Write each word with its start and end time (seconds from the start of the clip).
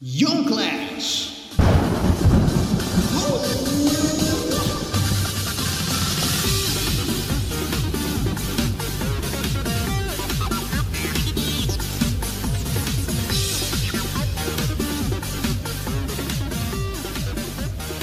Young 0.00 0.44
Clash. 0.44 1.50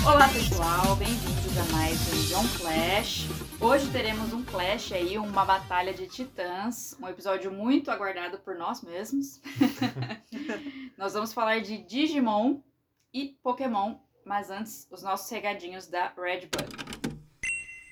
Olá 0.05 0.27
pessoal, 0.27 0.98
bem-vindos 0.98 1.57
a 1.57 1.64
mais 1.71 1.98
um 2.14 2.21
John 2.27 2.46
Clash. 2.57 3.25
Hoje 3.62 3.88
teremos 3.88 4.34
um 4.34 4.43
Clash 4.43 4.91
aí, 4.91 5.18
uma 5.18 5.46
batalha 5.46 5.93
de 5.93 6.07
titãs, 6.07 6.93
um 7.02 7.07
episódio 7.07 7.50
muito 7.54 7.89
aguardado 7.89 8.38
por 8.39 8.55
nós 8.55 8.82
mesmos. 8.82 9.39
nós 10.98 11.14
vamos 11.14 11.34
falar 11.34 11.59
de 11.59 11.77
Digimon 11.77 12.62
e 13.14 13.38
Pokémon, 13.44 13.95
mas 14.26 14.49
antes, 14.49 14.88
os 14.91 15.03
nossos 15.03 15.30
regadinhos 15.30 15.88
da 15.88 16.13
Redbug. 16.17 16.66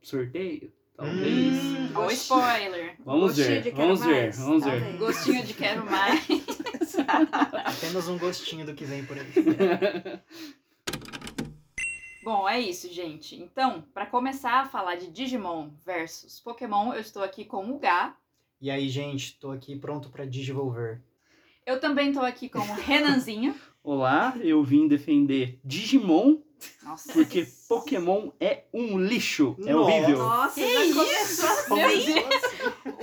sorteio, 0.01 0.73
talvez. 0.97 1.55
Hum. 1.55 1.77
Ou 1.95 2.11
spoiler, 2.11 2.97
Vamos 3.05 3.37
Gostinho 3.37 3.49
ver, 3.49 3.63
de 3.63 3.71
quero 3.73 3.87
vamos 3.87 4.01
ver, 4.05 4.23
mais, 4.23 4.39
vamos 4.39 4.65
tá 4.65 4.71
ver. 4.71 4.97
gostinho 4.99 5.47
de 5.47 5.55
quero 5.55 5.85
mais. 5.91 6.27
Apenas 7.65 8.09
um 8.09 8.19
gostinho 8.19 8.67
do 8.67 8.75
que 8.75 8.85
vem 8.85 9.05
por 9.05 9.17
aí. 9.19 9.27
Bom, 12.23 12.49
é 12.49 12.59
isso, 12.59 12.93
gente. 12.93 13.37
Então, 13.37 13.85
para 13.95 14.05
começar 14.05 14.61
a 14.61 14.65
falar 14.67 14.97
de 14.97 15.07
Digimon 15.09 15.71
versus 15.85 16.41
Pokémon, 16.41 16.93
eu 16.93 17.01
estou 17.01 17.23
aqui 17.23 17.45
com 17.45 17.71
o 17.71 17.79
Gá. 17.79 18.17
E 18.61 18.69
aí, 18.71 18.89
gente, 18.89 19.39
tô 19.39 19.53
aqui 19.53 19.77
pronto 19.77 20.09
pra 20.09 20.25
Digivolver. 20.25 21.01
Eu 21.65 21.79
também 21.79 22.09
estou 22.09 22.25
aqui 22.25 22.49
com 22.49 22.59
o 22.59 22.75
Renanzinho. 22.75 23.55
Olá, 23.91 24.35
eu 24.43 24.65
vim 24.65 24.89
defender 24.89 25.61
Digimon 25.65 26.39
Nossa, 26.83 27.13
porque 27.13 27.47
Pokémon 27.69 28.31
é 28.41 28.65
um 28.75 28.99
lixo, 28.99 29.55
é 29.61 29.73
Nossa. 29.73 29.79
horrível. 29.95 30.19
Nossa, 30.19 30.55
Que 30.61 30.75
já 30.75 30.85
isso? 30.85 31.47
começou 31.47 31.77
Meu 31.77 31.87
assim. 31.87 32.15
Deus. 32.15 32.33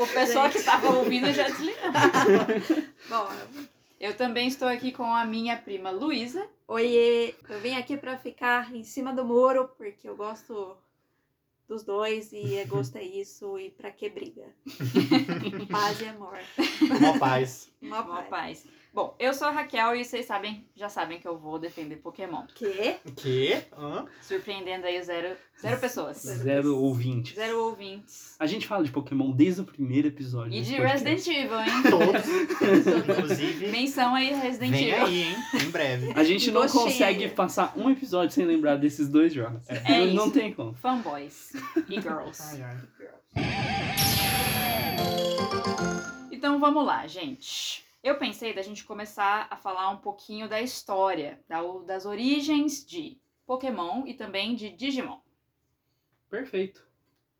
o 0.09 0.13
pessoal 0.13 0.49
que 0.49 0.57
estava 0.57 0.93
ouvindo 0.97 1.31
já 1.31 1.47
desligou. 1.47 1.79
Bom, 3.07 3.29
Eu 3.97 4.13
também 4.17 4.45
estou 4.49 4.67
aqui 4.67 4.91
com 4.91 5.05
a 5.05 5.23
minha 5.23 5.55
prima 5.55 5.89
Luísa. 5.89 6.45
oiê, 6.67 7.33
eu 7.49 7.61
vim 7.61 7.75
aqui 7.77 7.95
pra 7.95 8.17
ficar 8.17 8.75
em 8.75 8.83
cima 8.83 9.13
do 9.13 9.23
muro, 9.23 9.69
porque 9.77 10.09
eu 10.09 10.17
gosto 10.17 10.75
dos 11.65 11.85
dois 11.85 12.33
e 12.33 12.57
é 12.57 12.65
gosto 12.65 12.97
é 12.97 13.03
isso, 13.03 13.57
e 13.57 13.69
pra 13.69 13.89
que 13.89 14.09
briga? 14.09 14.53
Paz 15.71 16.01
e 16.01 16.07
amor. 16.09 16.37
Mó 16.99 17.17
paz. 17.17 17.69
Uma 17.81 18.01
Bom, 18.01 18.15
paz. 18.15 18.27
paz. 18.29 18.65
Bom, 18.93 19.15
eu 19.17 19.33
sou 19.33 19.47
a 19.47 19.51
Raquel 19.51 19.95
e 19.95 20.05
vocês 20.05 20.23
sabem, 20.27 20.67
já 20.75 20.87
sabem 20.87 21.19
que 21.19 21.27
eu 21.27 21.35
vou 21.35 21.57
defender 21.57 21.95
Pokémon. 21.95 22.43
Que? 22.53 22.97
O 23.03 23.11
quê? 23.11 23.63
Hã? 23.75 24.05
Surpreendendo 24.21 24.85
aí 24.85 25.01
zero, 25.01 25.35
zero 25.59 25.79
pessoas. 25.81 26.17
Zero 26.17 26.77
ouvintes. 26.79 27.33
Zero 27.33 27.59
ouvintes. 27.63 28.35
A 28.39 28.45
gente 28.45 28.67
fala 28.67 28.83
de 28.83 28.91
Pokémon 28.91 29.31
desde 29.31 29.61
o 29.61 29.63
primeiro 29.63 30.09
episódio. 30.09 30.53
E 30.53 30.61
de 30.61 30.75
podcast. 30.75 31.05
Resident 31.05 31.27
Evil, 31.27 31.59
hein? 31.59 31.83
Todos. 31.89 33.09
Inclusive, 33.09 33.67
Menção 33.71 34.13
aí 34.13 34.31
Resident 34.31 34.71
vem 34.71 34.89
Evil. 34.91 35.05
aí, 35.05 35.23
hein? 35.23 35.35
Em 35.55 35.69
breve. 35.71 36.13
A 36.15 36.23
gente 36.23 36.51
não 36.51 36.61
Gostei. 36.61 36.83
consegue 36.83 37.29
passar 37.29 37.73
um 37.75 37.89
episódio 37.89 38.29
sem 38.35 38.45
lembrar 38.45 38.75
desses 38.75 39.09
dois 39.09 39.33
jogos. 39.33 39.67
É 39.69 39.81
não, 39.89 40.05
isso. 40.05 40.15
não 40.15 40.29
tem 40.29 40.53
como. 40.53 40.71
Fanboys 40.75 41.53
e 41.89 41.99
girls. 41.99 42.43
Ai, 42.43 42.61
ai. 42.61 42.77
Então 46.31 46.59
vamos 46.59 46.85
lá, 46.85 47.07
gente. 47.07 47.82
Eu 48.03 48.17
pensei 48.17 48.53
da 48.53 48.61
gente 48.61 48.83
começar 48.83 49.47
a 49.49 49.55
falar 49.55 49.89
um 49.89 49.97
pouquinho 49.97 50.49
da 50.49 50.61
história, 50.61 51.41
da- 51.47 51.61
das 51.85 52.05
origens 52.05 52.85
de 52.85 53.17
Pokémon 53.45 54.05
e 54.05 54.13
também 54.13 54.55
de 54.55 54.69
Digimon. 54.71 55.21
Perfeito. 56.29 56.85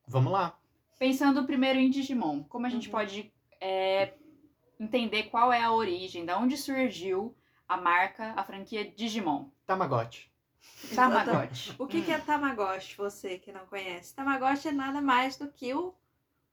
Vamos 0.07 0.31
lá. 0.31 0.57
Pensando 0.97 1.45
primeiro 1.45 1.79
em 1.79 1.89
Digimon, 1.89 2.43
como 2.43 2.65
a 2.65 2.69
gente 2.69 2.87
Uhum. 2.87 2.91
pode 2.93 3.33
é, 3.59 4.13
entender 4.79 5.23
qual 5.23 5.51
é 5.51 5.61
a 5.61 5.71
origem, 5.71 6.25
da 6.25 6.37
onde 6.37 6.55
surgiu 6.57 7.35
a 7.67 7.75
marca, 7.77 8.33
a 8.35 8.43
franquia 8.43 8.89
Digimon? 8.89 9.49
Tamagotchi. 9.65 10.29
Tamagotchi. 10.95 11.75
O 11.79 11.87
que, 11.87 12.01
que 12.01 12.11
é 12.11 12.19
Tamagotchi, 12.19 12.95
você 12.97 13.37
que 13.37 13.51
não 13.51 13.65
conhece? 13.65 14.13
Tamagotchi 14.15 14.67
é 14.69 14.71
nada 14.71 15.01
mais 15.01 15.37
do 15.37 15.49
que 15.51 15.73
o 15.73 15.93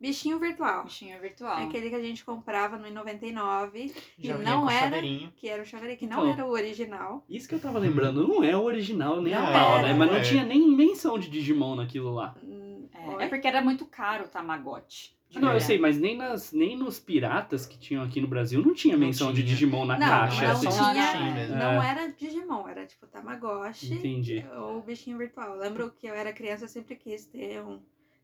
bichinho 0.00 0.38
virtual. 0.38 0.84
Bichinho 0.84 1.20
virtual. 1.20 1.58
É 1.58 1.64
aquele 1.64 1.90
que 1.90 1.94
a 1.94 2.02
gente 2.02 2.24
comprava 2.24 2.78
no 2.78 2.90
99, 2.90 3.92
Já 4.18 4.36
E 4.36 4.42
não 4.42 4.68
era- 4.70 5.00
que 5.36 5.48
era 5.48 5.62
o 5.62 5.66
chaveirinho, 5.66 5.98
que 5.98 6.04
Então. 6.06 6.24
não 6.24 6.32
era 6.32 6.46
o 6.46 6.50
original. 6.50 7.24
Isso 7.28 7.48
que 7.48 7.54
eu 7.54 7.60
tava 7.60 7.78
lembrando, 7.78 8.26
não 8.26 8.42
é 8.42 8.56
o 8.56 8.62
original 8.62 9.20
nem 9.20 9.34
a 9.34 9.40
Não 9.40 9.52
pau, 9.52 9.78
é, 9.78 9.82
né? 9.82 9.88
Mas 9.94 9.98
não 10.08 10.14
não 10.14 10.20
é. 10.20 10.22
tinha 10.22 10.44
nem 10.44 10.68
menção 10.74 11.18
de 11.18 11.28
Digimon 11.28 11.76
naquilo 11.76 12.12
lá. 12.14 12.34
Hum, 12.42 12.88
É, 13.18 13.24
é 13.24 13.28
porque 13.28 13.46
era 13.46 13.60
muito 13.62 13.84
caro 13.86 14.24
o 14.24 14.28
Tamagotchi. 14.28 15.18
de 15.30 15.38
Não, 15.38 15.52
eu 15.52 15.60
sei, 15.60 15.78
mas 15.78 15.96
nem, 15.96 16.16
nas, 16.16 16.52
nem 16.52 16.76
nos 16.76 16.98
piratas 16.98 17.64
que 17.64 17.78
tinham 17.78 18.02
aqui 18.02 18.20
no 18.20 18.26
Brasil 18.26 18.60
não 18.60 18.74
tinha 18.74 18.96
Não 18.96 19.06
menção 19.06 19.28
de 19.32 19.42
tinha. 19.42 19.46
Digimon 19.54 19.84
na 19.84 19.96
Não, 19.96 20.06
caixa. 20.08 20.44
era 20.44 20.52
não, 20.54 20.58
assim. 20.58 20.66
um 20.66 20.92
tinha, 20.92 21.48
não 21.56 21.82
era 21.82 22.08
Digimon, 22.12 22.68
era 22.68 22.84
tipo 22.84 23.06
Tamagotchi 23.06 23.94
Entendi. 23.94 24.44
ou 24.58 24.82
bichinho 24.82 25.16
virtual. 25.16 25.56
Lembro 25.56 25.92
que 25.92 26.06
eu 26.08 26.14
era 26.14 26.32
criança, 26.32 26.64
eu 26.64 26.68
sempre 26.68 26.96
quis 26.96 27.26
ter 27.26 27.62
um 27.62 27.80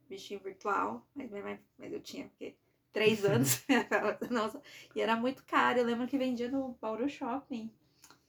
bichinho 0.08 0.40
virtual, 0.40 1.06
mas, 1.14 1.30
mãe- 1.30 1.60
mas 1.78 1.92
eu 1.92 2.00
tinha 2.00 2.24
porque, 2.26 2.54
três 2.92 3.24
anos. 3.24 3.62
Nossa, 4.30 4.60
e 4.94 5.00
era 5.00 5.16
muito 5.16 5.44
caro. 5.44 5.78
Eu 5.78 5.84
lembro 5.84 6.06
que 6.06 6.18
vendia 6.18 6.50
no 6.50 6.76
Bauru 6.80 7.08
Shopping. 7.08 7.70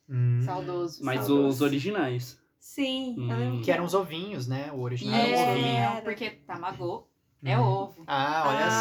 Hum. 0.10 0.42
Saudoso. 0.44 1.04
Mas 1.04 1.22
Saudoso. 1.26 1.48
os 1.48 1.62
originais. 1.62 2.40
Sim, 2.60 3.16
Hum. 3.18 3.32
eu 3.32 3.38
lembro 3.38 3.62
Que 3.62 3.72
eram 3.72 3.86
os 3.86 3.94
ovinhos, 3.94 4.48
né? 4.48 4.72
O 4.74 4.82
original 4.82 5.20
É, 5.20 5.32
era 5.32 5.50
o 5.52 5.54
ovinho. 5.54 5.68
Era. 5.78 6.02
porque 6.02 6.30
Tamago 6.32 7.08
é 7.44 7.58
Hum. 7.58 7.62
ovo. 7.64 8.04
Ah, 8.08 8.44
olha 8.48 8.66
Ah, 8.66 8.72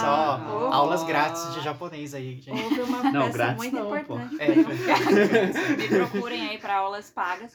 só. 0.49 0.57
ovo. 0.57 0.75
Aulas 0.75 1.05
grátis 1.05 1.55
de 1.55 1.61
japonês 1.61 2.15
aí, 2.15 2.41
gente. 2.41 2.51
Houve 2.65 2.81
uma 2.83 3.03
Não, 3.13 3.23
peça 3.27 3.33
grátis 3.39 3.57
muito 3.57 3.77
não, 3.77 3.89
pô. 3.89 3.97
importante. 3.97 4.37
É, 4.41 4.47
eu- 4.57 5.77
Me 5.77 5.89
procurem 5.89 6.49
aí 6.49 6.59
pra 6.59 6.77
aulas 6.79 7.11
pagas. 7.11 7.55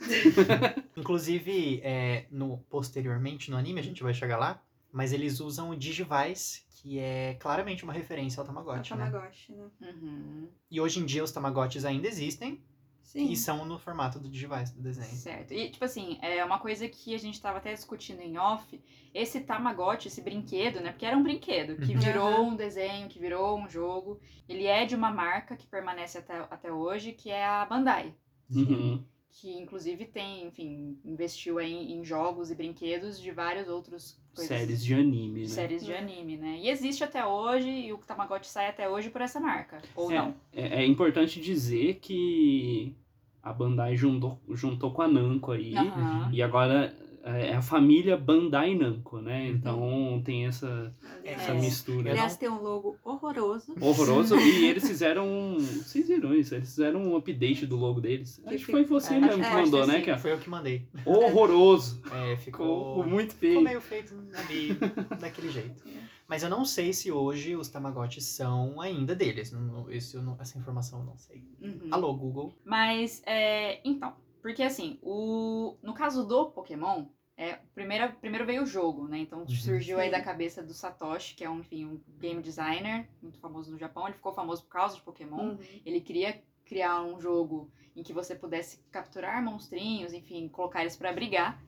Inclusive, 0.95 1.81
é, 1.83 2.25
no, 2.31 2.57
posteriormente 2.69 3.49
no 3.51 3.57
anime, 3.57 3.79
a 3.79 3.83
gente 3.83 4.03
vai 4.03 4.13
chegar 4.13 4.37
lá, 4.37 4.61
mas 4.91 5.13
eles 5.13 5.39
usam 5.39 5.69
o 5.69 5.75
Digivice, 5.75 6.63
que 6.69 6.99
é 6.99 7.35
claramente 7.35 7.83
uma 7.83 7.93
referência 7.93 8.39
ao 8.41 8.45
Tamagotchi, 8.45 8.95
né? 8.95 9.05
Tamagotchi, 9.09 9.51
né? 9.53 9.69
Uhum, 9.81 10.49
E 10.69 10.81
hoje 10.81 10.99
em 10.99 11.05
dia 11.05 11.23
os 11.23 11.31
Tamagotchis 11.31 11.85
ainda 11.85 12.07
existem 12.07 12.63
Sim. 13.03 13.29
e 13.31 13.35
são 13.35 13.65
no 13.65 13.77
formato 13.77 14.19
do 14.19 14.29
Digivice, 14.29 14.73
do 14.73 14.81
desenho. 14.81 15.07
certo. 15.15 15.53
E, 15.53 15.69
tipo 15.69 15.83
assim, 15.85 16.17
é 16.21 16.43
uma 16.43 16.59
coisa 16.59 16.88
que 16.88 17.13
a 17.13 17.17
gente 17.19 17.39
tava 17.41 17.57
até 17.57 17.73
discutindo 17.73 18.21
em 18.21 18.38
off. 18.38 18.81
Esse 19.13 19.41
Tamagotchi, 19.41 20.07
esse 20.07 20.21
brinquedo, 20.21 20.79
né? 20.79 20.91
Porque 20.91 21.05
era 21.05 21.17
um 21.17 21.21
brinquedo 21.23 21.75
que 21.85 21.94
Uhum. 21.94 21.99
virou 21.99 22.44
um 22.47 22.55
desenho, 22.55 23.09
que 23.09 23.19
virou 23.19 23.59
um 23.59 23.67
jogo. 23.69 24.19
Ele 24.47 24.65
é 24.65 24.85
de 24.85 24.95
uma 24.95 25.11
marca 25.11 25.55
que 25.57 25.67
permanece 25.67 26.17
até, 26.17 26.39
até 26.49 26.71
hoje, 26.71 27.11
que 27.11 27.29
é 27.29 27.45
a 27.45 27.65
Bandai. 27.65 28.15
Uhum. 28.53 29.03
que 29.33 29.49
inclusive 29.57 30.05
tem, 30.05 30.45
enfim, 30.47 30.99
investiu 31.05 31.57
aí 31.57 31.94
em 31.94 32.03
jogos 32.03 32.51
e 32.51 32.55
brinquedos 32.55 33.17
de 33.19 33.31
vários 33.31 33.69
outros 33.69 34.20
coisas, 34.36 34.57
Séries 34.57 34.83
de 34.83 34.94
anime, 34.94 35.42
né? 35.42 35.48
séries 35.48 35.83
de 35.86 35.92
É. 35.92 35.98
anime, 35.98 36.38
né? 36.38 36.57
E 36.62 36.69
existe 36.69 37.04
até 37.04 37.25
hoje, 37.25 37.69
e 37.69 37.94
o 37.94 37.98
Tamagotchi 37.98 38.50
sai 38.50 38.68
até 38.68 38.89
hoje 38.89 39.10
por 39.10 39.22
essa 39.22 39.39
marca. 39.39 39.81
Ou 39.95 40.12
É, 40.12 40.16
não. 40.16 40.36
É, 40.54 40.81
é 40.81 40.86
importante 40.86 41.39
dizer 41.42 41.95
que 41.95 42.95
a 43.44 43.51
Bandai 43.51 43.95
juntou, 43.95 44.39
juntou 44.50 44.92
com 44.92 45.01
a 45.01 45.07
Namco 45.07 45.51
aí. 45.51 45.75
Aham. 45.75 46.30
E 46.31 46.42
agora 46.42 46.95
é 47.23 47.56
a 47.56 47.62
família 47.62 48.18
Bandai 48.18 48.73
Namco, 48.75 49.19
né? 49.19 49.47
Então 49.50 50.21
tem 50.25 50.45
essa, 50.47 50.94
essa 51.23 51.51
É. 51.51 51.59
mistura. 51.59 52.12
Aliás, 52.12 52.35
tem 52.38 52.50
um 52.50 52.62
logo 52.62 52.97
horroroso. 53.03 53.73
Horroroso. 53.79 54.35
e 54.39 54.65
eles 54.65 54.88
fizeram 54.88 55.27
um. 55.27 55.59
Vocês 55.59 56.07
viram 56.07 56.33
isso? 56.33 56.56
Eles 56.56 56.69
fizeram 56.69 57.01
um 57.01 57.15
update 57.15 57.65
do 57.65 57.75
logo 57.77 58.01
deles. 58.01 58.41
Acho 58.45 58.65
que 58.65 58.71
foi 58.71 58.85
você 58.85 59.13
É, 59.15 59.19
mesmo 59.19 59.44
que 59.44 59.50
que 59.50 59.56
mandou, 59.56 59.85
né? 59.88 60.01
Que 60.01 60.12
é 60.12 60.18
Foi 60.18 60.31
eu 60.33 60.39
que 60.39 60.50
mandei. 60.50 60.88
horroroso. 61.06 62.01
É, 62.12 62.35
Ficou 62.38 62.95
ficou, 62.95 63.07
muito 63.07 63.33
ficou 63.33 63.50
feio. 63.50 63.62
meio 63.62 63.81
feito 63.81 64.13
ali 64.33 64.73
daquele 65.19 65.50
jeito. 65.50 65.83
Mas 66.27 66.44
eu 66.44 66.50
não 66.50 66.63
sei 66.65 66.94
se 66.94 67.12
hoje 67.12 67.56
os 67.56 67.68
Tamagotchis 67.68 68.23
são 68.25 68.79
ainda 68.79 69.13
deles. 69.13 69.51
Não- 69.51 69.91
isso 69.91 70.21
não- 70.21 70.38
essa 70.39 70.57
informação 70.57 71.00
eu 71.00 71.06
não 71.06 71.18
sei. 71.18 71.44
Uhum. 71.62 71.88
Alô, 71.91 72.13
Google. 72.13 72.53
Mas, 72.65 73.21
é, 73.25 73.79
então, 73.88 74.13
porque 74.41 74.63
assim, 74.63 74.99
o, 75.01 75.77
no 75.81 75.93
caso 75.93 76.25
do 76.25 76.51
Pokémon, 76.51 77.05
é, 77.38 77.59
primeiro, 77.73 78.13
primeiro 78.13 78.45
veio 78.45 78.63
o 78.63 78.67
jogo, 78.67 79.07
né? 79.07 79.19
Então 79.19 79.47
surgiu 79.47 79.99
aí 79.99 80.11
da 80.11 80.21
cabeça 80.21 80.61
do 80.61 80.73
Satoshi, 80.73 81.35
que 81.35 81.43
é 81.43 81.49
um, 81.49 81.59
enfim, 81.59 81.85
um 81.85 82.01
game 82.19 82.41
designer 82.41 83.09
muito 83.21 83.39
famoso 83.39 83.71
no 83.71 83.77
Japão. 83.77 84.05
Ele 84.05 84.15
ficou 84.15 84.33
famoso 84.33 84.63
por 84.63 84.69
causa 84.69 84.95
de 84.95 85.01
Pokémon. 85.01 85.51
Uhum. 85.51 85.59
Ele 85.85 86.01
queria 86.01 86.41
criar 86.65 87.01
um 87.01 87.19
jogo 87.19 87.71
em 87.95 88.03
que 88.03 88.13
você 88.13 88.35
pudesse 88.35 88.79
capturar 88.91 89.43
monstrinhos, 89.43 90.13
enfim, 90.13 90.47
colocar 90.49 90.81
eles 90.81 90.95
pra 90.95 91.11
brigar. 91.11 91.61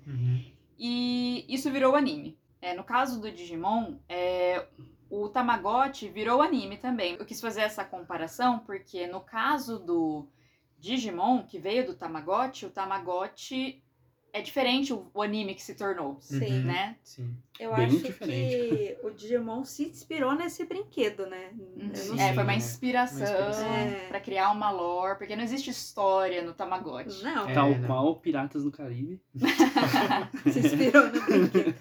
E 0.78 1.46
isso 1.48 1.72
virou 1.72 1.96
anime. 1.96 2.38
É, 2.62 2.74
no 2.74 2.84
caso 2.84 3.20
do 3.20 3.32
Digimon, 3.32 3.98
é, 4.08 4.68
o 5.10 5.28
Tamagotchi 5.28 6.08
virou 6.08 6.42
anime 6.42 6.78
também. 6.78 7.16
Eu 7.16 7.26
quis 7.26 7.42
fazer 7.42 7.62
essa 7.62 7.84
comparação 7.84 8.60
porque 8.60 9.06
no 9.08 9.22
caso 9.22 9.78
do 9.80 10.28
Digimon, 10.84 11.48
que 11.48 11.58
veio 11.58 11.86
do 11.86 11.94
Tamagotchi, 11.94 12.66
o 12.66 12.70
Tamagotchi 12.70 13.82
é 14.34 14.42
diferente 14.42 14.92
o, 14.92 15.06
o 15.14 15.22
anime 15.22 15.54
que 15.56 15.62
se 15.64 15.76
tornou, 15.76 16.18
Sim. 16.20 16.40
Uhum. 16.44 16.64
né? 16.64 16.98
Sim. 17.04 17.34
Eu 17.60 17.76
Bem 17.76 17.86
acho 17.86 18.00
diferente. 18.00 18.68
que 18.68 18.98
o 19.06 19.12
Digimon 19.12 19.64
se 19.64 19.84
inspirou 19.88 20.34
nesse 20.34 20.66
brinquedo, 20.66 21.28
né? 21.28 21.52
Não 21.78 21.94
Sim, 21.94 22.20
É, 22.20 22.34
foi 22.34 22.42
uma 22.42 22.54
é. 22.54 22.58
inspiração, 22.58 23.18
Uma 23.20 23.50
inspiração. 23.50 23.68
É. 23.76 24.08
pra 24.08 24.20
criar 24.20 24.52
uma 24.52 24.72
lore, 24.72 25.20
porque 25.20 25.36
não 25.36 25.44
existe 25.44 25.70
história 25.70 26.42
no 26.42 26.52
Tamagotchi. 26.54 27.24
Não, 27.24 27.48
É. 27.48 27.54
Tal 27.54 27.70
né? 27.70 27.86
qual 27.86 28.16
Piratas 28.16 28.64
no 28.66 28.72
Caribe. 28.72 29.22
se 30.52 30.60
inspirou 30.60 31.06
no 31.12 31.22
brinquedo. 31.22 31.76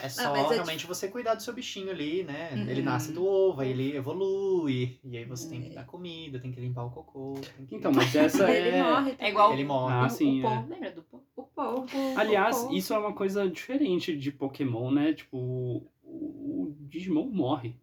É 0.00 0.08
só 0.08 0.30
mas 0.30 0.50
é 0.52 0.54
realmente 0.54 0.86
você 0.86 1.08
cuidar 1.08 1.34
do 1.34 1.42
seu 1.42 1.52
bichinho 1.52 1.90
ali, 1.90 2.22
né? 2.22 2.50
Uhum. 2.52 2.68
Ele 2.68 2.82
nasce 2.82 3.10
do 3.12 3.26
ovo, 3.26 3.60
aí 3.60 3.70
ele 3.70 3.96
evolui. 3.96 5.00
E 5.02 5.16
aí 5.16 5.24
você 5.24 5.48
tem 5.48 5.62
que 5.62 5.70
dar 5.74 5.84
comida, 5.84 6.38
tem 6.38 6.52
que 6.52 6.60
limpar 6.60 6.84
o 6.84 6.90
cocô. 6.90 7.34
tem 7.56 7.66
que- 7.66 7.74
Então, 7.74 7.90
mas 7.92 8.14
essa 8.14 8.48
Ele 8.50 8.68
é. 8.76 8.82
morre 8.82 9.16
É 9.18 9.28
igual 9.30 9.52
Ele 9.52 9.64
morre. 9.64 9.94
Ah, 9.94 10.06
o, 10.06 10.10
sim, 10.10 10.38
o 10.38 10.42
Paul, 10.42 10.54
é. 10.54 10.66
lembra 10.68 10.92
do 10.92 11.02
Paul? 11.02 11.24
O. 11.62 11.86
Aliás, 12.16 12.56
o 12.64 12.72
isso 12.72 12.92
é 12.94 12.98
uma 12.98 13.12
coisa 13.12 13.48
diferente 13.48 14.16
de 14.16 14.30
Pokémon, 14.30 14.90
né? 14.90 15.12
Tipo, 15.12 15.36
o, 15.36 15.90
o 16.04 16.76
Digimon 16.80 17.26
morre. 17.26 17.74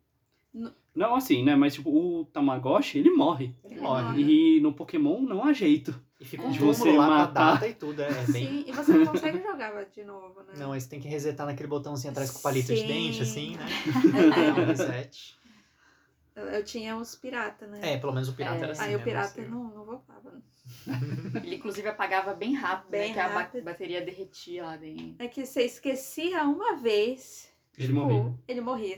No- 0.54 0.74
Não 0.96 1.16
assim, 1.16 1.44
né? 1.44 1.56
Mas 1.56 1.74
tipo, 1.74 1.90
o 1.90 2.26
Tamagotchi, 2.26 3.00
ele 3.00 3.10
morre. 3.12 3.54
Ele 3.66 3.80
morre. 3.82 4.04
morre. 4.04 4.24
E 4.58 4.60
no 4.62 4.74
Pokémon 4.74 5.20
não 5.22 5.44
há 5.44 5.52
jeito. 5.54 5.94
E 6.20 6.24
fica 6.24 6.44
um 6.44 6.52
De 6.52 6.60
você 6.60 6.90
lá 6.96 7.08
com 7.08 7.12
a 7.14 7.18
matar. 7.18 7.54
data 7.56 7.68
e 7.68 7.74
tudo. 7.74 8.02
É 8.02 8.08
é 8.08 8.14
bem. 8.32 8.48
Sim, 8.48 8.64
e 8.68 8.72
você 8.72 8.94
não 8.94 9.06
consegue 9.08 9.42
jogar 9.44 9.84
de 9.86 10.04
novo, 10.06 10.40
né? 10.44 10.54
Não, 10.58 10.72
aí 10.72 10.80
você 10.80 10.88
tem 10.90 11.02
que 11.02 11.10
resetar 11.10 11.46
naquele 11.46 11.68
botãozinho 11.68 12.12
atrás 12.12 12.32
com 12.32 12.40
o 12.40 12.42
palito 12.42 12.74
de 12.74 12.80
Sim. 12.80 12.88
dente, 12.88 13.22
assim, 13.22 13.56
né? 13.58 13.66
É. 13.66 14.56
É 14.58 14.62
um 14.62 14.66
reset. 14.66 15.36
Eu, 16.34 16.44
eu 16.46 16.64
tinha 16.64 16.96
os 16.98 17.16
piratas, 17.16 17.70
né? 17.70 17.80
É, 17.94 17.98
pelo 17.98 18.14
menos 18.14 18.30
o 18.30 18.34
pirata 18.34 18.56
É. 18.60 18.64
era 18.64 18.72
assim. 18.72 18.82
Aí 18.84 18.96
o 18.96 18.98
né? 19.00 19.04
pirata 19.04 19.28
Você- 19.34 19.48
não, 19.48 19.64
não 19.66 19.84
voltava. 19.86 20.42
Ele 21.44 21.56
inclusive 21.56 21.88
apagava 21.88 22.34
bem 22.34 22.54
rápido, 22.56 22.92
né? 22.92 23.00
Bem 23.00 23.14
Que 23.14 23.20
a 23.20 23.28
ba- 23.30 23.40
rápido. 23.42 23.64
bateria 23.64 24.02
derretia 24.02 24.64
lá 24.64 24.78
dentro. 24.78 25.16
É 25.20 25.28
que 25.28 25.46
você 25.46 25.64
esquecia 25.64 26.44
uma 26.44 26.76
vez, 26.78 27.50
Ele 27.78 27.88
tipo, 27.88 28.00
morreu. 28.00 28.40
ele 28.48 28.62
morria. 28.62 28.96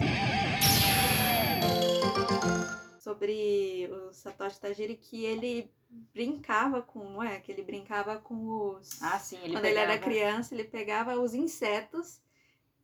Sobre 3.00 3.90
o 3.92 4.14
Satoshi 4.14 4.60
Tajiri, 4.60 4.96
que 4.96 5.24
ele 5.26 5.72
brincava 6.14 6.82
com, 6.82 7.00
não 7.12 7.24
é? 7.24 7.40
Que 7.40 7.52
ele 7.52 7.64
brincava 7.64 8.18
com 8.18 8.76
os... 8.76 9.02
Ah, 9.02 9.18
sim, 9.20 9.38
ele 9.44 9.54
Quando 9.54 9.62
pegava... 9.64 9.68
ele 9.70 9.80
era 9.80 9.98
criança, 9.98 10.54
ele 10.54 10.66
pegava 10.66 11.16
os 11.20 11.34
insetos 11.34 12.20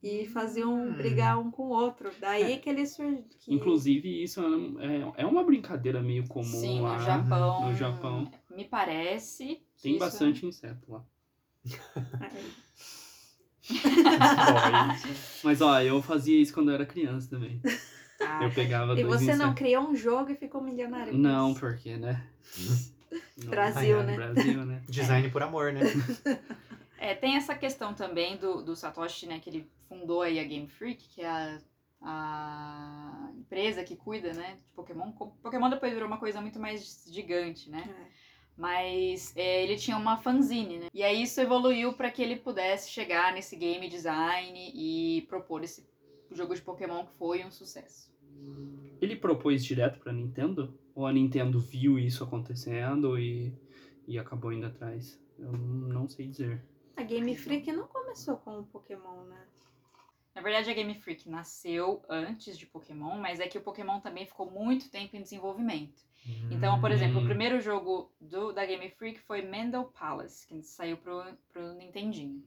e 0.03 0.27
fazia 0.27 0.67
um 0.67 0.89
Hum. 0.89 0.93
brigar 0.93 1.39
um 1.39 1.49
com 1.49 1.63
o 1.63 1.69
outro. 1.69 2.11
Daí 2.19 2.57
que 2.57 2.69
ele 2.69 2.85
surgiu. 2.85 3.23
Inclusive, 3.47 4.21
isso 4.23 4.41
é, 5.15 5.23
é 5.23 5.25
uma 5.25 5.43
brincadeira 5.43 6.01
meio 6.01 6.27
comum 6.27 6.43
Sim, 6.45 6.81
lá. 6.81 6.97
no 6.97 7.05
Japão. 7.05 7.67
no 7.69 7.73
Japão. 7.75 8.31
Me 8.53 8.65
parece. 8.65 9.45
que 9.77 9.81
Tem 9.83 9.91
isso- 9.93 9.99
bastante 9.99 10.45
inseto 10.45 10.91
lá. 10.91 11.03
Mas 15.43 15.61
ó, 15.61 15.79
eu 15.81 16.01
fazia 16.01 16.39
isso 16.41 16.53
quando 16.53 16.69
eu 16.69 16.75
era 16.75 16.85
criança 16.85 17.29
também. 17.29 17.61
Ah, 18.21 18.43
Eu 18.43 18.51
pegava 18.51 18.99
E 18.99 19.03
você 19.03 19.35
não 19.35 19.53
criou 19.53 19.89
um 19.89 19.95
jogo 19.95 20.31
e 20.31 20.35
ficou 20.35 20.61
milionário? 20.61 21.13
Não, 21.13 21.53
porque, 21.53 21.95
né? 21.97 22.23
Não. 23.37 23.49
Brasil, 23.51 24.03
né? 24.03 24.15
Brasil, 24.15 24.65
né? 24.65 24.81
Design 24.89 25.29
por 25.29 25.43
amor, 25.43 25.71
né? 25.73 25.81
É, 27.03 27.13
tem 27.13 27.35
essa 27.35 27.53
questão 27.53 27.93
também 27.93 28.37
do, 28.37 28.63
do 28.63 28.77
Satoshi, 28.77 29.27
né? 29.27 29.37
Que 29.37 29.49
ele 29.49 29.69
fundou 29.89 30.21
aí 30.21 30.39
a 30.39 30.43
Game 30.45 30.69
Freak, 30.69 31.09
que 31.09 31.21
é 31.21 31.27
a, 31.27 31.59
a 32.01 33.29
empresa 33.35 33.83
que 33.83 33.97
cuida, 33.97 34.31
né? 34.31 34.55
De 34.55 34.63
Pokémon. 34.73 35.11
Pokémon 35.11 35.69
depois 35.69 35.91
virou 35.91 36.07
uma 36.07 36.17
coisa 36.17 36.39
muito 36.39 36.61
mais 36.61 37.05
gigante, 37.11 37.69
né? 37.69 37.83
É. 37.89 38.13
Mas 38.55 39.35
é, 39.35 39.65
ele 39.65 39.75
tinha 39.75 39.97
uma 39.97 40.15
fanzine, 40.15 40.79
né? 40.79 40.87
E 40.93 41.03
aí 41.03 41.23
isso 41.23 41.41
evoluiu 41.41 41.91
para 41.91 42.09
que 42.09 42.21
ele 42.21 42.37
pudesse 42.37 42.89
chegar 42.89 43.33
nesse 43.33 43.57
game 43.57 43.89
design 43.89 44.71
e 44.73 45.23
propor 45.23 45.61
esse 45.61 45.85
jogo 46.31 46.55
de 46.55 46.61
Pokémon 46.61 47.05
que 47.05 47.17
foi 47.17 47.43
um 47.43 47.51
sucesso. 47.51 48.13
Ele 49.01 49.17
propôs 49.17 49.65
direto 49.65 49.99
pra 49.99 50.13
Nintendo? 50.13 50.73
Ou 50.95 51.05
a 51.05 51.11
Nintendo 51.11 51.59
viu 51.59 51.99
isso 51.99 52.23
acontecendo 52.23 53.19
e, 53.19 53.53
e 54.07 54.17
acabou 54.17 54.53
indo 54.53 54.67
atrás? 54.67 55.21
Eu 55.37 55.51
não 55.51 56.07
sei 56.07 56.27
dizer. 56.27 56.63
A 56.95 57.03
Game 57.03 57.35
Freak 57.35 57.71
não 57.71 57.87
começou 57.87 58.37
com 58.37 58.59
o 58.59 58.65
Pokémon, 58.65 59.23
né? 59.23 59.47
Na 60.35 60.41
verdade, 60.41 60.69
a 60.69 60.73
Game 60.73 60.93
Freak 60.95 61.29
nasceu 61.29 62.03
antes 62.09 62.57
de 62.57 62.65
Pokémon, 62.65 63.19
mas 63.19 63.39
é 63.39 63.47
que 63.47 63.57
o 63.57 63.61
Pokémon 63.61 63.99
também 63.99 64.25
ficou 64.25 64.49
muito 64.49 64.89
tempo 64.89 65.15
em 65.15 65.21
desenvolvimento. 65.21 66.01
Então, 66.49 66.79
por 66.79 66.91
exemplo, 66.91 67.19
Hum. 67.19 67.23
o 67.23 67.25
primeiro 67.25 67.59
jogo 67.59 68.11
do, 68.19 68.51
da 68.51 68.65
Game 68.65 68.89
Freak 68.91 69.19
foi 69.19 69.41
Mendel 69.41 69.85
Palace, 69.85 70.47
que 70.47 70.61
saiu 70.63 70.97
pro, 70.97 71.23
pro 71.51 71.73
Nintendinho. 71.73 72.43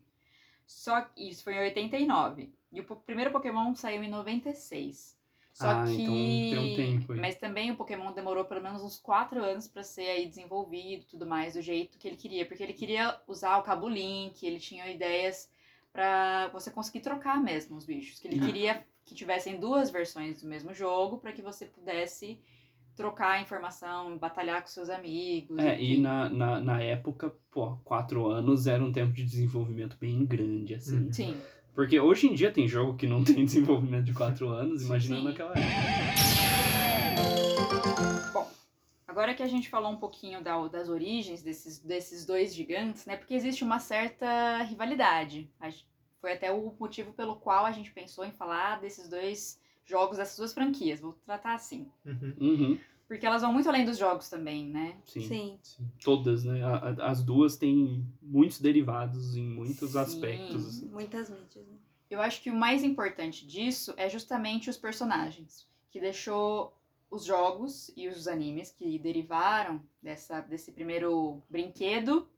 Só 0.66 1.00
que 1.02 1.28
isso 1.28 1.44
foi 1.44 1.54
em 1.54 1.60
89. 1.60 2.52
E 2.72 2.80
o 2.80 2.84
primeiro 2.96 3.30
Pokémon 3.30 3.74
saiu 3.74 4.02
em 4.02 4.10
96. 4.10 5.15
Só 5.56 5.70
Ah, 5.70 5.84
que. 5.86 6.02
então 6.02 6.14
tem 6.14 6.58
um 6.58 6.76
tempo 6.76 7.12
aí. 7.14 7.18
Mas 7.20 7.36
também 7.36 7.70
o 7.70 7.76
Pokémon 7.76 8.12
demorou 8.12 8.44
pelo 8.44 8.62
menos 8.62 8.82
uns 8.82 8.98
4 8.98 9.42
anos 9.42 9.66
pra 9.66 9.82
ser 9.82 10.06
aí 10.06 10.26
desenvolvido 10.28 11.04
e 11.04 11.06
tudo 11.06 11.24
mais, 11.26 11.54
do 11.54 11.62
jeito 11.62 11.96
que 11.96 12.06
ele 12.06 12.16
queria. 12.16 12.44
Porque 12.44 12.62
ele 12.62 12.74
queria 12.74 13.18
usar 13.26 13.56
o 13.56 13.62
cabo 13.62 13.88
Link, 13.88 14.44
ele 14.44 14.60
tinha 14.60 14.86
ideias 14.90 15.50
pra 15.94 16.48
você 16.48 16.70
conseguir 16.70 17.00
trocar 17.00 17.42
mesmo 17.42 17.74
os 17.74 17.86
bichos. 17.86 18.18
Que 18.20 18.28
ele 18.28 18.38
Ah. 18.38 18.44
queria 18.44 18.86
que 19.02 19.14
tivessem 19.14 19.58
duas 19.58 19.88
versões 19.88 20.42
do 20.42 20.46
mesmo 20.46 20.74
jogo 20.74 21.16
pra 21.16 21.32
que 21.32 21.40
você 21.40 21.64
pudesse 21.64 22.38
trocar 22.94 23.40
informação, 23.40 24.18
batalhar 24.18 24.60
com 24.60 24.68
seus 24.68 24.90
amigos. 24.90 25.58
É, 25.58 25.80
e 25.80 25.92
enfim. 25.92 26.02
na, 26.02 26.28
na, 26.28 26.60
na 26.60 26.82
época, 26.82 27.34
pô, 27.50 27.76
quatro 27.82 28.26
anos 28.26 28.66
era 28.66 28.84
um 28.84 28.92
tempo 28.92 29.12
de 29.14 29.24
desenvolvimento 29.24 29.96
bem 29.98 30.22
grande, 30.26 30.74
assim. 30.74 31.10
Sim. 31.10 31.40
Porque 31.76 32.00
hoje 32.00 32.26
em 32.26 32.34
dia 32.34 32.50
tem 32.50 32.66
jogo 32.66 32.96
que 32.96 33.06
não 33.06 33.22
tem 33.22 33.44
desenvolvimento 33.44 34.06
de 34.06 34.14
quatro 34.14 34.48
anos, 34.48 34.82
imagina 34.82 35.18
Sim. 35.18 35.24
naquela 35.24 35.52
época. 35.52 35.66
Bom, 38.32 38.50
agora 39.06 39.34
que 39.34 39.42
a 39.42 39.46
gente 39.46 39.68
falou 39.68 39.92
um 39.92 39.98
pouquinho 39.98 40.42
da- 40.42 40.66
das 40.68 40.88
origens 40.88 41.42
desses, 41.42 41.78
desses 41.78 42.24
dois 42.24 42.54
gigantes, 42.54 43.04
né? 43.04 43.14
Porque 43.18 43.34
existe 43.34 43.62
uma 43.62 43.78
certa 43.78 44.62
rivalidade. 44.62 45.50
Foi 46.18 46.32
até 46.32 46.50
o 46.50 46.74
motivo 46.80 47.12
pelo 47.12 47.36
qual 47.36 47.66
a 47.66 47.72
gente 47.72 47.92
pensou 47.92 48.24
em 48.24 48.32
falar 48.32 48.80
desses 48.80 49.06
dois 49.06 49.60
jogos, 49.84 50.16
dessas 50.16 50.38
duas 50.38 50.54
franquias. 50.54 50.98
Vou 50.98 51.12
tratar 51.26 51.54
assim. 51.54 51.86
Uhum. 52.06 52.34
Uhum, 52.40 52.78
Porque 53.08 53.24
elas 53.24 53.42
vão 53.42 53.52
muito 53.52 53.68
além 53.68 53.84
dos 53.84 53.98
jogos 53.98 54.28
também, 54.28 54.66
né? 54.68 54.96
sim. 55.04 55.20
Sim. 55.22 55.58
Sim. 55.62 55.90
Todas, 56.02 56.44
né? 56.44 56.62
A- 56.64 56.76
a- 56.98 57.10
As 57.10 57.22
duas 57.22 57.56
têm 57.56 58.04
muitos 58.20 58.60
derivados 58.60 59.36
em 59.36 59.44
muitos 59.46 59.92
Sim. 59.92 59.98
aspectos. 59.98 60.66
assim. 60.66 60.88
Muitas 60.88 61.30
mídias. 61.30 61.66
Né? 61.66 61.76
Eu 62.10 62.20
acho 62.20 62.42
que 62.42 62.50
o 62.50 62.54
mais 62.56 62.82
importante 62.82 63.46
disso 63.46 63.94
é 63.96 64.08
justamente 64.08 64.68
os 64.70 64.76
personagens, 64.76 65.66
que 65.90 66.00
deixou 66.00 66.76
os 67.10 67.24
jogos 67.24 67.92
e 67.96 68.08
os 68.08 68.26
animes 68.26 68.72
que 68.72 68.98
derivaram 68.98 69.80
dessa, 70.02 70.40
desse 70.40 70.72
primeiro 70.72 71.40
brinquedo 71.48 72.28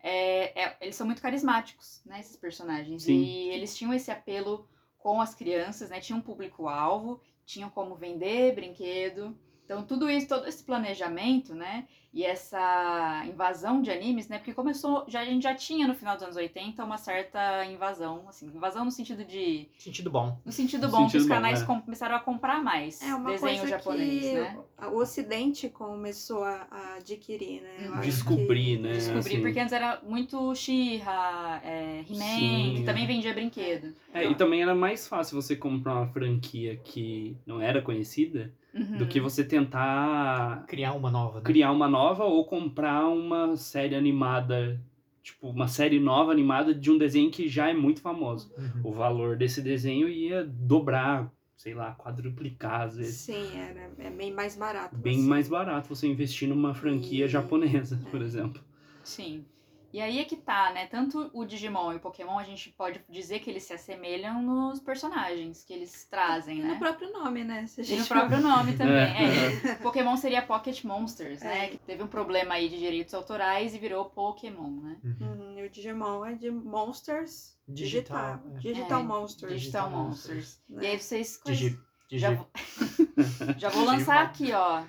é, 0.00 0.62
é- 0.62 0.76
eles 0.80 0.94
são 0.96 1.06
muito 1.06 1.20
carismáticos, 1.20 2.00
né, 2.06 2.20
esses 2.20 2.36
personagens. 2.36 3.02
Sim. 3.02 3.12
E 3.22 3.48
eles 3.50 3.76
tinham 3.76 3.92
esse 3.92 4.10
apelo 4.10 4.66
com 4.98 5.20
as 5.20 5.34
crianças, 5.34 5.90
né? 5.90 6.00
Tinham 6.00 6.18
um 6.20 6.22
público-alvo, 6.22 7.20
tinham 7.44 7.68
como 7.70 7.94
vender 7.96 8.54
brinquedo. 8.54 9.36
Então, 9.68 9.82
tudo 9.82 10.08
isso, 10.10 10.26
todo 10.26 10.48
esse 10.48 10.64
planejamento, 10.64 11.54
né? 11.54 11.84
E 12.14 12.24
essa 12.24 13.22
invasão 13.26 13.82
de 13.82 13.90
animes, 13.90 14.26
né? 14.26 14.38
Porque 14.38 14.54
começou, 14.54 15.04
já, 15.06 15.20
a 15.20 15.24
gente 15.26 15.42
já 15.42 15.54
tinha 15.54 15.86
no 15.86 15.94
final 15.94 16.14
dos 16.14 16.22
anos 16.24 16.36
80 16.36 16.82
uma 16.82 16.96
certa 16.96 17.66
invasão, 17.66 18.24
assim, 18.30 18.46
invasão 18.46 18.86
no 18.86 18.90
sentido 18.90 19.26
de. 19.26 19.68
Sentido 19.76 20.10
bom. 20.10 20.38
No 20.42 20.50
sentido 20.50 20.86
No 20.86 20.90
bom, 20.90 21.04
que 21.04 21.10
sentido 21.12 21.20
os 21.20 21.28
bom, 21.28 21.34
canais 21.34 21.60
é. 21.60 21.66
com- 21.66 21.82
começaram 21.82 22.16
a 22.16 22.18
comprar 22.18 22.62
mais 22.64 23.02
É 23.02 23.14
uma 23.14 23.30
desenho 23.30 23.58
coisa 23.58 23.66
japonês, 23.76 24.22
que 24.22 24.32
né? 24.32 24.58
o 24.90 24.96
Ocidente 24.96 25.68
começou 25.68 26.44
a, 26.44 26.66
a 26.70 26.94
adquirir, 26.94 27.60
né? 27.60 28.00
Descobrir, 28.02 28.76
que- 28.78 28.82
né? 28.82 28.92
Descobri, 28.94 29.18
assim. 29.34 29.40
porque 29.42 29.60
antes 29.60 29.72
era 29.74 30.00
muito 30.02 30.54
She-Ra, 30.54 31.60
é, 31.62 32.04
He-Man, 32.08 32.74
que 32.76 32.82
também 32.86 33.06
vendia 33.06 33.34
brinquedo. 33.34 33.94
É, 34.14 34.24
e 34.24 34.34
também 34.34 34.62
era 34.62 34.74
mais 34.74 35.06
fácil 35.06 35.40
você 35.40 35.54
comprar 35.54 35.94
uma 35.94 36.06
franquia 36.08 36.76
que 36.82 37.36
não 37.46 37.60
era 37.60 37.82
conhecida 37.82 38.50
Uhum. 38.74 38.98
do 38.98 39.06
que 39.06 39.18
você 39.20 39.42
tentar 39.44 40.64
Criar 40.66 40.92
uma 40.92 41.10
nova. 41.10 41.38
Né? 41.38 41.44
criar 41.44 41.72
uma 41.72 41.88
nova 41.88 42.24
ou 42.24 42.44
comprar 42.44 43.08
uma 43.08 43.56
série 43.56 43.94
animada, 43.94 44.78
tipo, 45.22 45.48
uma 45.48 45.66
série 45.68 45.98
nova 45.98 46.30
animada 46.32 46.74
de 46.74 46.90
um 46.90 46.98
desenho 46.98 47.30
que 47.30 47.48
já 47.48 47.70
é 47.70 47.74
muito 47.74 48.00
famoso. 48.00 48.52
Uhum. 48.58 48.80
O 48.84 48.92
valor 48.92 49.36
desse 49.36 49.62
desenho 49.62 50.08
ia 50.08 50.44
dobrar, 50.44 51.32
sei 51.56 51.74
lá, 51.74 51.92
quadruplicar 51.92 52.82
às 52.82 52.96
vezes. 52.96 53.16
Sim, 53.16 53.56
era, 53.58 53.90
é 53.98 54.10
bem 54.10 54.32
mais 54.32 54.54
barato. 54.56 54.96
Bem 54.96 55.20
você- 55.22 55.28
mais 55.28 55.48
barato 55.48 55.88
você 55.88 56.06
investir 56.06 56.48
numa 56.48 56.74
franquia 56.74 57.24
E- 57.24 57.28
japonesa, 57.28 57.98
por 58.10 58.20
exemplo. 58.20 58.62
Sim. 59.02 59.44
E 59.92 60.00
aí 60.02 60.18
é 60.18 60.24
que 60.24 60.36
tá, 60.36 60.70
né? 60.72 60.86
Tanto 60.86 61.30
o 61.32 61.44
Digimon 61.46 61.92
e 61.92 61.96
o 61.96 62.00
Pokémon, 62.00 62.38
a 62.38 62.44
gente 62.44 62.70
pode 62.70 63.02
dizer 63.08 63.38
que 63.40 63.48
eles 63.48 63.62
se 63.62 63.72
assemelham 63.72 64.42
nos 64.42 64.80
personagens 64.80 65.64
que 65.64 65.72
eles 65.72 66.04
trazem, 66.04 66.58
E 66.58 66.62
né? 66.62 66.74
no 66.74 66.78
próprio 66.78 67.10
nome, 67.10 67.42
né? 67.42 67.66
Se 67.66 67.80
a 67.80 67.84
E 67.84 67.96
no 67.98 68.06
próprio 68.06 68.40
nome 68.40 68.76
também. 68.76 68.94
É. 68.96 69.70
É, 69.72 69.74
Pokémon 69.82 70.14
seria 70.16 70.42
Pocket 70.42 70.84
Monsters, 70.84 71.40
né? 71.40 71.66
É. 71.66 71.68
Que 71.70 71.78
teve 71.78 72.02
um 72.02 72.06
problema 72.06 72.54
aí 72.54 72.68
de 72.68 72.78
direitos 72.78 73.14
autorais 73.14 73.74
e 73.74 73.78
virou 73.78 74.04
Pokémon, 74.06 74.70
né? 74.82 74.96
Uhum. 75.02 75.16
Uhum, 75.26 75.58
e 75.58 75.66
o 75.66 75.70
Digimon 75.70 76.24
é 76.26 76.34
de 76.34 76.50
Monsters 76.50 77.56
Digital, 77.66 78.36
Digital. 78.36 78.52
é. 78.56 78.58
Digital 78.60 79.00
É, 79.00 79.02
Monsters. 79.04 79.52
Digital 79.52 79.88
Digital 79.88 79.90
Monsters. 79.90 80.60
né? 80.68 80.82
E 80.82 80.86
aí 80.86 80.98
vocês. 81.00 81.40
Digi. 81.46 81.78
Digi. 82.10 82.20
Já, 82.20 82.34
vou- 82.34 82.48
já 83.58 83.68
vou 83.70 83.84
lançar 83.84 84.22
aqui, 84.22 84.52
ó. 84.52 84.84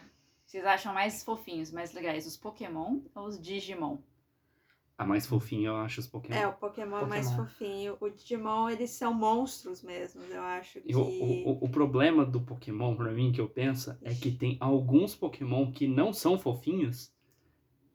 Vocês 0.45 0.65
acham 0.65 0.93
mais 0.93 1.23
fofinhos, 1.23 1.71
mais 1.71 1.93
legais, 1.93 2.25
os 2.25 2.35
Pokémon 2.35 2.99
ou 3.13 3.25
os 3.27 3.39
Digimon? 3.39 3.97
A 4.99 5.05
mais 5.05 5.25
fofinha, 5.25 5.69
eu 5.69 5.77
acho, 5.77 6.01
os 6.01 6.07
Pokémon. 6.07 6.35
É, 6.37 6.45
o 6.45 6.51
Pokémon, 6.51 6.97
é 6.97 7.05
mais 7.05 7.29
Pokémon. 7.31 7.47
fofinho. 7.47 7.97
O 8.01 8.09
Digimon, 8.09 8.69
eles 8.69 8.89
são 8.89 9.13
monstros 9.13 9.81
mesmo, 9.81 10.21
eu 10.23 10.41
acho 10.41 10.81
que... 10.81 10.93
O, 10.93 10.99
o, 10.99 11.63
o- 11.63 11.69
problema 11.69 12.25
do 12.25 12.41
Pokémon, 12.41 12.93
pra 12.97 13.09
mim, 13.09 13.31
que 13.31 13.39
eu 13.39 13.47
penso, 13.47 13.97
é 14.01 14.13
que 14.13 14.29
tem 14.29 14.57
alguns 14.59 15.15
Pokémon 15.15 15.71
que 15.71 15.87
não 15.87 16.11
são 16.11 16.37
fofinhos. 16.37 17.13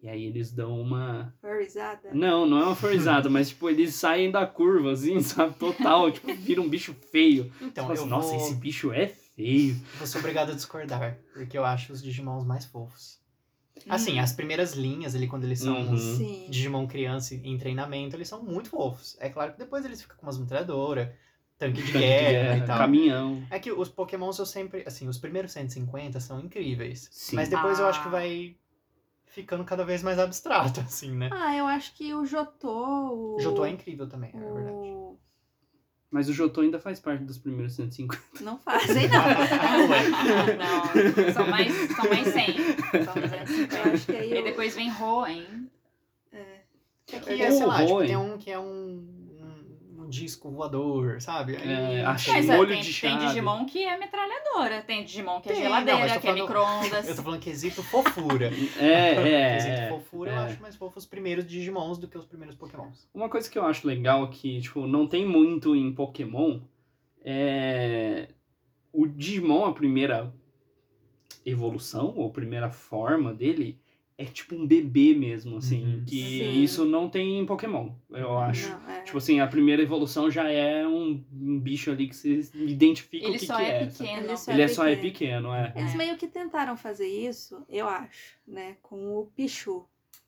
E 0.02 0.08
aí 0.08 0.25
eles 0.25 0.50
dão 0.50 0.80
uma. 0.80 1.34
Furryzada. 1.42 2.11
Não, 2.12 2.46
não 2.46 2.58
é 2.58 2.64
uma 2.64 2.75
forzada, 2.76 3.28
mas 3.30 3.49
tipo, 3.50 3.68
eles 3.70 3.94
saem 3.94 4.30
da 4.30 4.46
curva, 4.46 4.92
assim, 4.92 5.20
sabe? 5.23 5.54
Total. 5.58 6.11
tipo, 6.11 6.32
vira 6.34 6.61
um 6.61 6.68
bicho 6.68 6.94
feio. 7.11 7.50
Então, 7.61 7.87
Você 7.87 7.94
fala 7.94 7.94
eu 7.96 8.00
assim, 8.02 8.11
Nossa, 8.11 8.28
vou, 8.37 8.37
esse 8.37 8.54
bicho 8.54 8.92
é 8.92 9.06
feio. 9.08 9.76
vou 9.99 10.06
ser 10.06 10.18
obrigado 10.18 10.52
a 10.52 10.54
discordar, 10.54 11.18
porque 11.32 11.56
eu 11.56 11.64
acho 11.64 11.92
os 11.92 12.02
Digimons 12.02 12.44
mais 12.46 12.64
fofos. 12.66 13.18
Assim, 13.88 14.19
Hum. 14.19 14.23
as 14.23 14.33
primeiras 14.33 14.73
linhas 14.75 15.14
ali, 15.14 15.26
quando 15.26 15.45
eles 15.45 15.59
são 15.61 15.76
Uhum. 15.76 16.47
Digimon 16.49 16.87
criança 16.87 17.35
em 17.35 17.59
treinamento, 17.59 18.16
eles 18.16 18.28
são 18.28 18.43
muito 18.43 18.69
fofos. 18.71 19.16
É 19.21 19.28
claro 19.28 19.52
que 19.52 19.59
depois 19.59 19.85
eles 19.85 20.00
ficam 20.00 20.16
com 20.16 20.26
umas 20.26 20.38
metralhadoras, 20.38 21.09
tanque 21.59 21.83
de 21.83 21.93
guerra, 21.93 22.57
e 22.59 22.64
tal. 22.66 22.78
caminhão. 22.78 23.43
É 23.50 23.59
que 23.59 23.71
os 23.73 23.88
Pokémons 23.88 24.38
eu 24.38 24.47
sempre, 24.47 24.85
assim, 24.87 25.09
os 25.09 25.19
primeiros 25.19 25.52
150 25.52 26.21
são 26.21 26.40
incríveis. 26.40 27.09
Sim. 27.11 27.37
Mas 27.37 27.49
depois 27.49 27.78
eu 27.78 27.87
acho 27.87 28.00
que 28.00 28.09
Ah. 28.09 28.12
vai 28.12 28.57
ficando 29.26 29.64
cada 29.64 29.85
vez 29.85 30.02
mais 30.02 30.19
abstrato, 30.19 30.81
assim, 30.87 31.11
né? 31.12 31.28
Ah, 31.33 31.54
eu 31.57 31.66
acho 31.66 31.95
que 31.95 32.14
o 32.14 32.25
Jotô... 32.25 33.35
O 33.37 33.40
Jotô 33.40 33.64
é 33.64 33.71
incrível 33.71 34.09
também, 34.09 34.31
é 34.33 34.52
verdade. 34.52 34.78
Mas 36.14 36.28
o 36.28 36.33
Jotô 36.33 36.61
ainda 36.61 36.78
faz 36.78 37.00
parte 37.00 37.25
dos 37.25 37.38
primeiros 37.38 37.75
150. 37.75 38.23
Não 38.42 38.56
fazem, 38.56 39.09
não. 39.09 39.18
não, 41.26 41.33
são 41.33 41.49
mais, 41.49 41.73
são 41.75 42.09
mais 42.09 42.28
100. 42.28 42.56
São 43.04 43.14
Eu 43.16 43.23
250. 43.23 43.90
acho 43.92 44.06
que 44.06 44.12
aí 44.12 44.33
E 44.33 44.37
eu... 44.37 44.44
depois 44.44 44.76
vem 44.76 44.92
Hoenn. 44.92 45.66
É. 46.33 46.38
É 47.12 47.18
que, 47.18 47.30
O 47.30 47.42
é, 47.42 47.50
sei 47.50 47.66
lá, 47.66 47.85
tipo, 47.85 48.06
tem 48.06 48.16
um 48.16 48.38
que 48.38 48.49
é 48.49 48.61
um 48.61 49.24
disco 50.14 50.50
voador, 50.50 51.21
sabe? 51.21 51.56
Aí, 51.56 51.68
É, 51.99 52.04
achei. 52.04 52.33
Mas 52.35 52.49
é, 52.49 52.56
molho 52.56 52.71
tem, 52.71 52.80
de 52.83 53.00
tem 53.00 53.11
chave. 53.11 53.26
Digimon 53.26 53.66
que 53.66 53.85
é 53.85 53.99
metralhadora, 53.99 54.83
tem 54.83 55.04
Digimon 55.04 55.40
que 55.40 55.49
é 55.50 55.52
Tem, 55.52 55.62
geladeira, 55.62 55.99
não, 56.00 56.06
que 56.06 56.12
é 56.12 56.21
falando- 56.21 56.40
micro-ondas. 56.42 57.09
Eu 57.09 57.16
tô 57.16 57.23
falando 57.23 57.40
quesito 57.40 57.83
fofura. 57.83 58.50
É, 58.78 59.54
quesito 59.54 59.80
é. 59.80 59.88
fofura, 59.88 60.30
eu 60.30 60.37
é. 60.37 60.44
acho 60.44 60.62
mais 60.62 60.76
fofo 60.76 60.99
os 60.99 61.06
primeiros 61.06 61.47
Digimons 61.47 61.99
do 61.99 62.06
que 62.09 62.16
os 62.18 62.26
primeiros 62.26 62.54
Pokémons. 62.56 63.09
Uma 63.12 63.28
coisa 63.28 63.50
que 63.50 63.59
eu 63.59 63.64
acho 63.64 63.87
legal 63.87 64.28
que, 64.30 64.61
tipo, 64.61 64.87
não 64.87 65.06
tem 65.06 65.26
muito 65.26 65.75
em 65.75 65.92
Pokémon 65.92 66.61
é. 67.25 68.28
O 68.92 69.06
Digimon, 69.06 69.64
a 69.64 69.73
primeira 69.73 70.33
evolução, 71.44 72.14
ou 72.16 72.30
primeira 72.30 72.71
forma 72.71 73.33
dele, 73.35 73.78
é 74.16 74.25
tipo 74.25 74.54
um 74.54 74.66
bebê 74.66 75.12
mesmo, 75.14 75.56
assim. 75.56 75.85
Uhum. 75.85 76.04
Que 76.06 76.23
Sim. 76.23 76.62
isso 76.62 76.85
não 76.85 77.09
tem 77.09 77.38
em 77.40 77.47
Pokémon, 77.47 77.90
eu 78.11 78.38
acho. 78.38 78.71
Não, 78.71 78.90
é. 78.90 79.02
Tipo 79.02 79.18
assim, 79.18 79.40
a 79.40 79.47
primeira 79.47 79.83
evolução 79.83 80.30
já 80.30 80.49
é 80.49 80.87
um, 80.87 81.23
um 81.33 81.59
bicho 81.59 81.90
ali 81.90 82.09
que 82.09 82.14
você 82.16 82.40
identifica 82.54 83.26
Ele 83.26 83.37
o 83.37 83.38
que, 83.40 83.47
só 83.47 83.56
que 83.56 83.62
é 83.62 83.83
é. 83.83 83.87
pequeno. 83.87 84.26
Ele 84.26 84.37
só 84.37 84.52
Ele 84.52 84.62
é 84.62 84.64
é 84.64 84.68
só 84.68 84.87
é 84.87 84.97
pequeno. 84.97 85.52
é. 85.52 85.73
Eles 85.76 85.94
meio 85.94 86.16
que 86.16 86.28
tentaram 86.28 86.76
fazer 86.76 87.09
isso, 87.09 87.64
eu 87.68 87.88
acho, 87.88 88.38
né? 88.47 88.76
Com 88.83 89.18
o 89.18 89.26
Pichu. 89.35 89.85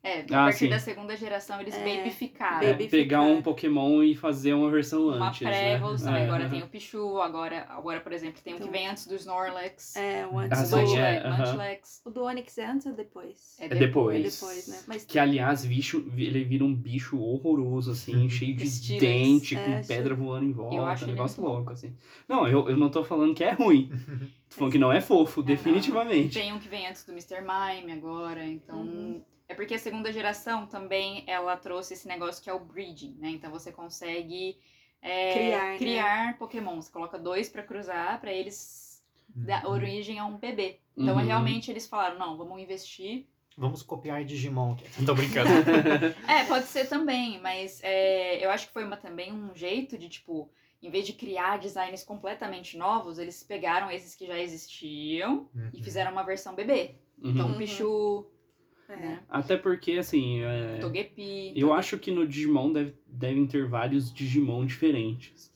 É, 0.06 0.20
a 0.20 0.22
Ah, 0.22 0.44
partir 0.44 0.58
sim. 0.58 0.68
da 0.68 0.78
segunda 0.78 1.16
geração 1.16 1.60
eles 1.60 1.74
É, 1.74 1.96
babyficaram. 1.96 2.66
É, 2.68 2.74
pegar 2.74 3.22
um 3.22 3.42
Pokémon 3.42 4.04
e 4.04 4.14
fazer 4.14 4.52
uma 4.54 4.70
versão 4.70 5.08
Uma 5.08 5.28
antes. 5.28 5.40
pré-evolução. 5.40 6.12
né? 6.12 6.20
e 6.20 6.24
Agora 6.26 6.44
É. 6.44 6.48
tem 6.48 6.62
o 6.62 6.68
Pichu, 6.68 7.20
agora, 7.20 7.66
agora, 7.68 7.98
por 8.00 8.12
exemplo, 8.12 8.40
tem 8.40 8.54
o 8.54 8.56
que 8.58 8.62
Então- 8.62 8.72
vem 8.72 8.86
antes 8.86 9.06
do 9.08 9.16
Snorlax. 9.16 9.96
É, 9.96 10.24
o 10.30 10.38
Ah, 10.38 10.42
antes 10.44 10.58
sim, 10.60 10.70
do... 10.70 10.76
Munchlax, 10.82 10.96
é, 11.00 11.26
aham. 11.26 11.46
Munchlax. 11.46 12.02
O 12.04 12.10
do 12.10 12.22
Onix 12.22 12.58
é 12.58 12.66
antes 12.66 12.86
ou 12.86 12.92
depois? 12.92 13.56
É 13.58 13.64
É 13.64 13.68
depois. 13.68 14.16
É 14.16 14.22
depois, 14.46 14.68
né? 14.68 14.78
Mas 14.86 15.04
Que, 15.04 15.18
aliás, 15.18 15.64
bicho, 15.64 16.04
ele 16.16 16.44
vira 16.44 16.64
um 16.64 16.72
bicho 16.72 17.20
horroroso, 17.20 17.90
assim, 17.90 18.28
cheio 18.30 18.54
de 18.54 18.64
Estilo 18.64 19.00
dente, 19.00 19.54
isso. 19.56 19.64
com 19.64 19.70
É, 19.72 19.82
pedra 19.82 20.14
voando 20.14 20.44
em 20.46 20.52
volta. 20.52 20.76
Eu 20.76 20.84
acho 20.86 21.04
um 21.04 21.08
negócio 21.08 21.42
muito 21.42 21.52
louco, 21.52 21.72
assim. 21.72 21.92
Não, 22.28 22.46
eu, 22.46 22.68
eu 22.70 22.76
não 22.76 22.88
tô 22.90 23.02
falando 23.02 23.34
que 23.34 23.42
é 23.42 23.50
ruim. 23.50 23.90
tô 24.50 24.56
falando 24.56 24.72
que 24.72 24.78
não 24.78 24.92
é 24.92 25.00
fofo, 25.00 25.42
definitivamente. 25.42 26.34
Tem 26.38 26.52
um 26.52 26.60
que 26.60 26.68
vem 26.68 26.86
antes 26.86 27.04
do 27.04 27.10
Mr. 27.12 27.40
Mime 27.40 27.92
agora, 27.92 28.46
então... 28.46 28.78
Uhum. 28.82 29.20
É 29.48 29.54
porque 29.54 29.74
a 29.74 29.78
segunda 29.78 30.12
geração 30.12 30.66
também, 30.66 31.22
ela 31.26 31.56
trouxe 31.56 31.94
esse 31.94 32.08
negócio 32.08 32.42
que 32.42 32.50
é 32.50 32.52
o 32.52 32.58
breeding, 32.58 33.16
né? 33.18 33.30
Então 33.30 33.50
você 33.50 33.70
consegue 33.70 34.58
é, 35.00 35.32
Criar, 35.32 35.68
né? 35.72 35.78
criar 35.78 36.38
Pokémon. 36.38 36.80
Você 36.80 36.90
coloca 36.90 37.18
dois 37.18 37.48
pra 37.48 37.62
cruzar, 37.62 38.20
pra 38.20 38.32
eles 38.32 39.04
dar 39.34 39.66
origem 39.68 40.18
a 40.18 40.24
um 40.24 40.36
bebê. 40.36 40.80
Então 40.96 41.16
Uhum. 41.16 41.24
realmente 41.24 41.70
eles 41.70 41.86
falaram, 41.86 42.18
não, 42.18 42.36
vamos 42.36 42.60
investir 42.60 43.26
Vamos 43.58 43.82
copiar 43.82 44.22
Digimon. 44.22 44.76
Tô 45.06 45.14
brincando. 45.14 45.48
É, 46.28 46.44
pode 46.44 46.66
ser 46.66 46.88
também, 46.88 47.40
mas 47.40 47.80
é, 47.82 48.44
eu 48.44 48.50
acho 48.50 48.66
que 48.66 48.72
foi 48.72 48.84
uma, 48.84 48.96
também 48.98 49.32
um 49.32 49.54
jeito 49.54 49.96
de, 49.96 50.08
tipo, 50.10 50.50
em 50.82 50.90
vez 50.90 51.06
de 51.06 51.14
criar 51.14 51.58
designs 51.58 52.02
completamente 52.04 52.76
novos, 52.76 53.18
eles 53.18 53.42
pegaram 53.42 53.90
esses 53.90 54.14
que 54.14 54.26
já 54.26 54.38
existiam 54.38 55.48
e 55.72 55.82
fizeram 55.82 56.12
uma 56.12 56.22
versão 56.22 56.54
bebê. 56.54 56.96
Então, 57.22 57.46
Uhum. 57.48 57.54
o 57.54 57.56
Pichu, 57.56 58.26
é. 58.92 58.96
né? 58.96 59.22
Até 59.28 59.56
porque, 59.56 59.92
assim, 59.92 60.40
é, 60.42 60.78
Togepi. 60.80 61.52
eu 61.56 61.72
acho 61.72 61.98
que 61.98 62.10
no 62.10 62.26
Digimon 62.26 62.72
deve, 62.72 62.94
devem 63.06 63.46
ter 63.46 63.66
vários 63.68 64.12
Digimon 64.12 64.64
diferentes. 64.66 65.54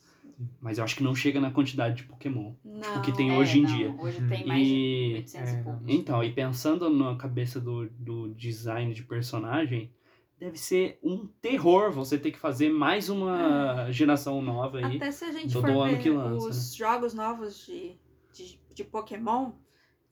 Mas 0.59 0.79
eu 0.79 0.85
acho 0.85 0.97
que 0.97 1.03
não 1.03 1.15
chega 1.15 1.39
na 1.39 1.51
quantidade 1.51 1.97
de 1.97 2.05
Pokémon. 2.05 2.55
Não, 2.65 3.03
que 3.03 3.13
tem 3.13 3.31
É, 3.31 3.37
hoje 3.37 3.59
em 3.59 3.63
não, 3.63 3.77
dia. 3.77 3.95
Hoje 3.99 4.27
tem 4.27 4.47
mais 4.47 4.67
de 4.67 4.75
E 4.75 5.15
800 5.17 5.49
É, 5.49 5.61
e 5.61 5.63
poucos. 5.65 5.83
Então, 5.87 6.25
e 6.25 6.33
pensando 6.33 6.89
na 6.89 7.15
cabeça 7.17 7.61
do, 7.61 7.91
do 7.91 8.33
design 8.35 8.95
de 8.95 9.03
personagem, 9.03 9.93
deve 10.39 10.57
ser 10.57 10.99
um 11.03 11.27
terror 11.43 11.93
você 11.93 12.19
ter 12.19 12.31
que 12.31 12.39
fazer 12.39 12.71
mais 12.71 13.11
uma 13.11 13.93
geração 13.93 14.41
nova 14.41 14.79
aí. 14.79 14.97
Até 14.97 15.11
se 15.11 15.27
a 15.27 15.33
gente 15.33 15.53
todo 15.53 15.67
for 15.67 15.83
ano 15.83 15.97
ver 15.97 16.03
que 16.03 16.09
lança, 16.09 16.31
né? 16.31 16.51
os 16.51 16.75
jogos 16.75 17.13
novos 17.13 17.67
de, 17.67 17.97
de, 18.33 18.59
de 18.75 18.85
Pokémon, 18.85 19.53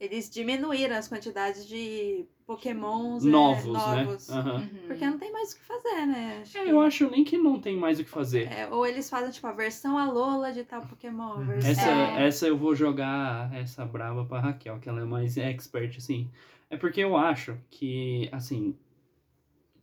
eles 0.00 0.30
diminuíram 0.30 0.96
as 0.96 1.08
quantidades 1.08 1.66
de 1.66 2.24
Pokémons 2.46 3.26
é, 3.26 3.28
novos, 3.28 3.64
novos. 3.66 4.28
né? 4.28 4.36
Uhum. 4.42 4.68
Porque 4.86 5.04
não 5.06 5.18
tem 5.18 5.32
mais 5.32 5.52
o 5.52 5.56
que 5.56 5.64
fazer, 5.64 6.06
né? 6.06 6.38
Acho 6.42 6.56
É, 6.58 6.62
que- 6.64 6.68
eu 6.70 6.80
acho 6.80 7.10
nem 7.10 7.24
que 7.24 7.36
não 7.36 7.60
tem 7.60 7.76
mais 7.76 7.98
o 7.98 8.04
que 8.04 8.10
fazer. 8.10 8.50
É, 8.50 8.68
ou 8.68 8.86
eles 8.86 9.10
fazem, 9.10 9.30
tipo, 9.30 9.46
a 9.46 9.52
versão 9.52 9.98
Alola 9.98 10.52
de 10.52 10.64
tal 10.64 10.82
Pokémon. 10.82 11.32
a 11.32 11.34
Uhum. 11.36 11.46
versão- 11.46 11.70
Essa, 11.70 11.90
É. 11.90 12.26
essa 12.26 12.46
eu 12.46 12.56
vou 12.56 12.74
jogar 12.74 13.52
essa 13.54 13.84
brava 13.84 14.24
pra 14.24 14.40
Raquel, 14.40 14.78
que 14.78 14.88
ela 14.88 15.00
é 15.00 15.04
mais 15.04 15.36
expert, 15.36 15.96
assim. 15.98 16.30
É 16.70 16.76
porque 16.76 17.00
eu 17.00 17.16
acho 17.16 17.58
que, 17.70 18.28
assim, 18.32 18.76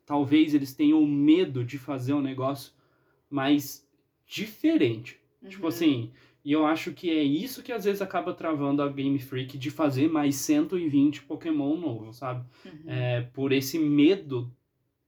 talvez 0.06 0.54
eles 0.54 0.74
tenham 0.74 1.06
medo 1.06 1.64
de 1.64 1.78
fazer 1.78 2.14
um 2.14 2.22
negócio 2.22 2.74
mais 3.30 3.86
diferente. 4.26 5.20
Tipo 5.48 5.64
Uhum. 5.64 5.68
assim, 5.70 6.12
e 6.46 6.52
eu 6.52 6.64
acho 6.64 6.94
que 6.94 7.10
é 7.10 7.24
isso 7.24 7.64
que 7.64 7.72
às 7.72 7.86
vezes 7.86 8.04
acaba 8.04 8.32
travando 8.32 8.84
a 8.84 8.88
Game 8.88 9.18
Freak 9.18 9.58
de 9.58 9.72
fazer 9.72 10.08
mais 10.08 10.36
120 10.36 11.24
Pokémon 11.24 11.76
novo, 11.76 12.14
sabe? 12.14 12.46
Uhum. 12.64 12.72
É, 12.86 13.22
por 13.34 13.52
esse 13.52 13.80
medo 13.80 14.54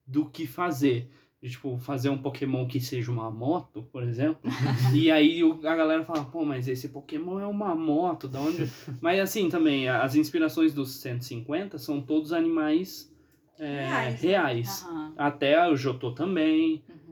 do 0.06 0.26
que 0.26 0.48
fazer. 0.48 1.12
De, 1.40 1.52
tipo, 1.52 1.78
fazer 1.78 2.10
um 2.10 2.18
Pokémon 2.18 2.66
que 2.66 2.82
seja 2.82 3.12
uma 3.12 3.30
moto, 3.30 3.84
por 3.92 4.02
exemplo. 4.02 4.42
e 4.96 5.12
aí 5.12 5.42
a 5.64 5.76
galera 5.76 6.04
fala, 6.04 6.26
pô, 6.26 6.44
mas 6.44 6.68
esse 6.68 6.90
Pokémon 6.90 7.40
é 7.40 7.46
uma 7.46 7.76
moto, 7.76 8.28
da 8.28 8.42
onde. 8.42 8.68
mas 9.00 9.20
assim 9.20 9.48
também, 9.48 9.88
as 9.88 10.16
inspirações 10.16 10.74
dos 10.74 10.96
150 10.96 11.78
são 11.78 12.02
todos 12.02 12.34
animais 12.34 13.16
é, 13.60 13.86
Reais, 13.86 14.22
reais. 14.22 14.84
né? 14.84 14.90
Aham. 14.90 15.14
Até 15.18 15.70
o 15.70 15.76
Jotô 15.76 16.12
também. 16.12 16.84
Uhum. 16.90 17.07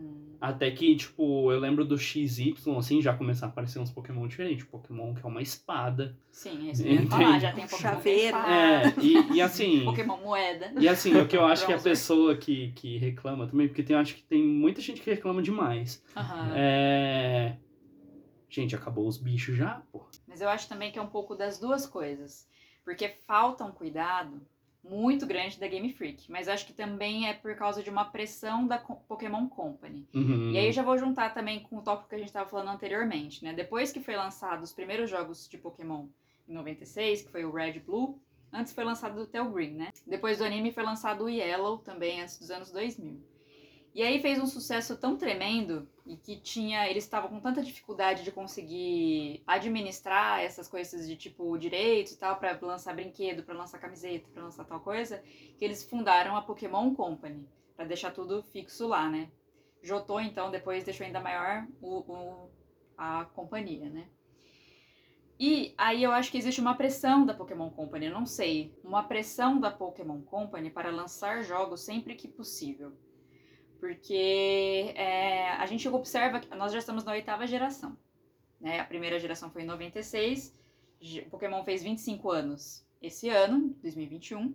Até 0.45 0.69
que, 0.69 0.95
tipo, 0.95 1.51
eu 1.51 1.59
lembro 1.59 1.83
do 1.83 1.97
XY, 1.97 2.53
assim, 2.77 3.01
já 3.01 3.15
começar 3.15 3.47
a 3.47 3.49
aparecer 3.49 3.79
uns 3.79 3.89
Pokémon 3.89 4.27
diferentes. 4.27 4.63
Pokémon 4.63 5.15
que 5.15 5.25
é 5.25 5.27
uma 5.27 5.41
espada. 5.41 6.15
Sim, 6.29 6.67
é 6.67 6.71
isso 6.71 6.83
que 6.83 6.89
eu 6.89 6.93
ia 6.93 7.07
falar. 7.07 7.39
Já 7.39 7.51
tem 7.51 7.67
Pokémon 7.67 7.81
Chaveiro. 7.81 8.37
tem 8.37 8.53
É, 8.53 8.93
e, 9.01 9.33
e 9.37 9.41
assim. 9.41 9.85
Pokémon 9.85 10.17
moeda. 10.17 10.71
E 10.79 10.87
assim, 10.87 11.19
o 11.19 11.27
que 11.27 11.35
eu 11.35 11.43
acho 11.47 11.65
que 11.65 11.73
a 11.73 11.79
pessoa 11.79 12.37
que, 12.37 12.71
que 12.73 12.99
reclama 12.99 13.47
também, 13.47 13.67
porque 13.67 13.81
tem, 13.81 13.95
eu 13.95 13.99
acho 13.99 14.13
que 14.13 14.21
tem 14.21 14.43
muita 14.43 14.81
gente 14.81 15.01
que 15.01 15.09
reclama 15.09 15.41
demais. 15.41 16.03
É. 16.55 17.55
Gente, 18.47 18.75
acabou 18.75 19.07
os 19.07 19.17
bichos 19.17 19.57
já, 19.57 19.81
pô. 19.91 20.05
Mas 20.27 20.41
eu 20.41 20.47
acho 20.47 20.69
também 20.69 20.91
que 20.91 20.99
é 20.99 21.01
um 21.01 21.07
pouco 21.07 21.33
das 21.33 21.57
duas 21.59 21.87
coisas. 21.87 22.47
Porque 22.83 23.15
falta 23.25 23.65
um 23.65 23.71
cuidado 23.71 24.39
muito 24.89 25.25
grande 25.25 25.59
da 25.59 25.67
Game 25.67 25.91
Freak. 25.93 26.31
Mas 26.31 26.47
acho 26.47 26.65
que 26.65 26.73
também 26.73 27.27
é 27.27 27.33
por 27.33 27.55
causa 27.55 27.81
de 27.81 27.89
uma 27.89 28.05
pressão 28.05 28.67
da 28.67 28.77
Pokémon 28.77 29.47
Company. 29.47 30.07
Uhum. 30.13 30.51
E 30.51 30.57
aí 30.57 30.67
eu 30.67 30.71
já 30.71 30.83
vou 30.83 30.97
juntar 30.97 31.33
também 31.33 31.59
com 31.59 31.77
o 31.77 31.81
tópico 31.81 32.09
que 32.09 32.15
a 32.15 32.17
gente 32.17 32.27
estava 32.27 32.49
falando 32.49 32.69
anteriormente, 32.69 33.43
né? 33.43 33.53
Depois 33.53 33.91
que 33.91 33.99
foi 33.99 34.15
lançado 34.15 34.63
os 34.63 34.73
primeiros 34.73 35.09
jogos 35.09 35.49
de 35.49 35.57
Pokémon 35.57 36.07
em 36.47 36.53
96, 36.53 37.23
que 37.23 37.31
foi 37.31 37.43
o 37.43 37.51
Red 37.51 37.79
Blue, 37.79 38.19
antes 38.53 38.73
foi 38.73 38.83
lançado 38.83 39.19
o 39.21 39.27
Tel 39.27 39.49
Green, 39.49 39.73
né? 39.73 39.89
Depois 40.05 40.37
do 40.37 40.43
anime 40.43 40.71
foi 40.71 40.83
lançado 40.83 41.25
o 41.25 41.29
Yellow 41.29 41.79
também, 41.79 42.21
antes 42.21 42.37
dos 42.37 42.51
anos 42.51 42.71
2000. 42.71 43.34
E 43.95 44.03
aí 44.03 44.21
fez 44.21 44.39
um 44.39 44.45
sucesso 44.45 44.97
tão 44.97 45.17
tremendo 45.17 45.87
e 46.05 46.17
que 46.17 46.37
tinha, 46.39 46.87
eles 46.89 47.05
estavam 47.05 47.29
com 47.29 47.39
tanta 47.39 47.63
dificuldade 47.63 48.23
de 48.23 48.31
conseguir 48.31 49.41
administrar 49.47 50.41
essas 50.41 50.67
coisas 50.67 51.07
de 51.07 51.15
tipo 51.15 51.57
direitos 51.57 52.13
e 52.13 52.19
tal 52.19 52.35
para 52.37 52.59
lançar 52.61 52.93
brinquedo, 52.93 53.43
para 53.43 53.55
lançar 53.57 53.79
camiseta, 53.79 54.29
para 54.33 54.43
lançar 54.43 54.65
tal 54.65 54.81
coisa, 54.81 55.23
que 55.57 55.65
eles 55.65 55.83
fundaram 55.83 56.35
a 56.35 56.41
Pokémon 56.43 56.93
Company 56.93 57.47
para 57.75 57.85
deixar 57.85 58.11
tudo 58.11 58.43
fixo 58.43 58.87
lá, 58.87 59.09
né? 59.09 59.31
Jotô, 59.81 60.19
então, 60.19 60.51
depois 60.51 60.83
deixou 60.83 61.05
ainda 61.05 61.21
maior 61.21 61.65
o, 61.81 61.99
o- 62.11 62.49
a 62.97 63.25
companhia, 63.25 63.89
né? 63.89 64.09
E 65.39 65.73
aí 65.77 66.03
eu 66.03 66.11
acho 66.11 66.29
que 66.31 66.37
existe 66.37 66.59
uma 66.59 66.75
pressão 66.75 67.25
da 67.25 67.33
Pokémon 67.33 67.69
Company, 67.69 68.09
não 68.09 68.25
sei, 68.25 68.73
uma 68.83 69.03
pressão 69.03 69.59
da 69.59 69.71
Pokémon 69.71 70.21
Company 70.21 70.69
para 70.69 70.91
lançar 70.91 71.41
jogos 71.43 71.81
sempre 71.85 72.15
que 72.15 72.27
possível. 72.27 72.91
Porque 73.89 74.93
é, 74.95 75.49
a 75.51 75.65
gente 75.67 75.87
observa 75.87 76.39
que 76.39 76.53
nós 76.55 76.71
já 76.71 76.79
estamos 76.79 77.03
na 77.03 77.11
oitava 77.11 77.45
geração. 77.45 77.95
Né? 78.59 78.79
A 78.79 78.83
primeira 78.83 79.19
geração 79.19 79.51
foi 79.51 79.61
em 79.61 79.65
96, 79.65 80.57
G- 80.99 81.21
Pokémon 81.23 81.63
fez 81.63 81.83
25 81.83 82.31
anos 82.31 82.83
esse 82.99 83.29
ano, 83.29 83.75
2021. 83.83 84.53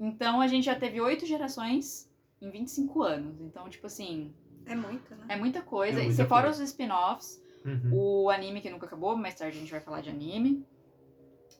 Então 0.00 0.40
a 0.40 0.48
gente 0.48 0.64
já 0.64 0.74
teve 0.74 1.00
oito 1.00 1.24
gerações 1.24 2.10
em 2.42 2.50
25 2.50 3.02
anos. 3.02 3.40
Então, 3.40 3.68
tipo 3.68 3.86
assim, 3.86 4.34
É 4.66 4.74
muito, 4.74 5.14
né? 5.14 5.26
é 5.28 5.36
muita 5.36 5.62
coisa. 5.62 5.98
É 6.00 6.02
e 6.02 6.06
muita 6.06 6.22
se 6.24 6.28
fora 6.28 6.46
coisa. 6.46 6.62
os 6.64 6.68
spin-offs, 6.70 7.40
Uhum. 7.64 7.90
o 8.24 8.30
anime 8.30 8.60
que 8.60 8.70
nunca 8.70 8.86
acabou, 8.86 9.16
mais 9.16 9.34
tarde 9.34 9.56
a 9.56 9.60
gente 9.60 9.70
vai 9.70 9.80
falar 9.80 10.00
de 10.00 10.10
anime. 10.10 10.64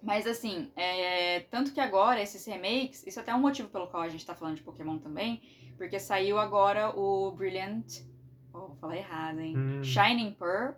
Mas 0.02 0.26
assim, 0.26 0.70
é... 0.76 1.40
tanto 1.50 1.72
que 1.72 1.80
agora 1.80 2.20
esses 2.22 2.44
remakes, 2.46 3.06
isso 3.06 3.18
é 3.18 3.22
até 3.22 3.34
um 3.34 3.40
motivo 3.40 3.68
pelo 3.68 3.86
qual 3.88 4.02
a 4.02 4.08
gente 4.08 4.24
tá 4.26 4.34
falando 4.34 4.56
de 4.56 4.62
Pokémon 4.62 4.98
também, 4.98 5.40
porque 5.78 5.98
saiu 5.98 6.38
agora 6.38 6.90
o 6.98 7.30
Brilliant. 7.32 8.02
Oh, 8.52 8.58
vou 8.68 8.76
falar 8.76 8.96
errado, 8.96 9.40
hein? 9.40 9.56
Hum. 9.56 9.82
Shining 9.84 10.32
Pearl 10.32 10.72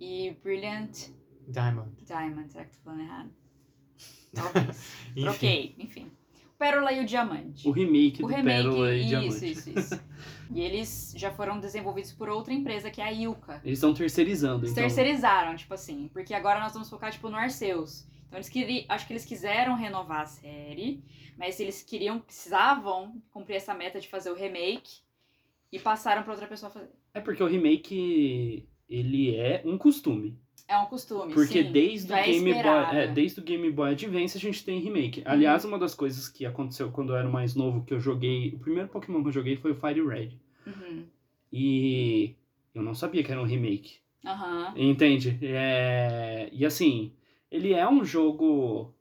e 0.00 0.36
Brilliant 0.42 1.10
Diamond. 1.46 1.90
Diamond. 2.04 2.50
Será 2.50 2.64
que 2.64 2.76
tô 2.76 2.82
falando 2.82 3.02
errado? 3.02 3.30
Talvez. 4.34 4.66
Enfim. 5.10 5.22
Troquei, 5.22 5.74
enfim. 5.78 6.10
O 6.54 6.58
Pérola 6.58 6.92
e 6.92 7.00
o 7.00 7.04
Diamante. 7.06 7.68
O 7.68 7.70
remake 7.70 8.22
O 8.22 8.26
do 8.26 8.34
remake, 8.34 8.48
Pérola 8.48 8.92
e 8.94 9.00
isso, 9.00 9.08
Diamante. 9.08 9.50
isso, 9.52 9.70
isso. 9.78 10.00
E 10.50 10.62
eles 10.62 11.12
já 11.14 11.30
foram 11.30 11.60
desenvolvidos 11.60 12.10
por 12.12 12.30
outra 12.30 12.54
empresa, 12.54 12.90
que 12.90 13.02
é 13.02 13.04
a 13.04 13.10
Yuka. 13.10 13.60
Eles 13.62 13.78
estão 13.78 13.92
terceirizando, 13.92 14.60
Eles 14.64 14.70
então. 14.72 14.82
terceirizaram, 14.82 15.54
tipo 15.54 15.74
assim, 15.74 16.08
porque 16.10 16.32
agora 16.32 16.58
nós 16.58 16.72
vamos 16.72 16.88
focar, 16.88 17.12
tipo, 17.12 17.28
no 17.28 17.36
Arceus. 17.36 18.08
Então 18.28 18.38
eles 18.38 18.48
queriam, 18.48 18.84
acho 18.88 19.06
que 19.06 19.12
eles 19.12 19.24
quiseram 19.24 19.74
renovar 19.74 20.20
a 20.20 20.26
série, 20.26 21.02
mas 21.36 21.58
eles 21.58 21.82
queriam, 21.82 22.20
precisavam 22.20 23.20
cumprir 23.30 23.56
essa 23.56 23.74
meta 23.74 23.98
de 23.98 24.08
fazer 24.08 24.30
o 24.30 24.34
remake 24.34 25.00
e 25.72 25.78
passaram 25.78 26.22
pra 26.22 26.32
outra 26.32 26.46
pessoa 26.46 26.70
fazer. 26.70 26.90
É 27.14 27.20
porque 27.20 27.42
o 27.42 27.46
remake, 27.46 28.68
ele 28.88 29.34
é 29.34 29.62
um 29.64 29.78
costume. 29.78 30.38
É 30.66 30.76
um 30.76 30.84
costume, 30.84 31.32
Porque 31.32 31.62
sim, 31.62 31.72
desde 31.72 32.12
o 32.12 32.14
é 32.14 32.24
Game 32.24 32.52
Boy, 32.52 32.96
é, 32.98 33.06
desde 33.06 33.40
o 33.40 33.42
Game 33.42 33.70
Boy 33.70 33.92
Advance 33.92 34.36
a 34.36 34.40
gente 34.40 34.62
tem 34.62 34.78
remake. 34.78 35.20
Uhum. 35.20 35.26
Aliás, 35.26 35.64
uma 35.64 35.78
das 35.78 35.94
coisas 35.94 36.28
que 36.28 36.44
aconteceu 36.44 36.90
quando 36.90 37.14
eu 37.14 37.16
era 37.16 37.28
mais 37.28 37.54
novo 37.54 37.82
que 37.84 37.94
eu 37.94 38.00
joguei, 38.00 38.50
o 38.50 38.58
primeiro 38.58 38.88
Pokémon 38.90 39.22
que 39.22 39.28
eu 39.28 39.32
joguei 39.32 39.56
foi 39.56 39.72
o 39.72 39.74
Fire 39.74 40.06
Red. 40.06 40.32
Uhum. 40.66 41.06
E 41.50 42.34
eu 42.74 42.82
não 42.82 42.94
sabia 42.94 43.24
que 43.24 43.32
era 43.32 43.40
um 43.40 43.46
remake. 43.46 43.96
Aham. 44.26 44.74
Entende? 44.76 45.38
É... 45.40 46.50
E 46.52 46.66
assim, 46.66 47.12
ele 47.50 47.72
é 47.72 47.88
um 47.88 48.04
jogo. 48.04 48.92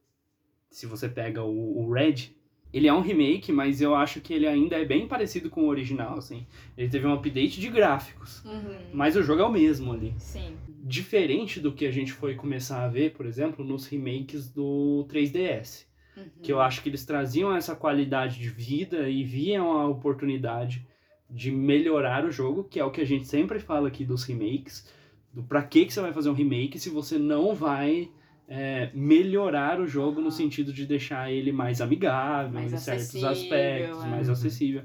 Se 0.69 0.85
você 0.85 1.07
pega 1.07 1.43
o, 1.43 1.79
o 1.85 1.91
Red, 1.91 2.31
ele 2.73 2.87
é 2.87 2.93
um 2.93 3.01
remake, 3.01 3.51
mas 3.51 3.81
eu 3.81 3.95
acho 3.95 4.19
que 4.21 4.33
ele 4.33 4.45
ainda 4.47 4.75
é 4.75 4.85
bem 4.85 5.07
parecido 5.07 5.49
com 5.49 5.63
o 5.63 5.67
original, 5.69 6.17
assim. 6.17 6.45
Ele 6.77 6.89
teve 6.89 7.07
um 7.07 7.13
update 7.13 7.59
de 7.59 7.69
gráficos, 7.69 8.43
Uhum. 8.45 8.77
mas 8.93 9.15
o 9.15 9.23
jogo 9.23 9.41
é 9.41 9.45
o 9.45 9.51
mesmo 9.51 9.93
ali. 9.93 10.13
Sim. 10.19 10.55
Diferente 10.83 11.59
do 11.59 11.71
que 11.73 11.85
a 11.85 11.91
gente 11.91 12.11
foi 12.11 12.35
começar 12.35 12.83
a 12.83 12.87
ver, 12.89 13.13
por 13.13 13.25
exemplo, 13.25 13.63
nos 13.65 13.87
remakes 13.87 14.49
do 14.49 15.05
3DS. 15.09 15.85
Uhum. 16.15 16.23
Que 16.41 16.51
eu 16.51 16.59
acho 16.59 16.81
que 16.83 16.89
eles 16.89 17.05
traziam 17.05 17.55
essa 17.55 17.75
qualidade 17.75 18.39
de 18.39 18.49
vida 18.49 19.09
e 19.09 19.23
viam 19.23 19.71
a 19.71 19.87
oportunidade 19.87 20.85
de 21.29 21.51
melhorar 21.51 22.25
o 22.25 22.31
jogo, 22.31 22.63
que 22.63 22.79
é 22.79 22.85
o 22.85 22.91
que 22.91 23.01
a 23.01 23.05
gente 23.05 23.27
sempre 23.27 23.59
fala 23.59 23.87
aqui 23.87 24.03
dos 24.05 24.23
remakes. 24.23 24.89
Do 25.33 25.43
pra 25.43 25.61
que, 25.61 25.85
que 25.85 25.93
você 25.93 26.01
vai 26.01 26.13
fazer 26.13 26.29
um 26.29 26.33
remake 26.33 26.79
se 26.79 26.89
você 26.89 27.17
não 27.17 27.53
vai 27.53 28.09
é, 28.47 28.89
melhorar 28.93 29.79
o 29.79 29.87
jogo 29.87 30.21
no 30.21 30.31
sentido 30.31 30.71
de 30.71 30.85
deixar 30.85 31.31
ele 31.31 31.51
mais 31.51 31.81
amigável 31.81 32.53
Mais 32.53 32.71
em 32.71 32.77
certos 32.77 33.23
aspectos, 33.23 34.03
é. 34.03 34.07
mais 34.07 34.27
Uhum. 34.27 34.33
acessível. 34.33 34.83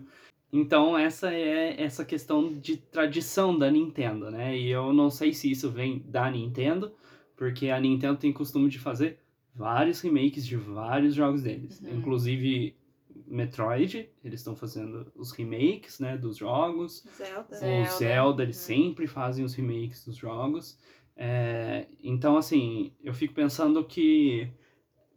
Então 0.52 0.98
essa 0.98 1.32
é 1.32 1.80
essa 1.80 2.04
questão 2.04 2.52
de 2.52 2.76
tradição 2.76 3.56
da 3.58 3.70
Nintendo, 3.70 4.30
né? 4.30 4.58
E 4.58 4.68
eu 4.68 4.92
não 4.92 5.08
sei 5.10 5.32
se 5.32 5.50
isso 5.50 5.70
vem 5.70 6.02
da 6.06 6.30
Nintendo, 6.30 6.92
porque 7.36 7.70
a 7.70 7.80
Nintendo 7.80 8.18
tem 8.18 8.32
costume 8.32 8.68
de 8.68 8.78
fazer 8.78 9.18
vários 9.54 10.00
remakes 10.00 10.44
de 10.46 10.56
vários 10.56 11.14
jogos 11.14 11.42
deles. 11.42 11.80
Uhum. 11.80 11.98
Inclusive 11.98 12.74
Metroid, 13.26 14.10
eles 14.24 14.40
estão 14.40 14.54
fazendo 14.54 15.10
os 15.16 15.32
remakes, 15.32 15.98
né, 16.00 16.16
dos 16.18 16.36
jogos. 16.36 17.04
Zelda. 17.16 17.56
Zelda. 17.56 17.82
O 17.94 17.98
Zelda, 17.98 18.42
eles 18.42 18.56
Uhum. 18.68 18.74
sempre 18.76 19.06
fazem 19.06 19.44
os 19.44 19.54
remakes 19.54 20.04
dos 20.04 20.16
jogos. 20.16 20.78
É, 21.24 21.86
então, 22.02 22.36
assim, 22.36 22.92
eu 23.00 23.14
fico 23.14 23.32
pensando 23.32 23.84
que, 23.84 24.50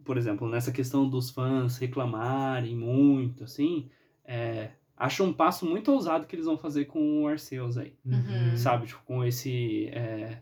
por 0.03 0.19
exemplo, 0.19 0.47
nessa 0.47 0.71
questão 0.71 1.09
dos 1.09 1.31
fãs 1.31 1.79
reclamarem 1.79 2.75
muito, 2.75 3.43
assim, 3.43 3.89
é, 4.23 4.69
acho 4.95 5.23
um 5.23 5.33
passo 5.33 5.65
muito 5.65 5.91
ousado 5.91 6.27
que 6.27 6.35
eles 6.35 6.45
vão 6.45 6.59
fazer 6.59 6.85
com 6.85 7.23
o 7.23 7.27
Arceus 7.27 7.75
aí. 7.75 7.95
Uhum. 8.05 8.55
Sabe? 8.55 8.85
Tipo, 8.85 9.01
com 9.03 9.23
esse 9.23 9.87
é, 9.87 10.37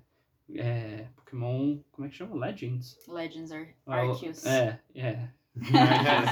é, 0.54 1.08
Pokémon, 1.16 1.78
como 1.94 2.08
é 2.08 2.10
que 2.10 2.18
chama? 2.18 2.36
Legends. 2.46 2.98
Legends 3.08 3.54
Ar 3.54 3.68
Ah, 3.88 4.02
Arceus. 4.02 4.46
É, 4.46 4.82
é. 4.94 5.30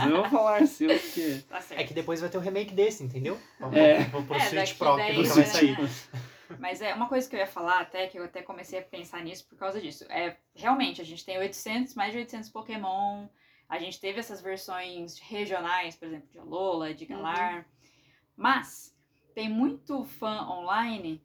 Eu 0.10 0.18
vou 0.18 0.30
falar 0.30 0.58
Arceus 0.58 1.02
porque... 1.04 1.42
Tá. 1.48 1.64
É 1.70 1.86
que 1.86 1.94
depois 1.94 2.20
vai 2.20 2.30
ter 2.30 2.38
o 2.38 2.42
remake 2.42 2.74
desse, 2.74 3.02
entendeu? 3.02 3.38
Vamos 3.62 3.78
É. 3.78 4.04
vamos 4.10 4.28
pro 4.28 4.36
É, 4.36 4.40
Switch 4.42 4.78
Pro, 4.78 4.98
que 4.98 5.04
10 5.04 5.18
nunca 5.20 5.34
vai 5.36 5.46
sair. 5.46 5.78
Mas 6.62 6.80
é 6.80 6.94
uma 6.94 7.08
coisa 7.10 7.28
que 7.28 7.36
eu 7.36 7.40
ia 7.40 7.48
falar 7.48 7.82
até, 7.82 8.06
que 8.06 8.20
eu 8.20 8.24
até 8.24 8.44
comecei 8.44 8.78
a 8.78 8.84
pensar 8.84 9.24
nisso 9.24 9.48
por 9.50 9.58
causa 9.58 9.82
disso. 9.82 10.06
É, 10.10 10.38
realmente, 10.54 11.02
a 11.02 11.04
gente 11.04 11.26
tem 11.26 11.40
800, 11.40 11.96
mais 11.96 12.12
de 12.12 12.20
800 12.20 12.50
Pokémon. 12.50 13.26
A 13.68 13.80
gente 13.80 14.00
teve 14.00 14.20
essas 14.20 14.42
versões 14.44 15.18
regionais, 15.18 15.96
por 15.96 16.08
exemplo, 16.08 16.30
de 16.32 16.38
Alola, 16.38 16.94
de 16.94 17.08
Galar. 17.08 17.66
Mas 18.38 18.96
tem 19.34 19.50
muito 19.50 20.04
fã 20.06 20.48
online 20.48 21.20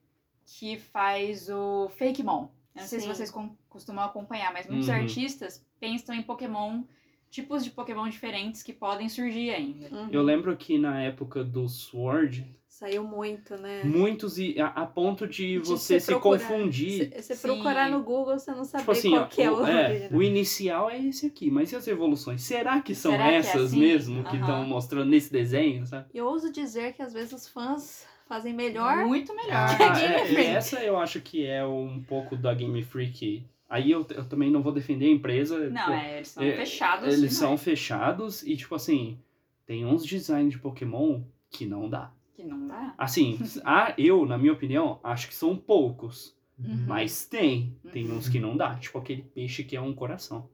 que 0.47 0.79
faz 0.79 1.51
o 1.51 1.91
Fakemon. 1.99 2.49
Eu 2.75 2.81
não 2.81 2.89
sei 2.89 3.01
se 3.01 3.07
Sim. 3.07 3.13
vocês 3.15 3.35
costumam 3.69 4.05
acompanhar, 4.07 4.55
mas 4.55 4.67
muitos 4.67 4.89
Uhum. 4.89 4.95
artistas 4.95 5.63
pensam 5.79 6.15
em 6.15 6.23
Pokémon 6.23 6.83
tipos 7.29 7.63
de 7.63 7.71
Pokémon 7.71 8.09
diferentes 8.09 8.63
que 8.63 8.73
podem 8.73 9.11
surgir 9.11 9.51
ainda. 9.51 9.95
Uhum. 9.95 10.09
Eu 10.11 10.23
lembro 10.23 10.57
que 10.57 10.79
na 10.79 11.03
época 11.03 11.45
do 11.45 11.69
Sword, 11.69 12.47
Saiu 12.79 13.05
muito, 13.05 13.57
né? 13.57 13.85
muitos 13.85 14.37
e 14.39 14.61
a, 14.61 14.67
a 14.67 14.85
ponto 14.85 15.27
de, 15.27 15.59
De 15.59 15.59
você 15.61 15.99
se 15.99 16.09
procurar. 16.09 16.47
confundir. 16.47 17.11
Se 17.11 17.23
você 17.23 17.35
Sim. 17.35 17.49
procurar 17.49 17.89
no 17.91 18.03
Google, 18.03 18.39
você 18.39 18.51
não 18.51 18.65
sabe 18.65 18.83
Tipo 18.83 18.93
assim, 18.93 19.11
qual 19.11 19.23
ó, 19.23 19.27
que 19.27 19.41
é 19.41 19.51
o, 19.51 19.67
é, 19.67 20.09
o 20.13 20.23
inicial 20.23 20.91
é 20.91 21.03
esse 21.03 21.25
aqui, 21.25 21.51
mas 21.51 21.73
e 21.73 21.77
as 21.77 21.89
evoluções? 21.89 22.43
Será 22.43 22.83
que 22.83 22.95
são 22.95 23.13
Será 23.13 23.29
que 23.29 23.31
é 23.31 23.37
essas 23.37 23.63
assim? 23.71 23.81
mesmo 23.81 24.23
que 24.25 24.37
Aham. 24.37 24.41
estão 24.41 24.67
mostrando 24.67 25.09
nesse 25.09 25.33
desenho, 25.33 25.87
sabe? 25.87 26.05
Eu 26.13 26.27
ouso 26.27 26.53
dizer 26.53 26.93
que 26.93 27.01
às 27.01 27.15
vezes 27.15 27.33
os 27.33 27.49
fãs 27.49 28.07
fazem 28.29 28.53
melhor. 28.53 29.07
Muito 29.07 29.35
melhor. 29.35 29.55
Ah, 29.55 29.75
Que 29.75 29.83
a 29.83 29.93
Game 29.95 30.15
é, 30.15 30.19
Freak. 30.27 30.35
e 30.35 30.45
essa 30.45 30.81
eu 30.85 30.99
acho 30.99 31.21
que 31.23 31.47
é 31.47 31.65
um 31.65 32.03
pouco 32.07 32.37
da 32.37 32.53
Game 32.53 32.83
Freak. 32.85 33.43
Aí 33.71 33.91
eu, 33.91 34.07
eu 34.11 34.29
também 34.29 34.51
não 34.51 34.61
vou 34.61 34.71
defender 34.73 35.07
a 35.07 35.13
empresa. 35.13 35.71
Não, 35.71 35.87
pô, 35.87 35.93
é, 35.93 36.17
eles 36.19 36.29
são 36.29 36.43
é, 36.45 36.53
fechados. 36.57 37.07
Eles 37.07 37.17
demais. 37.21 37.35
são 37.37 37.57
fechados 37.57 38.43
e, 38.43 38.55
tipo 38.55 38.75
assim, 38.75 39.19
tem 39.65 39.87
uns 39.87 40.05
designs 40.05 40.51
de 40.53 40.59
Pokémon 40.59 41.23
que 41.51 41.65
não 41.65 41.89
dá. 41.89 42.13
Que 42.37 42.45
não 42.45 42.69
dá. 42.69 42.95
Assim, 42.99 43.39
a, 43.65 43.95
eu, 43.97 44.27
na 44.27 44.37
minha 44.37 44.53
opinião, 44.53 45.01
acho 45.03 45.27
que 45.29 45.35
são 45.35 45.57
poucos. 45.57 46.37
Uhum. 46.59 46.85
Mas 46.87 47.25
tem. 47.25 47.79
Tem 47.93 48.07
Uhum. 48.07 48.19
uns 48.19 48.29
que 48.29 48.39
não 48.39 48.57
dá. 48.57 48.75
Tipo 48.77 48.99
aquele 48.99 49.23
peixe 49.23 49.65
que 49.65 49.75
é 49.77 49.81
um 49.81 49.95
coração. 49.95 50.49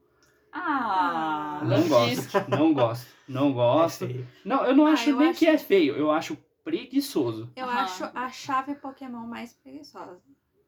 Ah, 0.51 1.59
Ah, 1.61 1.65
Não 1.65 1.87
gosto. 1.87 2.49
Não 2.49 2.73
gosto. 2.73 3.07
Não 3.27 3.53
gosto. 3.53 4.05
É. 4.05 4.23
Não, 4.45 4.65
eu 4.65 4.75
não 4.75 4.85
Ah, 4.87 4.91
acho 4.93 5.09
eu 5.09 5.17
nem 5.17 5.29
acho- 5.29 5.39
que 5.39 5.47
é 5.47 5.57
feio. 5.57 5.95
Eu 5.95 6.11
acho 6.11 6.37
preguiçoso. 6.63 7.51
Eu 7.55 7.65
Aham. 7.65 7.79
acho 7.79 8.03
a 8.13 8.29
chave 8.29 8.75
Pokémon 8.75 9.25
mais 9.27 9.53
preguiçosa. 9.53 10.19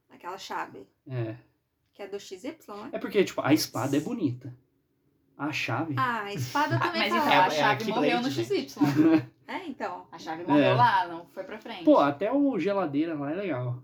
Aquela 0.10 0.38
chave. 0.38 0.86
É. 1.08 1.36
Que 1.94 2.04
é 2.04 2.08
do 2.08 2.20
XY, 2.20 2.58
né? 2.68 2.90
É 2.94 3.00
porque, 3.00 3.24
tipo, 3.24 3.42
a 3.42 3.54
espada 3.54 3.96
é 3.96 4.00
bonita. 4.00 4.54
A 5.38 5.52
chave. 5.52 5.96
Ah, 5.98 6.24
a 6.24 6.34
espada 6.34 6.76
Ah, 6.76 6.80
também 6.88 7.02
mas 7.02 7.12
tá 7.12 7.18
então. 7.20 7.30
É- 7.34 7.38
a 7.38 7.46
é 7.48 7.50
chave 7.50 7.92
a 7.92 7.96
morreu 7.96 8.22
no 8.22 8.32
XY. 8.32 8.68
É, 9.48 9.66
então. 9.68 10.08
A 10.12 10.18
chave 10.18 10.44
morreu 10.44 10.64
É. 10.64 10.74
lá, 10.74 11.08
não 11.08 11.26
foi 11.28 11.44
pra 11.44 11.58
frente. 11.58 11.84
Pô, 11.84 11.98
até 12.00 12.32
o 12.32 12.58
geladeira 12.60 13.14
lá 13.14 13.32
é 13.32 13.36
legal. 13.36 13.84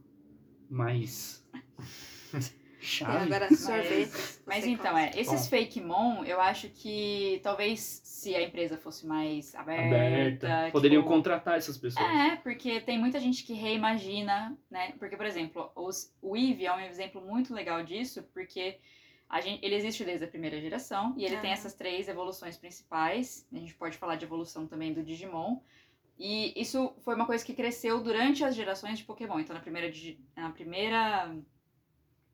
Mas. 0.69 1.45
Chave. 2.81 3.25
agora 3.25 3.53
sorvete. 3.55 4.41
Mas 4.43 4.65
então, 4.65 4.97
é, 4.97 5.11
esses 5.15 5.47
fake 5.47 5.79
mon, 5.79 6.23
eu 6.23 6.41
acho 6.41 6.67
que 6.69 7.39
talvez 7.43 8.01
se 8.03 8.35
a 8.35 8.41
empresa 8.41 8.75
fosse 8.75 9.05
mais 9.05 9.53
aberta. 9.53 9.85
Aberta. 9.85 10.69
Poderiam 10.71 11.03
tipo, 11.03 11.13
contratar 11.13 11.57
essas 11.57 11.77
pessoas. 11.77 12.03
É, 12.09 12.37
porque 12.37 12.81
tem 12.81 12.97
muita 12.97 13.19
gente 13.19 13.43
que 13.43 13.53
reimagina, 13.53 14.57
né? 14.69 14.93
Porque, 14.97 15.15
por 15.15 15.27
exemplo, 15.27 15.71
os, 15.75 16.11
o 16.21 16.35
Eevee 16.35 16.65
é 16.65 16.73
um 16.73 16.79
exemplo 16.79 17.21
muito 17.21 17.53
legal 17.53 17.83
disso, 17.83 18.23
porque 18.33 18.79
gente, 19.39 19.63
ele 19.63 19.75
existe 19.75 20.03
desde 20.03 20.25
a 20.25 20.27
primeira 20.27 20.59
geração 20.59 21.13
e 21.17 21.23
ele 21.23 21.37
tem 21.37 21.51
Ah. 21.51 21.53
essas 21.53 21.73
três 21.73 22.09
evoluções 22.09 22.57
principais. 22.57 23.47
A 23.53 23.57
gente 23.57 23.73
pode 23.75 23.97
falar 23.97 24.15
de 24.17 24.25
evolução 24.25 24.67
também 24.67 24.91
do 24.93 25.01
Digimon. 25.01 25.59
E 26.19 26.53
isso 26.59 26.93
foi 26.99 27.15
uma 27.15 27.25
coisa 27.25 27.43
que 27.45 27.53
cresceu 27.53 28.03
durante 28.03 28.43
as 28.43 28.55
gerações 28.55 28.97
de 28.97 29.05
Pokémon. 29.05 29.39
Então, 29.39 29.55
na 29.55 29.61
primeira, 29.61 29.91
na 30.35 30.49
primeira 30.49 31.33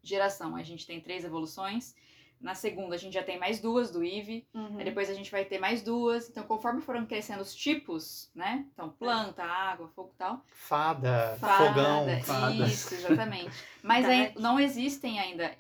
geração, 0.04 0.56
a 0.56 0.64
gente 0.64 0.86
tem 0.88 1.00
três 1.00 1.24
evoluções. 1.24 1.96
Na 2.40 2.54
segunda, 2.54 2.96
a 2.96 2.98
gente 2.98 3.14
já 3.14 3.24
tem 3.24 3.40
mais 3.40 3.60
duas 3.60 3.90
do 3.92 4.04
Eevee. 4.04 4.48
Uhum. 4.54 4.78
Depois 4.78 5.10
a 5.10 5.14
gente 5.14 5.32
vai 5.32 5.44
ter 5.46 5.58
mais 5.58 5.82
duas. 5.82 6.30
Então, 6.30 6.44
conforme 6.44 6.82
foram 6.82 7.06
crescendo 7.06 7.42
os 7.42 7.56
tipos, 7.56 8.30
né? 8.36 8.66
Então, 8.74 8.90
planta, 8.90 9.44
água, 9.44 9.88
fogo 9.90 10.12
e 10.14 10.18
tal. 10.18 10.46
Fada, 10.48 11.36
Fada, 11.40 11.68
fogão, 11.68 12.24
fada. 12.24 12.54
Isso, 12.68 12.94
exatamente. 12.94 13.56
Mas 13.82 14.06
não 14.36 14.60
existem 14.60 15.20
ainda 15.20 15.56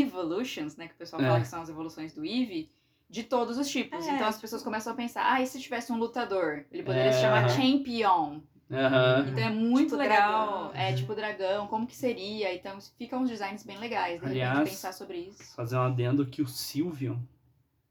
evolutions, 0.00 0.76
né? 0.76 0.88
Que 0.88 0.94
o 0.94 0.96
pessoal 0.96 1.20
É. 1.22 1.26
fala 1.26 1.40
que 1.40 1.48
são 1.48 1.60
as 1.62 1.68
evoluções 1.68 2.14
do 2.14 2.24
Eevee. 2.24 2.70
De 3.10 3.22
todos 3.24 3.58
os 3.58 3.68
tipos. 3.68 4.06
É, 4.06 4.14
então 4.14 4.26
as 4.26 4.40
pessoas 4.40 4.62
começam 4.62 4.90
a 4.92 4.96
pensar, 4.96 5.30
ah, 5.30 5.42
e 5.42 5.46
se 5.46 5.60
tivesse 5.60 5.92
um 5.92 5.98
lutador? 5.98 6.64
Ele 6.72 6.82
poderia 6.82 7.10
É, 7.10 7.12
se 7.12 7.20
chamar. 7.20 7.46
Champion. 7.50 8.40
Aham. 8.70 9.26
Então 9.28 9.44
é 9.44 9.50
muito 9.50 9.84
Tipo 9.90 9.96
legal. 9.96 10.68
dragão. 10.70 10.70
É 10.74 10.92
tipo 10.94 11.14
dragão, 11.14 11.66
como 11.66 11.86
que 11.86 11.94
seria? 11.94 12.54
Então 12.54 12.78
ficam 12.96 13.20
uns 13.22 13.28
designs 13.28 13.62
bem 13.64 13.76
legais, 13.78 14.18
de 14.18 14.26
repente 14.26 14.40
Aliás, 14.40 14.68
pensar 14.70 14.92
sobre 14.94 15.18
isso. 15.18 15.54
Fazer 15.54 15.76
um 15.76 15.82
adendo 15.82 16.24
que 16.24 16.40
o 16.40 16.48
Sylveon 16.48 17.18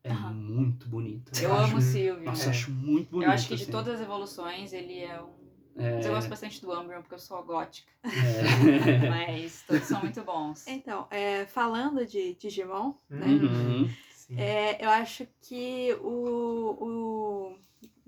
é 0.04 0.10
Aham. 0.10 0.34
muito 0.34 0.88
bonito. 0.90 1.32
Eu 1.40 1.54
acho- 1.54 1.64
amo 1.66 1.78
o 1.78 1.82
Sylveon. 1.82 2.24
Nossa, 2.26 2.44
É. 2.44 2.48
eu 2.48 2.50
acho 2.50 2.72
muito 2.72 3.12
bonito. 3.12 3.28
Eu 3.28 3.32
acho 3.32 3.48
que 3.48 3.56
de 3.56 3.62
assim. 3.62 3.72
todas 3.72 3.94
as 3.94 4.02
evoluções, 4.02 4.74
ele 4.74 4.98
é 5.02 5.22
um. 5.22 5.40
É, 5.77 5.95
Mas 5.95 6.05
eu 6.05 6.13
gosto 6.13 6.29
bastante 6.29 6.62
do 6.62 6.71
Umbreon 6.71 7.01
porque 7.01 7.15
eu 7.15 7.19
sou 7.19 7.43
gótica. 7.43 7.91
é. 8.03 9.07
Mas 9.10 9.63
todos 9.63 9.84
são 9.84 10.01
muito 10.01 10.21
bons. 10.23 10.67
Então, 10.67 11.07
é, 11.10 11.45
falando 11.45 12.05
de 12.05 12.34
Digimon, 12.36 12.93
né? 13.10 13.27
Uhum. 13.27 13.89
Sim. 14.13 14.38
É, 14.38 14.84
eu 14.86 14.89
acho 14.89 15.27
que 15.41 15.93
o, 16.01 16.77
o 16.79 17.57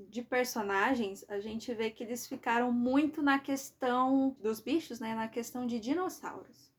de 0.09 0.21
personagens, 0.21 1.25
a 1.27 1.39
gente 1.39 1.73
vê 1.73 1.89
que 1.89 2.03
eles 2.03 2.27
ficaram 2.27 2.71
muito 2.71 3.21
na 3.21 3.39
questão 3.39 4.35
dos 4.41 4.59
bichos, 4.59 4.99
né? 4.99 5.15
Na 5.15 5.27
questão 5.27 5.65
de 5.65 5.79
dinossauros. 5.79 6.71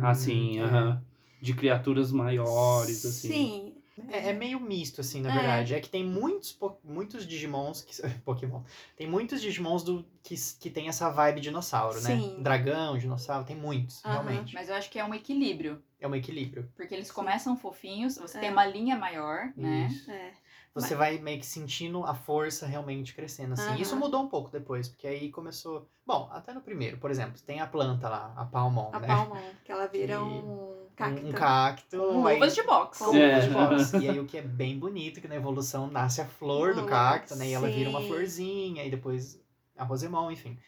Assim, 0.00 0.60
Hum, 0.60 0.64
aham. 0.64 1.04
De 1.42 1.52
criaturas 1.54 2.10
maiores, 2.10 3.04
assim. 3.04 3.28
Sim. 3.28 3.83
É, 4.10 4.30
é 4.30 4.32
meio 4.32 4.58
misto, 4.58 5.00
assim, 5.00 5.20
na 5.20 5.30
É. 5.30 5.32
verdade. 5.34 5.74
É 5.74 5.80
que 5.80 5.88
tem 5.88 6.04
muitos, 6.04 6.52
po- 6.52 6.76
muitos 6.82 7.26
Digimons 7.26 7.80
que. 7.82 7.94
Pokémon. 8.24 8.62
Tem 8.96 9.06
muitos 9.06 9.40
Digimons 9.40 9.82
do, 9.82 10.04
que, 10.22 10.34
que 10.60 10.68
tem 10.70 10.88
essa 10.88 11.10
vibe 11.10 11.40
dinossauro, 11.40 12.00
né? 12.00 12.16
Sim. 12.16 12.42
Dragão, 12.42 12.98
dinossauro, 12.98 13.44
tem 13.44 13.56
muitos, 13.56 14.02
realmente. 14.02 14.52
Mas 14.54 14.68
eu 14.68 14.74
acho 14.74 14.90
que 14.90 14.98
é 14.98 15.04
um 15.04 15.14
equilíbrio. 15.14 15.82
É 16.00 16.08
um 16.08 16.14
equilíbrio. 16.14 16.70
Porque 16.76 16.94
eles 16.94 17.08
Sim. 17.08 17.14
começam 17.14 17.56
fofinhos, 17.56 18.18
você 18.18 18.36
É. 18.38 18.40
tem 18.42 18.50
uma 18.50 18.66
linha 18.66 18.96
maior, 18.96 19.52
né? 19.56 19.88
Isso. 19.90 20.10
É. 20.10 20.32
Você 20.74 20.94
vai 20.96 21.18
meio 21.18 21.38
que 21.38 21.46
sentindo 21.46 22.04
a 22.04 22.14
força 22.14 22.66
realmente 22.66 23.14
crescendo, 23.14 23.52
assim. 23.52 23.68
Aham. 23.68 23.76
Isso 23.78 23.96
mudou 23.96 24.22
um 24.22 24.28
pouco 24.28 24.50
depois, 24.50 24.88
porque 24.88 25.06
aí 25.06 25.30
começou. 25.30 25.88
Bom, 26.04 26.28
até 26.32 26.52
no 26.52 26.60
primeiro, 26.60 26.98
por 26.98 27.10
exemplo, 27.10 27.40
tem 27.46 27.60
a 27.60 27.66
planta 27.66 28.08
lá, 28.08 28.32
a 28.36 28.44
Palmon, 28.44 28.90
A 28.92 28.98
né? 28.98 29.06
Palmon, 29.06 29.40
que 29.64 29.70
ela 29.70 29.86
vira 29.86 30.16
Que- 30.16 30.22
um 30.22 30.74
cacto. 30.96 31.26
Um, 31.26 31.32
cacto. 31.32 31.96
Com 31.98 32.26
aí- 32.26 32.34
luvas 32.34 32.54
de 32.54 32.62
boxe. 32.64 33.04
com 33.04 33.16
É. 33.16 33.40
de 33.40 33.50
boxe. 33.50 33.96
E 34.04 34.08
aí 34.10 34.18
o 34.18 34.24
que 34.26 34.36
é 34.38 34.42
bem 34.42 34.76
bonito, 34.78 35.20
que 35.20 35.28
na 35.28 35.36
evolução 35.36 35.86
nasce 35.86 36.20
a 36.20 36.26
flor 36.26 36.74
do 36.74 36.84
cacto, 36.86 37.36
né? 37.36 37.48
E 37.48 37.52
ela 37.52 37.68
vira 37.68 37.88
uma 37.90 38.00
sim. 38.00 38.08
florzinha, 38.08 38.84
e 38.84 38.90
depois 38.90 39.40
a 39.76 39.84
Rosemon, 39.84 40.30
enfim. 40.30 40.58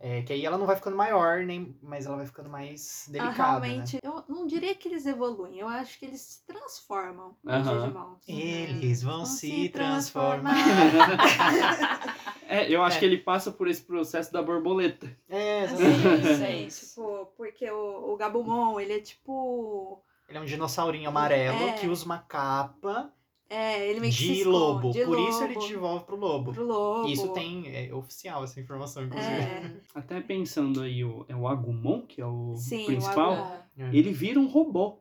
É. 0.00 0.18
É, 0.18 0.22
que 0.22 0.32
aí 0.32 0.44
ela 0.44 0.58
não 0.58 0.66
vai 0.66 0.76
ficando 0.76 0.96
maior, 0.96 1.44
nem, 1.44 1.78
mas 1.82 2.06
ela 2.06 2.16
vai 2.16 2.26
ficando 2.26 2.48
mais 2.48 3.06
Ah, 3.08 3.12
delicada, 3.12 3.32
né? 3.60 3.66
realmente, 3.68 3.98
eu 4.02 4.24
não 4.28 4.46
diria 4.46 4.74
que 4.74 4.88
eles 4.88 5.06
evoluem, 5.06 5.58
eu 5.58 5.68
acho 5.68 5.98
que 5.98 6.04
eles 6.06 6.20
se 6.20 6.46
transformam 6.46 7.36
nos 7.42 7.54
Aham. 7.54 7.80
Digimons. 7.82 8.18
Eles 8.28 9.02
vão 9.02 9.16
Vão 9.18 9.24
se 9.26 9.68
transformar. 9.68 10.54
É, 12.48 12.70
eu 12.72 12.80
acho 12.84 12.96
É. 12.96 13.00
que 13.00 13.04
ele 13.04 13.18
passa 13.18 13.50
por 13.50 13.66
esse 13.66 13.82
processo 13.82 14.32
da 14.32 14.40
borboleta. 14.40 15.10
É, 15.28 15.64
Isso, 15.64 15.74
exatamente. 15.82 16.42
é 16.44 16.56
isso. 16.62 16.86
Tipo, 16.94 17.26
porque 17.36 17.68
o, 17.68 18.12
o 18.12 18.16
Gabumon, 18.16 18.78
ele 18.78 18.92
é 18.92 19.00
tipo. 19.00 20.00
Ele 20.28 20.38
é 20.38 20.40
um 20.40 20.44
dinossaurinho 20.44 21.08
amarelo 21.08 21.68
É. 21.70 21.72
que 21.72 21.88
usa 21.88 22.04
uma 22.04 22.18
capa 22.18 23.12
É, 23.48 23.88
ele 23.88 24.00
meio 24.00 24.12
que 24.12 24.34
de 24.34 24.44
lobo. 24.44 24.90
de 24.90 25.04
Por 25.04 25.18
isso 25.20 25.44
ele 25.44 25.54
lobo, 25.54 25.68
devolve 25.68 26.04
pro 26.04 26.16
lobo. 26.16 26.52
pro 26.52 26.64
lobo. 26.64 27.08
Isso 27.08 27.28
tem. 27.28 27.64
É 27.68 27.94
oficial 27.94 28.42
essa 28.42 28.60
informação, 28.60 29.04
inclusive. 29.04 29.32
É. 29.34 29.72
Até 29.94 30.20
pensando 30.20 30.82
aí, 30.82 31.04
o, 31.04 31.24
é 31.28 31.36
o 31.36 31.46
Agumon, 31.46 32.02
que 32.02 32.20
é 32.20 32.26
o 32.26 32.54
Sim, 32.56 32.82
o 32.82 32.86
principal. 32.86 33.32
Agumon. 33.34 33.56
É. 33.78 33.96
Ele 33.96 34.10
vira 34.12 34.40
um 34.40 34.46
robô, 34.48 34.98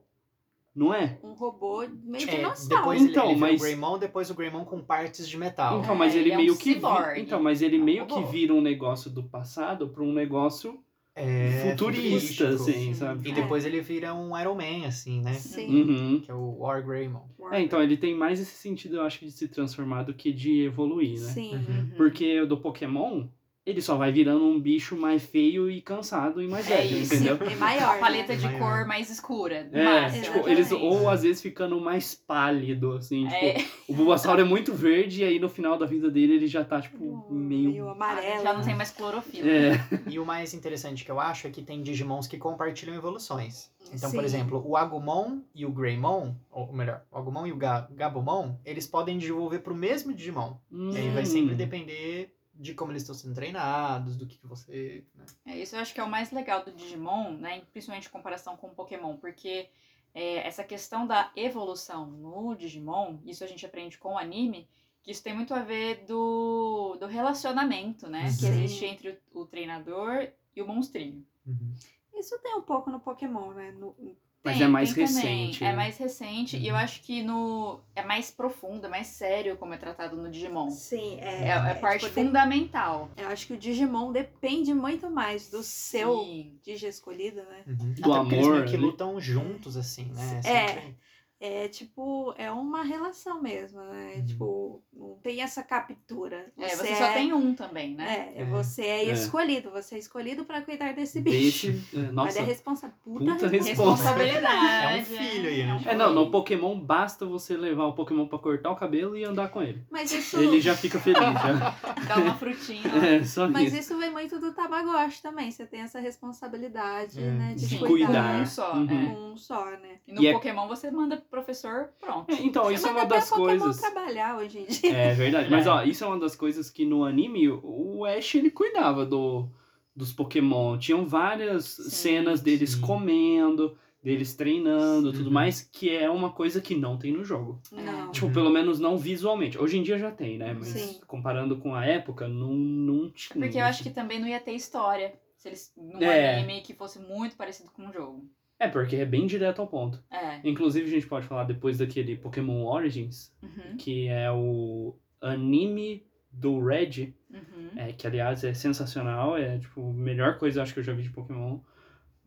não 0.75 0.93
é? 0.93 1.17
Um 1.23 1.33
robô 1.33 1.79
meio 2.03 2.29
É, 2.29 2.35
dinossauro. 2.35 2.75
depois 2.75 3.01
ele, 3.01 3.09
Então, 3.11 3.25
ele 3.25 3.33
vira 3.35 3.47
mas- 3.47 3.61
o 3.61 3.63
Greymon, 3.63 3.97
depois 3.97 4.29
o 4.29 4.35
Greymon 4.35 4.65
com 4.65 4.81
partes 4.81 5.27
de 5.27 5.37
metal. 5.37 5.79
Então, 5.79 5.95
É, 5.95 5.97
mas 5.97 6.13
ele, 6.13 6.25
ele 6.25 6.31
é 6.31 6.35
um 6.35 6.41
meio 6.41 6.57
que 6.57 6.69
vi- 6.69 6.73
ciborgue. 6.75 7.21
então, 7.21 7.41
mas 7.41 7.61
ele 7.63 7.77
É 7.77 7.79
um 7.79 7.83
meio 7.83 8.05
que 8.05 8.13
robô. 8.13 8.27
vira 8.27 8.53
um 8.53 8.61
negócio 8.61 9.09
do 9.09 9.23
passado 9.23 9.87
para 9.89 10.03
um 10.03 10.13
negócio 10.13 10.79
É, 11.17 11.69
futurista, 11.69 12.49
assim, 12.49 12.93
sabe? 12.93 13.29
E 13.29 13.31
depois 13.31 13.63
ele 13.63 13.79
vira 13.79 14.13
um 14.13 14.37
Iron 14.37 14.55
Man, 14.55 14.85
assim, 14.85 15.21
né? 15.21 15.33
Sim. 15.33 15.83
Uhum. 15.83 16.19
Que 16.19 16.29
é 16.29 16.33
o 16.33 16.57
War 16.57 16.85
Greymon. 16.85 17.23
É, 17.51 17.61
então 17.61 17.81
ele 17.81 17.95
tem 17.95 18.13
mais 18.13 18.37
esse 18.37 18.51
sentido, 18.55 18.97
eu 18.97 19.01
acho, 19.03 19.23
de 19.23 19.31
se 19.31 19.47
transformar 19.47 20.03
do 20.03 20.13
que 20.13 20.33
de 20.33 20.63
evoluir, 20.63 21.21
né? 21.21 21.27
Sim. 21.27 21.55
Uhum. 21.55 21.91
Porque 21.95 22.41
o 22.41 22.45
do 22.45 22.57
Pokémon, 22.57 23.27
ele 23.65 23.81
só 23.81 23.95
vai 23.95 24.11
virando 24.11 24.45
um 24.45 24.59
bicho 24.59 24.95
mais 24.95 25.23
feio 25.25 25.69
e 25.71 25.81
cansado 25.81 26.41
e 26.41 26.47
mais 26.47 26.69
É 26.69 26.77
velho, 26.77 26.97
isso. 26.99 27.15
entendeu? 27.15 27.37
É 27.49 27.55
maior. 27.55 27.95
A 27.95 27.99
paleta 27.99 28.33
né? 28.33 28.39
de 28.39 28.45
Maior. 28.45 28.59
cor 28.59 28.85
mais 28.85 29.09
escura. 29.09 29.67
É, 29.71 29.83
massa. 30.01 30.21
tipo, 30.21 30.47
eles 30.47 30.67
Exatamente. 30.71 30.93
ou 30.95 31.09
às 31.09 31.23
vezes 31.23 31.41
ficando 31.41 31.79
mais 31.81 32.13
pálido, 32.13 32.93
assim, 32.93 33.23
tipo, 33.27 33.35
É. 33.45 33.65
o 33.87 33.93
Bulbasaur 33.93 34.39
é 34.39 34.43
muito 34.43 34.73
verde 34.73 35.21
e 35.21 35.25
aí 35.25 35.39
no 35.39 35.49
final 35.49 35.77
da 35.77 35.85
vida 35.85 36.11
dele 36.11 36.35
ele 36.35 36.47
já 36.47 36.63
tá, 36.63 36.79
tipo, 36.79 37.25
meio... 37.31 37.71
meio 37.71 37.89
amarelo. 37.89 38.43
Já 38.43 38.53
não 38.53 38.61
tem 38.61 38.75
mais 38.75 38.91
clorofila. 38.91 39.47
É, 39.49 39.79
E 40.07 40.19
o 40.19 40.25
mais 40.25 40.53
interessante 40.53 41.03
que 41.03 41.09
eu 41.11 41.19
acho 41.19 41.47
é 41.47 41.49
que 41.49 41.63
tem 41.63 41.81
Digimons 41.81 42.27
que 42.27 42.37
compartilham 42.37 42.95
evoluções. 42.95 43.71
Então, 43.93 44.11
por 44.11 44.19
Sim. 44.19 44.25
exemplo, 44.25 44.63
o 44.65 44.75
Agumon 44.77 45.39
e 45.53 45.65
o 45.65 45.71
Greymon, 45.71 46.33
ou 46.51 46.71
melhor, 46.73 47.01
o 47.11 47.17
Agumon 47.17 47.45
e 47.47 47.51
o 47.51 47.55
Ga 47.55 47.87
Gabumon, 47.91 48.55
eles 48.65 48.85
podem 48.87 49.17
desenvolver 49.17 49.59
pro 49.59 49.75
mesmo 49.75 50.13
Digimon. 50.13 50.53
E 50.71 50.97
aí 50.97 51.09
vai 51.09 51.23
Hum. 51.23 51.25
sempre 51.25 51.55
depender 51.55 52.31
de 52.55 52.73
como 52.73 52.91
eles 52.91 53.03
estão 53.03 53.13
sendo 53.13 53.35
treinados, 53.35 54.15
do 54.15 54.25
que, 54.25 54.37
que 54.37 54.47
você. 54.47 55.03
né? 55.15 55.25
É, 55.45 55.57
isso 55.59 55.75
eu 55.75 55.79
acho 55.79 55.93
que 55.93 55.99
é 55.99 56.03
o 56.03 56.09
mais 56.09 56.31
legal 56.31 56.63
do 56.63 56.71
Digimon, 56.71 57.33
né? 57.33 57.61
Principalmente 57.71 58.07
em 58.07 58.11
comparação 58.11 58.55
com 58.55 58.67
o 58.67 58.75
Pokémon, 58.75 59.17
porque 59.17 59.69
é, 60.13 60.47
essa 60.47 60.63
questão 60.63 61.05
da 61.05 61.31
evolução 61.35 62.05
no 62.07 62.55
Digimon, 62.55 63.17
isso 63.25 63.43
a 63.43 63.47
gente 63.47 63.65
aprende 63.65 63.97
com 63.97 64.13
o 64.13 64.17
anime, 64.17 64.67
que 65.03 65.11
isso 65.11 65.21
tem 65.21 65.35
muito 65.35 65.53
a 65.53 65.59
ver 65.59 66.05
do, 66.05 66.95
do 66.99 67.05
relacionamento, 67.05 68.07
né? 68.07 68.25
Que 68.25 68.31
Sim. 68.33 68.47
existe 68.47 68.85
entre 68.85 69.19
o, 69.33 69.41
o 69.41 69.45
treinador 69.45 70.29
e 70.55 70.61
o 70.61 70.67
monstrinho. 70.67 71.25
Uhum. 71.45 71.75
Isso 72.17 72.37
tem 72.39 72.55
um 72.55 72.61
pouco 72.61 72.89
no 72.89 72.99
Pokémon, 72.99 73.51
né? 73.53 73.71
No- 73.71 73.95
Mas 74.43 74.57
Tem, 74.57 74.65
é 74.65 74.69
mais 74.69 74.93
recente, 74.93 75.63
É 75.63 75.69
né? 75.69 75.75
mais 75.75 75.97
recente. 75.97 76.55
E 76.55 76.67
eu 76.67 76.75
Uhum. 76.75 76.81
acho 76.81 77.01
que 77.01 77.23
no 77.23 77.79
é 77.95 78.03
mais 78.03 78.29
profundo, 78.29 78.85
é 78.85 78.89
mais 78.89 79.07
sério 79.07 79.57
como 79.57 79.73
é 79.73 79.77
tratado 79.77 80.15
no 80.15 80.29
Digimon. 80.29 80.69
Sim, 80.69 81.19
É, 81.19 81.47
é 81.49 81.73
parte 81.73 82.01
tipo, 82.05 82.13
fundamental. 82.13 83.09
Eu 83.17 83.27
acho 83.29 83.47
que 83.47 83.53
o 83.53 83.57
Digimon 83.57 84.11
depende 84.11 84.71
muito 84.71 85.09
mais 85.09 85.49
do 85.49 85.63
seu 85.63 86.19
Sim. 86.19 86.59
Digi 86.63 86.85
escolhido, 86.85 87.41
né? 87.41 87.63
Uhum. 87.65 87.93
Do 87.93 88.13
Até 88.13 88.35
eles 88.35 88.45
amor 88.45 88.51
meio 88.53 88.65
que 88.67 88.75
ali. 88.75 88.85
lutam 88.85 89.19
juntos, 89.19 89.75
assim, 89.75 90.05
né? 90.13 90.41
É. 90.45 90.67
Sempre- 90.67 90.95
É 91.37 91.67
tipo, 91.67 92.33
é 92.37 92.49
uma 92.49 92.81
relação 92.81 93.41
mesmo, 93.41 93.79
né? 93.81 94.13
Uhum. 94.15 94.25
Tipo, 94.25 94.83
não 94.93 95.15
tem 95.21 95.41
essa 95.41 95.61
captura. 95.61 96.51
É, 96.57 96.69
você 96.75 96.95
só 96.95 97.11
tem 97.11 97.33
um 97.33 97.53
também, 97.53 97.93
né? 97.93 98.31
É, 98.35 98.41
É. 98.41 98.45
você 98.45 98.81
é, 98.83 99.05
É. 99.09 99.11
escolhido, 99.11 99.69
você 99.69 99.95
é 99.95 99.97
escolhido 99.99 100.45
pra 100.45 100.61
cuidar 100.61 100.93
desse 100.93 101.19
bicho. 101.19 101.71
Desse, 101.73 101.97
é, 101.97 102.11
nossa. 102.11 102.39
a 102.39 102.43
responsa... 102.43 102.93
puta, 103.03 103.25
puta 103.33 103.47
responsa. 103.49 103.69
Responsabilidade. 103.69 104.95
É 104.97 105.01
um 105.01 105.05
filho 105.05 105.49
aí, 105.49 105.65
né? 105.65 105.81
É, 105.85 105.95
não, 105.95 106.13
no 106.13 106.31
Pokémon 106.31 106.79
basta 106.79 107.25
você 107.25 107.57
levar 107.57 107.85
o 107.85 107.93
Pokémon 107.93 108.27
pra 108.27 108.39
cortar 108.39 108.71
o 108.71 108.75
cabelo 108.75 109.17
e 109.17 109.23
andar 109.25 109.49
com 109.49 109.61
ele. 109.61 109.83
Mas 109.91 110.11
isso, 110.13 110.37
Ele 110.39 110.61
já 110.61 110.75
fica 110.75 110.99
feliz, 110.99 111.19
já. 111.21 111.75
Dá 112.07 112.17
uma 112.17 112.35
frutinha. 112.35 112.81
É, 113.05 113.23
só 113.25 113.47
mas 113.49 113.67
isso. 113.73 113.77
isso 113.93 113.97
vem 113.99 114.09
muito 114.09 114.39
do 114.39 114.53
Tamagotchi 114.53 115.21
também. 115.21 115.51
Você 115.51 115.65
tem 115.65 115.81
essa 115.81 115.99
responsabilidade, 115.99 117.19
É, 117.21 117.29
né? 117.31 117.53
De 117.55 117.67
de 117.67 117.77
cuidar. 117.79 118.05
cuidar. 118.07 118.41
Um 118.41 118.45
só. 118.45 118.73
Uhum. 118.73 118.83
é. 118.85 119.05
Com 119.05 119.31
um 119.33 119.37
só, 119.37 119.65
né? 119.71 119.99
E 120.07 120.13
no 120.13 120.21
E 120.21 120.27
é- 120.27 120.33
Pokémon 120.33 120.67
você 120.67 120.89
manda 120.89 121.17
professor, 121.35 121.89
pronto. 121.99 122.31
É, 122.31 122.41
então, 122.41 122.71
isso 122.71 122.85
é 122.87 122.89
Manda 122.91 122.99
uma 123.01 123.05
até 123.05 123.15
das 123.15 123.29
Pokémon 123.29 123.59
coisas. 123.59 123.81
trabalhar 123.81 124.37
hoje 124.37 124.59
em 124.59 124.65
dia. 124.65 124.93
É 124.95 125.13
verdade. 125.13 125.49
Mas 125.49 125.65
É. 125.65 125.69
ó, 125.69 125.83
isso 125.83 126.03
é 126.03 126.07
uma 126.07 126.19
das 126.19 126.35
coisas 126.35 126.69
que 126.69 126.85
no 126.85 127.03
anime 127.03 127.49
o 127.49 128.05
Ash 128.05 128.35
ele 128.35 128.49
cuidava 128.49 129.05
do, 129.05 129.47
dos 129.95 130.13
Pokémon. 130.13 130.77
Tinham 130.77 131.05
várias 131.05 131.65
Sim, 131.65 131.89
cenas 131.89 132.41
deles 132.41 132.71
sim. 132.71 132.81
comendo, 132.81 133.77
deles 134.01 134.33
treinando, 134.35 135.11
tudo 135.11 135.25
Uhum. 135.27 135.33
mais, 135.33 135.61
que 135.61 135.89
é 135.89 136.09
uma 136.09 136.31
coisa 136.31 136.61
que 136.61 136.75
não 136.75 136.97
tem 136.97 137.11
no 137.11 137.23
jogo. 137.23 137.59
Não. 137.71 138.11
Tipo, 138.11 138.27
Uhum. 138.27 138.33
pelo 138.33 138.49
menos 138.49 138.79
não 138.79 138.97
visualmente. 138.97 139.57
Hoje 139.57 139.77
em 139.77 139.83
dia 139.83 139.97
já 139.97 140.11
tem, 140.11 140.37
né? 140.37 140.53
Mas 140.53 140.67
Sim. 140.69 140.99
comparando 141.07 141.57
com 141.57 141.73
a 141.75 141.85
época, 141.85 142.27
não, 142.27 142.53
não 142.53 143.09
tinha. 143.09 143.35
Porque 143.43 143.57
eu 143.57 143.65
acho 143.65 143.83
que 143.83 143.89
também 143.89 144.19
não 144.19 144.27
ia 144.27 144.39
ter 144.39 144.53
história. 144.53 145.13
Se 145.35 145.49
eles. 145.49 145.73
Num 145.75 146.01
É. 146.01 146.37
anime 146.37 146.61
que 146.61 146.73
fosse 146.73 146.97
muito 146.99 147.35
parecido 147.35 147.69
com 147.71 147.87
o 147.89 147.91
jogo. 147.93 148.23
É, 148.65 148.69
porque 148.69 148.95
é 148.97 149.05
bem 149.05 149.25
direto 149.27 149.61
ao 149.61 149.67
ponto. 149.67 150.03
É. 150.11 150.39
Inclusive, 150.43 150.87
a 150.87 150.91
gente 150.91 151.07
pode 151.07 151.25
falar 151.27 151.43
depois 151.45 151.77
daquele 151.77 152.15
Pokémon 152.17 152.65
Origins, 152.65 153.31
Uhum. 153.41 153.77
que 153.77 154.07
é 154.07 154.31
o 154.31 154.95
anime 155.21 156.05
do 156.31 156.59
Red, 156.65 157.13
Uhum. 157.31 157.69
É, 157.75 157.91
que 157.93 158.05
aliás 158.07 158.43
é 158.43 158.53
sensacional, 158.53 159.37
é 159.37 159.57
tipo 159.57 159.89
a 159.89 159.93
melhor 159.93 160.37
coisa 160.37 160.61
acho 160.61 160.73
que 160.73 160.79
eu 160.79 160.83
já 160.83 160.93
vi 160.93 161.03
de 161.03 161.09
Pokémon. 161.09 161.59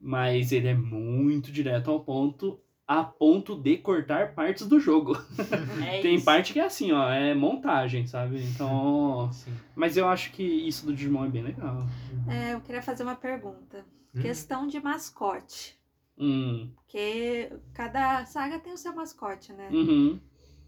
Mas 0.01 0.53
ele 0.53 0.69
é 0.69 0.75
muito 0.75 1.51
direto 1.51 1.91
ao 1.91 2.01
ponto, 2.01 2.61
a 2.87 3.03
ponto 3.03 3.57
de 3.61 3.79
cortar 3.79 4.35
partes 4.35 4.67
do 4.67 4.79
jogo. 4.79 5.17
É 5.87 6.01
Tem 6.03 6.17
isso. 6.17 6.25
parte 6.25 6.53
que 6.53 6.61
é 6.61 6.65
assim, 6.65 6.93
ó, 6.93 7.09
é 7.11 7.35
montagem, 7.35 8.07
sabe? 8.07 8.43
Então. 8.43 9.31
Sim. 9.33 9.53
Mas 9.75 9.97
eu 9.97 10.07
acho 10.09 10.31
que 10.33 10.43
isso 10.43 10.85
do 10.87 10.93
Digimon 10.95 11.25
é 11.25 11.29
bem 11.29 11.43
legal. 11.43 11.87
É, 12.29 12.53
eu 12.55 12.61
queria 12.61 12.83
fazer 12.83 13.03
uma 13.03 13.15
pergunta. 13.17 13.85
Hum. 14.15 14.21
Questão 14.21 14.67
de 14.67 14.79
mascote. 14.81 15.78
Hum. 16.19 16.71
Porque 16.77 17.51
cada 17.75 18.25
saga 18.27 18.59
tem 18.59 18.73
o 18.73 18.77
seu 18.79 18.95
mascote, 18.95 19.53
né? 19.53 19.69
Uhum. 19.71 20.19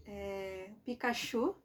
É, 0.05 0.69
Pikachu. 0.85 1.55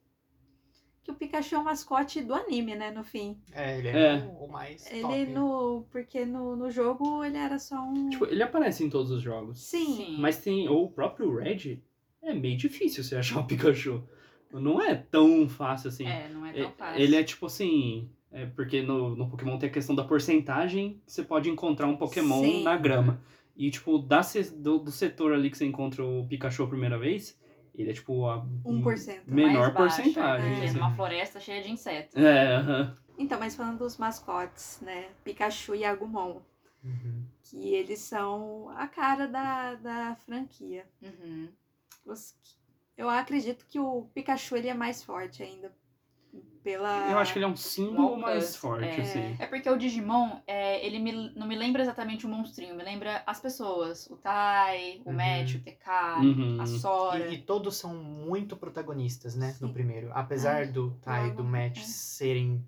Que 1.05 1.12
o 1.12 1.14
Pikachu 1.14 1.55
é 1.55 1.59
o 1.59 1.64
mascote 1.64 2.20
do 2.20 2.35
anime, 2.35 2.75
né? 2.75 2.90
No 2.90 3.05
fim. 3.05 3.38
É, 3.53 3.79
ele 3.79 3.88
é, 3.88 3.92
É. 3.92 4.16
O, 4.25 4.46
o 4.46 4.51
mais 4.51 4.90
Ele 4.90 5.03
top. 5.03 5.27
no. 5.27 5.87
Porque 5.92 6.25
no, 6.25 6.57
no 6.57 6.68
jogo 6.70 7.22
ele 7.25 7.37
era 7.37 7.59
só 7.61 7.81
um. 7.81 8.09
Tipo, 8.11 8.27
ele 8.27 8.42
aparece 8.42 8.83
em 8.83 8.90
todos 8.90 9.12
os 9.12 9.22
jogos. 9.22 9.61
Sim. 9.61 10.16
Mas 10.18 10.38
tem. 10.38 10.68
Ou 10.68 10.87
o 10.87 10.90
próprio 10.90 11.33
Red 11.37 11.81
é 12.22 12.35
meio 12.35 12.57
difícil 12.57 13.05
você 13.05 13.14
achar 13.16 13.38
o 13.38 13.46
Pikachu. 13.46 14.03
Não 14.53 14.81
é 14.81 14.94
tão 14.96 15.49
fácil 15.49 15.88
assim. 15.90 16.07
É, 16.07 16.29
não 16.29 16.44
é 16.44 16.59
É- 16.59 16.62
tão 16.64 16.72
fácil. 16.72 17.01
Ele 17.01 17.14
é 17.14 17.22
tipo 17.22 17.46
assim. 17.46 18.11
É 18.33 18.44
porque 18.44 18.83
no, 18.83 19.14
no 19.14 19.31
Pokémon 19.31 19.57
tem 19.59 19.68
a 19.70 19.72
questão 19.72 19.94
da 19.94 20.03
porcentagem 20.05 21.01
que 21.07 21.12
você 21.12 21.22
pode 21.22 21.49
encontrar 21.49 21.87
um 21.87 21.96
Pokémon 21.96 22.42
Sim. 22.42 22.64
na 22.64 22.77
grama. 22.77 23.20
E, 23.57 23.71
tipo, 23.71 23.99
da, 23.99 24.21
do, 24.57 24.79
do 24.79 24.90
setor 24.92 25.33
ali 25.33 25.51
que 25.51 25.57
você 25.57 25.64
encontra 25.64 26.05
o 26.05 26.27
Pikachu 26.29 26.64
a 26.64 26.69
primeira 26.69 26.99
vez, 26.99 27.38
ele 27.75 27.90
é 27.90 27.92
tipo 27.95 28.27
a 28.27 28.45
1%. 28.64 29.23
menor 29.27 29.73
Mais 29.73 29.75
baixo, 29.75 29.97
porcentagem. 29.97 30.61
É, 30.61 30.64
assim. 30.64 30.75
numa 30.75 30.95
floresta 30.95 31.40
cheia 31.40 31.62
de 31.62 31.71
insetos. 31.71 32.14
É, 32.16 32.57
aham. 32.57 32.97
Então, 33.19 33.38
mas 33.40 33.57
falando 33.57 33.79
dos 33.79 33.97
mascotes, 33.97 34.79
né? 34.83 35.09
Pikachu 35.25 35.75
e 35.75 35.85
Agumon. 35.85 36.40
Uhum. 36.85 37.25
Que 37.42 37.75
eles 37.75 38.01
são 38.01 38.69
a 38.77 38.87
cara 38.87 39.27
da, 39.27 39.75
da 39.77 40.16
franquia. 40.16 40.85
Uhum. 41.03 41.49
Os- 42.05 42.35
Eu 42.97 43.09
acredito 43.09 43.64
que 43.69 43.79
o 43.81 44.03
Pikachu 44.14 44.57
ele 44.57 44.69
é 44.69 44.75
mais 44.75 45.03
forte 45.03 45.42
ainda. 45.42 45.73
Pela. 46.66 47.09
Eu 47.12 47.18
acho 47.20 47.33
que 47.33 47.38
ele 47.38 47.44
é 47.44 47.48
um 47.48 47.55
símbolo 47.55 48.14
Um 48.14 48.16
mais 48.18 48.57
forte, 48.57 48.85
é. 48.88 49.00
assim. 49.00 49.37
É 49.38 49.46
porque 49.46 49.70
o 49.70 49.76
Digimon, 49.76 50.40
é, 50.48 50.85
ele 50.85 50.98
me- 50.98 51.31
não 51.37 51.46
me 51.46 51.55
lembra 51.55 51.81
exatamente 51.81 52.26
o 52.26 52.29
monstrinho, 52.29 52.74
me 52.74 52.83
lembra 52.83 53.22
as 53.24 53.38
pessoas. 53.38 54.09
O 54.11 54.16
Tai, 54.16 55.00
o 55.05 55.11
Uhum. 55.11 55.14
Matt, 55.16 55.55
o 55.55 55.61
TK, 55.61 56.20
Uhum. 56.24 56.59
a 56.61 56.66
Sora. 56.66 57.29
E, 57.29 57.35
e 57.35 57.38
todos 57.38 57.76
são 57.76 57.94
muito 57.94 58.57
protagonistas, 58.57 59.37
né? 59.37 59.55
No 59.61 59.68
Sim. 59.68 59.72
primeiro. 59.74 60.11
Apesar 60.12 60.64
Ah, 60.64 60.66
do 60.66 60.90
Tai 61.02 61.29
e 61.29 61.31
do 61.31 61.44
Matt 61.44 61.79
é. 61.79 61.83
serem 61.83 62.66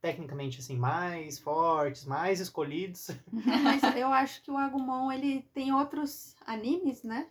tecnicamente 0.00 0.60
assim 0.60 0.76
mais 0.76 1.40
fortes, 1.40 2.04
mais 2.06 2.38
escolhidos. 2.38 3.10
Mas 3.64 3.82
eu 3.96 4.12
acho 4.12 4.42
que 4.42 4.50
o 4.52 4.56
Agumon 4.56 5.10
ele 5.10 5.42
tem 5.52 5.74
outros 5.74 6.36
animes, 6.46 7.02
né? 7.02 7.26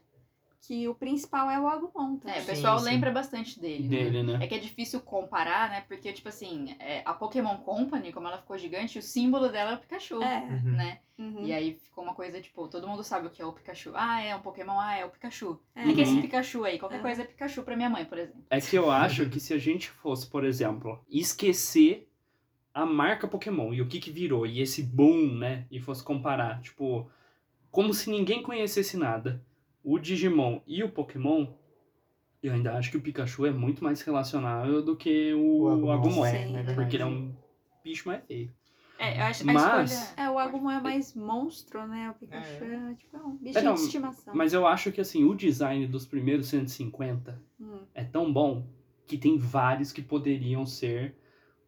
Que 0.69 0.87
o 0.87 0.93
principal 0.93 1.49
é 1.49 1.59
o 1.59 1.67
Agumon. 1.67 2.19
É, 2.23 2.37
o 2.37 2.41
Sim, 2.41 2.45
pessoal 2.45 2.77
sim. 2.77 2.85
lembra 2.85 3.09
bastante 3.09 3.59
dele, 3.59 3.87
né? 3.89 3.97
Dele, 4.03 4.21
né? 4.21 4.37
É 4.39 4.45
que 4.45 4.53
é 4.53 4.59
difícil 4.59 5.01
comparar, 5.01 5.67
né? 5.67 5.83
Porque, 5.87 6.13
tipo 6.13 6.29
assim, 6.29 6.75
é, 6.77 7.01
a 7.03 7.11
Pokémon 7.11 7.57
Company, 7.57 8.13
como 8.13 8.27
ela 8.27 8.37
ficou 8.37 8.55
gigante, 8.55 8.99
o 8.99 9.01
símbolo 9.01 9.49
dela 9.49 9.71
é 9.71 9.73
o 9.73 9.79
Pikachu, 9.79 10.21
É. 10.21 10.37
Uhum. 10.43 10.71
né? 10.73 10.99
uhum. 11.17 11.43
E 11.43 11.51
aí 11.51 11.73
ficou 11.73 12.03
uma 12.03 12.13
coisa, 12.13 12.39
tipo, 12.39 12.67
todo 12.67 12.87
mundo 12.87 13.03
sabe 13.03 13.25
o 13.25 13.31
que 13.31 13.41
é 13.41 13.45
o 13.47 13.51
Pikachu. 13.51 13.93
Ah, 13.95 14.21
é 14.21 14.35
um 14.35 14.41
Pokémon, 14.41 14.79
ah, 14.79 14.95
é 14.95 15.03
o 15.03 15.09
Pikachu. 15.09 15.59
É. 15.73 15.87
O 15.87 15.95
que 15.95 16.01
é 16.01 16.03
esse 16.03 16.13
Uhum. 16.13 16.21
Pikachu 16.21 16.63
aí? 16.63 16.77
Qualquer 16.77 16.99
É. 16.99 17.01
coisa 17.01 17.23
é 17.23 17.25
Pikachu 17.25 17.63
pra 17.63 17.75
minha 17.75 17.89
mãe, 17.89 18.05
por 18.05 18.19
exemplo. 18.19 18.43
É 18.51 18.61
que 18.61 18.75
eu 18.75 18.91
acho 18.91 19.27
que 19.27 19.39
se 19.39 19.55
a 19.55 19.57
gente 19.57 19.89
fosse, 19.89 20.27
por 20.27 20.43
exemplo, 20.45 21.03
esquecer 21.09 22.07
a 22.75 22.85
marca 22.85 23.27
Pokémon 23.27 23.73
e 23.73 23.81
o 23.81 23.87
que 23.87 23.99
que 23.99 24.11
virou, 24.11 24.45
e 24.45 24.61
esse 24.61 24.83
boom, 24.83 25.33
né? 25.35 25.65
E 25.71 25.79
fosse 25.79 26.03
comparar, 26.03 26.61
tipo, 26.61 27.09
como 27.71 27.91
se 27.91 28.11
ninguém 28.11 28.43
conhecesse 28.43 28.95
nada. 28.97 29.43
O 29.83 29.97
Digimon 29.99 30.61
e 30.67 30.83
o 30.83 30.89
Pokémon, 30.89 31.47
eu 32.43 32.53
ainda 32.53 32.73
acho 32.73 32.91
que 32.91 32.97
o 32.97 33.01
Pikachu 33.01 33.45
é 33.45 33.51
muito 33.51 33.83
mais 33.83 34.01
relacionável 34.01 34.81
do 34.81 34.95
que 34.95 35.33
o, 35.33 35.63
O 35.63 35.69
Agumon, 35.69 35.91
Agumon. 35.93 36.25
é, 36.25 36.43
é 36.43 36.47
verdade. 36.51 36.75
porque 36.75 36.95
ele 36.95 37.03
é 37.03 37.05
um 37.05 37.33
bicho 37.83 38.07
mais 38.07 38.23
feio. 38.25 38.51
É, 38.97 39.17
eu 39.17 39.23
acho 39.23 39.45
Mas- 39.45 39.63
a 39.63 39.83
escolha... 39.83 40.23
É, 40.25 40.29
o 40.29 40.37
Agumon 40.37 40.71
é 40.71 40.81
mais 40.81 41.15
monstro, 41.15 41.87
né? 41.87 42.09
O 42.11 42.13
Pikachu 42.15 42.63
é, 42.65 42.93
tipo 42.95 43.15
é 43.15 43.19
um 43.21 43.37
bichinho 43.37 43.57
É, 43.59 43.61
não, 43.63 43.73
de 43.75 43.81
estimação. 43.81 44.33
Mas 44.35 44.51
eu 44.53 44.67
acho 44.67 44.91
que, 44.91 44.99
assim, 44.99 45.23
o 45.23 45.33
design 45.33 45.87
dos 45.87 46.05
primeiros 46.05 46.47
150 46.47 47.41
Hum. 47.61 47.79
é 47.93 48.03
tão 48.03 48.31
bom 48.31 48.67
que 49.07 49.17
tem 49.17 49.37
vários 49.37 49.91
que 49.93 50.01
poderiam 50.01 50.65
ser 50.65 51.15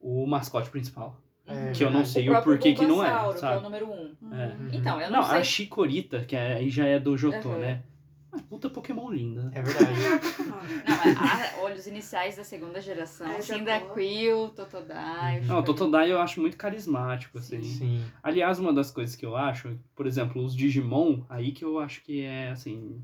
o 0.02 0.26
mascote 0.28 0.70
principal. 0.70 1.22
É, 1.48 1.72
Que 1.72 1.84
eu 1.84 1.90
não 1.90 2.06
sei 2.06 2.28
o, 2.28 2.32
próprio 2.34 2.54
porquê 2.54 2.74
que 2.74 2.86
não 2.86 3.04
é, 3.04 3.10
Bulbasauro, 3.10 3.30
que 3.30 3.36
é 3.36 3.38
o 3.38 3.40
sabe? 3.52 3.64
número 3.64 3.90
um. 3.92 4.16
É. 4.34 4.48
Uhum. 4.48 4.70
Então, 4.74 5.02
eu 5.02 5.10
Não, 5.10 5.22
não, 5.22 5.28
sei... 5.30 5.38
a 5.40 5.44
Chikorita, 5.44 6.24
que 6.26 6.36
é- 6.36 6.54
aí 6.56 6.70
já 6.70 6.86
é 6.86 7.00
do 7.00 7.18
Jotô, 7.18 7.50
Uhum. 7.50 7.60
né? 7.60 7.84
Ah, 8.34 8.40
puta 8.50 8.70
Pokémon 8.70 9.10
linda. 9.12 9.52
É 9.54 9.62
verdade. 9.62 9.92
Não, 10.48 10.58
a, 10.58 11.60
a- 11.60 11.64
olha, 11.64 11.76
os 11.76 11.86
iniciais 11.86 12.38
da 12.38 12.44
segunda 12.44 12.80
geração. 12.80 13.28
É, 13.28 13.42
já 13.42 13.56
Cyndaquil, 13.56 14.50
Totodile. 14.50 15.46
Não, 15.46 15.60
o 15.60 15.64
Totodile 15.64 16.12
eu 16.12 16.22
acho 16.22 16.40
muito 16.40 16.56
carismático, 16.56 17.38
assim. 17.38 17.62
Sim. 17.62 18.06
Aliás, 18.24 18.58
uma 18.60 18.72
das 18.72 18.90
coisas 18.90 19.16
que 19.16 19.26
eu 19.26 19.36
acho, 19.36 19.78
por 19.96 20.08
exemplo, 20.08 20.44
os 20.44 20.56
Digimon, 20.56 21.24
aí 21.30 21.52
que 21.52 21.66
eu 21.66 21.78
acho 21.80 22.02
que 22.04 22.22
é, 22.22 22.50
assim... 22.52 23.02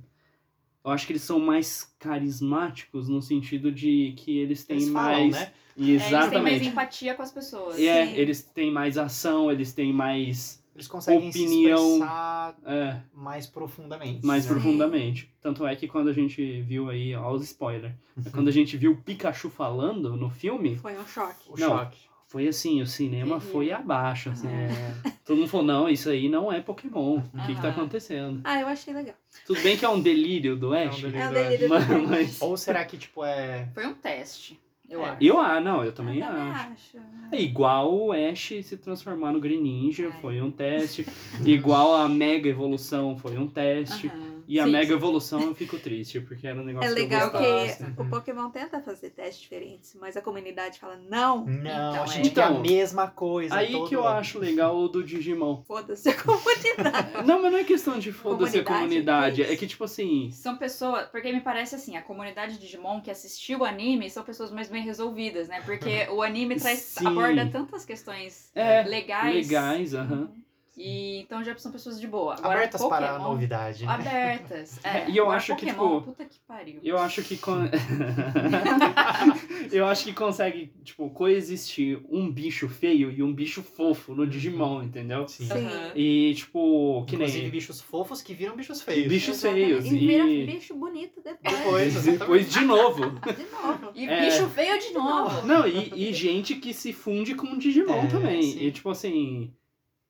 Eu 0.86 0.92
acho 0.92 1.06
que 1.06 1.12
eles 1.12 1.24
são 1.24 1.38
mais 1.38 1.94
carismáticos 2.00 3.10
no 3.10 3.22
sentido 3.22 3.70
de 3.72 4.14
que 4.16 4.38
eles 4.38 4.64
têm 4.64 4.78
Eles 4.78 4.90
falam, 4.90 5.20
mais... 5.20 5.32
né? 5.36 5.52
É, 5.78 5.82
eles 5.82 6.02
têm 6.04 6.12
mais 6.12 6.24
Exatamente. 6.26 6.68
empatia 6.70 7.14
com 7.14 7.22
as 7.22 7.32
pessoas. 7.32 7.78
É, 7.78 8.06
Sim. 8.08 8.14
eles 8.16 8.42
têm 8.42 8.72
mais 8.72 8.98
ação, 8.98 9.52
eles 9.52 9.74
têm 9.74 9.92
mais... 9.92 10.64
Eles 10.78 10.88
conseguem 10.88 11.30
Opinião. 11.30 11.78
se 11.78 11.94
expressar 11.96 12.56
É, 12.64 12.98
mais 13.12 13.48
profundamente. 13.48 14.24
mais 14.24 14.46
né? 14.46 14.52
profundamente. 14.52 15.34
Tanto 15.42 15.66
é 15.66 15.76
que 15.76 15.88
quando 15.88 16.08
a 16.10 16.14
gente 16.14 16.62
viu 16.62 16.88
aí, 16.90 17.16
ó, 17.16 17.32
os 17.34 17.44
spoilers, 17.44 17.96
quando 18.32 18.48
a 18.48 18.52
gente 18.52 18.78
viu 18.78 18.92
o 18.92 18.98
Pikachu 18.98 19.50
falando 19.50 20.16
no 20.16 20.30
filme, 20.30 20.78
Foi 20.78 20.96
um 20.98 21.06
choque. 21.08 21.50
O 21.50 21.60
Não. 21.60 21.70
choque. 21.70 21.98
foi 22.28 22.48
assim, 22.48 22.80
o 22.82 22.86
cinema 22.86 23.40
foi 23.40 23.72
abaixo, 23.72 24.30
assim. 24.30 24.48
É. 24.50 24.94
Todo 25.26 25.38
mundo 25.38 25.50
falou, 25.50 25.66
não, 25.66 25.90
isso 25.90 26.10
aí 26.10 26.30
não 26.30 26.52
é 26.52 26.62
Pokémon. 26.62 27.22
O 27.34 27.46
que 27.48 27.56
que 27.56 27.62
tá 27.62 27.70
acontecendo? 27.70 28.42
Ah, 28.44 28.60
eu 28.62 28.68
achei 28.68 28.94
legal. 28.94 29.16
Tudo 29.48 29.60
bem 29.62 29.76
que 29.78 29.84
é 29.86 29.90
um 29.90 30.00
delírio 30.00 30.56
do 30.56 30.74
É 30.76 30.86
um 30.86 30.90
Ash, 30.90 31.02
delírio 31.02 31.20
É 31.22 31.28
um 31.28 31.32
do 31.34 31.38
Ash. 31.40 31.44
delírio 31.48 31.70
mas, 31.70 31.88
do 31.88 32.08
mas- 32.08 32.42
Ou 32.42 32.56
será 32.56 32.86
que, 32.86 32.98
tipo, 32.98 33.24
é. 33.26 33.68
Foi 33.74 33.88
um 33.88 33.94
teste, 33.96 34.60
eu 34.90 35.02
É. 35.04 35.10
acho. 35.10 35.24
Eu, 35.24 35.40
ah, 35.40 35.60
não, 35.60 35.84
eu 35.84 35.92
também 35.92 36.20
eu 36.20 36.26
também 36.28 36.42
acho. 36.52 36.72
acho. 36.72 36.98
É 37.32 37.42
igual 37.42 37.94
o 37.94 38.12
Ash 38.14 38.54
se 38.64 38.78
transformar 38.78 39.32
no 39.34 39.40
Greninja, 39.40 40.08
É. 40.08 40.12
foi 40.22 40.42
um 40.42 40.50
teste. 40.52 41.06
igual 41.46 41.96
a 41.96 42.08
Mega 42.08 42.48
Evolução, 42.50 43.18
foi 43.18 43.38
um 43.38 43.48
teste. 43.48 44.08
Aham. 44.08 44.37
E 44.48 44.60
a 44.60 44.64
Sim, 44.64 44.72
Mega 44.72 44.88
sim. 44.88 44.94
Evolução 44.94 45.42
eu 45.42 45.54
fico 45.54 45.78
triste, 45.78 46.22
porque 46.22 46.48
era 46.48 46.60
um 46.60 46.64
negócio 46.64 46.90
É 46.90 46.94
que 46.96 47.02
legal 47.02 47.28
eu 47.28 47.32
que 47.32 48.02
o 48.02 48.06
Pokémon 48.10 48.50
tenta 48.50 48.80
fazer 48.82 49.10
testes 49.10 49.42
diferentes, 49.42 49.96
mas 50.00 50.16
a 50.16 50.22
comunidade 50.22 50.80
fala, 50.80 50.96
não, 51.10 51.46
Não, 51.46 51.92
Então, 51.92 52.04
a 52.04 52.06
gente 52.06 52.30
é. 52.30 52.34
quer 52.34 52.44
a 52.44 52.50
Então, 52.52 52.62
mesma 52.62 53.08
coisa. 53.08 53.54
Aí 53.56 53.72
todo 53.74 53.90
que 53.90 53.96
eu 53.96 54.08
ano. 54.08 54.20
acho 54.20 54.40
legal 54.40 54.78
o 54.78 54.88
do 54.88 55.04
Digimon. 55.04 55.64
foda-se 55.68 56.10
a 56.10 56.14
comunidade. 56.14 57.08
Não, 57.28 57.42
mas 57.42 57.52
não 57.52 57.60
é 57.60 57.64
questão 57.64 58.00
de 58.00 58.12
foda-se 58.12 58.60
a 58.60 58.64
Comunidade? 58.64 59.36
comunidade. 59.36 59.44
Que 59.46 59.52
É 59.52 59.56
que, 59.58 59.68
tipo 59.68 59.84
assim. 59.84 60.32
São 60.32 60.56
pessoas, 60.58 61.08
porque 61.10 61.32
me 61.34 61.42
parece 61.42 61.76
assim, 61.76 61.98
a 61.98 62.02
comunidade 62.02 62.54
de 62.54 62.60
Digimon 62.60 63.02
que 63.02 63.12
assistiu 63.12 63.60
o 63.60 63.66
anime 63.66 64.10
são 64.10 64.24
pessoas 64.24 64.52
mais 64.52 64.70
bem 64.70 64.84
resolvidas, 64.84 65.48
né? 65.50 65.62
Porque 65.66 66.08
o 66.10 66.22
anime 66.22 66.56
traz, 66.56 66.80
Sim. 66.98 67.08
aborda 67.08 67.46
tantas 67.48 67.84
questões 67.84 68.50
É, 68.56 68.84
legais. 68.84 69.36
legais, 69.36 69.94
aham. 69.94 70.30
E 70.78 71.20
então 71.22 71.44
já 71.44 71.58
são 71.58 71.72
pessoas 71.72 72.00
de 72.00 72.08
boa. 72.08 72.36
Agora, 72.36 72.56
Abertas 72.60 72.84
para 72.86 73.08
a 73.08 73.12
Pokémon- 73.14 73.30
novidade. 73.32 73.84
né? 73.86 73.92
Abertas. 73.92 74.80
É. 74.84 75.08
E 75.10 75.18
eu 75.18 75.32
acho 75.32 75.56
que, 75.56 75.66
Pokémon, 75.66 76.00
tipo, 76.00 76.12
Puta 76.12 76.26
que 76.26 76.40
pariu. 76.48 76.80
Eu 76.84 76.98
acho 77.00 77.24
que. 77.24 77.36
con- 77.38 77.68
eu 79.72 79.86
acho 79.88 80.04
que 80.06 80.14
consegue, 80.14 80.72
tipo, 80.84 81.10
coexistir 81.10 82.00
um 82.10 82.32
bicho 82.32 82.68
feio 82.70 83.12
e 83.12 83.24
um 83.24 83.34
bicho 83.34 83.64
fofo 83.64 84.14
no 84.14 84.26
Digimon, 84.28 84.84
entendeu? 84.84 85.28
Sim. 85.28 85.46
Sim. 85.48 85.66
Aham. 85.66 85.92
E, 85.96 86.34
tipo, 86.36 87.04
que 87.08 87.16
Inclusive 87.16 87.42
nem. 87.42 87.52
bichos 87.52 87.82
fofos 87.82 88.22
que 88.22 88.34
viram 88.34 88.56
bichos 88.56 88.82
feios. 88.82 89.08
Bichos 89.08 89.36
Exatamente. 89.38 89.66
feios. 89.68 89.86
E 89.86 89.98
vira 89.98 90.26
E. 90.28 90.46
bicho 90.46 90.76
bonito 90.76 91.22
depois. 91.24 91.94
Depois. 91.94 92.06
Depois 92.18 92.52
de 92.52 92.62
novo. 92.66 93.10
De 93.12 93.44
novo. 93.52 93.92
E 93.96 94.08
É. 94.08 94.26
bicho 94.26 94.48
feio 94.50 94.80
de 94.80 94.92
novo. 94.94 95.46
Não, 95.46 95.68
e, 95.68 96.10
e 96.10 96.14
gente 96.14 96.56
que 96.56 96.74
se 96.74 96.92
funde 96.94 97.36
com 97.36 97.48
o 97.48 97.58
Digimon 97.58 98.06
É, 98.06 98.08
também. 98.08 98.42
sim. 98.42 98.60
E 98.60 98.72
tipo 98.72 98.90
assim, 98.90 99.54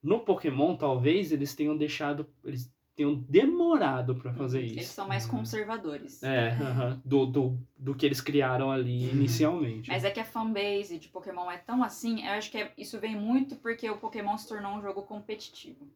no 0.02 0.20
Pokémon, 0.20 0.76
talvez 0.76 1.32
eles 1.32 1.54
tenham 1.54 1.76
deixado. 1.76 2.26
Eles 2.44 2.72
tenham 2.94 3.14
demorado 3.14 4.16
pra 4.16 4.32
fazer 4.34 4.58
Eles 4.60 4.82
isso. 4.86 4.94
são 4.94 5.06
mais 5.06 5.24
Uhum. 5.24 5.30
conservadores. 5.38 6.20
É, 6.22 6.56
do, 7.04 7.26
do, 7.26 7.58
do 7.76 7.94
que 7.94 8.04
eles 8.04 8.20
criaram 8.20 8.72
ali 8.72 9.04
Uhum. 9.06 9.12
inicialmente. 9.12 9.88
Mas 9.88 10.02
é 10.04 10.10
que 10.10 10.18
a 10.18 10.24
fanbase 10.24 10.98
de 10.98 11.06
Pokémon 11.08 11.48
é 11.48 11.58
tão 11.58 11.84
assim, 11.84 12.26
eu 12.26 12.32
acho 12.32 12.50
que 12.50 12.58
é- 12.58 12.72
isso 12.76 12.98
vem 12.98 13.14
muito 13.14 13.54
porque 13.56 13.88
o 13.88 13.96
Pokémon 13.98 14.36
se 14.36 14.48
tornou 14.48 14.72
um 14.72 14.82
jogo 14.82 15.02
competitivo. 15.02 15.86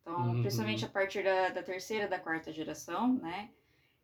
Então, 0.00 0.28
Uhum. 0.28 0.40
principalmente 0.42 0.84
a 0.84 0.88
partir 0.88 1.24
da, 1.24 1.48
da 1.48 1.62
terceira, 1.62 2.06
da 2.06 2.18
quarta 2.20 2.52
geração, 2.52 3.14
né? 3.14 3.48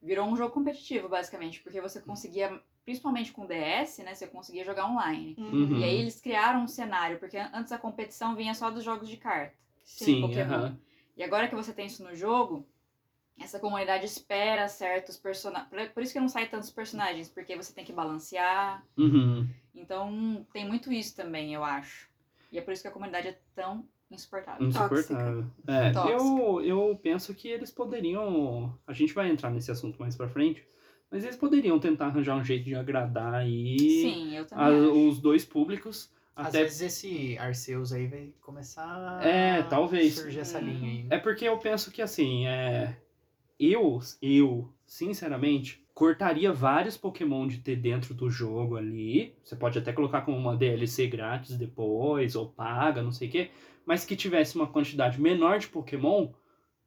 Virou 0.03 0.27
um 0.27 0.37
jogo 0.37 0.53
competitivo, 0.55 1.09
basicamente, 1.09 1.61
porque 1.61 1.81
você 1.81 2.01
conseguia, 2.01 2.61
principalmente 2.85 3.33
com 3.33 3.43
o 3.45 3.47
DS, 3.47 4.03
né? 4.03 4.15
Você 4.15 4.27
conseguia 4.27 4.65
jogar 4.65 4.87
online. 4.87 5.35
Uhum. 5.39 5.79
E 5.79 5.85
aí 5.85 5.95
eles 5.97 6.21
criaram 6.21 6.63
um 6.63 6.69
cenário, 6.69 7.19
porque 7.19 7.37
an- 7.37 7.51
antes 7.53 7.71
a 7.73 7.79
competição 7.79 8.35
vinha 8.35 8.55
só 8.55 8.71
dos 8.71 8.83
jogos 8.83 9.09
de 9.09 9.17
carta. 9.19 9.55
Sim, 9.85 10.23
Pokémon. 10.23 10.55
aham. 10.55 10.79
E 11.17 11.23
agora 11.23 11.49
que 11.49 11.55
você 11.55 11.73
tem 11.73 11.87
isso 11.87 12.03
no 12.03 12.15
jogo, 12.15 12.67
essa 13.39 13.59
comunidade 13.61 14.07
espera 14.07 14.69
certos 14.69 15.17
personagens. 15.19 15.93
Por 15.93 16.03
isso 16.03 16.13
que 16.15 16.21
não 16.21 16.29
sai 16.29 16.49
tantos 16.49 16.71
personagens, 16.71 17.29
porque 17.29 17.55
você 17.57 17.73
tem 17.75 17.85
que 17.85 17.93
balancear. 17.93 18.83
Uhum. 18.97 19.47
Então 19.75 20.47
tem 20.53 20.67
muito 20.67 20.91
isso 20.93 21.15
também, 21.15 21.53
eu 21.53 21.63
acho. 21.63 22.09
E 22.51 22.59
é 22.59 22.63
por 22.63 22.73
isso 22.73 22.83
que 22.83 22.89
a 22.89 22.93
comunidade 22.93 23.29
é 23.29 23.39
tão 23.55 23.87
insuportável. 24.11 24.67
Insuportável. 24.67 25.47
É, 25.67 25.91
Tóxica. 25.93 26.13
eu, 26.23 26.61
eu 26.63 27.01
penso 27.03 27.35
que 27.35 27.49
eles 27.49 27.71
poderiam. 27.71 28.77
A 28.87 28.93
gente 28.93 29.13
vai 29.15 29.31
entrar 29.31 29.51
nesse 29.51 29.71
assunto 29.71 29.99
mais 29.99 30.17
pra 30.17 30.29
frente. 30.29 30.67
Mas 31.11 31.25
eles 31.25 31.37
poderiam 31.37 31.79
tentar 31.81 32.07
arranjar 32.07 32.37
um 32.37 32.45
jeito 32.45 32.65
de 32.65 32.75
agradar 32.77 33.35
aí 33.35 33.77
Sim, 33.79 34.37
eu 34.37 34.47
também. 34.47 34.65
a- 34.65 34.93
os 34.93 35.21
dois 35.21 35.45
públicos. 35.45 36.09
Às 36.37 36.47
Até 36.49 36.63
vezes 36.63 36.81
esse 36.83 37.37
Arceus 37.39 37.93
aí 37.93 38.07
vai 38.07 38.33
começar 38.41 39.21
É, 39.23 39.59
a 39.59 39.63
talvez. 39.65 40.15
surgir 40.15 40.39
essa 40.39 40.59
Uhum. 40.59 40.65
linha 40.67 40.91
aí. 40.91 41.07
É 41.11 41.19
porque 41.19 41.45
eu 41.45 41.59
penso 41.59 41.91
que 41.91 42.01
assim, 42.01 42.47
é... 42.47 42.97
eu, 43.59 43.99
eu, 44.23 44.73
sinceramente, 44.87 45.85
cortaria 45.93 46.53
vários 46.53 46.97
Pokémon 46.97 47.47
de 47.49 47.59
ter 47.59 47.77
dentro 47.77 48.15
do 48.15 48.31
jogo 48.31 48.77
ali. 48.77 49.35
Você 49.43 49.57
pode 49.57 49.79
até 49.79 49.93
colocar 49.93 50.23
como 50.23 50.39
uma 50.39 50.57
DLC 50.57 51.09
grátis 51.09 51.57
depois, 51.57 52.37
ou 52.37 52.49
paga, 52.49 53.03
não 53.03 53.13
sei 53.13 53.29
o 53.29 53.31
quê. 53.33 53.51
Mas 53.91 54.05
que 54.05 54.15
tivesse 54.15 54.55
uma 54.55 54.69
quantidade 54.69 55.21
menor 55.21 55.59
de 55.59 55.67
Pokémon 55.67 56.29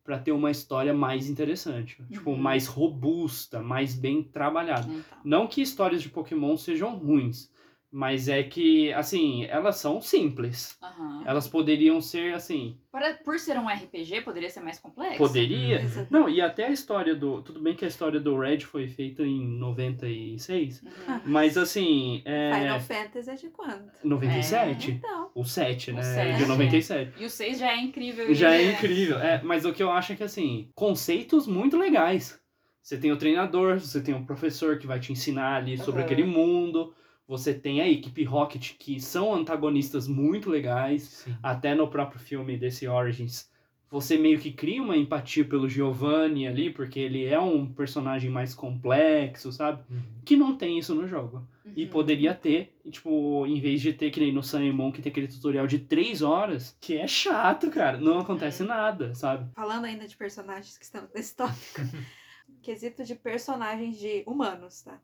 pra 0.06 0.18
ter 0.18 0.32
uma 0.32 0.50
história 0.50 0.94
mais 0.94 1.28
interessante. 1.28 2.02
Tipo, 2.10 2.30
Uhum. 2.32 2.38
mais 2.38 2.66
robusta, 2.66 3.62
mais 3.62 3.94
bem 3.94 4.24
trabalhada. 4.24 4.88
Então. 4.90 5.18
Não 5.22 5.46
que 5.46 5.62
histórias 5.62 6.02
de 6.02 6.08
Pokémon 6.08 6.56
sejam 6.56 6.96
ruins, 6.96 7.52
mas 7.96 8.28
é 8.28 8.42
que, 8.42 8.92
assim, 8.94 9.46
elas 9.46 9.76
são 9.78 10.02
simples. 10.02 10.76
Aham. 10.82 11.22
Elas 11.28 11.48
poderiam 11.48 12.02
ser, 12.02 12.34
assim, 12.34 12.78
Para- 12.92 13.14
Por 13.16 13.40
ser 13.40 13.58
um 13.58 13.68
RPG, 13.68 14.22
poderia 14.22 14.50
ser 14.52 14.60
mais 14.62 14.78
complexo. 14.80 15.18
Poderia. 15.18 15.82
Exatamente. 15.82 16.12
Não, 16.12 16.30
e 16.30 16.40
até 16.42 16.68
a 16.68 16.70
história 16.72 17.16
do. 17.16 17.42
Tudo 17.42 17.60
bem 17.60 17.76
que 17.76 17.84
a 17.86 17.88
história 17.88 18.20
do 18.20 18.38
Red 18.38 18.60
foi 18.60 18.88
feita 18.88 19.24
em 19.24 19.48
96, 19.58 20.82
Uhum. 20.84 21.20
mas 21.26 21.58
assim. 21.58 22.22
É... 22.26 22.52
Final 22.54 22.80
Fantasy 22.80 23.30
é 23.32 23.36
de 23.36 23.50
quando? 23.50 23.92
97? 24.04 24.92
Então. 24.92 25.32
O 25.36 25.44
7, 25.44 25.90
O 25.92 25.96
né? 25.96 26.04
sete, 26.04 26.38
de 26.38 26.44
é. 26.44 26.48
97. 26.48 27.14
E 27.22 27.26
o 27.26 27.30
6 27.30 27.58
já 27.60 27.72
é 27.72 27.78
incrível. 27.82 28.34
Já 28.34 28.56
e 28.56 28.66
é 28.68 28.72
incrível. 28.74 29.18
É, 29.20 29.42
mas 29.44 29.66
o 29.66 29.74
que 29.74 29.82
eu 29.82 29.92
acho 29.92 30.14
é 30.14 30.16
que, 30.16 30.24
assim, 30.24 30.70
conceitos 30.76 31.48
muito 31.48 31.78
legais. 31.78 32.40
Você 32.82 32.98
tem 32.98 33.12
o 33.12 33.18
treinador, 33.18 33.80
você 33.80 34.02
tem 34.02 34.14
o 34.14 34.26
professor 34.26 34.78
que 34.78 34.86
vai 34.86 35.00
te 35.00 35.12
ensinar 35.12 35.56
ali 35.56 35.78
sobre 35.78 36.02
aquele 36.02 36.24
mundo. 36.26 36.94
Você 37.34 37.52
tem 37.52 37.82
a 37.82 37.90
equipe 37.90 38.24
Rocket, 38.24 38.74
que 38.78 39.00
são 39.00 39.34
antagonistas 39.34 40.08
muito 40.08 40.52
legais. 40.52 41.02
Sim. 41.26 41.36
até 41.42 41.74
no 41.74 41.88
próprio 41.88 42.20
filme 42.20 42.56
desse 42.56 42.88
Origins, 42.88 43.50
você 43.90 44.20
meio 44.20 44.40
que 44.40 44.52
cria 44.52 44.84
uma 44.84 44.96
empatia 44.96 45.44
pelo 45.44 45.68
Giovanni 45.68 46.48
ali, 46.48 46.70
porque 46.70 47.00
ele 47.00 47.26
é 47.26 47.40
um 47.40 47.66
personagem 47.66 48.30
mais 48.30 48.54
complexo, 48.54 49.52
sabe? 49.52 49.82
Uhum. 49.90 50.00
Que 50.24 50.36
não 50.36 50.56
tem 50.56 50.78
isso 50.78 50.94
no 50.94 51.08
jogo. 51.08 51.48
E 51.76 51.86
Uhum. 51.86 51.90
poderia 51.90 52.36
ter, 52.36 52.76
e, 52.86 52.92
tipo, 52.92 53.48
em 53.48 53.60
vez 53.60 53.82
de 53.82 53.94
ter 53.94 54.12
que 54.12 54.20
nem 54.20 54.32
no 54.32 54.42
Moon, 54.74 54.92
que 54.92 55.02
tem 55.02 55.12
aquele 55.12 55.28
tutorial 55.28 55.66
de 55.66 55.80
três 55.80 56.22
horas, 56.22 56.78
que 56.80 56.98
é 56.98 57.08
chato, 57.08 57.72
cara. 57.72 57.98
Não 57.98 58.20
acontece 58.20 58.64
nada, 58.64 59.16
sabe? 59.16 59.50
Falando 59.56 59.86
ainda 59.86 60.08
de 60.08 60.16
personagens 60.16 60.78
que 60.78 60.86
estão 60.86 61.08
nesse 61.16 61.36
tópico. 61.36 61.82
quesito 62.64 63.04
de 63.04 63.14
personagens 63.16 63.98
de 63.98 64.24
humanos, 64.26 64.82
tá? 64.82 65.00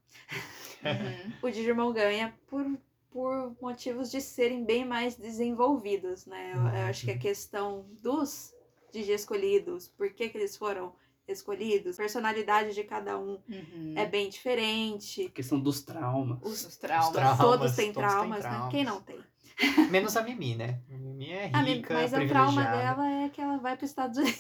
Uhum. 0.84 1.34
O 1.44 1.50
Digimon 1.52 1.92
ganha 1.94 2.34
por, 2.48 2.66
por 3.12 3.56
motivos 3.62 4.10
de 4.10 4.22
serem 4.22 4.64
bem 4.66 4.86
mais 4.86 5.16
desenvolvidos, 5.16 6.26
né? 6.26 6.54
Eu, 6.56 6.62
eu 6.62 6.86
acho 6.88 7.06
que 7.06 7.12
a 7.12 7.18
questão 7.18 7.86
dos 8.02 8.54
Digi 8.92 9.12
escolhidos, 9.12 9.88
por 9.88 10.10
que, 10.14 10.30
que 10.30 10.38
eles 10.38 10.58
foram 10.58 10.94
escolhidos, 11.28 11.98
personalidade 11.98 12.74
de 12.74 12.84
cada 12.84 13.20
um 13.20 13.38
Uhum. 13.48 13.94
é 13.96 14.06
bem 14.06 14.30
diferente. 14.30 15.26
A 15.28 15.30
questão 15.30 15.60
dos 15.60 15.82
traumas. 15.82 16.40
Os, 16.42 16.66
Os 16.66 16.78
traumas. 16.78 17.12
traumas, 17.12 17.38
todos 17.38 17.76
têm 17.76 17.94
todos 17.94 18.10
traumas, 18.10 18.44
né? 18.44 18.50
traumas. 18.50 18.72
Quem 18.72 18.84
não 18.84 19.00
tem? 19.02 19.20
Menos 19.92 20.16
a 20.18 20.24
Mimi, 20.24 20.56
né? 20.56 20.80
A 20.90 20.98
Mimi 20.98 21.30
é 21.32 21.48
rica, 21.48 21.94
mas 21.94 22.14
o 22.14 22.28
trauma 22.28 22.64
dela 22.64 23.08
é 23.26 23.30
que 23.30 23.42
ela 23.42 23.58
vai 23.58 23.76
para 23.76 23.84
os 23.84 23.92
Estados 23.92 24.18
Unidos. 24.24 24.40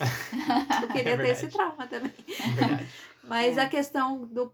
Eu 0.81 0.87
queria 0.87 1.13
É 1.13 1.17
ter 1.17 1.27
esse 1.29 1.47
trauma 1.49 1.85
também. 1.87 2.13
É 2.27 2.51
verdade. 2.55 2.87
Mas 3.23 3.57
É. 3.57 3.61
a 3.61 3.69
questão 3.69 4.25
do. 4.25 4.53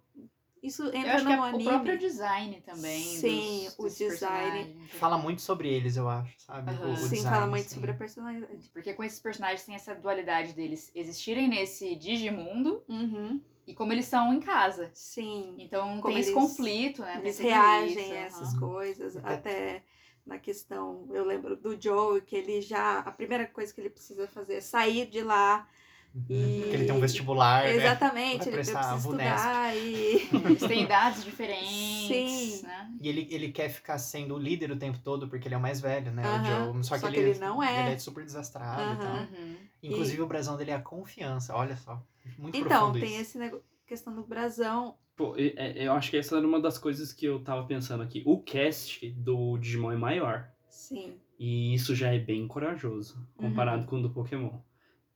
Isso 0.64 0.82
Eu 0.86 0.96
entra 0.96 1.16
acho 1.16 1.26
no 1.26 1.30
que 1.30 1.36
é 1.36 1.40
anime. 1.40 1.64
o 1.64 1.70
próprio 1.70 2.00
design 2.00 2.62
também. 2.62 3.04
Sim, 3.04 3.66
dos- 3.66 3.76
o 3.80 3.84
dos 3.84 3.98
design. 4.00 4.64
personagens. 4.66 4.92
Fala 4.94 5.18
muito 5.18 5.42
sobre 5.44 5.70
eles, 5.70 5.96
eu 5.96 6.10
acho, 6.10 6.34
sabe? 6.42 6.72
Aham. 6.72 6.88
O- 6.90 6.94
o 6.94 6.98
Sim, 6.98 7.10
design, 7.10 7.30
fala 7.38 7.48
muito 7.48 7.66
assim. 7.68 7.76
sobre 7.76 7.92
a 7.92 7.94
personalidade. 7.94 8.70
Porque 8.74 8.94
com 8.96 9.04
esses 9.04 9.20
personagens 9.20 9.64
tem 9.64 9.76
essa 9.76 9.94
dualidade 9.94 10.54
deles 10.54 10.92
existirem 10.96 11.48
nesse 11.48 11.96
Digimundo 11.96 12.84
Uhum. 12.90 13.40
e 13.68 13.76
como 13.76 13.94
eles 13.94 14.06
são 14.06 14.34
em 14.34 14.40
casa. 14.40 14.90
Sim. 14.96 15.56
Então 15.60 16.02
Como 16.02 16.14
tem 16.16 16.20
esse 16.20 16.32
eles- 16.32 16.42
conflito, 16.42 17.02
né? 17.04 17.20
Eles 17.20 17.38
reagem 17.38 18.02
isso, 18.02 18.14
a 18.14 18.16
essas 18.18 18.58
coisas. 18.58 19.16
É. 19.18 19.20
Até 19.24 19.84
na 20.26 20.40
questão, 20.40 21.08
eu 21.14 21.24
lembro 21.24 21.56
do 21.56 21.80
Joe, 21.80 22.22
que 22.22 22.36
ele 22.36 22.60
já. 22.60 23.02
A 23.02 23.12
primeira 23.12 23.46
coisa 23.46 23.72
que 23.72 23.80
ele 23.80 23.92
precisa 23.92 24.28
fazer 24.28 24.56
é 24.56 24.62
sair 24.62 25.06
de 25.06 25.22
lá. 25.22 25.68
E- 26.30 26.60
Porque 26.62 26.76
ele 26.78 26.86
tem 26.86 26.96
um 26.96 27.00
vestibular, 27.02 27.64
né? 27.66 27.76
Exatamente, 27.76 28.38
Vai 28.38 28.48
ele 28.48 28.52
prestar 28.56 28.80
precisa 28.80 28.98
estudar 29.08 29.76
e. 29.76 30.30
Eles 30.46 30.62
têm 30.64 30.84
idades 30.84 31.24
diferentes, 31.26 32.60
Sim. 32.62 32.66
né? 32.66 32.92
E 33.02 33.10
ele, 33.10 33.28
ele 33.30 33.52
quer 33.52 33.70
ficar 33.70 33.98
sendo 33.98 34.36
o 34.36 34.38
líder 34.38 34.72
o 34.72 34.78
tempo 34.78 34.98
todo 35.00 35.28
porque 35.28 35.48
ele 35.48 35.56
é 35.56 35.58
o 35.58 35.62
mais 35.62 35.82
velho, 35.82 36.12
né? 36.12 36.24
Aham. 36.26 36.70
O 36.70 36.74
Joe. 36.76 36.84
Só 36.86 36.96
que, 36.96 37.02
Só 37.02 37.10
que 37.12 37.18
ele, 37.18 37.30
ele 37.32 37.40
não 37.40 37.62
é. 37.62 37.82
Ele 37.88 37.96
é 37.96 37.98
super 37.98 38.24
desastrado 38.24 38.94
e 38.94 38.98
tal. 38.98 39.08
Aham. 39.16 39.28
Uhum. 39.38 39.56
Inclusive 39.84 40.22
o 40.22 40.28
brasão 40.28 40.56
dele 40.58 40.72
é 40.72 40.76
a 40.76 40.82
confiança, 40.82 41.54
olha 41.54 41.76
só. 41.76 42.02
Muito 42.40 42.58
Então, 42.58 42.92
profundo 42.92 43.00
tem 43.00 43.12
isso. 43.14 43.22
esse 43.22 43.38
nego... 43.38 43.62
questão 43.86 44.16
do 44.16 44.24
brasão. 44.24 44.96
Pô, 45.16 45.36
é- 45.38 45.86
eu 45.86 45.94
acho 45.94 46.10
que 46.10 46.18
essa 46.18 46.38
era 46.38 46.48
uma 46.48 46.60
das 46.60 46.78
coisas 46.78 47.14
que 47.14 47.26
eu 47.26 47.40
tava 47.44 47.66
pensando 47.66 48.02
aqui. 48.04 48.24
O 48.26 48.40
cast 48.42 49.08
do 49.12 49.58
Digimon 49.58 49.92
é 49.92 49.98
maior. 49.98 50.50
Sim. 50.70 51.16
E 51.38 51.74
isso 51.74 51.94
já 51.94 52.14
é 52.14 52.18
bem 52.20 52.48
corajoso, 52.48 53.22
comparado 53.36 53.82
Uhum. 53.82 53.86
com 53.88 53.96
o 53.98 54.02
do 54.04 54.10
Pokémon. 54.10 54.52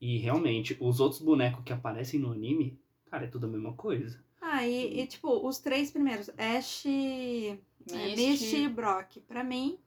E 0.02 0.18
realmente, 0.18 0.78
os 0.80 1.00
outros 1.00 1.22
bonecos 1.22 1.64
que 1.64 1.74
aparecem 1.74 2.20
no 2.20 2.32
anime, 2.32 2.80
cara, 3.10 3.26
é 3.26 3.28
tudo 3.28 3.46
a 3.46 3.50
mesma 3.50 3.74
coisa. 3.74 4.24
Ah, 4.42 4.66
e, 4.66 5.02
e, 5.02 5.08
tipo, 5.08 5.46
os 5.46 5.60
três 5.60 5.92
primeiros, 5.92 6.30
Ash, 6.38 6.86
é, 6.86 7.58
Misty. 7.92 8.16
Misty 8.16 8.56
e 8.64 8.70
Brock, 8.70 9.20
pra 9.28 9.44
mim, 9.44 9.78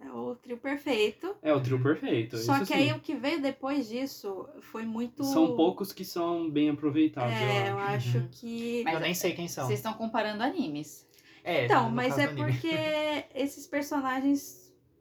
é 0.00 0.10
o 0.12 0.36
trio 0.36 0.56
perfeito. 0.58 1.34
É 1.42 1.52
o 1.52 1.60
trio 1.60 1.82
perfeito. 1.82 2.38
Só 2.38 2.56
isso 2.56 2.66
que 2.66 2.78
sim. 2.78 2.90
aí 2.90 2.92
o 2.92 3.00
que 3.00 3.14
veio 3.16 3.42
depois 3.42 3.88
disso 3.88 4.48
foi 4.60 4.84
muito. 4.84 5.24
São 5.24 5.56
poucos 5.56 5.92
que 5.92 6.04
são 6.04 6.48
bem 6.48 6.70
aproveitados, 6.70 7.32
É, 7.34 7.64
eu 7.64 7.72
eu 7.72 7.78
acho. 7.78 8.18
Uhum. 8.18 8.28
que. 8.30 8.82
Mas 8.84 8.94
eu 8.94 9.00
nem 9.00 9.14
sei 9.14 9.32
quem 9.32 9.48
são. 9.48 9.66
Vocês 9.66 9.80
estão 9.80 9.94
comparando 9.94 10.42
animes. 10.42 11.04
É, 11.42 11.64
Então, 11.64 11.90
mas 11.90 12.16
é 12.16 12.28
porque 12.28 12.68
esses 13.34 13.66
personagens 13.66 14.57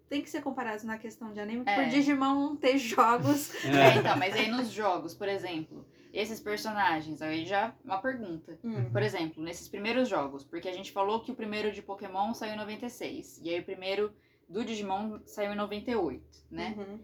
têm 0.10 0.22
que 0.22 0.30
ser 0.30 0.42
comparados 0.42 0.84
na 0.84 0.98
questão 0.98 1.32
de 1.34 1.40
anime, 1.40 1.64
É. 1.66 1.76
por 1.76 1.86
Digimon 1.90 2.36
não 2.36 2.56
ter 2.56 2.78
jogos. 2.78 3.52
É, 3.66 3.98
então, 3.98 4.18
mas 4.18 4.34
aí 4.36 4.50
nos 4.50 4.70
jogos, 4.72 5.14
por 5.14 5.28
exemplo, 5.28 5.86
esses 6.14 6.40
personagens, 6.40 7.22
aí 7.22 7.46
já 7.46 7.74
uma 7.84 8.00
pergunta. 8.00 8.58
Hum. 8.64 8.90
Por 8.92 9.04
exemplo, 9.04 9.44
nesses 9.44 9.68
primeiros 9.68 10.08
jogos, 10.10 10.44
porque 10.44 10.68
a 10.70 10.74
gente 10.74 10.92
falou 10.92 11.20
que 11.22 11.32
o 11.32 11.36
primeiro 11.36 11.72
de 11.72 11.82
Pokémon 11.82 12.34
saiu 12.34 12.54
em 12.54 12.58
96, 12.58 13.40
e 13.44 13.50
aí 13.50 13.60
o 13.60 13.64
primeiro 13.64 14.14
do 14.48 14.64
Digimon 14.64 15.20
saiu 15.26 15.52
em 15.52 15.56
98, 15.56 16.24
né? 16.50 16.74
Uhum. 16.78 17.00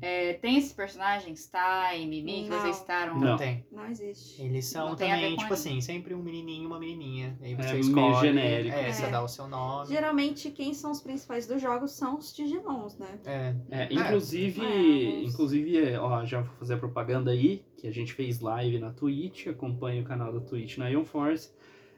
É, 0.00 0.34
tem 0.34 0.58
esses 0.58 0.72
personagens, 0.72 1.50
Time, 1.50 2.22
Mickey, 2.22 2.48
Não. 2.50 2.60
vocês 2.60 2.76
citaram? 2.76 3.14
Não. 3.18 3.28
Não 3.28 3.36
tem. 3.36 3.64
Não 3.72 3.86
existe. 3.86 4.42
Eles 4.42 4.66
são 4.66 4.90
Não 4.90 4.96
tem 4.96 5.10
a 5.12 5.14
ver 5.16 5.20
também, 5.22 5.36
com 5.36 5.42
tipo 5.42 5.54
anime. 5.54 5.68
assim, 5.70 5.80
sempre 5.80 6.14
um 6.14 6.22
menininho 6.22 6.64
e 6.64 6.66
uma 6.66 6.78
menininha. 6.78 7.38
Aí 7.40 7.52
É 7.52 7.56
você 7.56 7.68
meio 7.72 7.80
escolhe. 7.80 8.20
genérico. 8.28 8.76
É, 8.76 8.92
você 8.92 9.04
É. 9.04 9.10
dá 9.10 9.22
o 9.22 9.28
seu 9.28 9.48
nome. 9.48 9.88
Geralmente, 9.88 10.50
quem 10.50 10.74
são 10.74 10.90
os 10.90 11.00
principais 11.00 11.46
dos 11.46 11.62
jogos 11.62 11.92
são 11.92 12.18
os 12.18 12.34
Digimons, 12.34 12.98
né? 12.98 13.18
É. 13.24 13.54
É, 13.70 13.88
inclusive, 13.92 14.60
É, 14.64 15.22
inclusive, 15.24 15.78
é, 15.78 15.98
ó, 16.00 16.24
já 16.24 16.40
vou 16.42 16.54
fazer 16.56 16.74
a 16.74 16.78
propaganda 16.78 17.30
aí, 17.30 17.64
que 17.78 17.86
a 17.86 17.92
gente 17.92 18.12
fez 18.12 18.40
live 18.40 18.78
na 18.78 18.90
Twitch, 18.92 19.46
acompanha 19.46 20.02
o 20.02 20.04
canal 20.04 20.32
da 20.32 20.40
Twitch 20.40 20.76
na 20.78 20.88
Ion 20.88 21.04
Force. 21.04 21.50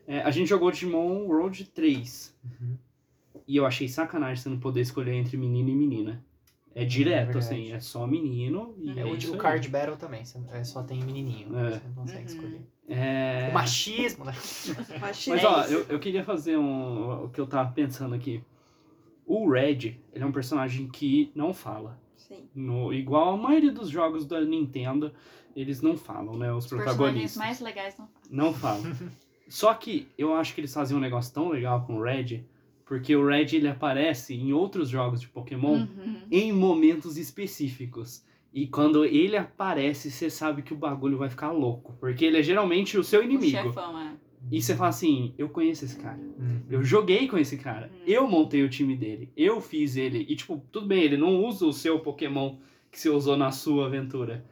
É, 0.06 0.20
a 0.22 0.30
gente 0.30 0.48
jogou 0.48 0.70
Digimon 0.70 1.26
World 1.26 1.64
3. 1.70 2.34
Uhum. 2.44 2.76
E 3.46 3.56
eu 3.56 3.64
achei 3.66 3.88
sacanagem 3.88 4.36
você 4.42 4.48
não 4.48 4.58
poder 4.60 4.82
escolher 4.82 5.14
entre 5.14 5.36
menino 5.36 5.68
e 5.70 5.74
menina. 5.74 6.24
É 6.80 6.84
direto, 6.84 7.32
verdade. 7.32 7.38
assim, 7.38 7.72
é 7.72 7.80
só 7.80 8.06
menino 8.06 8.74
e 8.78 8.90
É, 8.98 9.02
é 9.02 9.04
o, 9.04 9.16
isso 9.16 9.30
o 9.30 9.34
aí. 9.34 9.40
Card 9.40 9.68
Battle 9.68 9.96
também, 9.96 10.24
você- 10.24 10.38
é, 10.52 10.62
só 10.64 10.82
tem 10.82 11.02
menininho. 11.02 11.48
É. 11.58 11.70
Você 11.72 11.80
não 11.88 11.94
consegue 11.94 12.18
Uhum. 12.20 12.24
escolher. 12.26 12.60
É... 12.88 13.48
O 13.50 13.54
machismo, 13.54 14.24
né? 14.24 14.32
Machismo. 15.00 15.34
Mas 15.34 15.42
É 15.42 15.46
ó, 15.46 15.62
eu, 15.64 15.86
eu 15.88 15.98
queria 15.98 16.24
fazer 16.24 16.56
um. 16.56 17.24
O 17.24 17.28
que 17.30 17.40
eu 17.40 17.46
tava 17.46 17.70
pensando 17.72 18.14
aqui. 18.14 18.42
O 19.26 19.50
Red, 19.50 20.00
ele 20.12 20.24
é 20.24 20.26
um 20.26 20.32
personagem 20.32 20.88
que 20.88 21.30
não 21.34 21.52
fala. 21.52 22.00
Sim. 22.16 22.48
No, 22.54 22.92
igual 22.94 23.34
a 23.34 23.36
maioria 23.36 23.72
dos 23.72 23.90
jogos 23.90 24.24
da 24.26 24.40
Nintendo, 24.40 25.12
eles 25.56 25.82
não 25.82 25.96
falam, 25.96 26.36
né? 26.36 26.50
Os, 26.52 26.64
Os 26.64 26.70
personagens 26.70 26.96
protagonistas. 26.96 27.36
mais 27.36 27.60
legais 27.60 27.96
não 27.98 28.06
falam. 28.06 28.22
Não 28.30 28.54
falam. 28.54 28.96
Só 29.48 29.74
que 29.74 30.06
eu 30.16 30.34
acho 30.34 30.54
que 30.54 30.60
eles 30.60 30.72
faziam 30.72 30.98
um 30.98 31.00
negócio 31.00 31.32
tão 31.34 31.48
legal 31.48 31.84
com 31.86 31.96
o 31.96 32.02
Red, 32.02 32.44
porque 32.88 33.14
o 33.14 33.26
Red 33.26 33.48
ele 33.54 33.68
aparece 33.68 34.34
em 34.34 34.52
outros 34.52 34.88
jogos 34.88 35.20
de 35.20 35.28
Pokémon 35.28 35.80
Uhum. 35.80 36.22
em 36.30 36.50
momentos 36.52 37.16
específicos. 37.18 38.24
E 38.52 38.66
quando 38.66 39.04
ele 39.04 39.36
aparece, 39.36 40.10
você 40.10 40.30
sabe 40.30 40.62
que 40.62 40.72
o 40.72 40.76
bagulho 40.76 41.18
vai 41.18 41.28
ficar 41.28 41.52
louco. 41.52 41.94
Porque 42.00 42.24
ele 42.24 42.38
é 42.38 42.42
geralmente 42.42 42.96
o 42.96 43.04
seu 43.04 43.20
O 43.20 43.24
inimigo. 43.24 43.50
chefão, 43.50 44.00
é. 44.00 44.12
E 44.50 44.62
você 44.62 44.74
fala 44.74 44.88
assim: 44.88 45.34
eu 45.36 45.48
conheço 45.50 45.84
esse 45.84 45.96
cara. 45.98 46.16
Uhum. 46.38 46.62
Eu 46.70 46.82
joguei 46.82 47.28
com 47.28 47.36
esse 47.36 47.58
cara. 47.58 47.88
Uhum. 47.92 48.02
Eu 48.06 48.26
montei 48.26 48.62
o 48.62 48.68
time 48.70 48.96
dele. 48.96 49.30
Eu 49.36 49.60
fiz 49.60 49.96
ele. 49.96 50.24
E, 50.28 50.34
tipo, 50.34 50.62
tudo 50.72 50.86
bem, 50.86 51.02
ele 51.02 51.16
não 51.18 51.44
usa 51.44 51.66
o 51.66 51.72
seu 51.72 51.98
Pokémon 52.00 52.56
que 52.90 52.98
você 52.98 53.10
usou 53.10 53.36
na 53.36 53.50
sua 53.50 53.86
aventura. 53.86 54.44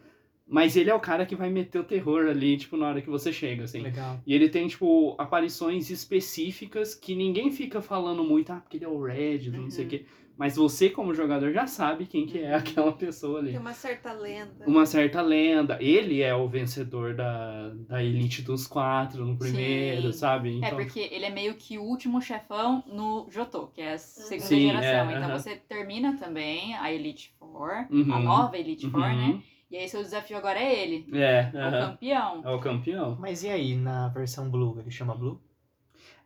Mas 0.49 0.77
ele 0.77 0.89
é 0.91 0.95
o 0.95 1.01
cara 1.01 1.27
que 1.27 1.35
vai 1.35 1.51
meter 1.51 1.79
o 1.81 1.85
terror 1.85 2.27
ali, 2.29 2.57
tipo, 2.57 2.77
na 2.77 2.87
hora 2.89 3.03
que 3.03 3.11
você 3.11 3.33
chega, 3.33 3.65
assim. 3.65 3.81
Legal. 3.81 4.21
E 4.25 4.33
ele 4.33 4.49
tem, 4.49 4.69
tipo, 4.69 5.15
aparições 5.19 5.91
específicas 5.91 6.95
que 6.95 7.15
ninguém 7.17 7.51
fica 7.51 7.81
falando 7.83 8.23
muito, 8.23 8.53
ah, 8.53 8.57
porque 8.61 8.77
ele 8.77 8.85
é 8.85 8.89
o 8.89 9.03
Red, 9.03 9.51
não 9.51 9.71
sei 9.71 9.85
o 9.85 9.85
Uhum. 9.85 9.91
quê. 9.91 10.07
Mas 10.39 10.55
você, 10.55 10.91
como 10.91 11.15
jogador, 11.15 11.51
já 11.51 11.67
sabe 11.67 12.05
quem 12.05 12.27
que 12.27 12.39
é 12.39 12.51
Uhum. 12.51 12.57
aquela 12.59 12.93
pessoa 12.93 13.39
ali. 13.39 13.53
Tem 13.53 13.59
uma 13.59 13.73
certa 13.73 14.13
lenda. 14.13 14.67
Uma 14.67 14.85
certa 14.85 15.23
lenda. 15.23 15.79
Ele 15.83 16.21
é 16.21 16.35
o 16.35 16.47
vencedor 16.47 17.15
da, 17.15 17.71
da 17.89 18.05
Elite 18.05 18.43
dos 18.43 18.67
Quatro 18.67 19.25
no 19.25 19.37
primeiro, 19.39 20.13
Sim. 20.13 20.19
sabe? 20.19 20.51
É, 20.63 20.67
Então, 20.67 20.77
porque 20.77 21.01
ele 21.11 21.25
é 21.25 21.31
meio 21.31 21.55
que 21.55 21.79
o 21.79 21.83
último 21.83 22.21
chefão 22.21 22.85
no 22.87 23.27
Jotô, 23.31 23.69
que 23.69 23.81
é 23.81 23.95
a 23.95 23.99
segunda 23.99 24.47
Sim, 24.47 24.67
geração. 24.67 25.11
é, 25.11 25.17
então 25.17 25.29
aham. 25.31 25.39
você 25.39 25.57
termina 25.57 26.17
também 26.19 26.75
a 26.77 26.93
Elite 26.93 27.33
Four, 27.39 27.87
Uhum. 27.91 28.13
a 28.13 28.19
nova 28.21 28.59
Elite 28.59 28.89
Four, 28.91 29.01
Uhum. 29.01 29.17
né? 29.17 29.43
E 29.71 29.77
aí 29.77 29.89
seu 29.89 30.03
desafio 30.03 30.37
agora 30.37 30.59
é 30.61 30.81
ele, 30.83 31.07
É, 31.13 31.51
o 31.53 31.59
aham. 31.59 31.91
campeão. 31.91 32.43
é 32.45 32.51
o 32.55 32.61
campeão. 32.61 33.17
Mas 33.19 33.43
e 33.43 33.49
aí, 33.49 33.75
na 33.75 34.09
versão 34.09 34.49
Blue, 34.49 34.79
ele 34.79 34.91
chama 34.91 35.15
Blue? 35.15 35.41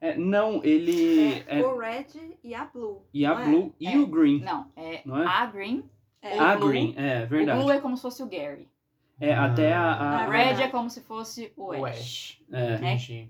É, 0.01 0.17
não, 0.17 0.63
ele. 0.65 1.43
É, 1.47 1.59
é- 1.61 1.67
o 1.67 1.79
Red 1.79 2.37
e 2.45 2.55
a 2.55 2.65
Blue. 2.65 3.03
e 3.13 3.25
a 3.27 3.33
é? 3.41 3.45
Blue 3.45 3.75
e 3.81 3.87
É. 3.89 3.97
o 3.99 4.07
Green. 4.07 4.41
Não, 4.41 4.67
é, 4.77 5.01
Não 5.05 5.23
é? 5.23 5.27
a 5.27 5.47
Green. 5.47 5.85
É. 6.23 6.37
o 6.37 6.41
a 6.43 6.57
Blue- 6.57 6.69
Green, 6.69 6.95
é 6.99 7.25
O 7.25 7.29
verdade. 7.29 7.59
Blue 7.61 7.71
é 7.71 7.81
como 7.81 7.97
se 7.97 8.03
fosse 8.03 8.23
o 8.23 8.27
Gary. 8.27 8.69
É, 9.19 9.35
até 9.35 9.73
a. 9.75 9.81
O 9.81 9.85
a- 9.85 10.19
Ah, 10.25 10.29
Red 10.31 10.63
é 10.63 10.69
como 10.69 10.89
se 10.91 11.01
fosse 11.03 11.53
o 11.57 11.69
O 11.71 11.85
Ash. 11.87 11.97
Ash. 11.99 12.43
é. 12.53 12.75
Entendi. 12.75 13.29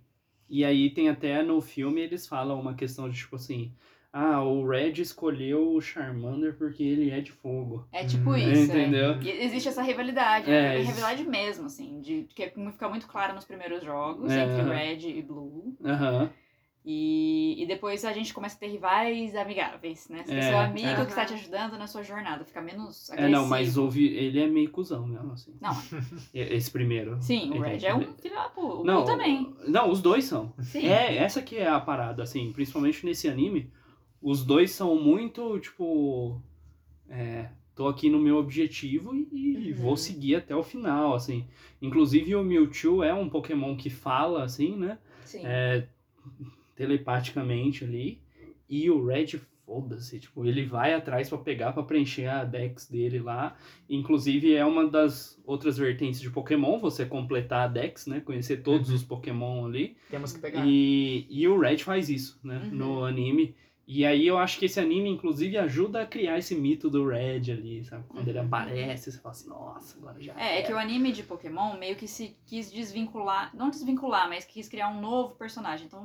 E 0.49 0.65
aí 0.65 0.91
tem 0.91 1.09
até 1.09 1.41
no 1.43 1.61
filme 1.61 2.01
eles 2.01 2.27
falam 2.27 2.61
uma 2.61 2.75
questão 2.75 3.09
de 3.09 3.17
tipo 3.17 3.37
assim. 3.37 3.73
Ah, 4.13 4.43
o 4.43 4.67
Red 4.67 5.01
escolheu 5.01 5.73
o 5.73 5.81
Charmander 5.81 6.57
porque 6.59 6.83
ele 6.83 7.11
é 7.11 7.21
de 7.21 7.31
fogo. 7.31 7.87
É 7.93 8.05
tipo 8.05 8.31
Hum, 8.31 8.37
isso. 8.37 8.73
é. 8.73 8.83
entendeu? 8.83 9.23
E 9.23 9.31
existe 9.45 9.69
essa 9.69 9.83
rivalidade, 9.83 10.51
É, 10.51 10.63
né? 10.63 10.79
existe. 10.81 10.97
rivalidade 10.97 11.29
mesmo, 11.29 11.67
assim, 11.67 12.01
de 12.01 12.27
que 12.35 12.51
fica 12.73 12.89
muito 12.89 13.07
clara 13.07 13.33
nos 13.33 13.45
primeiros 13.45 13.85
jogos, 13.85 14.31
É. 14.33 14.43
entre 14.45 14.63
Red 14.63 15.17
e 15.19 15.23
Blue. 15.23 15.77
Aham. 15.85 16.29
E, 16.85 17.63
e 17.63 17.67
depois 17.67 18.05
a 18.07 18.13
gente 18.13 18.33
começa 18.33 18.57
a 18.57 18.59
ter 18.59 18.69
rivais 18.69 19.37
amigáveis, 19.37 20.09
né? 20.09 20.23
Você 20.25 20.31
tem 20.31 20.39
É, 20.39 20.43
seu 20.43 20.59
amigo 20.59 20.89
é. 20.89 20.95
que 21.05 21.11
está 21.11 21.27
te 21.27 21.35
ajudando 21.35 21.77
na 21.77 21.87
sua 21.87 22.03
jornada, 22.03 22.43
fica 22.45 22.63
menos 22.63 23.11
É, 23.11 23.13
agressivo. 23.13 23.39
não, 23.43 23.47
mas 23.49 23.77
houve. 23.77 24.07
Ele 24.09 24.41
é 24.41 24.47
meio 24.47 24.71
cuzão 24.71 25.07
mesmo, 25.07 25.31
assim. 25.33 25.55
Não, 25.61 25.71
Esse 26.35 26.71
primeiro. 26.71 27.19
sim, 27.21 27.51
o 27.51 27.61
Red 27.61 27.85
é 27.85 27.95
um 27.95 28.15
filho 28.15 28.35
da 28.35 28.49
puta. 28.49 28.77
O 28.81 28.85
Não, 28.85 29.05
Blue 29.05 29.05
também. 29.05 29.55
Não, 29.69 29.91
os 29.91 30.01
dois 30.01 30.25
são. 30.25 30.55
Sim. 30.63 30.87
É, 30.89 31.17
essa 31.19 31.43
que 31.43 31.57
é 31.59 31.69
a 31.69 31.79
parada, 31.79 32.23
assim, 32.23 32.51
principalmente 32.51 33.05
nesse 33.05 33.29
anime. 33.29 33.71
Os 34.23 34.45
dois 34.45 34.71
são 34.73 34.95
muito, 35.01 35.59
tipo. 35.61 36.41
É, 37.09 37.49
tô 37.75 37.89
aqui 37.89 38.09
no 38.11 38.19
meu 38.19 38.37
objetivo 38.37 39.15
e, 39.15 39.73
Uhum. 39.73 39.75
vou 39.83 39.97
seguir 39.97 40.37
até 40.37 40.55
o 40.55 40.63
final, 40.63 41.15
assim. 41.15 41.47
Inclusive 41.81 42.35
o 42.37 42.43
Mewtwo 42.43 43.03
é 43.03 43.13
um 43.15 43.29
Pokémon 43.29 43.77
que 43.77 43.89
fala, 43.91 44.45
assim, 44.45 44.77
né? 44.77 44.99
Sim. 45.25 45.41
É, 45.45 45.87
telepaticamente 46.77 47.85
ali. 47.85 48.21
E 48.69 48.89
o 48.91 49.05
Red, 49.07 49.41
foda-se, 49.67 50.21
tipo, 50.21 50.45
ele 50.45 50.65
vai 50.65 50.95
atrás 50.95 51.29
pra 51.29 51.39
pegar, 51.39 51.73
pra 51.73 51.83
preencher 51.83 52.27
a 52.27 52.45
Dex 52.45 52.87
dele 52.89 53.19
lá. 53.19 53.57
Inclusive 53.89 54.55
é 54.55 54.65
uma 54.65 54.87
das 54.89 55.41
outras 55.45 55.77
vertentes 55.77 56.21
de 56.21 56.31
Pokémon, 56.31 56.79
você 56.79 57.05
completar 57.05 57.65
a 57.65 57.69
Dex, 57.69 58.07
né? 58.07 58.21
Conhecer 58.21 58.63
todos 58.63 58.89
Uhum. 58.91 58.95
os 58.97 59.03
Pokémon 59.03 59.67
ali. 59.67 59.97
Temos 60.09 60.33
que 60.33 60.39
pegar. 60.41 60.65
E, 60.67 61.27
e 61.29 61.49
o 61.49 61.59
Red 61.59 61.79
faz 61.79 62.09
isso, 62.09 62.39
né? 62.45 62.61
Uhum. 62.65 62.71
No 62.79 63.05
anime. 63.05 63.55
E 63.93 64.07
aí 64.07 64.25
eu 64.25 64.39
acho 64.39 64.57
que 64.57 64.67
esse 64.67 64.79
anime, 64.79 65.11
inclusive, 65.11 65.59
ajuda 65.59 66.03
a 66.03 66.07
criar 66.07 66.39
esse 66.39 66.55
mito 66.55 66.89
do 66.89 67.09
Red 67.09 67.51
ali, 67.51 67.85
sabe? 67.85 68.05
Quando 68.07 68.29
ele 68.29 68.39
Uhum. 68.39 68.47
aparece, 68.47 69.11
você 69.11 69.19
fala 69.19 69.33
assim, 69.33 69.49
nossa, 69.49 69.99
agora 69.99 70.21
já. 70.23 70.33
É, 70.41 70.61
é 70.61 70.63
que 70.63 70.73
o 70.73 70.79
anime 70.79 71.11
de 71.11 71.25
Pokémon 71.25 71.77
meio 71.77 71.97
que 71.97 72.07
se 72.07 72.37
quis 72.47 72.71
desvincular, 72.71 73.51
não 73.53 73.69
desvincular, 73.69 74.29
mas 74.29 74.45
quis 74.45 74.69
criar 74.69 74.91
um 74.91 75.01
novo 75.01 75.35
personagem. 75.35 75.89
Então, 75.89 76.05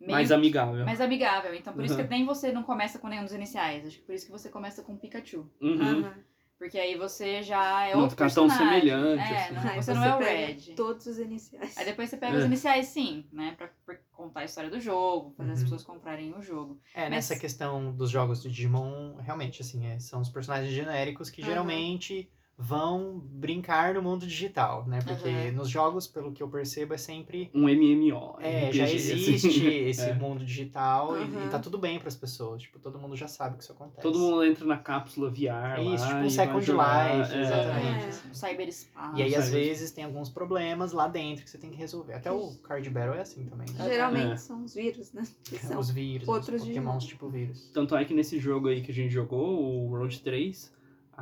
meio 0.00 0.12
Mais 0.12 0.32
amigável. 0.32 0.86
mais 0.86 0.98
amigável. 0.98 1.54
Então, 1.54 1.74
por 1.74 1.84
isso 1.84 1.94
Uhum. 1.94 2.04
que 2.04 2.10
nem 2.10 2.24
você 2.24 2.52
não 2.52 2.62
começa 2.62 2.98
com 2.98 3.08
nenhum 3.08 3.24
dos 3.24 3.34
iniciais. 3.34 3.86
Acho 3.86 3.98
que 3.98 4.04
por 4.06 4.14
isso 4.14 4.24
que 4.24 4.32
você 4.32 4.48
começa 4.48 4.82
com 4.82 4.96
Pikachu. 4.96 5.46
Uhum. 5.60 5.78
Aham. 5.82 6.14
Porque 6.60 6.78
aí 6.78 6.94
você 6.94 7.42
já 7.42 7.86
é 7.86 7.94
Não 7.94 8.02
outro 8.02 8.10
ficar 8.16 8.30
tão 8.30 8.46
personagem. 8.46 8.80
semelhante, 8.82 9.22
É, 9.32 9.44
assim. 9.44 9.54
não- 9.54 9.62
Aí 9.70 9.82
você 9.82 9.94
não 9.94 10.04
é 10.04 10.14
o 10.14 10.18
pega 10.18 10.46
Red. 10.48 10.74
Todos 10.76 11.06
os 11.06 11.18
iniciais. 11.18 11.78
Aí 11.78 11.86
depois 11.86 12.10
você 12.10 12.18
pega 12.18 12.36
É. 12.36 12.38
os 12.38 12.44
iniciais, 12.44 12.86
sim, 12.88 13.26
né? 13.32 13.54
Pra, 13.56 13.70
pra 13.86 13.96
contar 14.12 14.40
a 14.40 14.44
história 14.44 14.68
do 14.68 14.78
jogo, 14.78 15.32
fazer 15.38 15.52
as 15.52 15.58
Uhum. 15.60 15.64
pessoas 15.64 15.82
comprarem 15.84 16.34
o 16.36 16.42
jogo. 16.42 16.78
É, 16.94 17.04
Mas- 17.04 17.10
nessa 17.12 17.38
questão 17.38 17.90
dos 17.96 18.10
jogos 18.10 18.42
do 18.42 18.50
Digimon, 18.50 19.16
realmente, 19.22 19.62
assim, 19.62 19.86
é, 19.86 19.98
são 19.98 20.20
os 20.20 20.28
personagens 20.28 20.70
genéricos 20.70 21.30
que 21.30 21.40
Aham. 21.40 21.48
geralmente 21.50 22.30
vão 22.62 23.18
brincar 23.24 23.94
no 23.94 24.02
mundo 24.02 24.26
digital, 24.26 24.86
né? 24.86 24.98
Porque 25.02 25.28
Uhum. 25.28 25.52
nos 25.52 25.68
jogos, 25.70 26.06
pelo 26.06 26.30
que 26.30 26.42
eu 26.42 26.48
percebo, 26.48 26.92
é 26.92 26.98
sempre 26.98 27.50
Um 27.54 27.66
MMO. 27.68 28.36
É, 28.38 28.70
já 28.70 28.84
RPG, 28.84 28.94
existe 28.94 29.46
assim. 29.48 29.66
esse 29.88 30.10
É. 30.10 30.14
mundo 30.14 30.44
digital 30.44 31.16
e- 31.18 31.22
e, 31.22 31.36
Uhum. 31.36 31.48
tá 31.48 31.58
tudo 31.58 31.78
bem 31.78 31.98
pras 31.98 32.14
pessoas. 32.14 32.62
Tipo, 32.62 32.78
todo 32.78 32.98
mundo 32.98 33.16
já 33.16 33.26
sabe 33.26 33.56
que 33.56 33.62
isso 33.62 33.72
acontece. 33.72 34.02
Todo 34.02 34.18
mundo 34.18 34.44
entra 34.44 34.66
na 34.66 34.76
cápsula 34.76 35.30
VR 35.30 35.78
É 35.80 35.82
isso, 35.84 36.04
lá 36.04 36.08
tipo 36.08 36.20
um 36.20 36.26
e 36.26 36.30
Second 36.30 36.64
jogar, 36.66 37.18
Life, 37.18 37.34
é. 37.34 37.40
exatamente. 37.40 38.04
É. 38.04 38.08
assim. 38.08 38.28
Um 38.30 38.34
cyberespaço. 38.34 39.16
E 39.18 39.22
aí, 39.22 39.34
às 39.34 39.48
vezes, 39.50 39.90
tem 39.90 40.04
alguns 40.04 40.28
problemas 40.28 40.92
lá 40.92 41.08
dentro 41.08 41.42
que 41.44 41.48
você 41.50 41.56
tem 41.56 41.70
que 41.70 41.76
resolver. 41.78 42.12
Até 42.12 42.30
o 42.30 42.52
Card 42.62 42.88
Battle 42.90 43.14
é 43.14 43.20
assim 43.22 43.44
também. 43.46 43.66
né? 43.70 43.88
Geralmente 43.88 44.32
É. 44.32 44.36
são 44.36 44.62
os 44.64 44.74
vírus, 44.74 45.12
né? 45.14 45.22
Que 45.44 45.58
são 45.58 45.78
Os 45.78 45.90
vírus, 45.90 46.28
outros 46.28 46.60
os 46.62 46.68
pokémons 46.68 47.04
tipo 47.04 47.28
vírus. 47.28 47.70
Tanto 47.72 47.96
é 47.96 48.04
que 48.04 48.12
nesse 48.12 48.38
jogo 48.38 48.68
aí 48.68 48.82
que 48.82 48.90
a 48.90 48.94
gente 48.94 49.10
jogou, 49.12 49.86
o 49.88 49.96
Road 49.96 50.20
3, 50.20 50.70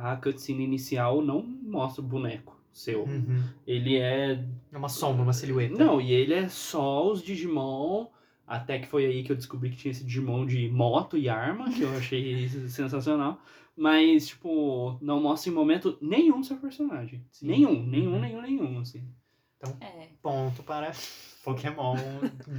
a 0.01 0.15
cutscene 0.15 0.63
inicial 0.63 1.21
não 1.21 1.41
mostra 1.43 2.01
o 2.01 2.05
boneco 2.05 2.57
seu. 2.71 3.03
Uhum. 3.03 3.43
Ele 3.67 3.97
é. 3.97 4.43
É 4.71 4.77
uma 4.77 4.89
sombra, 4.89 5.23
uma 5.23 5.33
silhueta. 5.33 5.75
Não, 5.77 5.99
e 5.99 6.11
ele 6.13 6.33
é 6.33 6.47
só 6.47 7.11
os 7.11 7.21
Digimon. 7.21 8.07
Até 8.47 8.79
que 8.79 8.87
foi 8.87 9.05
aí 9.05 9.23
que 9.23 9.31
eu 9.31 9.35
descobri 9.35 9.69
que 9.69 9.77
tinha 9.77 9.91
esse 9.91 10.03
Digimon 10.03 10.45
de 10.45 10.67
moto 10.69 11.17
e 11.17 11.29
arma, 11.29 11.71
que 11.71 11.81
eu 11.81 11.95
achei 11.97 12.47
sensacional. 12.69 13.39
Mas, 13.77 14.27
tipo, 14.27 14.97
não 15.01 15.21
mostra 15.21 15.51
em 15.51 15.53
momento 15.53 15.97
nenhum 16.01 16.43
seu 16.43 16.57
personagem. 16.57 17.23
Sim. 17.31 17.47
Nenhum, 17.47 17.85
nenhum, 17.85 18.13
Uhum. 18.13 18.19
nenhum, 18.21 18.41
nenhum, 18.41 18.79
assim. 18.79 19.03
É, 19.81 20.07
Ponto 20.21 20.63
para 20.63 20.91
Pokémon 21.53 21.95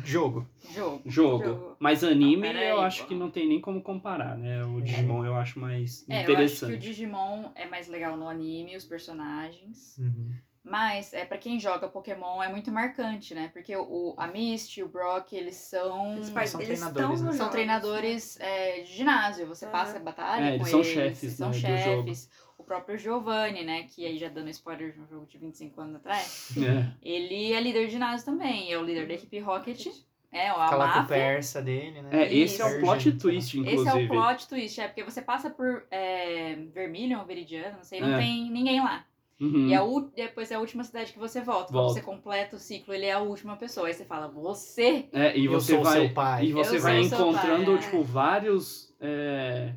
jogo. 0.04 0.46
jogo. 0.74 1.02
Jogo. 1.06 1.44
Jogo. 1.44 1.76
Mas 1.78 2.04
anime 2.04 2.42
peraí, 2.42 2.68
eu 2.68 2.80
acho 2.80 3.02
pô. 3.02 3.08
que 3.08 3.14
não 3.14 3.30
tem 3.30 3.48
nem 3.48 3.60
como 3.60 3.82
comparar, 3.82 4.36
né? 4.36 4.64
O 4.64 4.80
Digimon 4.80 5.24
eu 5.24 5.34
acho 5.34 5.58
mais 5.58 6.04
É, 6.08 6.14
eu 6.14 6.16
acho 6.16 6.24
que 6.26 6.30
o 6.30 6.32
interessante. 6.34 6.78
Digimon 6.78 7.50
é 7.54 7.66
mais 7.66 7.88
legal 7.88 8.16
no 8.16 8.28
anime, 8.28 8.76
os 8.76 8.84
personagens. 8.84 9.96
Uhum. 9.98 10.30
Mas, 10.62 11.14
é 11.14 11.24
para 11.24 11.38
quem 11.38 11.58
joga 11.58 11.88
Pokémon, 11.88 12.42
é 12.42 12.48
muito 12.48 12.70
marcante, 12.70 13.34
né? 13.34 13.48
Porque 13.52 13.74
o, 13.74 14.14
a 14.18 14.26
Misty, 14.26 14.82
o 14.82 14.88
Brock, 14.88 15.32
eles 15.32 15.56
são... 15.56 16.16
Eles, 16.16 16.26
São 16.26 16.60
eles 16.60 16.78
treinadores, 16.78 17.12
estão 17.12 17.24
né? 17.24 17.32
São 17.32 17.48
treinadores 17.50 18.38
é, 18.40 18.80
de 18.80 18.92
ginásio, 18.92 19.46
você 19.46 19.64
Aham. 19.64 19.72
passa 19.72 19.96
a 19.96 20.00
batalha 20.00 20.44
É, 20.44 20.58
com 20.58 20.66
eles 20.66 20.68
são 20.68 20.80
eles, 20.80 20.92
chefes, 20.92 21.32
são 21.32 21.48
né, 21.48 21.54
do 21.54 21.60
chefes. 21.60 22.30
O 22.70 22.72
próprio 22.72 22.96
Giovanni, 22.96 23.64
né, 23.64 23.82
que 23.82 24.06
aí 24.06 24.16
já 24.16 24.28
dando 24.28 24.48
spoiler 24.50 24.92
de 24.92 25.00
um 25.00 25.06
jogo 25.08 25.26
de 25.26 25.36
25 25.38 25.80
anos 25.80 25.96
atrás, 25.96 26.50
É. 26.56 26.86
ele 27.02 27.52
é 27.52 27.60
líder 27.60 27.86
de 27.86 27.92
ginásio 27.94 28.24
também, 28.24 28.72
é 28.72 28.78
o 28.78 28.84
líder 28.84 29.08
da 29.08 29.14
equipe 29.14 29.40
Rocket, 29.40 29.88
é, 30.30 30.52
o 30.52 30.54
Fica 30.54 30.54
lá 30.54 30.68
com 30.68 30.76
o 30.76 30.78
Máfia. 31.02 31.04
persa 31.16 31.60
dele, 31.60 32.00
né? 32.00 32.10
É, 32.12 32.32
esse 32.32 32.62
é 32.62 32.64
o 32.64 32.68
Isso. 32.68 32.80
plot 32.80 33.12
twist, 33.18 33.58
inclusive. 33.58 33.82
Esse 33.82 33.88
é 33.98 34.04
o 34.04 34.08
plot 34.08 34.48
twist, 34.48 34.80
é 34.80 34.86
porque 34.86 35.02
você 35.02 35.20
passa 35.20 35.50
por 35.50 35.84
é, 35.90 36.54
Vermilion, 36.72 37.24
Veridiano, 37.24 37.78
não 37.78 37.82
sei, 37.82 38.00
não 38.00 38.14
É. 38.14 38.18
tem 38.18 38.48
ninguém 38.52 38.78
lá. 38.80 39.04
Uhum. 39.40 39.66
E 39.68 39.74
a 39.74 39.80
depois 40.14 40.50
é 40.52 40.54
a 40.54 40.60
última 40.60 40.84
cidade 40.84 41.12
que 41.12 41.18
você 41.18 41.40
volta. 41.40 41.72
Quando 41.72 41.82
Volta. 41.86 41.94
você 41.94 42.02
completa 42.02 42.54
o 42.54 42.58
ciclo, 42.60 42.94
ele 42.94 43.06
é 43.06 43.12
a 43.12 43.18
última 43.20 43.56
pessoa. 43.56 43.88
Aí 43.88 43.94
você 43.94 44.04
fala, 44.04 44.28
você 44.28 45.08
É, 45.12 45.36
e 45.36 45.46
Eu 45.46 45.52
você 45.52 45.74
sou 45.74 45.82
vai, 45.82 46.00
seu 46.06 46.14
pai. 46.14 46.44
E 46.44 46.52
você 46.52 46.76
Eu 46.76 46.82
vai 46.82 47.00
encontrando, 47.00 47.64
pai, 47.64 47.74
é. 47.74 47.78
tipo, 47.78 48.02
vários 48.04 48.94
é, 49.00 49.72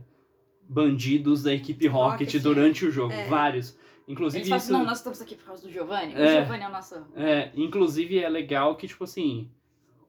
bandidos 0.67 1.43
da 1.43 1.53
equipe 1.53 1.87
Rocket, 1.87 2.27
Rocket, 2.27 2.41
durante 2.41 2.85
o 2.85 2.91
jogo. 2.91 3.13
é. 3.13 3.27
Vários. 3.27 3.77
Inclusive, 4.07 4.39
Eles 4.41 4.49
falam 4.49 4.63
isso. 4.63 4.73
não, 4.73 4.83
nós 4.85 4.97
estamos 4.97 5.21
aqui 5.21 5.35
por 5.35 5.45
causa 5.45 5.61
do 5.65 5.71
Giovanni. 5.71 6.13
O 6.13 6.17
É. 6.17 6.41
Giovanni 6.41 6.63
é 6.63 6.67
o 6.67 6.71
nosso... 6.71 6.95
É, 7.15 7.51
inclusive 7.55 8.19
é 8.19 8.27
legal 8.27 8.75
que, 8.75 8.85
tipo 8.87 9.03
assim, 9.05 9.49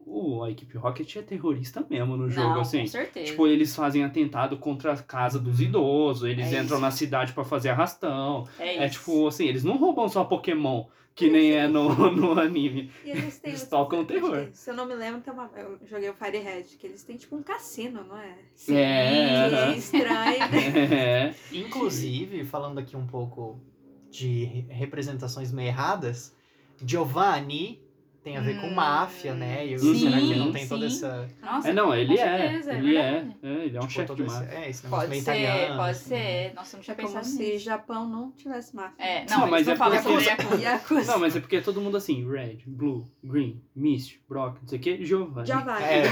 o, 0.07 0.43
a 0.43 0.51
equipe 0.51 0.77
Rocket 0.77 1.17
é 1.17 1.23
terrorista 1.23 1.85
mesmo 1.89 2.17
no 2.17 2.29
jogo, 2.31 2.55
não, 2.55 2.61
assim. 2.61 2.81
com 2.83 2.87
certeza. 2.87 3.27
Tipo, 3.31 3.47
eles 3.47 3.75
fazem 3.75 4.05
atentado 4.05 4.57
contra 4.59 4.93
a 4.93 4.97
casa 5.03 5.39
dos 5.39 5.61
idosos, 5.61 6.29
eles 6.29 6.47
É 6.53 6.61
entram 6.61 6.77
isso. 6.77 6.81
na 6.81 6.91
cidade 6.91 7.33
pra 7.33 7.45
fazer 7.45 7.71
arrastão. 7.71 8.47
é, 8.59 8.77
É 8.77 8.87
isso. 8.87 8.99
tipo, 8.99 9.27
assim, 9.27 9.47
eles 9.47 9.65
não 9.65 9.77
roubam 9.77 10.09
só 10.09 10.25
Pokémon, 10.25 10.87
que 11.15 11.31
nem 11.31 11.53
é 11.53 11.67
no, 11.69 11.89
no 12.13 12.39
anime. 12.39 12.91
E 13.05 13.11
eles 13.11 13.39
têm. 13.39 13.53
Eles 13.53 13.69
tocam 13.69 14.01
o 14.01 14.05
terror. 14.05 14.49
Se 14.53 14.71
eu 14.71 14.75
não 14.75 14.85
me 14.87 14.95
lembro, 14.95 15.21
tem 15.21 15.33
uma, 15.33 15.51
eu 15.57 15.79
joguei 15.87 16.11
o 16.11 16.15
Fire 16.15 16.39
Red, 16.39 16.65
que 16.79 16.87
eles 16.87 17.03
têm 17.05 17.17
tipo 17.17 17.37
um 17.37 17.43
cassino, 17.43 18.05
não 18.05 18.19
é? 18.19 18.35
Sim, 18.55 18.77
É, 18.77 19.11
Que 19.49 19.55
é 19.55 19.59
aham. 19.65 19.75
estranho. 19.77 20.39
né? 20.51 21.35
É. 21.35 21.35
Inclusive, 21.53 22.45
falando 22.45 22.79
aqui 22.79 22.97
um 22.97 23.07
pouco 23.07 23.61
de 24.11 24.45
re- 24.45 24.67
representações 24.71 25.51
meio 25.53 25.69
erradas, 25.69 26.35
Giovanni 26.85 27.81
tem 28.25 28.37
a 28.39 28.41
ver 28.41 28.59
com 28.61 28.70
máfia, 28.70 29.35
né? 29.35 29.66
E 29.66 29.79
sim, 29.79 29.95
será 29.99 30.18
que 30.18 30.35
não 30.35 30.51
tem 30.51 30.62
sim. 30.62 30.68
toda 30.70 30.87
essa. 30.87 31.29
Nossa, 31.43 31.68
É, 31.68 31.72
não, 31.75 31.95
ele 31.95 32.16
com 32.16 32.22
é. 32.22 32.39
certeza, 32.39 32.72
é 32.72 32.79
ele 32.79 32.97
é. 32.97 33.27
É, 33.43 33.49
Ele 33.66 33.77
é 33.77 33.81
um 33.81 33.87
tipo, 33.87 33.93
chefe 33.93 34.14
de 34.14 34.22
esse, 34.22 34.35
máfia. 34.35 34.55
é, 34.59 34.70
esse 34.70 34.85
negócio 34.85 34.91
Pode 34.91 35.11
meio 35.11 35.22
ser, 35.22 35.31
italiano. 35.41 35.77
pode 35.77 35.91
assim. 35.91 36.09
ser. 36.09 36.53
Nossa, 36.55 36.77
eu 36.77 36.79
não 36.79 36.81
É 36.81 36.85
tinha 36.85 36.95
como 36.97 37.09
pensado 37.09 37.27
se 37.27 37.39
nisso. 37.53 37.64
Japão 37.64 38.09
não 38.09 38.31
tivesse 38.33 38.75
máfia. 38.75 39.05
É, 39.05 39.27
Não, 39.29 39.41
não, 39.41 39.51
mas 39.51 39.66
não 39.66 39.72
é 39.75 39.77
falam 39.77 40.03
porque- 40.03 40.09
sobre 40.11 40.25
Yakuza. 40.25 40.62
Yakuza. 40.64 41.12
Não, 41.12 41.18
mas 41.20 41.37
é 41.37 41.41
porque 41.41 41.57
é 41.57 41.61
todo 41.61 41.81
mundo 41.83 41.97
assim, 41.99 42.27
Red, 42.29 42.59
Blue, 42.66 43.07
Green, 43.22 43.62
Mist, 43.77 44.18
Brock, 44.29 44.57
não 44.62 44.68
sei 44.68 44.79
o 44.79 44.81
que, 44.83 45.05
Giovanni. 45.05 45.47
Vai. 45.64 45.83
É. 45.85 46.03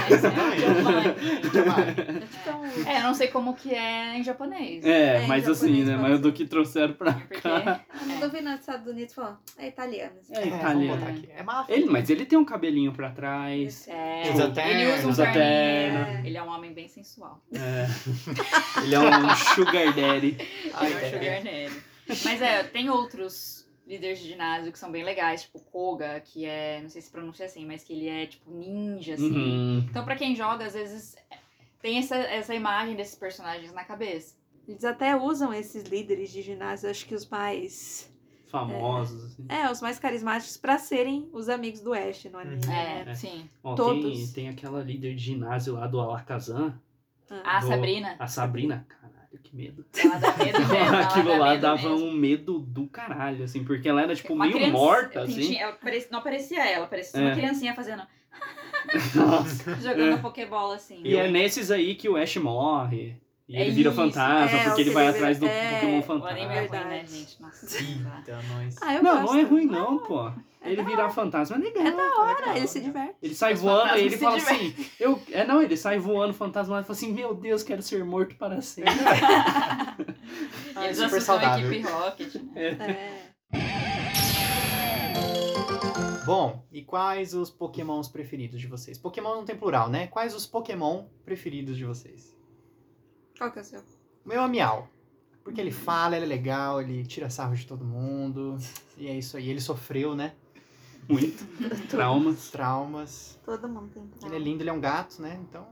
Giovanni. 1.52 2.26
Então, 2.42 2.64
É, 2.86 2.98
eu 2.98 3.02
não 3.04 3.14
sei 3.14 3.28
como 3.28 3.54
que 3.54 3.74
é 3.74 4.18
em 4.18 4.22
japonês. 4.22 4.84
É, 4.84 5.24
É, 5.24 5.26
mas 5.26 5.48
assim, 5.48 5.84
né? 5.84 5.96
Mas 5.96 6.20
do 6.20 6.32
que 6.32 6.44
trouxeram 6.46 6.94
pra 6.94 7.12
Porque 7.14 7.40
cá. 7.40 7.80
eu 8.00 8.06
não 8.06 8.20
duvido 8.20 8.50
nos 8.50 8.60
Estados 8.60 8.86
Unidos 8.86 9.14
falando, 9.14 9.38
é 9.58 9.68
italiano. 9.68 10.12
assim. 10.20 10.34
É, 10.34 10.42
É, 10.42 10.46
italiano. 10.48 11.26
É 11.36 11.42
máfia. 11.42 11.74
Ele, 11.74 11.86
mas 11.86 12.01
ele 12.11 12.24
tem 12.26 12.38
um 12.38 12.44
cabelinho 12.44 12.92
pra 12.92 13.11
trás. 13.11 13.86
é, 13.88 14.30
Usa 14.32 14.50
terno, 14.50 14.70
ele 14.70 14.92
usa 14.94 15.07
um 15.07 15.11
usa 15.11 15.32
terno. 15.32 16.26
Ele 16.26 16.36
é 16.36 16.42
um 16.42 16.48
homem 16.48 16.72
bem 16.72 16.88
sensual. 16.88 17.42
É. 17.53 17.86
Ele 18.82 18.94
é 18.94 18.98
um 19.00 19.36
sugar 19.55 19.94
daddy. 19.94 20.36
Ai, 20.74 20.86
Ele 20.92 20.94
é 20.94 20.96
um 20.96 21.00
é. 21.00 21.11
sugar 21.11 21.42
daddy. 21.42 21.82
Mas 22.24 22.42
é, 22.42 22.62
tem 22.64 22.90
outros 22.90 23.68
líderes 23.86 24.20
de 24.20 24.28
ginásio 24.28 24.72
que 24.72 24.78
são 24.78 24.90
bem 24.90 25.05
legais, 25.05 25.42
tipo 25.42 25.61
Koga, 25.61 26.20
que 26.20 26.44
é, 26.44 26.80
não 26.80 26.88
sei 26.88 27.03
se 27.03 27.11
pronuncia 27.11 27.46
assim, 27.46 27.66
mas 27.66 27.82
que 27.84 27.92
ele 27.92 28.09
é 28.09 28.26
tipo 28.26 28.50
ninja, 28.50 29.14
assim. 29.14 29.30
Uhum. 29.30 29.86
Então 29.90 30.05
pra 30.05 30.16
quem 30.16 30.34
joga, 30.34 30.64
às 30.64 30.74
vezes 30.74 31.16
tem 31.80 31.98
essa, 31.98 32.16
essa 32.16 32.55
imagem 32.55 32.94
desses 32.94 33.16
personagens 33.16 33.72
na 33.72 33.84
cabeça. 33.84 34.36
Eles 34.68 34.84
até 34.84 35.16
usam 35.16 35.53
esses 35.53 35.82
líderes 35.84 36.30
de 36.30 36.40
ginásio, 36.40 36.88
acho 36.88 37.05
que 37.05 37.14
os 37.14 37.28
mais. 37.28 38.11
Famosos, 38.53 39.24
assim. 39.24 39.46
É, 39.48 39.70
os 39.70 39.80
mais 39.80 39.98
carismáticos 39.98 40.57
pra 40.59 40.76
serem 40.78 41.28
os 41.32 41.48
amigos 41.48 41.80
do 41.80 41.92
Ash 41.94 42.24
no 42.30 42.38
anime. 42.38 42.61
É, 42.66 43.05
né? 43.07 43.14
sim. 43.14 43.48
Ó, 43.64 43.74
tem, 43.74 43.84
todos. 43.84 44.32
tem 44.32 44.48
aquela 44.50 44.82
líder 44.82 45.14
de 45.14 45.22
ginásio 45.24 45.72
lá 45.74 45.86
do 45.86 45.98
Alakazam. 46.00 46.74
A 47.44 47.61
do- 47.61 47.66
Sabrina. 47.68 48.14
A 48.18 48.26
Sabrina. 48.26 48.86
Caralho, 48.86 49.38
que 49.42 49.57
medo. 49.57 49.86
Ela 50.05 50.18
dá 50.18 50.36
medo 50.36 50.59
mesmo. 50.61 50.74
ela 50.76 51.00
Aquilo 51.00 51.28
dá 51.30 51.38
lá 51.38 51.50
medo 51.53 51.61
dava 51.62 51.88
mesmo. 51.88 52.07
um 52.07 52.12
medo 52.12 52.59
do 52.59 52.86
caralho, 52.86 53.42
assim, 53.44 53.64
porque 53.64 53.88
ela 53.88 54.03
era, 54.03 54.14
tipo, 54.14 54.34
Uma 54.34 54.44
meio 54.44 54.57
criança- 54.59 54.72
morta, 54.72 55.24
tem- 55.24 55.34
assim. 55.38 55.46
tinha- 55.48 55.62
ela 55.62 55.72
parecia- 55.72 56.09
não 56.12 56.20
parecia 56.22 56.68
ela, 56.70 56.86
parecia 56.86 57.18
É. 57.20 57.24
uma 57.24 57.34
criancinha 57.34 57.74
fazendo. 57.74 58.03
Nossa. 59.16 59.74
jogando 59.80 60.11
É. 60.11 60.14
a 60.14 60.18
Pokébola 60.18 60.74
assim. 60.74 61.00
E 61.05 61.16
é 61.16 61.26
nesses 61.30 61.70
aí 61.70 61.94
que 61.94 62.09
o 62.09 62.16
Ash 62.16 62.36
morre. 62.36 63.16
E 63.49 63.57
É 63.57 63.62
ele 63.62 63.70
vira 63.72 63.90
isso. 63.90 63.97
fantasma, 64.01 64.59
É, 64.59 64.64
porque 64.64 64.80
o 64.80 64.84
ele 64.84 64.90
vai 64.90 65.09
atrás 65.09 65.38
do 65.38 65.47
vira- 65.47 65.53
é, 65.59 65.74
Pokémon 65.74 65.99
O 65.99 66.03
fantasma. 66.03 66.30
anime 66.30 66.55
é 66.55 66.66
ruim, 66.66 66.84
né, 66.88 67.07
gente? 67.07 67.43
Nossa. 67.43 67.76
Eita, 67.82 68.40
nós. 68.55 68.76
Ah, 68.80 68.95
eu 68.95 69.03
Não, 69.03 69.20
gosto. 69.22 69.32
não 69.34 69.40
é 69.40 69.43
ruim 69.43 69.66
não, 69.66 69.99
pô. 69.99 70.28
É 70.64 70.68
ele 70.70 70.76
da 70.76 70.82
virar 70.84 71.11
fantasma 71.11 71.57
é 71.57 71.59
legal. 71.59 71.84
É 71.86 71.90
da 71.90 72.20
hora, 72.20 72.38
legal. 72.38 72.57
ele 72.57 72.68
se 72.68 72.80
diverte. 72.80 73.14
Ele 73.20 73.34
sai 73.34 73.55
Os 73.55 73.61
voando 73.61 73.97
e 73.99 74.03
ele 74.03 74.16
fala 74.16 74.36
assim, 74.36 74.74
eu, 75.01 75.20
é 75.32 75.45
não, 75.45 75.61
ele 75.61 75.76
sai 75.76 75.99
voando 75.99 76.32
fantasma 76.32 76.78
e 76.80 76.82
fala 76.84 76.93
assim, 76.93 77.12
meu 77.12 77.34
Deus, 77.34 77.64
quero 77.64 77.82
ser 77.82 78.05
morto 78.05 78.36
para 78.36 78.61
sempre. 78.62 78.93
Ah, 80.74 80.86
Eles 80.86 80.97
super 80.97 81.20
saudável. 81.20 81.70
equipe 81.70 81.86
Rocket, 81.86 82.34
né? 82.36 82.53
É. 82.55 83.32
Bom, 86.24 86.64
e 86.72 86.82
quais 86.82 87.34
os 87.34 87.51
pokémons 87.51 88.09
preferidos 88.09 88.61
de 88.61 88.66
vocês? 88.66 88.97
Pokémon 88.97 89.34
não 89.34 89.45
tem 89.45 89.57
plural, 89.57 89.90
né? 89.90 90.07
Quais 90.07 90.34
os 90.34 90.47
pokémon 90.47 91.05
preferidos 91.24 91.76
de 91.76 91.84
vocês? 91.84 92.34
Qual 93.43 93.51
que 93.51 93.59
é 93.59 93.62
o 93.62 93.64
seu? 93.64 93.80
O 94.24 94.28
meu 94.28 94.40
é 94.40 94.49
Miau. 94.49 94.88
Porque 95.43 95.61
ele 95.61 95.72
fala, 95.72 96.14
ele 96.14 96.26
é 96.26 96.28
legal, 96.28 96.80
ele 96.80 97.05
tira 97.05 97.28
sarro 97.28 97.57
de 97.57 97.66
todo 97.66 97.84
mundo. 97.84 98.57
E 98.97 99.09
é 99.09 99.18
isso 99.18 99.36
aí. 99.36 99.51
Ele 99.51 99.61
sofreu, 99.61 100.14
né? 100.14 100.32
Muito. 101.09 101.45
Traumas. 101.90 102.53
Traumas. 102.53 103.40
Todo 103.45 103.68
mundo 103.68 103.90
tem 103.93 104.03
Ele 104.05 104.12
trauma. 104.20 104.36
é 104.36 104.38
lindo, 104.38 104.62
ele 104.62 104.70
é 104.70 104.72
um 104.72 104.80
gato, 104.80 105.20
né? 105.20 105.40
Então. 105.43 105.66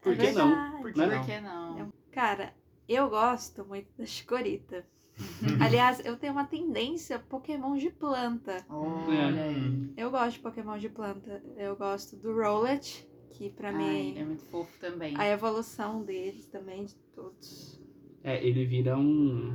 Por 0.00 0.14
É 0.14 0.16
que 0.16 0.32
não? 0.32 0.80
Por 0.80 0.92
que 0.94 1.06
não? 1.06 1.18
Por 1.18 1.26
que 1.26 1.40
não? 1.42 1.92
Cara, 2.10 2.54
eu 2.88 3.10
gosto 3.10 3.66
muito 3.66 3.88
da 3.98 4.06
Chikorita. 4.06 4.86
Aliás, 5.60 6.02
eu 6.06 6.16
tenho 6.16 6.32
uma 6.32 6.46
tendência 6.46 7.18
Pokémon 7.18 7.76
de 7.76 7.90
planta. 7.90 8.64
Olha 8.70 9.44
aí. 9.44 9.92
Eu 9.94 10.10
gosto 10.10 10.36
de 10.36 10.38
Pokémon 10.38 10.78
de 10.78 10.88
planta. 10.88 11.42
Eu 11.58 11.76
gosto 11.76 12.16
do 12.16 12.34
Rowlet, 12.34 13.06
que 13.34 13.50
pra 13.50 13.68
Ai, 13.68 13.74
mim 13.74 14.10
ele 14.10 14.18
é 14.20 14.24
muito 14.24 14.44
fofo 14.44 14.78
também. 14.78 15.14
a 15.18 15.28
evolução 15.28 16.02
deles 16.02 16.46
também, 16.46 16.84
de 16.84 16.94
todos. 17.14 17.80
É, 18.22 18.44
ele 18.46 18.64
vira 18.64 18.96
um... 18.96 19.52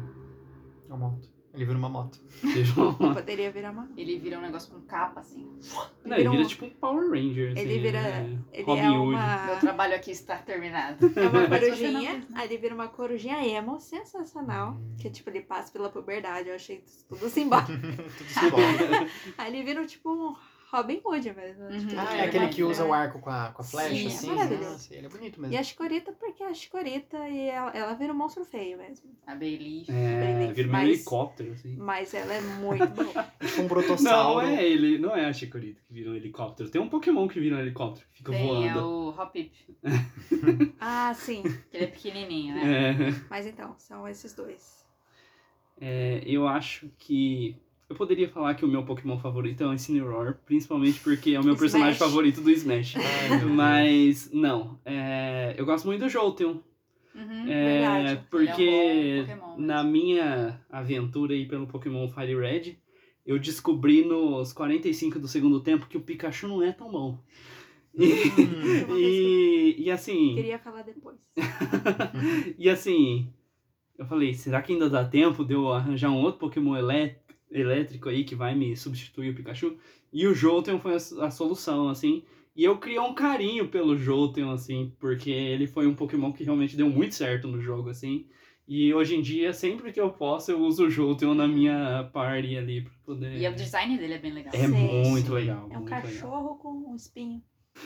É 0.90 0.94
um 0.94 0.98
monte. 0.98 1.30
Ele 1.52 1.66
vira 1.66 1.78
uma 1.80 1.90
moto. 1.90 2.20
Uma- 3.00 3.16
Poderia 3.16 3.52
virar 3.52 3.72
uma. 3.72 3.90
Ele 3.98 4.20
vira 4.20 4.38
um 4.38 4.42
negócio 4.42 4.72
com 4.72 4.82
capa, 4.82 5.20
assim. 5.22 5.50
Não, 6.06 6.16
ele 6.16 6.30
vira 6.30 6.30
vira 6.30 6.44
um- 6.44 6.48
tipo 6.48 6.66
um 6.66 6.70
Power 6.70 7.10
Ranger. 7.10 7.52
Ele 7.52 7.60
assim, 7.60 7.82
vira- 7.82 7.98
é, 8.08 8.38
Ele 8.54 8.64
Robin 8.64 8.82
é 8.82 8.90
Hood. 8.92 9.14
uma. 9.16 9.46
Meu 9.48 9.60
trabalho 9.60 9.96
aqui 9.96 10.12
está 10.12 10.38
terminado. 10.38 11.08
É 11.16 11.28
uma 11.28 11.48
corujinha, 11.50 12.14
né? 12.20 12.28
aí 12.36 12.48
ele 12.48 12.58
vira 12.60 12.76
uma 12.76 12.88
corujinha 12.88 13.44
emo, 13.48 13.80
sensacional. 13.80 14.78
Que 15.00 15.10
tipo, 15.10 15.28
ele 15.32 15.42
passa 15.42 15.72
pela 15.74 15.90
puberdade, 15.90 16.50
eu 16.50 16.56
achei 16.56 16.84
tudo 17.10 17.28
simbólico. 17.30 17.72
Tudo 18.18 18.30
simbólico. 18.30 19.12
aí 19.36 19.52
ele 19.52 19.64
vira 19.64 19.84
tipo 19.88 20.12
um 20.12 20.36
Robin 20.72 21.02
Hood 21.04 21.34
mesmo. 21.34 21.64
Uhum. 21.66 21.80
tipo, 21.88 22.00
Ah, 22.00 22.16
é 22.18 22.22
aquele 22.26 22.46
é 22.46 22.50
que 22.50 22.64
usa 22.64 22.82
mais- 22.86 22.90
o 22.92 22.94
arco 22.94 23.20
com 23.20 23.30
a, 23.30 23.50
com 23.52 23.62
a 23.62 23.66
flecha, 23.66 23.90
Sim, 23.96 24.04
é 24.04 24.08
assim. 24.08 24.28
maravilhoso. 24.36 24.70
Nossa, 24.72 24.96
ele 24.96 25.06
é 25.06 25.10
bonito 25.10 25.38
E 25.38 25.42
mesmo. 25.42 25.58
a 25.58 25.64
Chicorita, 25.64 26.12
porque 26.14 26.44
a 26.44 26.54
Chicorita 26.54 27.18
e 27.28 27.48
ela, 27.50 27.72
ela 27.72 27.94
vira 27.96 28.14
um 28.14 28.16
monstro 28.16 28.46
feio 28.46 28.78
mesmo. 28.78 29.10
A 29.26 29.34
Bailey. 29.34 29.86
É, 29.90 30.36
Bem, 30.46 30.54
vira 30.54 30.68
um 30.68 30.72
mas- 30.72 30.88
helicóptero, 30.90 31.52
assim. 31.54 31.76
Mas 31.76 32.14
ela 32.14 32.34
é 32.34 32.42
muito 32.42 32.86
boa. 32.88 33.24
Tipo 33.42 33.56
um 33.58 33.62
Não, 33.62 33.68
brotossauro. 33.68 34.46
é 34.48 34.64
ele, 34.64 34.98
não 35.00 35.16
é 35.16 35.26
a 35.26 35.34
Chikorita 35.34 35.82
que 35.88 35.94
vira 35.94 36.12
um 36.12 36.16
helicóptero. 36.16 36.70
Tem 36.70 36.80
um 36.80 36.88
Pokémon 36.90 37.28
que 37.28 37.40
vira 37.40 37.56
um 37.56 37.60
helicóptero, 37.60 38.06
que 38.12 38.18
fica 38.20 38.32
Tem, 38.32 38.68
é 38.68 38.74
voando. 38.74 38.86
o 38.88 39.10
Hopip, 39.22 39.52
ah, 40.80 41.14
sim. 41.16 41.42
que 41.72 41.78
ele 41.78 41.86
é 41.86 41.88
pequenininho, 41.88 42.56
né? 42.56 42.92
É, 42.92 42.96
Mas 43.30 43.48
então, 43.48 43.74
são 43.78 44.08
esses 44.08 44.34
dois. 44.34 44.86
é, 45.82 46.22
eu 46.26 46.48
acho 46.48 46.90
que. 46.98 47.56
Eu 47.90 47.96
poderia 47.96 48.30
falar 48.30 48.54
que 48.54 48.64
o 48.64 48.68
meu 48.68 48.84
Pokémon 48.84 49.18
favorito 49.18 49.64
é 49.64 49.68
o 49.68 49.74
Incineroar, 49.74 50.40
principalmente 50.46 51.00
porque 51.00 51.32
é 51.32 51.40
o 51.40 51.44
meu 51.44 51.54
Smash. 51.56 51.60
personagem 51.60 51.98
favorito 52.00 52.40
do 52.42 52.52
Smash. 52.52 52.96
Ai. 52.98 53.46
Mas, 53.46 54.32
não. 54.32 54.80
é, 54.86 55.56
eu 55.58 55.66
gosto 55.66 55.86
muito 55.88 56.02
do 56.02 56.10
Jolteon. 56.10 56.58
Uhum. 57.16 57.48
É, 57.50 57.80
Verdade. 58.04 58.28
porque 58.30 58.64
é 58.64 59.34
um 59.34 59.38
Pokémon 59.40 59.58
na 59.58 59.84
minha 59.84 60.62
aventura 60.70 61.34
aí 61.34 61.48
pelo 61.48 61.66
Pokémon 61.68 62.08
Fire 62.08 62.36
Red, 62.40 62.76
eu 63.26 63.40
descobri 63.40 64.06
nos 64.06 64.54
45 64.54 65.18
do 65.20 65.28
segundo 65.28 65.60
tempo 65.60 65.88
que 65.88 65.98
o 65.98 66.02
Pikachu 66.02 66.48
não 66.48 66.62
é 66.64 66.72
tão 66.72 66.92
bom. 66.92 67.18
Hum. 67.98 68.04
E, 68.98 69.76
e 69.80 69.92
assim. 69.92 70.36
Queria 70.36 70.60
falar 70.60 70.84
depois. 70.84 71.18
e 72.58 72.70
assim, 72.70 73.34
eu 73.98 74.06
falei, 74.06 74.34
será 74.36 74.62
que 74.62 74.74
ainda 74.74 74.90
dá 74.90 75.04
tempo 75.04 75.44
de 75.44 75.54
eu 75.54 75.74
arranjar 75.74 76.12
um 76.12 76.22
outro 76.22 76.40
Pokémon 76.40 76.78
elé- 76.78 77.18
elétrico 77.52 78.10
aí 78.10 78.24
que 78.24 78.36
vai 78.36 78.56
me 78.56 78.76
substituir 78.76 79.32
o 79.32 79.36
Pikachu? 79.36 79.78
E 80.12 80.28
o 80.28 80.34
Jolteon 80.34 80.80
foi 80.80 80.94
a, 80.94 81.26
a 81.26 81.32
solução, 81.32 81.90
assim. 81.90 82.24
E 82.56 82.64
eu 82.64 82.78
criei 82.78 83.00
um 83.00 83.14
carinho 83.14 83.68
pelo 83.70 83.98
Jolteon, 83.98 84.52
assim, 84.52 84.94
porque 85.00 85.30
ele 85.30 85.68
foi 85.68 85.88
um 85.88 85.96
Pokémon 85.96 86.32
que 86.34 86.44
realmente 86.44 86.76
deu 86.76 86.90
muito 86.90 87.16
certo 87.16 87.48
no 87.48 87.62
jogo, 87.62 87.90
assim. 87.90 88.26
E 88.68 88.94
hoje 88.94 89.16
em 89.16 89.22
dia, 89.22 89.52
sempre 89.52 89.92
que 89.92 90.00
eu 90.00 90.12
posso, 90.12 90.52
eu 90.52 90.60
uso 90.60 90.86
o 90.86 90.90
Jolteon 90.92 91.34
na 91.34 91.48
minha 91.48 92.10
party 92.14 92.56
ali 92.56 92.82
pra 92.82 92.94
poder... 93.04 93.42
E 93.42 93.48
o 93.48 93.56
design 93.56 93.98
dele 93.98 94.14
é 94.14 94.20
bem 94.20 94.32
legal. 94.32 94.54
É 94.54 94.68
Sim. 94.68 95.10
muito 95.10 95.34
legal. 95.34 95.68
É 95.72 95.78
um 95.78 95.82
muito 95.82 95.86
legal. 95.86 96.02
cachorro 96.02 96.56
com 96.58 96.92
um 96.92 96.96
espinho. 96.96 97.42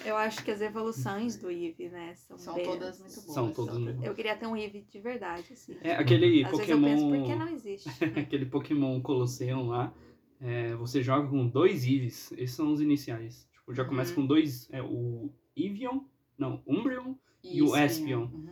Eu 0.06 0.18
acho 0.18 0.44
que 0.44 0.52
as 0.52 0.60
evoluções 0.62 1.38
do 1.38 1.50
Eevee, 1.50 1.90
né, 1.90 2.14
são, 2.16 2.38
São 2.38 2.56
bem- 2.56 2.66
todas 2.66 3.00
muito 3.00 3.16
boas. 3.22 3.34
São 3.34 3.52
todas 3.54 3.78
muito 3.78 3.96
boas. 3.96 4.08
Eu 4.08 4.14
queria 4.16 4.36
ter 4.36 4.48
um 4.48 4.56
Eevee 4.58 4.82
de 4.84 5.00
verdade, 5.00 5.54
assim. 5.54 5.78
É, 5.82 5.94
aquele 5.96 6.44
Às 6.44 6.52
Pokémon... 6.52 6.82
vezes 6.88 7.04
eu 7.04 7.10
penso, 7.10 7.22
por 7.22 7.26
que 7.26 7.36
não 7.36 7.48
existe? 7.50 7.90
aquele 8.20 8.46
Pokémon 8.46 9.02
Colosseum 9.02 9.68
lá, 9.68 9.94
é, 10.42 10.76
você 10.76 11.02
joga 11.02 11.28
com 11.30 11.48
dois 11.48 11.86
Eevees. 11.86 12.32
Esses 12.34 12.56
são 12.56 12.72
os 12.74 12.82
iniciais. 12.82 13.48
Tipo, 13.54 13.74
já 13.74 13.86
começa 13.86 14.10
Uhum. 14.12 14.16
com 14.22 14.26
dois. 14.26 14.68
É, 14.72 14.82
o 14.82 15.30
Evion, 15.56 16.02
não, 16.38 16.62
Umbreon 16.68 17.16
e 17.44 17.62
o 17.62 17.66
Isso, 17.68 17.78
Espion. 17.78 18.24
Uhum. 18.34 18.50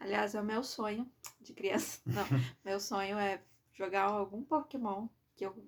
Aliás, 0.00 0.34
é 0.34 0.40
o 0.40 0.44
meu 0.44 0.62
sonho 0.62 1.06
de 1.40 1.52
criança. 1.52 2.00
Não, 2.06 2.24
meu 2.64 2.78
sonho 2.80 3.16
é 3.18 3.40
jogar 3.72 4.04
algum 4.04 4.42
Pokémon 4.42 5.06
que, 5.36 5.46
eu, 5.46 5.52
que 5.52 5.62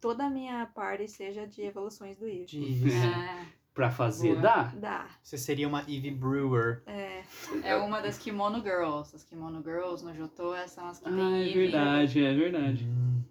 toda 0.00 0.26
a 0.26 0.30
minha 0.30 0.66
party 0.66 1.08
seja 1.08 1.46
de 1.46 1.62
evoluções 1.62 2.18
do 2.18 2.26
Eevee. 2.26 2.44
De- 2.46 2.90
Ah, 2.94 3.46
Pra 3.78 3.92
fazer, 3.92 4.30
Boa. 4.30 4.42
dá? 4.42 4.62
Dá. 4.74 5.06
Você 5.22 5.38
seria 5.38 5.68
uma 5.68 5.84
Eevee 5.86 6.10
Brewer. 6.10 6.82
É, 6.84 7.22
é 7.62 7.76
uma 7.76 8.00
das 8.00 8.18
Kimono 8.18 8.60
Girls. 8.60 9.14
As 9.14 9.22
Kimono 9.22 9.62
Girls 9.62 10.04
no 10.04 10.12
Johto 10.12 10.52
são 10.66 10.88
as 10.88 10.98
que 10.98 11.04
tem 11.04 11.14
Ah, 11.14 11.36
é 11.38 11.42
Eevee. 11.42 11.54
verdade, 11.70 12.24
é 12.24 12.34
verdade. 12.34 12.84
Hum. 12.88 13.22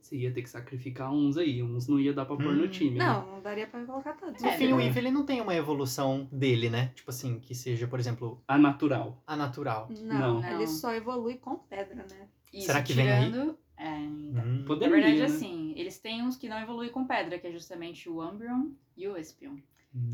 Você 0.00 0.16
ia 0.16 0.32
ter 0.32 0.42
que 0.42 0.48
sacrificar 0.48 1.12
uns 1.12 1.36
aí, 1.36 1.60
uns 1.60 1.88
não 1.88 1.98
ia 1.98 2.12
dar 2.12 2.24
pra 2.24 2.36
pôr 2.36 2.54
no 2.54 2.66
Hum. 2.66 2.68
time. 2.68 2.98
né? 2.98 3.04
não, 3.04 3.26
não 3.34 3.42
daria 3.42 3.66
pra 3.66 3.84
colocar 3.84 4.12
todos. 4.12 4.40
No 4.40 4.48
É, 4.48 4.52
fim, 4.52 4.72
o 4.72 4.76
né? 4.76 4.84
Eevee 4.84 4.98
ele 5.00 5.10
não 5.10 5.26
tem 5.26 5.40
uma 5.40 5.56
evolução 5.56 6.28
dele, 6.30 6.70
né? 6.70 6.92
Tipo 6.94 7.10
assim, 7.10 7.40
que 7.40 7.52
seja, 7.52 7.88
por 7.88 7.98
exemplo, 7.98 8.40
A 8.46 8.56
natural. 8.56 9.20
a 9.26 9.34
natural. 9.36 9.88
Não, 9.90 10.40
Não. 10.40 10.50
ele 10.52 10.68
só 10.68 10.94
evolui 10.94 11.34
com 11.34 11.56
pedra, 11.56 11.96
né? 12.08 12.28
Isso, 12.52 12.66
Será 12.66 12.80
que 12.80 12.92
vem 12.92 13.10
aí? 13.10 13.24
tirando... 13.28 13.58
É, 13.76 13.88
então. 13.98 14.44
Hum. 14.44 14.58
Na 14.60 14.64
Poderia, 14.66 14.94
verdade, 14.94 15.18
né? 15.18 15.24
assim, 15.24 15.72
eles 15.76 15.98
têm 15.98 16.22
uns 16.22 16.36
que 16.36 16.48
não 16.48 16.60
evoluem 16.60 16.90
com 16.92 17.04
pedra, 17.04 17.40
que 17.40 17.46
é 17.48 17.50
justamente 17.50 18.08
o 18.08 18.22
Umbreon 18.22 18.68
e 18.96 19.08
o 19.08 19.16
Espion. 19.16 19.56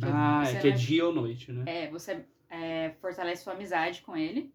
Ah, 0.03 0.45
é 0.47 0.61
que 0.61 0.69
é 0.69 0.71
dia 0.71 1.07
ou 1.07 1.13
noite, 1.13 1.53
né? 1.53 1.65
É, 1.67 1.91
você 1.91 2.25
é, 2.49 2.91
fortalece 3.01 3.45
sua 3.45 3.53
amizade 3.53 4.03
com 4.03 4.17
ele, 4.17 4.53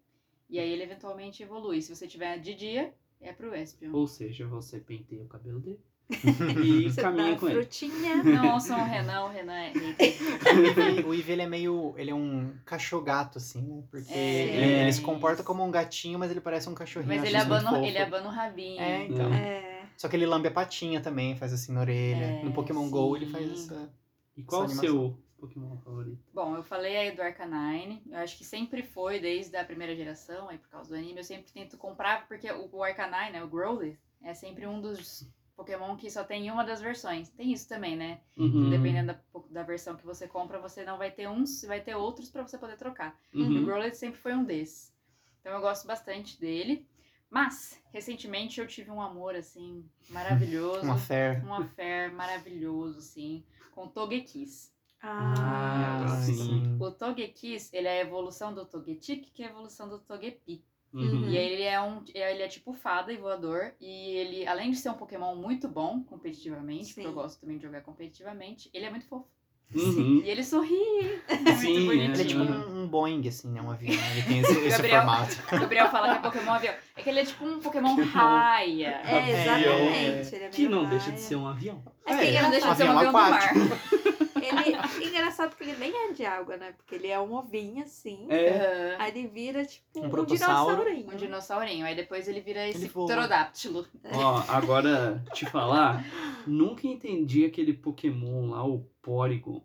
e 0.48 0.58
aí 0.58 0.70
ele 0.70 0.82
eventualmente 0.82 1.42
evolui. 1.42 1.80
Se 1.80 1.94
você 1.94 2.06
tiver 2.06 2.38
de 2.38 2.54
dia, 2.54 2.92
é 3.20 3.32
pro 3.32 3.54
Espion. 3.54 3.92
Ou 3.92 4.06
seja, 4.06 4.46
você 4.46 4.80
penteia 4.80 5.22
o 5.22 5.28
cabelo 5.28 5.60
dele 5.60 5.80
e 6.64 6.90
Você 6.90 7.00
caminha 7.00 7.36
com 7.36 7.48
ele. 7.48 7.56
frutinha. 7.56 8.22
Não 8.22 8.54
ouçam 8.54 8.78
o 8.80 8.84
Renan, 8.84 9.24
o 9.24 9.28
Renan 9.28 9.54
é. 9.54 9.72
O 11.06 11.14
Eevee, 11.14 11.32
ele 11.32 11.42
é 11.42 11.46
meio. 11.46 11.94
Ele 11.96 12.10
é 12.10 12.14
um 12.14 12.52
cachorro-gato, 12.64 13.38
assim, 13.38 13.62
né? 13.62 13.82
Porque 13.90 14.12
É, 14.12 14.44
ele, 14.44 14.72
ele 14.82 14.92
se 14.92 15.00
comporta 15.00 15.42
como 15.42 15.64
um 15.64 15.70
gatinho, 15.70 16.18
mas 16.18 16.30
ele 16.30 16.40
parece 16.40 16.68
um 16.68 16.74
cachorrinho. 16.74 17.14
Mas 17.14 17.24
ele 17.24 17.36
abana, 17.36 17.86
ele 17.86 17.98
abana 17.98 18.28
o 18.28 18.30
rabinho. 18.30 18.80
É, 18.80 19.06
então. 19.06 19.32
É, 19.32 19.84
Só 19.96 20.08
que 20.08 20.16
ele 20.16 20.26
lambe 20.26 20.48
a 20.48 20.50
patinha 20.50 21.00
também, 21.00 21.36
faz 21.36 21.52
assim 21.52 21.72
na 21.72 21.80
orelha. 21.80 22.24
É, 22.24 22.42
no 22.44 22.52
Pokémon 22.52 22.88
GO 22.90 23.16
ele 23.16 23.26
sim. 23.26 23.32
faz 23.32 23.50
essa. 23.50 23.90
E 24.36 24.42
qual 24.42 24.64
o 24.64 24.68
seu 24.68 25.18
Pokémon 25.38 25.76
favorito? 25.78 26.22
Bom, 26.32 26.56
eu 26.56 26.62
falei 26.62 26.96
aí 26.96 27.14
do 27.14 27.22
Arcanine. 27.22 28.02
Eu 28.10 28.18
acho 28.18 28.36
que 28.38 28.44
sempre 28.44 28.82
foi, 28.82 29.20
desde 29.20 29.56
a 29.56 29.64
primeira 29.64 29.94
geração, 29.94 30.48
aí 30.48 30.58
por 30.58 30.68
causa 30.68 30.90
do 30.90 30.96
anime, 30.96 31.18
eu 31.20 31.24
sempre 31.24 31.52
tento 31.52 31.76
comprar, 31.76 32.26
porque 32.28 32.50
o, 32.50 32.82
Arcanine, 32.82 33.32
né, 33.32 33.44
o 33.44 33.48
Growlithe, 33.48 33.98
é 34.22 34.32
sempre 34.34 34.66
um 34.66 34.80
dos 34.80 35.28
Pokémon 35.56 35.96
que 35.96 36.10
só 36.10 36.24
tem 36.24 36.50
uma 36.50 36.64
das 36.64 36.80
versões. 36.80 37.28
Tem 37.30 37.52
isso 37.52 37.68
também, 37.68 37.96
né? 37.96 38.20
Uhum. 38.36 38.70
Dependendo 38.70 39.12
da, 39.12 39.20
da 39.50 39.62
versão 39.62 39.96
que 39.96 40.04
você 40.06 40.26
compra, 40.26 40.58
você 40.60 40.84
não 40.84 40.96
vai 40.96 41.10
ter 41.10 41.28
uns 41.28 41.62
e 41.62 41.66
vai 41.66 41.80
ter 41.80 41.94
outros 41.94 42.30
pra 42.30 42.42
você 42.46 42.56
poder 42.56 42.76
trocar. 42.76 43.18
E 43.34 43.42
o 43.42 43.46
Uhum. 43.46 43.64
Growlithe 43.64 43.96
sempre 43.96 44.18
foi 44.20 44.34
um 44.34 44.44
desses. 44.44 44.92
Então 45.40 45.52
eu 45.52 45.60
gosto 45.60 45.86
bastante 45.86 46.40
dele. 46.40 46.86
Mas, 47.28 47.80
recentemente 47.92 48.60
eu 48.60 48.66
tive 48.66 48.90
um 48.90 49.00
amor, 49.00 49.34
assim, 49.34 49.88
maravilhoso. 50.10 50.82
Uma 50.84 50.98
fé. 50.98 51.42
um 51.44 51.54
affair 51.54 52.12
maravilhoso, 52.12 52.98
assim, 52.98 53.42
com 53.72 53.84
o 53.86 53.88
Togekiss. 53.88 54.70
Ah, 55.02 56.04
Ah, 56.04 56.16
sim. 56.22 56.76
O 56.78 56.90
Togekiss, 56.92 57.70
ele 57.72 57.88
é 57.88 57.98
a 57.98 58.02
evolução 58.02 58.54
do 58.54 58.64
Togetic, 58.64 59.30
que 59.34 59.42
é 59.42 59.46
a 59.48 59.50
evolução 59.50 59.88
do 59.88 59.98
Togepi. 59.98 60.62
Uhum. 60.94 61.24
E 61.28 61.36
ele 61.36 61.62
é 61.62 61.80
um, 61.80 62.04
ele 62.14 62.42
é 62.42 62.48
tipo 62.48 62.72
fada 62.74 63.12
e 63.12 63.16
voador, 63.16 63.72
e 63.80 64.10
ele, 64.10 64.46
além 64.46 64.70
de 64.70 64.76
ser 64.76 64.90
um 64.90 64.94
Pokémon 64.94 65.34
muito 65.34 65.66
bom 65.66 66.02
competitivamente, 66.04 66.92
porque 66.94 67.06
eu 67.08 67.14
gosto 67.14 67.40
também 67.40 67.56
de 67.56 67.62
jogar 67.64 67.80
competitivamente, 67.80 68.68
ele 68.74 68.84
é 68.84 68.90
muito 68.90 69.06
fofo. 69.06 69.26
Uhum. 69.74 70.20
E 70.22 70.28
ele 70.28 70.44
sorri. 70.44 70.68
É 71.28 71.34
muito 71.36 71.56
Sim, 71.60 71.86
bonitinho. 71.86 71.92
Ele 72.12 72.22
é 72.22 72.24
tipo 72.26 72.40
um, 72.42 72.82
um 72.82 72.86
Boeing, 72.86 73.26
assim, 73.26 73.48
né? 73.50 73.62
Um 73.62 73.70
avião. 73.70 73.94
Ele 74.12 74.22
tem 74.22 74.38
esse, 74.40 74.52
esse 74.60 74.68
Gabriel. 74.68 75.00
formato. 75.00 75.34
O 75.56 75.60
Gabriel 75.60 75.90
fala 75.90 76.10
que 76.10 76.18
é 76.18 76.30
Pokémon 76.30 76.52
avião. 76.52 76.74
É 76.96 77.02
que 77.02 77.08
ele 77.08 77.20
é 77.20 77.24
tipo 77.24 77.44
um 77.44 77.58
Pokémon 77.60 77.94
raia. 78.04 79.00
É, 79.04 79.30
exatamente. 79.30 80.34
Ele 80.34 80.44
é 80.44 80.48
Que 80.48 80.68
não 80.68 80.78
raia. 80.84 80.90
deixa 80.90 81.12
de 81.12 81.20
ser 81.20 81.36
um 81.36 81.46
avião. 81.46 81.82
É, 82.06 82.14
que 82.16 82.20
É, 82.22 82.26
Ele 82.28 82.40
não 82.42 82.50
deixa 82.50 82.70
de 82.70 82.76
ser 82.76 82.84
um 82.84 82.98
avião 82.98 82.98
avião 82.98 83.12
do 83.12 83.18
mar. 83.18 83.32
aquático. 83.42 84.02
Ele, 84.42 85.06
engraçado 85.08 85.54
que 85.54 85.62
ele 85.62 85.76
nem 85.78 85.92
é 85.96 86.12
de 86.12 86.24
água, 86.26 86.56
né? 86.56 86.72
Porque 86.76 86.96
ele 86.96 87.06
é 87.06 87.18
um 87.18 87.32
ovinho 87.32 87.84
assim. 87.84 88.26
É. 88.28 88.96
Aí 88.98 89.10
ele 89.16 89.28
vira 89.28 89.64
tipo 89.64 89.84
Um 90.00 90.06
um, 90.06 90.24
dinossaurinho. 90.24 91.12
Um 91.12 91.16
dinossaurinho. 91.16 91.86
Aí 91.86 91.94
depois 91.94 92.26
ele 92.26 92.40
vira 92.40 92.66
esse 92.68 92.78
Ele 92.78 92.88
voa. 92.88 93.06
pterodáctilo. 93.06 93.86
Ó, 94.12 94.42
agora 94.48 95.22
te 95.32 95.46
falar, 95.46 96.04
nunca 96.44 96.86
entendi 96.88 97.44
aquele 97.44 97.72
Pokémon 97.72 98.50
lá, 98.50 98.66
o 98.66 98.80
Porygon. 99.00 99.62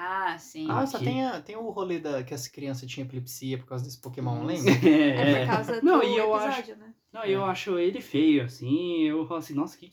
Ah, 0.00 0.38
sim. 0.38 0.66
Ah, 0.70 0.86
só 0.86 0.96
tem, 1.00 1.26
a- 1.26 1.40
tem 1.42 1.56
o 1.56 1.70
rolê 1.70 1.98
da, 1.98 2.22
que 2.22 2.32
as 2.32 2.46
crianças 2.46 2.88
tinham 2.88 3.04
epilepsia 3.04 3.58
por 3.58 3.66
causa 3.66 3.84
desse 3.84 4.00
Pokémon, 4.00 4.44
lembra? 4.44 4.70
É 4.86 5.40
por 5.40 5.46
causa 5.52 5.80
Não, 5.82 5.98
do 5.98 6.04
e 6.04 6.16
eu 6.16 6.32
acho, 6.34 6.60
episódio, 6.60 6.76
né? 6.76 6.94
não, 7.12 7.24
eu 7.24 7.44
acho 7.44 7.76
ele 7.80 8.00
feio, 8.00 8.44
assim, 8.44 9.02
eu 9.02 9.26
falo 9.26 9.40
assim, 9.40 9.54
nossa, 9.54 9.76
que, 9.76 9.90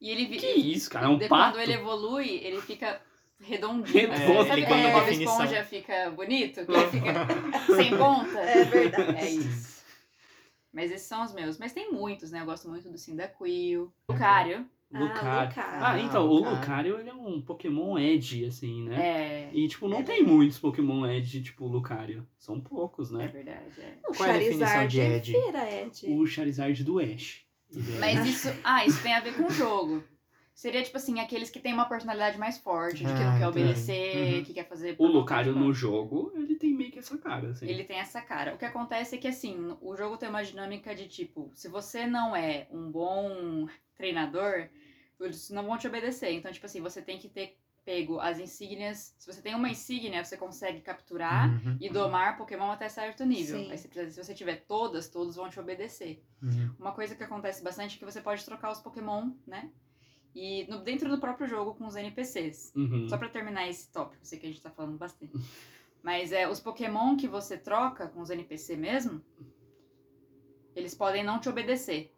E 0.00 0.10
ele 0.10 0.26
que 0.26 0.46
isso, 0.46 0.90
cara, 0.90 1.06
é 1.06 1.08
um 1.08 1.18
pato? 1.20 1.52
Quando 1.58 1.60
ele 1.62 1.74
evolui, 1.74 2.28
ele 2.42 2.60
fica 2.60 3.00
redondinho. 3.40 4.10
Redondo, 4.10 4.48
Sabe 4.48 4.62
ele 4.62 4.66
quando 4.66 4.82
Bob 4.92 5.04
definição. 5.04 5.32
Esponja 5.44 5.64
fica 5.64 6.10
bonito? 6.10 6.66
Que 6.66 6.72
ele 6.72 6.90
fica 6.90 7.76
sem 7.76 7.96
ponta? 7.96 8.38
É 8.42 8.64
verdade. 8.64 9.16
É 9.16 9.30
isso. 9.30 9.80
Mas 10.72 10.90
esses 10.90 11.06
são 11.06 11.22
os 11.24 11.32
meus. 11.32 11.56
Mas 11.56 11.72
tem 11.72 11.92
muitos, 11.92 12.32
né? 12.32 12.40
Eu 12.40 12.46
gosto 12.46 12.68
muito 12.68 12.90
do 12.90 12.98
Cyndaquil. 12.98 13.92
Lucario. 14.92 15.20
Ah, 15.30 15.44
Lucario. 15.44 15.84
Ah, 15.84 16.00
então, 16.00 16.26
o 16.28 16.34
Lucario. 16.34 16.56
Lucario, 16.60 16.98
ele 17.00 17.08
é 17.10 17.14
um 17.14 17.40
Pokémon 17.40 17.98
Edge, 17.98 18.44
assim, 18.44 18.84
né? 18.88 19.00
É. 19.00 19.50
E, 19.52 19.68
tipo, 19.68 19.88
não 19.88 19.98
É 19.98 20.02
tem 20.02 20.22
muitos 20.22 20.58
Pokémon 20.58 21.06
Edge, 21.06 21.42
tipo, 21.42 21.66
Lucario. 21.66 22.26
São 22.38 22.60
poucos, 22.60 23.12
É 23.12 23.18
né? 23.18 23.28
verdade. 23.28 23.80
É. 23.80 23.98
O 24.08 24.12
Qual 24.12 24.28
é 24.28 24.32
a 24.34 24.38
definição 24.38 24.66
Charizard 24.66 24.92
de 24.92 25.00
Ed? 25.00 25.32
vira 25.32 25.82
Ed. 25.82 26.06
O 26.08 26.26
Charizard 26.26 26.84
do 26.84 26.98
Ash. 26.98 27.44
Mas 28.00 28.26
isso. 28.26 28.48
Ah, 28.64 28.84
isso 28.84 29.00
tem 29.02 29.14
a 29.14 29.20
ver 29.20 29.34
com 29.36 29.44
o 29.46 29.50
jogo. 29.50 30.02
Seria 30.60 30.82
tipo 30.82 30.98
assim, 30.98 31.18
aqueles 31.20 31.48
que 31.48 31.58
têm 31.58 31.72
uma 31.72 31.88
personalidade 31.88 32.36
mais 32.36 32.58
forte, 32.58 32.98
de 32.98 33.14
que 33.14 33.24
não 33.24 33.34
Ah, 33.34 33.38
quer 33.38 33.48
obedecer, 33.48 34.36
Uhum. 34.40 34.44
que 34.44 34.52
quer 34.52 34.68
fazer. 34.68 34.92
O 34.92 34.96
por 34.96 35.10
Lucario 35.10 35.54
no 35.54 35.72
jogo, 35.72 36.30
ele 36.36 36.54
tem 36.54 36.74
meio 36.74 36.92
que 36.92 36.98
essa 36.98 37.16
cara, 37.16 37.48
assim. 37.48 37.66
Ele 37.66 37.82
tem 37.82 37.98
essa 37.98 38.20
cara. 38.20 38.54
O 38.54 38.58
que 38.58 38.66
acontece 38.66 39.14
é 39.14 39.18
que, 39.18 39.26
assim, 39.26 39.74
o 39.80 39.96
jogo 39.96 40.18
tem 40.18 40.28
uma 40.28 40.44
dinâmica 40.44 40.94
de 40.94 41.08
tipo, 41.08 41.50
se 41.54 41.66
você 41.66 42.06
não 42.06 42.36
é 42.36 42.66
um 42.70 42.90
bom 42.90 43.66
treinador, 43.96 44.68
eles 45.18 45.48
não 45.48 45.64
vão 45.64 45.78
te 45.78 45.86
obedecer. 45.86 46.30
Então, 46.32 46.52
tipo 46.52 46.66
assim, 46.66 46.82
você 46.82 47.00
tem 47.00 47.18
que 47.18 47.30
ter 47.30 47.56
pego 47.82 48.20
as 48.20 48.38
insígnias. 48.38 49.14
Se 49.18 49.32
você 49.32 49.40
tem 49.40 49.54
uma 49.54 49.70
insígnia, 49.70 50.22
você 50.22 50.36
consegue 50.36 50.82
capturar 50.82 51.48
Uhum, 51.64 51.78
e 51.80 51.88
domar 51.88 52.36
Pokémon 52.36 52.70
até 52.70 52.86
certo 52.90 53.24
nível. 53.24 53.58
Sim. 53.60 53.70
Aí 53.70 53.78
você 53.78 53.88
precisa, 53.88 54.10
se 54.12 54.22
você 54.26 54.34
tiver 54.34 54.56
todas, 54.68 55.08
todos 55.08 55.36
vão 55.36 55.48
te 55.48 55.58
obedecer. 55.58 56.22
uhum. 56.42 56.74
Uma 56.78 56.92
coisa 56.92 57.14
que 57.14 57.24
acontece 57.24 57.64
bastante 57.64 57.96
é 57.96 57.98
que 57.98 58.04
você 58.04 58.20
pode 58.20 58.44
trocar 58.44 58.70
os 58.70 58.80
Pokémon, 58.80 59.30
né? 59.46 59.70
E 60.34 60.64
no- 60.70 60.82
dentro 60.82 61.08
do 61.10 61.18
próprio 61.18 61.46
jogo 61.48 61.74
com 61.74 61.86
os 61.86 61.96
NPCs. 61.96 62.72
Uhum. 62.76 63.08
Só 63.08 63.18
pra 63.18 63.28
terminar 63.28 63.68
esse 63.68 63.90
tópico, 63.90 64.24
sei 64.24 64.38
que 64.38 64.46
a 64.46 64.48
gente 64.48 64.62
tá 64.62 64.70
falando 64.70 64.96
bastante. 64.96 65.32
Mas 66.02 66.32
é, 66.32 66.48
os 66.48 66.60
Pokémon 66.60 67.16
que 67.16 67.28
você 67.28 67.58
troca 67.58 68.08
com 68.08 68.20
os 68.20 68.30
NPC 68.30 68.76
mesmo, 68.76 69.22
eles 70.74 70.94
podem 70.94 71.22
não 71.24 71.38
te 71.40 71.48
obedecer. 71.48 72.14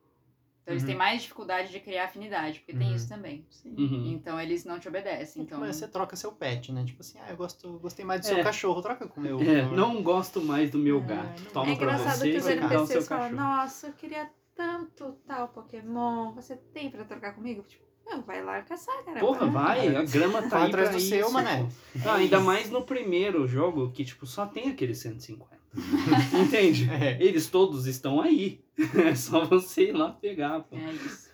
Então 0.62 0.72
eles 0.74 0.82
Uhum. 0.84 0.88
têm 0.90 0.96
mais 0.96 1.22
dificuldade 1.22 1.72
de 1.72 1.80
criar 1.80 2.04
afinidade, 2.04 2.60
porque 2.60 2.72
tem 2.72 2.90
Uhum. 2.90 2.94
isso 2.94 3.08
também. 3.08 3.44
Uhum. 3.64 4.12
Então 4.12 4.38
eles 4.40 4.64
não 4.64 4.78
te 4.78 4.86
obedecem. 4.86 5.42
Então, 5.42 5.58
Mas 5.58 5.74
você 5.76 5.88
troca 5.88 6.14
seu 6.14 6.30
pet, 6.30 6.70
né? 6.70 6.84
Tipo 6.84 7.00
assim, 7.00 7.18
ah, 7.18 7.30
eu 7.30 7.36
gosto, 7.36 7.78
gostei 7.80 8.04
mais 8.04 8.20
do 8.20 8.28
É. 8.28 8.34
seu 8.34 8.44
cachorro, 8.44 8.80
troca 8.80 9.08
com 9.08 9.18
o 9.18 9.22
meu. 9.24 9.38
É, 9.72 9.74
não 9.74 10.00
gosto 10.02 10.40
mais 10.40 10.70
do 10.70 10.78
meu 10.78 10.98
É, 10.98 11.00
gato. 11.00 11.44
Toma 11.52 11.72
É 11.72 11.74
pra 11.74 11.84
engraçado 11.94 12.18
você 12.18 12.30
que 12.30 12.36
os 12.36 12.46
e 12.46 12.54
dá 12.54 12.66
o 12.66 12.68
seu 12.68 12.76
NPCs 12.98 13.08
falam, 13.08 13.32
nossa, 13.32 13.86
eu 13.88 13.92
queria 13.94 14.30
tanto 14.54 15.14
tal 15.26 15.48
Pokémon, 15.48 16.32
você 16.32 16.54
tem 16.56 16.88
pra 16.90 17.04
trocar 17.04 17.34
comigo? 17.34 17.62
Tipo, 17.62 17.84
não, 18.06 18.22
vai 18.22 18.42
lá 18.42 18.62
caçar, 18.62 19.04
cara. 19.04 19.20
Porra, 19.20 19.46
vai, 19.46 19.94
a 19.94 20.02
grama 20.02 20.42
tá 20.42 20.48
Vai 20.48 20.62
aí 20.62 20.68
atrás 20.68 20.88
pra 20.90 20.98
do 20.98 21.02
seu, 21.02 21.30
mané. 21.30 21.62
pô. 21.62 22.08
Ah, 22.08 22.14
ainda 22.16 22.40
mais 22.40 22.70
no 22.70 22.82
primeiro 22.82 23.46
jogo, 23.46 23.90
que 23.90 24.04
tipo, 24.04 24.26
só 24.26 24.46
tem 24.46 24.70
aquele 24.70 24.94
150. 24.94 25.50
Entende? 26.38 26.90
É. 26.90 27.22
Eles 27.22 27.48
todos 27.48 27.86
estão 27.86 28.20
aí. 28.20 28.62
É 29.06 29.14
só 29.14 29.44
você 29.44 29.88
ir 29.88 29.92
lá 29.92 30.10
pegar, 30.12 30.60
pô. 30.60 30.76
é 30.76 30.92
isso. 30.92 31.30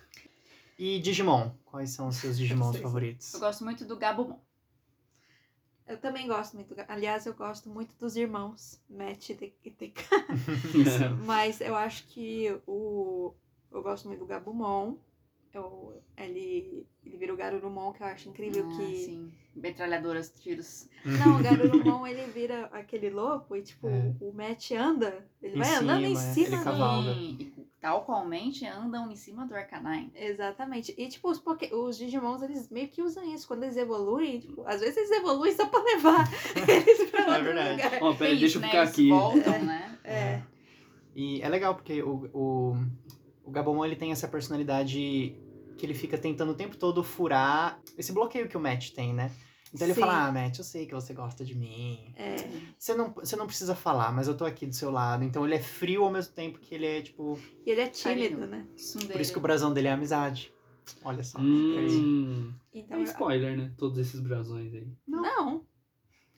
E 0.77 0.99
Digimon? 0.99 1.51
Quais 1.65 1.89
são 1.89 2.07
os 2.07 2.15
seus 2.17 2.37
Digimons 2.37 2.73
sei. 2.73 2.81
favoritos? 2.81 3.33
Eu 3.33 3.39
gosto 3.39 3.63
muito 3.63 3.85
do 3.85 3.97
Gabumon. 3.97 4.37
Eu 5.87 5.97
também 5.97 6.27
gosto 6.27 6.53
muito. 6.55 6.75
Aliás, 6.87 7.25
eu 7.25 7.33
gosto 7.33 7.67
muito 7.69 7.95
dos 7.97 8.15
irmãos, 8.15 8.79
Matt 8.89 9.29
e 9.31 9.53
e 9.65 9.71
TK. 9.71 10.03
Mas 11.25 11.59
eu 11.61 11.75
acho 11.75 12.05
que 12.07 12.55
o. 12.67 13.33
Eu 13.71 13.81
gosto 13.81 14.07
muito 14.07 14.19
do 14.19 14.25
Gabumon. 14.27 14.95
Eu, 15.53 16.01
ele, 16.15 16.85
ele 17.03 17.17
vira 17.17 17.33
o 17.33 17.37
Garurumon, 17.37 17.91
que 17.91 18.03
eu 18.03 18.07
acho 18.07 18.29
incrível 18.29 18.67
Ah, 18.71 18.77
que. 18.77 18.95
sim. 18.97 19.31
Metralhadoras, 19.55 20.31
tiros. 20.39 20.87
Não, 21.03 21.37
o 21.37 21.41
Garurumon 21.43 22.05
ele 22.05 22.31
vira 22.31 22.65
aquele 22.71 23.09
lobo 23.09 23.55
e, 23.55 23.61
tipo, 23.63 23.89
É. 23.89 24.13
o 24.21 24.31
Matt 24.31 24.71
anda. 24.71 25.25
Ele 25.41 25.55
Em 25.55 25.59
vai 25.59 25.75
andando 25.75 26.05
em 26.05 26.15
cima, 26.15 26.55
é. 26.55 26.59
cima 26.59 26.99
Ele 27.09 27.33
do- 27.33 27.59
e 27.61 27.65
tal 27.81 28.03
qualmente 28.05 28.65
andam 28.67 29.09
em 29.11 29.15
cima 29.15 29.45
do 29.47 29.55
Arcanine. 29.55 30.11
Exatamente. 30.15 30.93
E, 30.97 31.07
tipo, 31.07 31.29
os, 31.29 31.39
poké... 31.39 31.73
os 31.73 31.97
Digimons, 31.97 32.41
eles 32.43 32.69
meio 32.69 32.87
que 32.89 33.01
usam 33.01 33.23
isso. 33.33 33.47
Quando 33.47 33.63
eles 33.63 33.75
evoluem, 33.75 34.39
tipo, 34.41 34.63
às 34.67 34.79
vezes 34.81 34.97
eles 34.97 35.11
evoluem 35.11 35.51
só 35.55 35.65
pra 35.65 35.81
levar 35.81 36.25
eles 36.55 37.09
pra 37.09 37.21
É 37.25 37.27
outro 37.29 37.43
verdade. 37.43 37.71
lugar. 37.83 38.03
Ó, 38.03 38.13
peraí, 38.13 38.31
Tem 38.33 38.39
deixa 38.39 38.45
isso, 38.45 38.57
eu 38.57 38.61
né? 38.61 38.67
ficar 38.67 38.79
Eles 38.83 38.91
aqui. 38.91 39.09
voltam, 39.09 39.63
né? 39.65 39.99
É. 40.03 40.41
E 41.15 41.41
é 41.41 41.49
legal 41.49 41.73
porque 41.75 42.01
o, 42.03 42.29
o, 42.33 42.77
o 43.49 43.51
Gabumon 43.51 43.83
ele 43.85 43.95
tem 43.95 44.11
essa 44.11 44.27
personalidade 44.27 45.35
que 45.77 45.85
ele 45.85 45.93
fica 45.93 46.17
tentando 46.17 46.51
o 46.51 46.55
tempo 46.55 46.77
todo 46.77 47.03
furar 47.03 47.81
esse 47.97 48.11
bloqueio 48.11 48.47
que 48.47 48.55
o 48.55 48.59
Matt 48.59 48.91
tem, 48.91 49.13
né? 49.13 49.31
Então 49.73 49.85
ele 49.87 49.93
Sim. 49.93 50.01
fala, 50.01 50.27
ah, 50.27 50.31
Matt, 50.31 50.57
eu 50.57 50.63
sei 50.63 50.85
que 50.85 50.93
você 50.93 51.13
gosta 51.13 51.43
de 51.45 51.55
mim. 51.55 52.13
É. 52.15 52.35
Você 52.77 52.93
não, 52.95 53.11
você 53.13 53.35
não 53.35 53.45
precisa 53.45 53.75
falar, 53.75 54.11
mas 54.11 54.27
eu 54.27 54.35
tô 54.35 54.43
aqui 54.45 54.65
do 54.65 54.73
seu 54.73 54.89
lado. 54.91 55.23
Então 55.23 55.45
ele 55.45 55.55
é 55.55 55.59
frio 55.59 56.03
ao 56.03 56.11
mesmo 56.11 56.33
tempo 56.33 56.59
que 56.59 56.73
ele 56.73 56.85
é, 56.85 57.01
tipo... 57.01 57.37
E 57.65 57.71
ele 57.71 57.81
é 57.81 57.87
tímido, 57.87 58.37
Carinho. 58.37 58.47
né? 58.47 58.67
Tsundere. 58.75 59.13
Por 59.13 59.21
isso 59.21 59.31
que 59.31 59.37
o 59.37 59.41
brasão 59.41 59.71
dele 59.73 59.87
é 59.87 59.91
amizade. 59.91 60.51
Olha 61.03 61.23
só. 61.23 61.39
Hum, 61.39 62.51
Então, 62.73 62.99
é 62.99 63.03
spoiler, 63.03 63.55
né? 63.57 63.71
Todos 63.77 63.97
esses 63.99 64.19
brasões 64.19 64.73
aí. 64.73 64.87
não. 65.07 65.63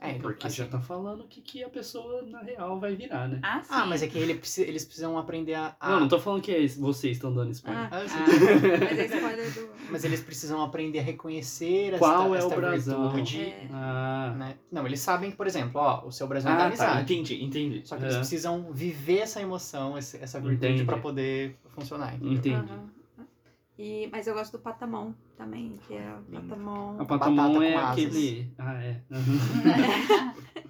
É, 0.03 0.13
Porque 0.13 0.47
assim. 0.47 0.55
já 0.57 0.65
tá 0.65 0.79
falando 0.81 1.21
o 1.21 1.27
que, 1.27 1.41
que 1.41 1.63
a 1.63 1.69
pessoa, 1.69 2.23
na 2.23 2.41
real, 2.41 2.79
vai 2.79 2.95
virar, 2.95 3.27
né? 3.29 3.39
Ah, 3.43 3.61
sim. 3.61 3.67
Ah, 3.69 3.85
mas 3.85 4.01
é 4.01 4.07
que 4.07 4.17
ele 4.17 4.33
precisa- 4.33 4.67
eles 4.67 4.83
precisam 4.83 5.15
aprender 5.15 5.53
a... 5.53 5.75
a- 5.79 5.91
Não, 5.91 5.99
não 5.99 6.07
tô 6.07 6.19
falando 6.19 6.41
que 6.41 6.51
é 6.51 6.67
vocês 6.67 7.17
estão 7.17 7.31
dando 7.31 7.51
spoiler. 7.51 7.83
Ah, 7.83 7.89
Ah, 7.91 8.07
sim. 8.07 8.17
mas 8.89 8.97
é 8.99 9.05
spoiler 9.05 9.51
do. 9.53 9.69
Mas 9.91 10.03
eles 10.03 10.19
precisam 10.21 10.59
aprender 10.63 10.97
a 10.97 11.03
reconhecer 11.03 11.99
Qual 11.99 12.13
esta, 12.13 12.23
é 12.25 12.29
o 12.29 12.35
esta 12.35 12.55
brasão? 12.55 13.09
virtude, 13.11 13.41
É. 13.41 13.67
Ah, 13.71 14.33
né? 14.35 14.55
Não, 14.71 14.87
eles 14.87 14.99
sabem 15.01 15.29
que, 15.29 15.37
por 15.37 15.45
exemplo, 15.45 15.79
ó, 15.79 16.07
o 16.07 16.11
seu 16.11 16.27
brasão 16.27 16.51
é 16.51 16.55
da 16.55 16.61
ah 16.61 16.63
tá, 16.63 16.67
amizade. 16.85 17.01
entendi, 17.13 17.43
entendi. 17.43 17.81
Só 17.87 17.95
que 17.95 18.01
eles 18.03 18.15
Ah, 18.15 18.19
precisam 18.19 18.71
viver 18.71 19.19
essa 19.19 19.39
emoção, 19.39 19.95
essa 19.95 20.39
virtude 20.39 20.65
Entendi. 20.65 20.83
pra 20.83 20.97
poder 20.97 21.55
funcionar. 21.75 22.15
entendeu? 22.15 22.33
Entendi. 22.33 22.55
Aham. 22.55 22.89
E, 23.83 24.07
mas 24.11 24.27
eu 24.27 24.35
gosto 24.35 24.51
do 24.57 24.59
Patamon 24.61 25.13
também, 25.35 25.75
que 25.87 25.95
é 25.95 26.15
o. 26.15 26.21
Patamon. 26.31 26.97
A 27.01 27.05
Patamon 27.05 27.53
Batata 27.53 27.65
é 27.65 27.75
aquele. 27.77 28.53
Ah, 28.59 28.83
é. 28.83 29.01
Uhum. 29.09 30.41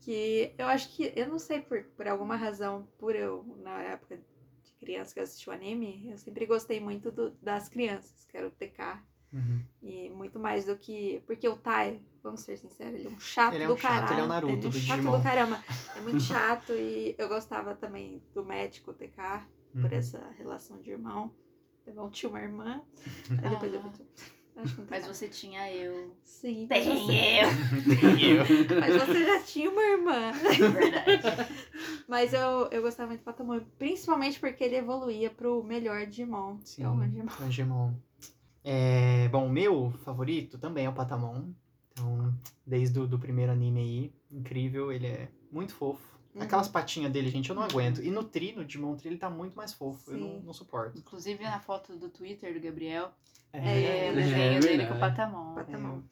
Que 0.00 0.54
eu 0.56 0.66
acho 0.68 0.88
que, 0.94 1.12
eu 1.16 1.26
não 1.28 1.36
sei 1.38 1.60
por, 1.60 1.82
por 1.96 2.06
alguma 2.06 2.36
razão, 2.36 2.86
por 2.96 3.16
eu, 3.16 3.44
na 3.64 3.82
época 3.82 4.16
de 4.16 4.72
criança 4.78 5.12
que 5.12 5.18
eu 5.18 5.24
assisti 5.24 5.50
o 5.50 5.52
anime, 5.52 6.06
eu 6.08 6.16
sempre 6.16 6.46
gostei 6.46 6.78
muito 6.78 7.10
do- 7.10 7.32
das 7.42 7.68
crianças, 7.68 8.24
que 8.24 8.36
era 8.36 8.46
o 8.46 8.50
TK. 8.52 9.02
Uhum. 9.32 9.60
E 9.82 10.08
muito 10.10 10.38
mais 10.38 10.64
do 10.64 10.76
que. 10.76 11.20
Porque 11.26 11.48
o 11.48 11.56
Tai, 11.56 12.00
vamos 12.22 12.42
ser 12.42 12.56
sinceros, 12.56 12.94
ele 13.00 13.08
é 13.08 13.10
um 13.10 13.18
chato 13.18 13.54
Ele 13.54 13.64
é 13.64 13.66
do 13.66 13.74
um 13.74 13.76
chato, 13.76 13.92
caralho. 14.08 14.12
ele 14.14 14.20
é 14.20 14.24
o 14.24 14.28
Naruto 14.28 14.52
Ele 14.52 14.64
é 14.64 14.68
um 14.68 14.70
do 14.70 14.78
chato 14.78 14.96
Digimon. 14.98 15.16
do 15.18 15.22
caramba. 15.24 15.64
É 15.96 16.00
muito 16.00 16.20
chato 16.22 16.72
e 16.72 17.14
eu 17.18 17.28
gostava 17.28 17.74
também 17.74 18.22
do 18.32 18.44
médico 18.44 18.92
TK, 18.94 19.44
por 19.72 19.90
Uhum. 19.90 19.98
essa 19.98 20.30
relação 20.38 20.80
de 20.80 20.90
irmão. 20.92 21.34
Eu 21.86 22.10
tinha 22.10 22.30
uma 22.30 22.40
irmã. 22.40 22.80
Aí 23.42 23.50
depois 23.50 23.72
eu 23.74 23.80
Ah. 23.80 24.62
Acho 24.62 24.74
que 24.74 24.80
não 24.80 24.86
tem 24.86 24.90
Mas 24.90 25.02
nada. 25.02 25.12
você 25.14 25.28
tinha 25.28 25.70
eu. 25.70 26.16
Sim, 26.24 26.66
Tem 26.66 26.82
você, 26.82 27.40
eu. 27.42 28.80
mas 28.80 28.96
você 29.06 29.24
já 29.26 29.42
tinha 29.42 29.70
uma 29.70 29.82
irmã. 29.82 30.32
Verdade. 30.32 31.52
Mas 32.08 32.32
eu, 32.32 32.66
eu 32.70 32.80
gostava 32.80 33.08
muito 33.08 33.20
do 33.20 33.24
Patamon, 33.24 33.60
principalmente 33.78 34.40
porque 34.40 34.64
ele 34.64 34.76
evoluía 34.76 35.28
pro 35.28 35.62
melhor 35.62 36.06
Digimon. 36.06 36.56
Sim, 36.64 36.84
é 36.84 36.88
o 36.88 36.96
Digimon. 37.00 37.32
Angemon. 37.42 37.94
É, 38.64 39.28
bom, 39.28 39.46
o 39.46 39.50
meu 39.50 39.90
favorito 40.04 40.56
também 40.58 40.86
é 40.86 40.88
o 40.88 40.94
Patamon. 40.94 41.50
Então, 41.92 42.32
desde 42.66 42.98
o 42.98 43.06
do 43.06 43.18
primeiro 43.18 43.52
anime 43.52 43.80
aí, 43.80 44.12
incrível, 44.30 44.90
ele 44.90 45.06
é 45.06 45.28
muito 45.52 45.74
fofo. 45.74 46.15
Uhum. 46.36 46.42
Aquelas 46.42 46.68
patinhas 46.68 47.10
dele, 47.12 47.30
gente, 47.30 47.48
eu 47.50 47.56
não 47.56 47.62
aguento. 47.62 48.02
E 48.02 48.10
no 48.10 48.22
Tri, 48.22 48.52
no 48.54 48.64
Digimon 48.64 48.94
Tri, 48.94 49.08
ele 49.08 49.16
tá 49.18 49.30
muito 49.30 49.54
mais 49.56 49.72
fofo. 49.72 50.10
Eu 50.12 50.18
não, 50.18 50.28
Sim. 50.28 50.42
não 50.44 50.52
suporto. 50.52 50.98
Inclusive 50.98 51.42
na 51.42 51.58
foto 51.60 51.96
do 51.96 52.08
Twitter 52.10 52.52
do 52.54 52.60
Gabriel, 52.60 53.10
É, 53.52 53.58
é, 53.58 54.10
o 54.10 54.12
é 54.12 54.14
desenho 54.22 54.60
dele 54.60 54.86
com 54.86 54.94
o. 54.94 54.98
Patamon. 55.00 55.54
Patamon. 55.54 56.02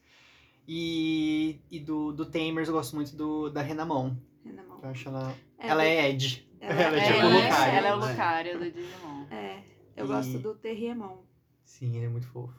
E, 0.67 1.61
e 1.71 1.79
do, 1.79 2.13
do 2.13 2.25
Tamers 2.27 2.69
eu 2.69 2.75
gosto 2.75 2.97
muito 2.97 3.15
do, 3.15 3.51
da 3.51 3.61
Renamon. 3.61 4.15
Renamon. 4.45 4.79
Eu 4.83 4.89
acho 4.89 5.09
ela. 5.09 5.35
É, 5.59 5.69
ela 5.69 5.85
é 5.85 6.11
Ed. 6.11 6.49
ela 6.61 6.73
ela 6.83 6.97
é 6.97 7.01
É, 7.01 7.07
tipo 7.07 7.19
ela, 7.19 7.29
o 7.29 7.39
é, 7.39 7.45
Lucario, 7.45 7.77
ela 7.77 7.89
é 7.89 7.95
o 7.95 8.01
né? 8.01 8.07
Lucario 8.11 8.59
do 8.59 8.71
Digimon. 8.71 9.27
É, 9.31 9.63
eu 9.97 10.05
E- 10.05 10.09
gosto 10.09 10.39
do 10.39 10.55
Terriemon. 10.55 11.19
Sim, 11.65 11.97
ele 11.97 12.07
é 12.07 12.09
muito 12.09 12.27
fofo. 12.29 12.55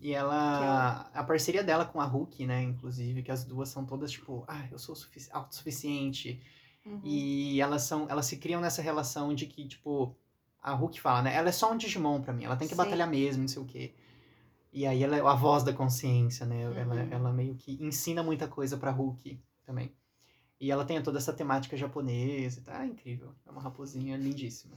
E 0.00 0.12
ela. 0.12 1.10
A 1.12 1.24
parceria 1.24 1.64
dela 1.64 1.84
com 1.84 2.00
a 2.00 2.04
Hulk, 2.04 2.46
né? 2.46 2.62
Inclusive, 2.62 3.22
que 3.22 3.32
as 3.32 3.44
duas 3.44 3.68
são 3.68 3.84
todas 3.84 4.12
tipo, 4.12 4.44
ah, 4.46 4.66
eu 4.70 4.78
sou 4.78 4.94
sufici- 4.94 5.30
autossuficiente. 5.32 6.40
Uhum. 6.88 7.00
E 7.04 7.60
elas 7.60 7.82
são. 7.82 8.06
Elas 8.08 8.26
se 8.26 8.36
criam 8.38 8.60
nessa 8.60 8.80
relação 8.80 9.34
de 9.34 9.46
que, 9.46 9.66
tipo, 9.68 10.16
a 10.62 10.72
Hulk 10.72 11.00
fala, 11.00 11.22
né? 11.22 11.34
Ela 11.34 11.48
é 11.50 11.52
só 11.52 11.72
um 11.72 11.76
Digimon 11.76 12.20
pra 12.22 12.32
mim, 12.32 12.44
ela 12.44 12.56
tem 12.56 12.66
que 12.66 12.74
Sim. 12.74 12.78
batalhar 12.78 13.08
mesmo, 13.08 13.42
não 13.42 13.48
sei 13.48 13.62
o 13.62 13.64
quê. 13.66 13.94
E 14.72 14.86
aí 14.86 15.02
ela 15.02 15.16
é 15.16 15.20
a 15.20 15.34
voz 15.34 15.62
da 15.62 15.72
consciência, 15.72 16.44
né? 16.46 16.62
Ela, 16.62 16.94
Uhum. 16.94 17.08
ela 17.10 17.32
meio 17.32 17.54
que 17.54 17.78
ensina 17.82 18.22
muita 18.22 18.46
coisa 18.48 18.76
pra 18.76 18.90
Hulk 18.90 19.40
também. 19.64 19.92
E 20.60 20.70
ela 20.70 20.84
tem 20.84 21.00
toda 21.02 21.18
essa 21.18 21.32
temática 21.32 21.76
japonesa 21.76 22.60
e 22.60 22.62
tá 22.62 22.84
incrível. 22.84 23.32
É 23.46 23.50
uma 23.50 23.60
raposinha 23.62 24.16
lindíssima. 24.16 24.74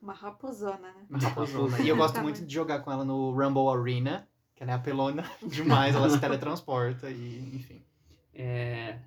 Uma 0.00 0.12
raposona, 0.12 0.78
né? 0.92 1.06
Uma 1.10 1.18
raposona. 1.18 1.80
e 1.80 1.88
eu 1.88 1.96
gosto 1.96 2.20
muito 2.20 2.44
de 2.44 2.54
jogar 2.54 2.80
com 2.80 2.92
ela 2.92 3.04
no 3.04 3.30
Rumble 3.32 3.68
Arena, 3.68 4.28
que 4.54 4.62
ela 4.62 4.72
é 4.72 4.74
apelona 4.74 5.24
demais, 5.42 5.94
ela 5.96 6.08
se 6.08 6.18
teletransporta 6.20 7.10
e, 7.10 7.54
enfim. 7.56 7.82
É, 8.32 8.98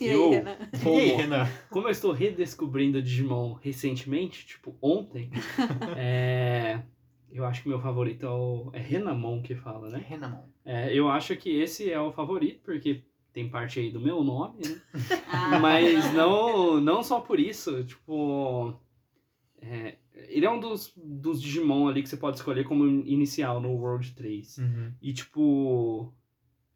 E 0.00 0.06
Eu- 0.06 0.24
aí, 0.24 0.30
Renan? 0.36 0.56
E 0.72 0.76
aí, 0.76 0.82
como, 0.82 1.16
Renan? 1.16 1.48
como 1.70 1.86
eu 1.88 1.92
estou 1.92 2.12
redescobrindo 2.12 3.02
Digimon 3.02 3.54
recentemente, 3.54 4.46
tipo 4.46 4.76
ontem, 4.82 5.30
é, 5.96 6.82
eu 7.30 7.44
acho 7.44 7.62
que 7.62 7.68
meu 7.68 7.80
favorito 7.80 8.26
é 8.26 8.30
o 8.30 8.70
é 8.72 8.78
Renamon 8.80 9.42
que 9.42 9.54
fala, 9.54 9.88
né? 9.88 10.04
Renamon. 10.06 10.44
É, 10.64 10.92
eu 10.96 11.08
acho 11.08 11.36
que 11.36 11.50
esse 11.50 11.90
é 11.90 11.98
o 12.00 12.12
favorito, 12.12 12.60
porque 12.64 13.02
tem 13.32 13.48
parte 13.48 13.80
aí 13.80 13.90
do 13.90 14.00
meu 14.00 14.22
nome, 14.22 14.60
né? 14.66 14.80
Ah, 15.28 15.58
Mas 15.58 16.12
não, 16.12 16.80
não 16.80 17.02
só 17.02 17.20
por 17.20 17.40
isso, 17.40 17.82
tipo. 17.84 18.74
é, 19.60 19.96
Ele 20.28 20.44
é 20.44 20.50
um 20.50 20.60
dos, 20.60 20.92
dos 20.96 21.40
Digimon 21.40 21.88
ali 21.88 22.02
que 22.02 22.08
você 22.08 22.16
pode 22.18 22.36
escolher 22.36 22.64
como 22.64 22.86
inicial 22.86 23.60
no 23.60 23.70
World 23.70 24.12
3. 24.12 24.58
Uhum. 24.58 24.92
E, 25.00 25.12
tipo, 25.14 26.12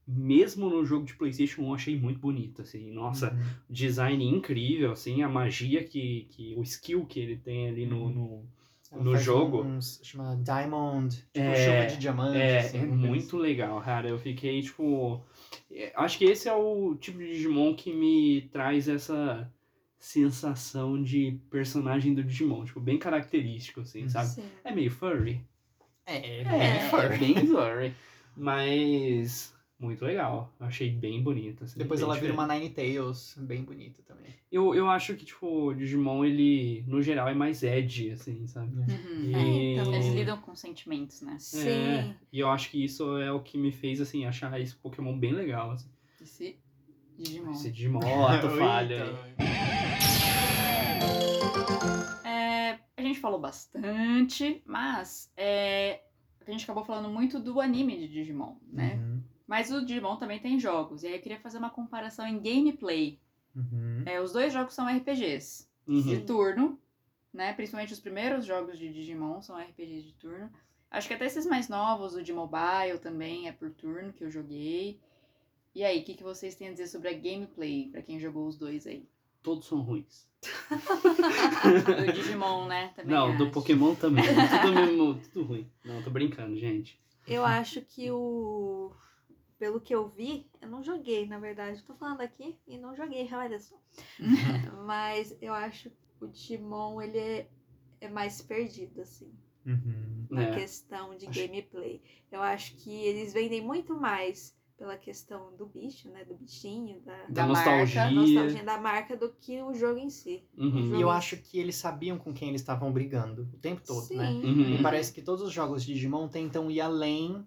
mesmo 0.07 0.69
no 0.71 0.85
jogo 0.85 1.05
de 1.05 1.15
PlayStation 1.15 1.63
1, 1.63 1.67
eu 1.69 1.75
achei 1.75 1.99
muito 1.99 2.21
bonito, 2.21 2.63
assim. 2.63 2.91
Nossa, 2.93 3.33
Uhum. 3.33 3.43
design 3.69 4.25
incrível, 4.25 4.93
assim, 4.93 5.23
a 5.23 5.29
magia 5.29 5.83
que, 5.83 6.27
que 6.31 6.55
o 6.57 6.63
skill 6.63 7.05
que 7.07 7.19
ele 7.21 7.37
tem 7.37 7.69
ali 7.69 7.85
no, 7.87 8.09
no, 8.11 8.45
Ela 8.93 9.03
no 9.03 9.13
faz 9.13 9.25
jogo. 9.25 9.63
Uns, 9.63 10.01
chama 10.05 10.37
Diamond, 10.43 11.15
tipo 11.17 11.31
É, 11.41 11.55
chuva 11.57 11.87
de 11.87 11.97
diamantes. 11.99 12.41
É, 12.41 12.59
assim, 12.59 12.79
é 12.79 12.87
muito 12.87 13.37
legal, 13.37 13.81
cara. 13.83 14.09
Eu 14.09 14.19
fiquei, 14.19 14.63
tipo. 14.63 15.21
é, 15.71 15.93
Acho 15.97 16.19
que 16.19 16.25
esse 16.25 16.49
é 16.49 16.55
o 16.55 16.95
tipo 16.95 17.19
de 17.19 17.27
Digimon 17.33 17.75
que 17.75 17.93
me 17.93 18.43
traz 18.53 18.89
essa 18.89 19.53
sensação 19.99 21.03
de 21.03 21.41
personagem 21.51 22.15
do 22.15 22.23
Digimon, 22.23 22.65
tipo, 22.65 22.79
bem 22.79 22.97
característico, 22.99 23.81
assim, 23.81 24.03
Uhum. 24.03 24.09
sabe? 24.09 24.29
Sim. 24.29 24.45
É 24.63 24.71
meio 24.71 24.91
furry. 24.91 25.41
assim. 26.07 26.19
É, 26.19 26.41
É, 26.43 26.45
bem 26.45 26.61
é 26.61 26.79
furry. 26.91 27.19
bem 27.19 27.35
furry. 27.49 27.95
Mas. 28.37 29.53
Muito 29.79 30.05
legal. 30.07 30.55
Eu 30.59 30.67
achei 30.67 30.91
bem 30.91 31.23
bonito. 31.23 31.65
Assim, 31.65 31.79
Depois 31.79 32.01
bem 32.01 32.07
ela 32.07 32.15
vira 32.15 32.33
diferente. 32.33 32.49
uma 32.49 32.55
Nine 32.55 32.71
Tails, 32.71 33.37
bem 33.39 33.63
bonita 33.63 34.03
também. 34.03 34.35
Eu, 34.51 34.75
eu 34.75 34.89
acho 34.89 35.15
que, 35.15 35.25
tipo, 35.27 35.47
o 35.47 35.75
Digimon, 35.75 36.25
ele, 36.25 36.83
no 36.87 37.03
geral, 37.03 37.29
é 37.29 37.35
mais 37.35 37.63
edgy, 37.63 38.11
assim, 38.13 38.47
sabe? 38.47 38.75
Uhum. 38.75 38.87
E... 39.23 39.35
É, 39.35 39.73
então. 39.75 39.95
Eles 39.95 40.15
lidam 40.15 40.41
com 40.41 40.55
sentimentos, 40.55 41.21
né? 41.21 41.37
Sim. 41.39 41.69
É, 41.69 42.15
e 42.33 42.41
eu 42.41 42.49
acho 42.49 42.71
que 42.71 42.83
isso 42.83 43.19
é 43.19 43.31
o 43.31 43.41
que 43.41 43.59
me 43.59 43.71
fez, 43.71 44.01
assim, 44.01 44.25
achar 44.25 44.59
esse 44.59 44.75
Pokémon 44.75 45.19
bem 45.19 45.33
legal, 45.33 45.73
assim. 45.73 45.91
Esse 46.23 46.57
Digimon. 47.19 47.51
Esse 47.53 47.71
Digimon, 47.71 48.01
tu 48.41 48.49
falha. 48.57 49.15
É, 52.25 52.79
a 52.97 53.03
gente 53.03 53.21
falou 53.21 53.39
bastante, 53.39 54.63
mas 54.65 55.31
é, 55.37 56.01
a 56.47 56.51
gente 56.51 56.65
acabou 56.65 56.85
falando 56.85 57.11
muito 57.11 57.39
do 57.41 57.61
anime 57.61 57.99
de 57.99 58.09
Digimon, 58.09 58.57
né? 58.73 58.95
Uhum. 58.95 59.16
Mas 59.47 59.71
o 59.71 59.85
Digimon 59.85 60.17
também 60.17 60.41
tem 60.41 60.59
jogos. 60.59 61.03
E 61.03 61.07
aí 61.07 61.15
eu 61.15 61.21
queria 61.21 61.39
fazer 61.41 61.59
uma 61.59 61.71
comparação 61.71 62.27
em 62.27 62.41
gameplay. 62.41 63.19
Uhum. 63.55 64.03
É, 64.05 64.21
os 64.21 64.33
dois 64.33 64.53
jogos 64.53 64.75
são 64.75 64.87
RPGs 64.89 65.67
Uhum. 65.87 66.03
de 66.03 66.21
turno, 66.23 66.79
né? 67.33 67.53
Principalmente 67.53 67.93
os 67.93 68.01
primeiros 68.01 68.45
jogos 68.45 68.77
de 68.79 68.93
Digimon 68.93 69.41
são 69.41 69.57
RPGs 69.57 70.03
de 70.03 70.13
turno. 70.15 70.51
Acho 70.91 71.07
que 71.09 71.15
até 71.15 71.27
esses 71.27 71.47
mais 71.47 71.69
novos, 71.69 72.15
o 72.15 72.23
de 72.23 72.33
mobile 72.33 72.99
também 73.01 73.47
é 73.49 73.53
por 73.53 73.71
turno 73.71 74.13
que 74.13 74.25
eu 74.25 74.31
joguei. 74.31 74.99
E 75.75 75.85
aí, 75.85 76.01
o 76.01 76.05
que, 76.05 76.15
que 76.15 76.23
vocês 76.25 76.55
têm 76.55 76.69
a 76.69 76.73
dizer 76.73 76.87
sobre 76.89 77.09
a 77.09 77.13
gameplay, 77.13 77.89
pra 77.91 78.03
quem 78.03 78.19
jogou 78.19 78.47
os 78.47 78.57
dois 78.57 78.87
aí? 78.87 79.07
Todos 79.43 79.67
são 79.67 79.81
ruins. 79.81 80.27
Do 82.07 82.13
Digimon, 82.13 82.67
né? 82.67 82.93
Também 82.97 83.15
Não, 83.15 83.37
do 83.37 83.45
acho. 83.45 83.53
Pokémon 83.53 83.95
também. 83.95 84.25
tudo 84.63 84.75
mesmo, 84.75 85.21
tudo 85.33 85.45
ruim. 85.45 85.71
Não, 85.85 86.03
tô 86.03 86.11
brincando, 86.11 86.57
gente. 86.57 86.99
Eu 87.27 87.45
acho 87.45 87.81
que 87.83 88.11
o. 88.11 88.93
Pelo 89.59 89.81
que 89.81 89.95
eu 89.95 90.07
vi, 90.09 90.47
eu 90.61 90.69
não 90.69 90.83
joguei, 90.83 91.27
na 91.27 91.39
verdade. 91.39 91.83
Tô 91.83 91.95
falando 91.95 92.21
aqui 92.21 92.59
e 92.67 92.77
não 92.77 92.95
joguei, 92.95 93.29
olha 93.33 93.59
só. 93.59 93.75
Mas 94.87 95.37
eu 95.41 95.55
acho 95.55 95.91
que 95.91 95.97
o 96.25 96.29
Digimon, 96.29 97.01
ele 97.01 97.19
é, 97.19 97.49
é 98.03 98.09
mais 98.09 98.43
perdido, 98.43 99.01
assim, 99.01 99.33
Uhum. 99.65 100.27
na 100.31 100.43
É. 100.43 100.55
questão 100.55 101.17
de 101.17 101.27
Acho- 101.27 101.41
gameplay. 101.41 102.03
Eu 102.31 102.41
acho 102.43 102.77
que 102.77 102.91
eles 102.91 103.33
vendem 103.33 103.61
muito 103.63 103.95
mais 103.99 104.55
pela 104.77 104.97
questão 104.99 105.57
do 105.57 105.65
bicho, 105.65 106.11
né? 106.11 106.23
Do 106.25 106.35
bichinho, 106.35 107.01
da, 107.01 107.17
Da, 107.23 107.27
Da 107.29 107.47
nostalgia. 107.47 108.03
marca, 108.03 108.15
da 108.15 108.21
nostalgia 108.21 108.63
da 108.65 108.79
marca 108.79 109.17
do 109.17 109.33
que 109.33 109.63
o 109.63 109.73
jogo 109.73 109.99
em 109.99 110.11
si. 110.11 110.45
Uhum. 110.57 110.97
E 110.97 111.01
eu 111.01 111.09
acho 111.11 111.39
que 111.39 111.59
eles 111.59 111.77
sabiam 111.77 112.19
com 112.19 112.33
quem 112.35 112.51
eles 112.51 112.61
estavam 112.61 112.93
brigando 112.93 113.49
o 113.55 113.57
tempo 113.59 113.81
todo, 113.83 114.03
Sim. 114.05 114.19
né? 114.19 114.29
Uhum. 114.31 114.71
Me 114.77 114.83
parece 114.83 115.15
que 115.15 115.23
todos 115.23 115.43
os 115.43 115.51
jogos 115.53 115.83
de 115.83 115.95
Digimon 115.95 116.29
tentam 116.29 116.71
ir 116.71 116.83
além 116.83 117.47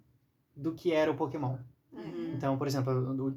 do 0.55 0.73
que 0.73 0.91
era 0.91 1.11
o 1.11 1.15
Pokémon. 1.15 1.57
Uhum. 2.05 2.31
Então, 2.35 2.57
por 2.57 2.67
exemplo, 2.67 2.91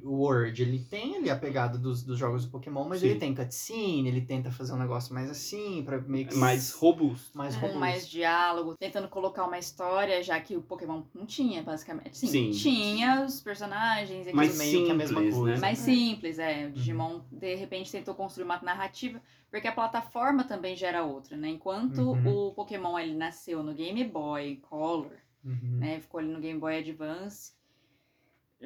o, 0.04 0.12
Word, 0.22 0.62
ele 0.62 0.78
tem 0.78 1.16
ali 1.16 1.28
a 1.30 1.36
pegada 1.36 1.76
dos, 1.78 2.02
dos 2.04 2.18
jogos 2.18 2.44
do 2.44 2.50
Pokémon, 2.50 2.84
mas 2.88 3.00
Sim. 3.00 3.08
ele 3.08 3.18
tem 3.18 3.34
cutscene, 3.34 4.06
ele 4.08 4.20
tenta 4.20 4.50
fazer 4.50 4.72
um 4.72 4.78
negócio 4.78 5.12
mais 5.14 5.30
assim, 5.30 5.82
pra 5.84 6.00
meio 6.00 6.26
que... 6.28 6.36
Mais 6.36 6.72
robusto. 6.72 7.36
mais 7.36 7.54
com 7.54 7.60
robusto. 7.62 7.80
mais 7.80 8.08
diálogo, 8.08 8.76
tentando 8.78 9.08
colocar 9.08 9.44
uma 9.44 9.58
história, 9.58 10.22
já 10.22 10.38
que 10.40 10.56
o 10.56 10.62
Pokémon 10.62 11.02
não 11.14 11.26
tinha, 11.26 11.62
basicamente. 11.62 12.16
Sim, 12.16 12.28
Sim. 12.28 12.50
tinha 12.50 13.24
os 13.24 13.40
personagens, 13.40 14.32
Mais 14.32 14.50
aqueles- 14.50 14.72
meio 14.72 14.84
que 14.86 14.90
a 14.90 14.94
mesma 14.94 15.18
simples, 15.20 15.36
coisa. 15.36 15.54
né? 15.54 15.60
mais 15.60 15.80
É. 15.80 15.82
simples, 15.84 16.38
é. 16.38 16.66
O 16.66 16.70
Digimon, 16.72 17.20
de 17.30 17.54
repente, 17.54 17.90
tentou 17.90 18.14
construir 18.14 18.44
uma 18.44 18.60
narrativa, 18.62 19.20
porque 19.50 19.66
a 19.68 19.72
plataforma 19.72 20.44
também 20.44 20.76
já 20.76 20.88
era 20.88 21.02
outra, 21.04 21.36
né? 21.36 21.48
Enquanto 21.48 21.98
Uhum. 21.98 22.48
o 22.48 22.52
Pokémon 22.52 22.98
ele 22.98 23.14
nasceu 23.14 23.62
no 23.62 23.74
Game 23.74 24.02
Boy 24.04 24.56
Color, 24.68 25.12
Uhum. 25.44 25.78
né? 25.78 25.98
Ficou 26.00 26.20
ali 26.20 26.28
no 26.32 26.40
Game 26.40 26.60
Boy 26.60 26.78
Advance. 26.78 27.52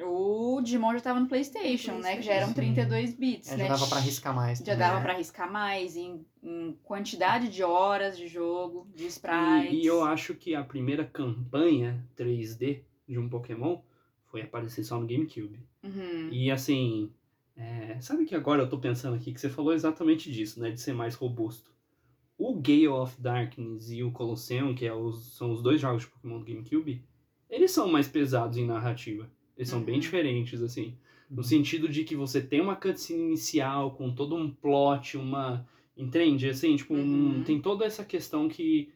O 0.03 0.61
Digimon 0.61 0.93
já 0.93 0.99
tava 1.01 1.19
no 1.19 1.27
PlayStation, 1.27 1.93
né? 1.99 2.17
Que 2.17 2.21
já 2.21 2.33
eram 2.33 2.47
Sim. 2.49 2.53
32 2.53 3.15
bits, 3.15 3.51
É, 3.51 3.57
né? 3.57 3.63
já 3.67 3.73
dava 3.73 3.87
pra 3.87 3.97
arriscar 3.97 4.35
mais. 4.35 4.59
Já 4.59 4.75
dava 4.75 4.97
né? 4.97 5.01
pra 5.01 5.13
arriscar 5.13 5.51
mais 5.51 5.95
em, 5.95 6.25
em 6.43 6.77
quantidade 6.83 7.49
de 7.49 7.63
horas 7.63 8.17
de 8.17 8.27
jogo, 8.27 8.87
de 8.95 9.07
sprites. 9.07 9.71
E, 9.73 9.81
e 9.81 9.85
eu 9.85 10.03
acho 10.03 10.35
que 10.35 10.53
a 10.53 10.63
primeira 10.63 11.03
campanha 11.03 12.05
3D 12.15 12.81
de 13.07 13.17
um 13.17 13.27
Pokémon 13.27 13.79
foi 14.25 14.41
aparecer 14.41 14.83
só 14.83 14.99
no 14.99 15.07
GameCube. 15.07 15.59
Uhum. 15.83 16.29
E 16.31 16.51
assim, 16.51 17.11
é, 17.55 17.97
sabe 18.01 18.25
que 18.25 18.35
agora 18.35 18.63
eu 18.63 18.69
tô 18.69 18.77
pensando 18.77 19.15
aqui 19.15 19.33
que 19.33 19.39
você 19.41 19.49
falou 19.49 19.73
exatamente 19.73 20.31
disso, 20.31 20.59
né? 20.59 20.69
De 20.71 20.79
ser 20.79 20.93
mais 20.93 21.15
robusto. 21.15 21.71
O 22.37 22.53
Gale 22.53 22.87
of 22.89 23.19
Darkness 23.19 23.89
e 23.89 24.03
o 24.03 24.11
Colosseum, 24.11 24.75
que 24.75 24.85
é 24.85 24.93
os- 24.93 25.35
são 25.35 25.51
os 25.51 25.63
dois 25.63 25.81
jogos 25.81 26.03
de 26.03 26.09
Pokémon 26.09 26.37
do 26.37 26.45
GameCube, 26.45 27.03
eles 27.49 27.71
são 27.71 27.87
mais 27.87 28.07
pesados 28.07 28.57
em 28.57 28.65
narrativa. 28.67 29.27
Eles 29.57 29.69
são 29.69 29.81
bem 29.81 29.95
Uhum. 29.95 30.01
diferentes, 30.01 30.61
assim. 30.61 30.93
No 31.29 31.37
Uhum. 31.37 31.43
sentido 31.43 31.89
de 31.89 32.03
que 32.03 32.15
você 32.15 32.39
tem 32.39 32.61
uma 32.61 32.75
cutscene 32.75 33.21
inicial 33.23 33.91
com 33.91 34.13
todo 34.13 34.35
um 34.35 34.49
plot, 34.49 35.17
uma. 35.17 35.67
Entende? 35.97 36.47
Assim, 36.47 36.75
tipo, 36.75 36.93
um- 36.93 37.37
Uhum. 37.37 37.43
tem 37.43 37.59
toda 37.59 37.83
essa 37.83 38.05
questão 38.05 38.47
que 38.47 38.89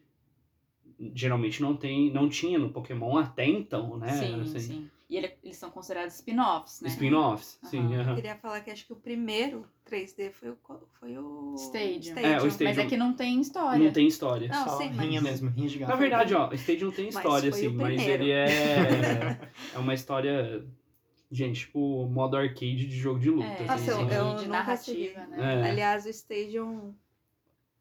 geralmente 1.14 1.60
não 1.60 1.74
tem, 1.76 2.12
não 2.12 2.28
tinha 2.28 2.58
no 2.58 2.70
Pokémon 2.70 3.16
até 3.16 3.44
então, 3.46 3.98
né? 3.98 4.12
Sim, 4.12 4.40
Assim, 4.40 4.58
sim. 4.60 4.90
E 5.12 5.16
ele- 5.18 5.34
eles 5.44 5.58
são 5.58 5.70
considerados 5.70 6.14
spin-offs, 6.14 6.80
né? 6.80 6.88
Spin-offs, 6.88 7.58
sim. 7.64 7.94
Aham. 7.96 8.08
Eu 8.12 8.14
queria 8.14 8.34
falar 8.34 8.62
que 8.62 8.70
acho 8.70 8.86
que 8.86 8.94
o 8.94 8.96
primeiro 8.96 9.66
3D 9.84 10.30
foi 10.32 10.48
o, 10.48 10.58
foi 10.98 11.18
o 11.18 11.54
Stadium. 11.58 12.16
É, 12.18 12.40
o 12.40 12.46
Stadium. 12.46 12.68
Mas 12.70 12.78
é 12.78 12.86
que 12.86 12.96
não 12.96 13.12
tem 13.12 13.38
história. 13.38 13.84
Não 13.84 13.92
tem 13.92 14.06
história. 14.06 14.48
Não, 14.48 14.64
Só 14.64 14.78
sim, 14.78 14.88
mas- 14.94 15.06
rinha 15.06 15.20
mesmo, 15.20 15.50
rinha 15.50 15.68
de 15.68 15.78
gato. 15.80 15.90
Na 15.90 15.96
verdade, 15.96 16.34
ó, 16.34 16.50
Stadium 16.54 16.90
tem 16.90 17.04
Mas 17.12 17.16
história, 17.16 17.52
foi 17.52 17.62
o 17.66 17.66
assim, 17.68 17.76
mas 17.76 18.00
ele 18.08 18.30
é. 18.30 18.46
É 19.74 19.78
uma 19.78 19.92
história. 19.92 20.66
Gente, 21.30 21.60
tipo, 21.60 22.06
modo 22.06 22.34
arcade 22.38 22.86
de 22.86 22.96
jogo 22.96 23.20
de 23.20 23.28
luta. 23.28 23.44
É, 23.46 23.54
assim, 23.54 23.66
Nossa, 23.66 23.90
eu- 23.90 23.96
sabe? 23.98 24.14
eu 24.14 24.34
de 24.36 24.48
narrativa, 24.48 25.26
né? 25.26 25.60
É. 25.66 25.70
Aliás, 25.72 26.06
o 26.06 26.08
Stadium 26.08 26.94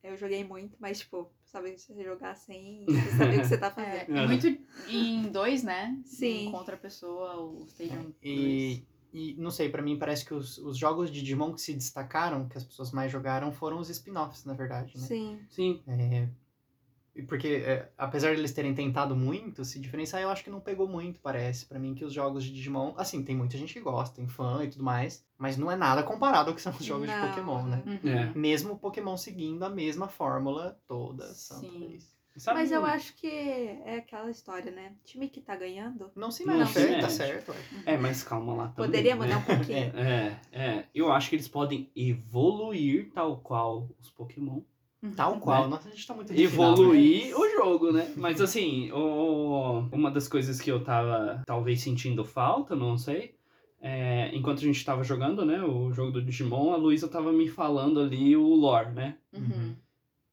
eu 0.04 0.18
joguei 0.18 0.44
muito, 0.44 0.76
mas 0.82 1.00
tipo, 1.00 1.32
sabe 1.52 1.78
você 1.78 2.04
jogar 2.04 2.36
sem 2.36 2.86
saber 3.18 3.38
o 3.38 3.42
que 3.42 3.48
você 3.48 3.58
tá 3.58 3.68
É, 3.78 4.06
fazendo. 4.06 4.18
é 4.18 4.26
muito 4.28 4.48
em 4.88 5.24
dois, 5.32 5.64
né? 5.64 6.00
Sim. 6.06 6.50
Contra 6.52 6.76
a 6.76 6.80
pessoa, 6.80 7.36
o 7.42 7.66
Stadium 7.68 8.14
E, 8.24 8.84
e 9.14 9.36
não 9.36 9.52
sei, 9.52 9.68
pra 9.70 9.82
mim 9.82 9.98
parece 10.00 10.26
que 10.26 10.34
os, 10.34 10.58
os 10.58 10.78
jogos 10.78 11.12
de 11.12 11.22
Digimon 11.22 11.54
que 11.54 11.62
se 11.62 11.74
destacaram, 11.74 12.48
que 12.48 12.58
as 12.58 12.64
pessoas 12.64 12.92
mais 12.92 13.12
jogaram, 13.12 13.52
foram 13.52 13.80
os 13.80 13.90
spin-offs, 13.90 14.46
na 14.46 14.54
verdade, 14.54 14.98
né? 14.98 15.06
Sim. 15.06 15.40
Sim. 15.50 15.82
É, 15.88 16.30
porque, 17.28 17.64
é, 17.66 17.92
apesar 17.98 18.34
de 18.34 18.40
eles 18.40 18.54
terem 18.54 18.74
tentado 18.74 19.16
muito 19.16 19.66
se 19.66 19.80
diferenciar, 19.80 20.22
eu 20.22 20.30
acho 20.30 20.44
que 20.44 20.50
não 20.50 20.62
pegou 20.62 20.88
muito, 20.88 21.20
parece. 21.20 21.66
Pra 21.66 21.78
mim, 21.78 21.94
que 21.94 22.06
os 22.06 22.14
jogos 22.14 22.44
de 22.44 22.54
Digimon, 22.54 22.94
assim, 22.98 23.24
tem 23.24 23.36
muita 23.36 23.58
gente 23.58 23.74
que 23.74 23.82
gosta, 23.82 24.16
tem 24.16 24.28
fã 24.28 24.64
e 24.64 24.70
tudo 24.70 24.84
mais, 24.84 25.26
mas 25.38 25.58
não 25.58 25.70
é 25.70 25.76
nada 25.76 26.04
comparado 26.04 26.50
ao 26.50 26.56
que 26.56 26.62
são 26.62 26.72
os 26.72 26.86
jogos 26.86 27.10
de 27.10 27.16
Não, 27.16 27.28
Pokémon, 27.28 27.64
né? 27.64 27.84
Uhum. 27.86 28.10
É. 28.10 28.34
Mesmo 28.34 28.74
o 28.74 28.80
Pokémon 28.80 29.18
seguindo 29.18 29.64
a 29.64 29.70
mesma 29.70 30.08
fórmula 30.08 30.80
toda, 30.88 31.34
santa 31.34 31.68
Sim. 31.68 32.00
Sabe 32.38 32.62
Mas 32.62 32.72
eu 32.72 32.86
acho 32.86 33.14
que 33.16 33.28
é 33.28 33.98
aquela 33.98 34.32
história, 34.32 34.72
né? 34.72 34.94
Time 35.04 35.28
que 35.28 35.42
tá 35.42 35.54
ganhando 35.54 36.10
Não 36.16 36.32
se 36.32 36.46
Não 36.46 36.60
mexe, 36.60 36.80
se 36.80 37.00
tá 37.02 37.10
certo. 37.10 37.52
ué. 37.52 37.58
É, 37.86 37.98
mas 37.98 38.24
calma 38.24 38.54
lá 38.54 38.68
também. 38.70 38.86
poderia 38.90 39.16
né? 39.16 39.22
mudar 39.22 39.38
um 39.40 39.58
pouquinho. 39.58 39.92
É, 40.00 40.40
é. 40.52 40.86
Eu 40.96 41.12
acho 41.12 41.30
que 41.30 41.36
eles 41.36 41.50
podem 41.50 41.92
evoluir 41.94 43.12
tal 43.14 43.38
qual 43.38 43.90
os 44.00 44.10
Pokémon. 44.10 44.62
Uhum. 45.04 45.12
Tal 45.12 45.40
qual. 45.40 45.64
Né? 45.64 45.70
Nossa, 45.70 45.88
a 45.88 45.92
gente 45.92 46.06
tá 46.06 46.14
muito 46.14 46.32
Evoluir 46.34 47.28
né? 47.30 47.36
o 47.36 47.50
jogo, 47.50 47.92
né? 47.92 48.14
Mas 48.16 48.40
assim, 48.40 48.92
o... 48.92 49.88
uma 49.92 50.12
das 50.12 50.28
coisas 50.28 50.62
que 50.62 50.72
eu 50.72 50.84
tava 50.84 51.42
talvez 51.46 51.82
sentindo 51.82 52.24
falta, 52.24 52.76
não 52.76 52.98
sei. 52.98 53.36
é, 53.82 54.30
enquanto 54.34 54.60
a 54.60 54.62
gente 54.62 54.86
tava 54.86 55.04
jogando, 55.04 55.44
né, 55.44 55.62
o 55.64 55.92
jogo 55.92 56.12
do 56.12 56.22
Digimon, 56.22 56.72
a 56.72 56.78
Luísa 56.78 57.08
tava 57.08 57.34
me 57.34 57.48
falando 57.48 58.00
ali 58.00 58.38
o 58.38 58.54
lore, 58.54 58.92
né? 58.92 59.18
Uhum. 59.34 59.76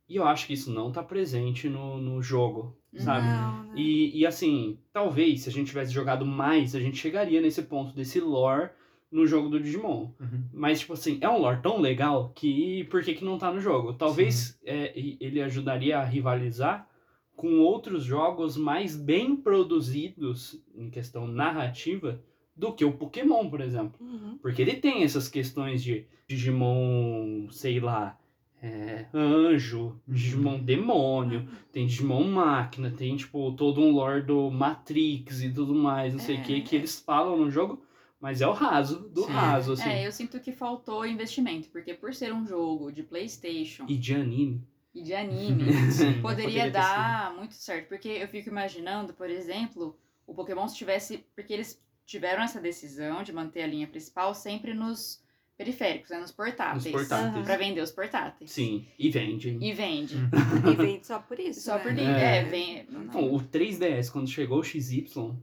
E 0.07 0.17
eu 0.17 0.27
acho 0.27 0.47
que 0.47 0.53
isso 0.53 0.71
não 0.71 0.93
tá 0.93 1.03
presente 1.03 1.69
no, 1.69 1.99
no 1.99 2.23
jogo, 2.23 2.77
sabe? 2.97 3.27
Não, 3.27 3.65
né? 3.65 3.73
E, 3.75 4.21
e 4.21 4.27
assim, 4.27 4.79
talvez 4.93 5.43
se 5.43 5.49
a 5.49 5.53
gente 5.53 5.69
tivesse 5.69 5.93
jogado 5.93 6.27
mais, 6.27 6.75
a 6.75 6.81
gente 6.81 6.99
chegaria 6.99 7.41
nesse 7.41 7.63
ponto 7.63 7.95
desse 7.95 8.21
lore 8.21 8.71
no 9.11 9.27
jogo 9.27 9.49
do 9.49 9.59
Digimon. 9.61 10.11
Uhum. 10.21 10.45
Mas, 10.53 10.81
tipo 10.81 10.93
assim, 10.93 11.19
é 11.21 11.29
um 11.29 11.39
lore 11.39 11.61
tão 11.63 11.81
legal 11.81 12.31
que 12.35 12.85
por 12.91 13.03
que, 13.03 13.15
que 13.15 13.25
não 13.25 13.39
tá 13.39 13.53
no 13.53 13.61
jogo? 13.61 13.95
Talvez 13.95 14.59
é, 14.65 14.93
ele 15.21 15.41
ajudaria 15.41 15.99
a 15.99 16.05
rivalizar 16.05 16.87
com 17.35 17.61
outros 17.61 18.05
jogos 18.05 18.57
mais 18.57 18.97
bem 18.97 19.37
produzidos 19.37 20.61
em 20.75 20.91
questão 20.91 21.27
narrativa 21.27 22.21
do 22.57 22.73
que 22.73 22.85
o 22.85 22.93
Pokémon, 22.93 23.49
por 23.49 23.61
exemplo. 23.61 23.95
Uhum. 24.01 24.37
Porque 24.43 24.61
ele 24.61 24.75
tem 24.75 25.05
essas 25.05 25.29
questões 25.29 25.83
de 25.83 26.05
Digimon, 26.29 27.49
sei 27.51 27.79
lá, 27.81 28.19
é, 28.61 29.07
anjo, 29.15 30.01
Digimon 30.07 30.59
demônio, 30.59 31.47
tem 31.73 31.87
Digimon 31.87 32.25
máquina, 32.25 32.91
tem 32.91 33.17
tipo 33.17 33.53
todo 33.53 33.81
um 33.81 33.93
lore 33.93 34.23
do 34.23 34.51
Matrix 34.51 35.43
e 35.43 35.53
tudo 35.53 35.75
mais, 35.75 36.13
não 36.13 36.21
sei 36.21 36.37
o 36.37 36.41
É. 36.41 36.43
que, 36.43 36.61
que 36.63 36.77
eles 36.77 37.01
falam 37.01 37.37
no 37.39 37.51
jogo, 37.51 37.81
mas 38.21 38.41
é 38.41 38.47
o 38.47 38.53
raso 38.53 39.09
do 39.11 39.25
Sim. 39.25 39.33
raso, 39.33 39.73
assim. 39.73 39.89
É, 39.89 40.07
eu 40.07 40.13
sinto 40.13 40.41
que 40.41 40.53
faltou 40.53 41.07
investimento, 41.07 41.69
porque 41.69 41.95
por 41.95 42.15
ser 42.15 42.33
um 42.33 42.47
jogo 42.47 42.91
de 42.91 43.03
PlayStation 43.03 43.87
E 43.89 43.97
de 43.97 44.15
anime. 44.15 44.63
e 44.95 45.03
de 45.03 45.15
anime, 45.15 45.73
Sim, 45.93 46.21
poderia 46.21 46.65
ter 46.65 46.71
dar 46.73 47.35
muito 47.35 47.55
certo. 47.55 47.89
Porque 47.89 48.09
eu 48.09 48.29
fico 48.29 48.49
imaginando, 48.49 49.15
por 49.15 49.31
exemplo, 49.31 49.97
o 50.27 50.35
Pokémon 50.35 50.67
se 50.69 50.77
tivesse. 50.77 51.25
Porque 51.35 51.53
eles 51.53 51.81
tiveram 52.05 52.43
essa 52.43 52.61
decisão 52.61 53.23
de 53.23 53.33
manter 53.33 53.63
a 53.63 53.67
linha 53.67 53.87
principal 53.87 54.35
sempre 54.35 54.75
nos 54.75 55.23
periféricos, 55.57 56.11
né? 56.11 56.19
Nos 56.21 56.31
portáteis. 56.33 56.85
Nos 56.85 56.93
portáteis. 56.93 57.45
Pra 57.45 57.57
vender 57.57 57.81
os 57.83 57.91
portáteis. 57.91 58.51
Sim, 58.51 58.87
e 58.99 59.11
vende. 59.11 59.51
hein? 59.51 59.59
E 59.61 59.73
vende. 59.73 60.15
sido. 60.15 60.71
E 60.73 60.77
vende 60.77 61.07
só 61.07 61.19
por 61.19 61.39
isso. 61.39 61.61
Só 61.61 61.77
né? 61.77 61.83
por 61.83 61.99
É. 61.99 62.39
é, 62.39 62.45
vem. 62.45 62.87
Então, 62.91 63.35
o 63.35 63.41
3DS, 63.41 64.11
quando 64.11 64.29
chegou 64.29 64.61
o 64.61 64.65
XY, 64.65 65.35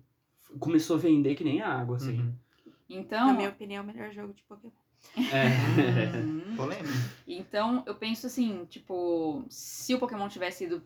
começou 0.60 0.96
a 0.96 1.00
vender 1.00 1.36
que 1.36 1.44
nem 1.44 1.62
água, 1.62 1.98
assim. 1.98 2.20
Uhum. 2.20 2.34
Então. 2.90 3.28
Na 3.28 3.34
minha 3.34 3.50
opinião, 3.50 3.82
é 3.82 3.84
o 3.84 3.88
melhor 3.88 4.12
jogo 4.12 4.34
de 4.34 4.44
Pokémon. 4.44 4.72
É. 5.32 6.18
Uhum. 6.18 6.56
Polêmico. 6.58 6.94
Então, 7.28 7.84
eu 7.86 7.96
penso 7.96 8.28
assim, 8.28 8.66
tipo, 8.66 9.44
se 9.50 9.94
o 9.94 10.00
Pokémon 10.00 10.28
tivesse 10.28 10.66
ido 10.66 10.84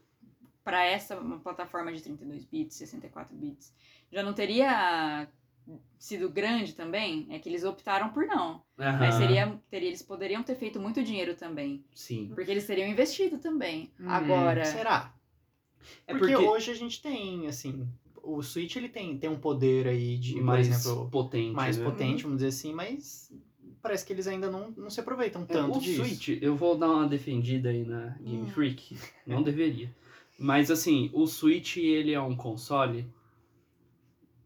pra 0.64 0.84
essa 0.86 1.18
uma 1.20 1.40
plataforma 1.40 1.92
de 1.92 2.02
32 2.02 2.46
bits, 2.46 2.78
64 2.78 3.36
bits, 3.36 3.74
já 4.12 4.22
não 4.22 4.34
teria 4.34 5.28
sido 5.98 6.30
grande 6.30 6.74
também? 6.74 7.28
É 7.30 7.40
que 7.40 7.50
eles 7.50 7.64
optaram 7.64 8.10
por 8.10 8.26
não. 8.26 8.64
Mas 8.78 9.16
Aham. 9.16 9.18
seria, 9.20 9.62
teria, 9.70 9.90
eles 9.90 10.02
poderiam 10.02 10.42
ter 10.44 10.56
feito 10.56 10.80
muito 10.80 11.04
dinheiro 11.04 11.36
também. 11.36 11.84
Sim. 11.94 12.32
Porque 12.34 12.50
eles 12.50 12.66
teriam 12.66 12.88
investido 12.88 13.38
também. 13.38 13.92
Hum, 14.00 14.10
Agora. 14.10 14.66
Será? 14.66 15.14
É 16.08 16.14
porque, 16.14 16.34
porque 16.34 16.36
hoje 16.36 16.72
a 16.72 16.76
gente 16.76 17.02
tem, 17.02 17.48
assim, 17.48 17.88
o 18.36 18.42
Switch 18.44 18.76
ele 18.76 18.90
tem, 18.90 19.18
tem 19.18 19.30
um 19.30 19.40
poder 19.40 19.88
aí 19.88 20.18
de, 20.18 20.40
mais 20.42 20.68
por 20.68 20.74
exemplo, 20.76 21.10
potente. 21.10 21.52
mais 21.54 21.78
né? 21.78 21.86
potente, 21.86 22.24
vamos 22.24 22.38
dizer 22.38 22.50
assim, 22.50 22.74
mas 22.74 23.34
parece 23.82 24.06
que 24.06 24.12
eles 24.14 24.28
ainda 24.28 24.50
não, 24.52 24.72
não 24.72 24.90
se 24.90 25.00
aproveitam 25.00 25.44
É, 25.44 25.46
tanto 25.46 25.78
o 25.78 25.82
disso. 25.82 26.04
Switch, 26.06 26.30
eu 26.42 26.56
vou 26.56 26.78
dar 26.78 26.90
uma 26.92 27.08
defendida 27.08 27.70
aí 27.70 27.86
na 27.86 28.18
Game 28.22 28.44
Hum. 28.44 28.48
Freak. 28.48 28.98
Não 29.26 29.42
deveria. 29.42 29.94
Mas 30.38 30.70
assim, 30.72 31.10
o 31.14 31.26
Switch 31.28 31.78
ele 31.78 32.14
é 32.14 32.22
um 32.22 32.36
console 32.36 33.06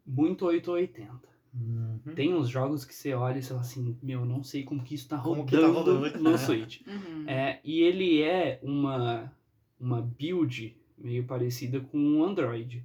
muito 0.06 0.46
880. 0.46 1.34
Uhum. 1.54 2.00
Tem 2.16 2.34
uns 2.34 2.50
jogos 2.50 2.84
que 2.84 2.94
você 2.96 3.14
olha 3.14 3.38
e 3.38 3.44
você 3.44 3.50
fala 3.50 3.62
assim, 3.62 3.96
meu, 4.02 4.26
não 4.26 4.44
sei 4.44 4.64
como 4.64 4.84
que 4.84 4.96
isso 4.96 5.08
tá 5.08 5.16
rodando, 5.18 5.52
tá 5.62 5.68
rodando. 5.68 6.20
no 6.20 6.36
Switch. 6.38 6.82
Uhum. 6.88 7.26
É, 7.28 7.60
e 7.64 7.82
ele 7.82 8.22
é 8.24 8.60
uma, 8.64 9.32
uma 9.80 10.02
build 10.02 10.76
meio 10.98 11.24
parecida 11.26 11.80
com 11.80 11.98
um 11.98 12.24
Android 12.24 12.84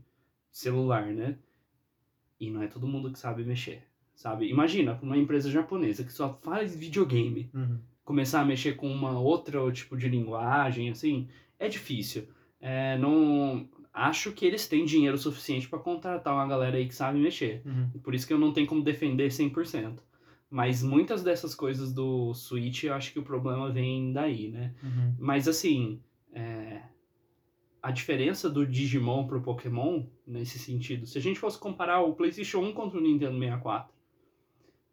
celular, 0.59 1.07
né? 1.07 1.37
E 2.41 2.51
não 2.51 2.63
é 2.63 2.67
todo 2.67 2.87
mundo 2.87 3.11
que 3.13 3.19
sabe 3.19 3.45
mexer, 3.45 3.83
sabe? 4.15 4.49
Imagina, 4.49 4.99
uma 5.03 5.17
empresa 5.17 5.51
japonesa 5.51 6.05
que 6.05 6.13
só 6.13 6.39
faz 6.43 6.75
videogame, 6.75 7.51
Uhum. 7.55 7.79
começar 8.05 8.41
a 8.41 8.45
mexer 8.45 8.75
com 8.77 8.91
uma 8.91 9.19
outra 9.19 9.71
tipo 9.73 9.97
de 9.97 10.09
linguagem, 10.09 10.89
assim, 10.91 11.29
é 11.59 11.69
difícil. 11.69 12.29
É, 12.61 12.97
não 12.99 13.69
acho 13.93 14.33
que 14.33 14.47
eles 14.47 14.67
têm 14.69 14.85
dinheiro 14.85 15.19
suficiente 15.19 15.69
para 15.69 15.79
contratar 15.79 16.33
uma 16.35 16.47
galera 16.47 16.77
aí 16.77 16.87
que 16.89 16.95
sabe 16.95 17.19
mexer. 17.19 17.63
Uhum. 17.65 17.91
Por 18.03 18.15
isso 18.15 18.27
que 18.27 18.33
eu 18.33 18.39
não 18.39 18.53
tenho 18.53 18.67
como 18.67 18.83
defender 18.83 19.31
100%. 19.31 19.99
Mas 20.51 20.83
muitas 20.83 21.23
dessas 21.23 21.55
coisas 21.55 21.93
do 21.93 22.33
Switch, 22.33 22.85
eu 22.85 22.95
acho 22.95 23.13
que 23.13 23.19
o 23.19 23.23
problema 23.23 23.71
vem 23.71 24.13
daí, 24.13 24.49
né? 24.49 24.75
Uhum. 24.83 25.15
Mas 25.19 25.47
assim, 25.47 26.01
é, 26.33 26.81
a 27.89 27.91
diferença 27.91 28.51
do 28.51 28.67
Digimon 28.67 29.27
pro 29.27 29.41
Pokémon, 29.41 30.05
nesse 30.27 30.59
sentido, 30.59 31.07
se 31.07 31.17
a 31.17 31.21
gente 31.21 31.39
fosse 31.41 31.59
comparar 31.59 32.03
o 32.03 32.15
PlayStation 32.15 32.59
1 32.61 32.73
contra 32.75 32.99
o 32.99 33.03
Nintendo 33.03 33.39
64, 33.39 33.93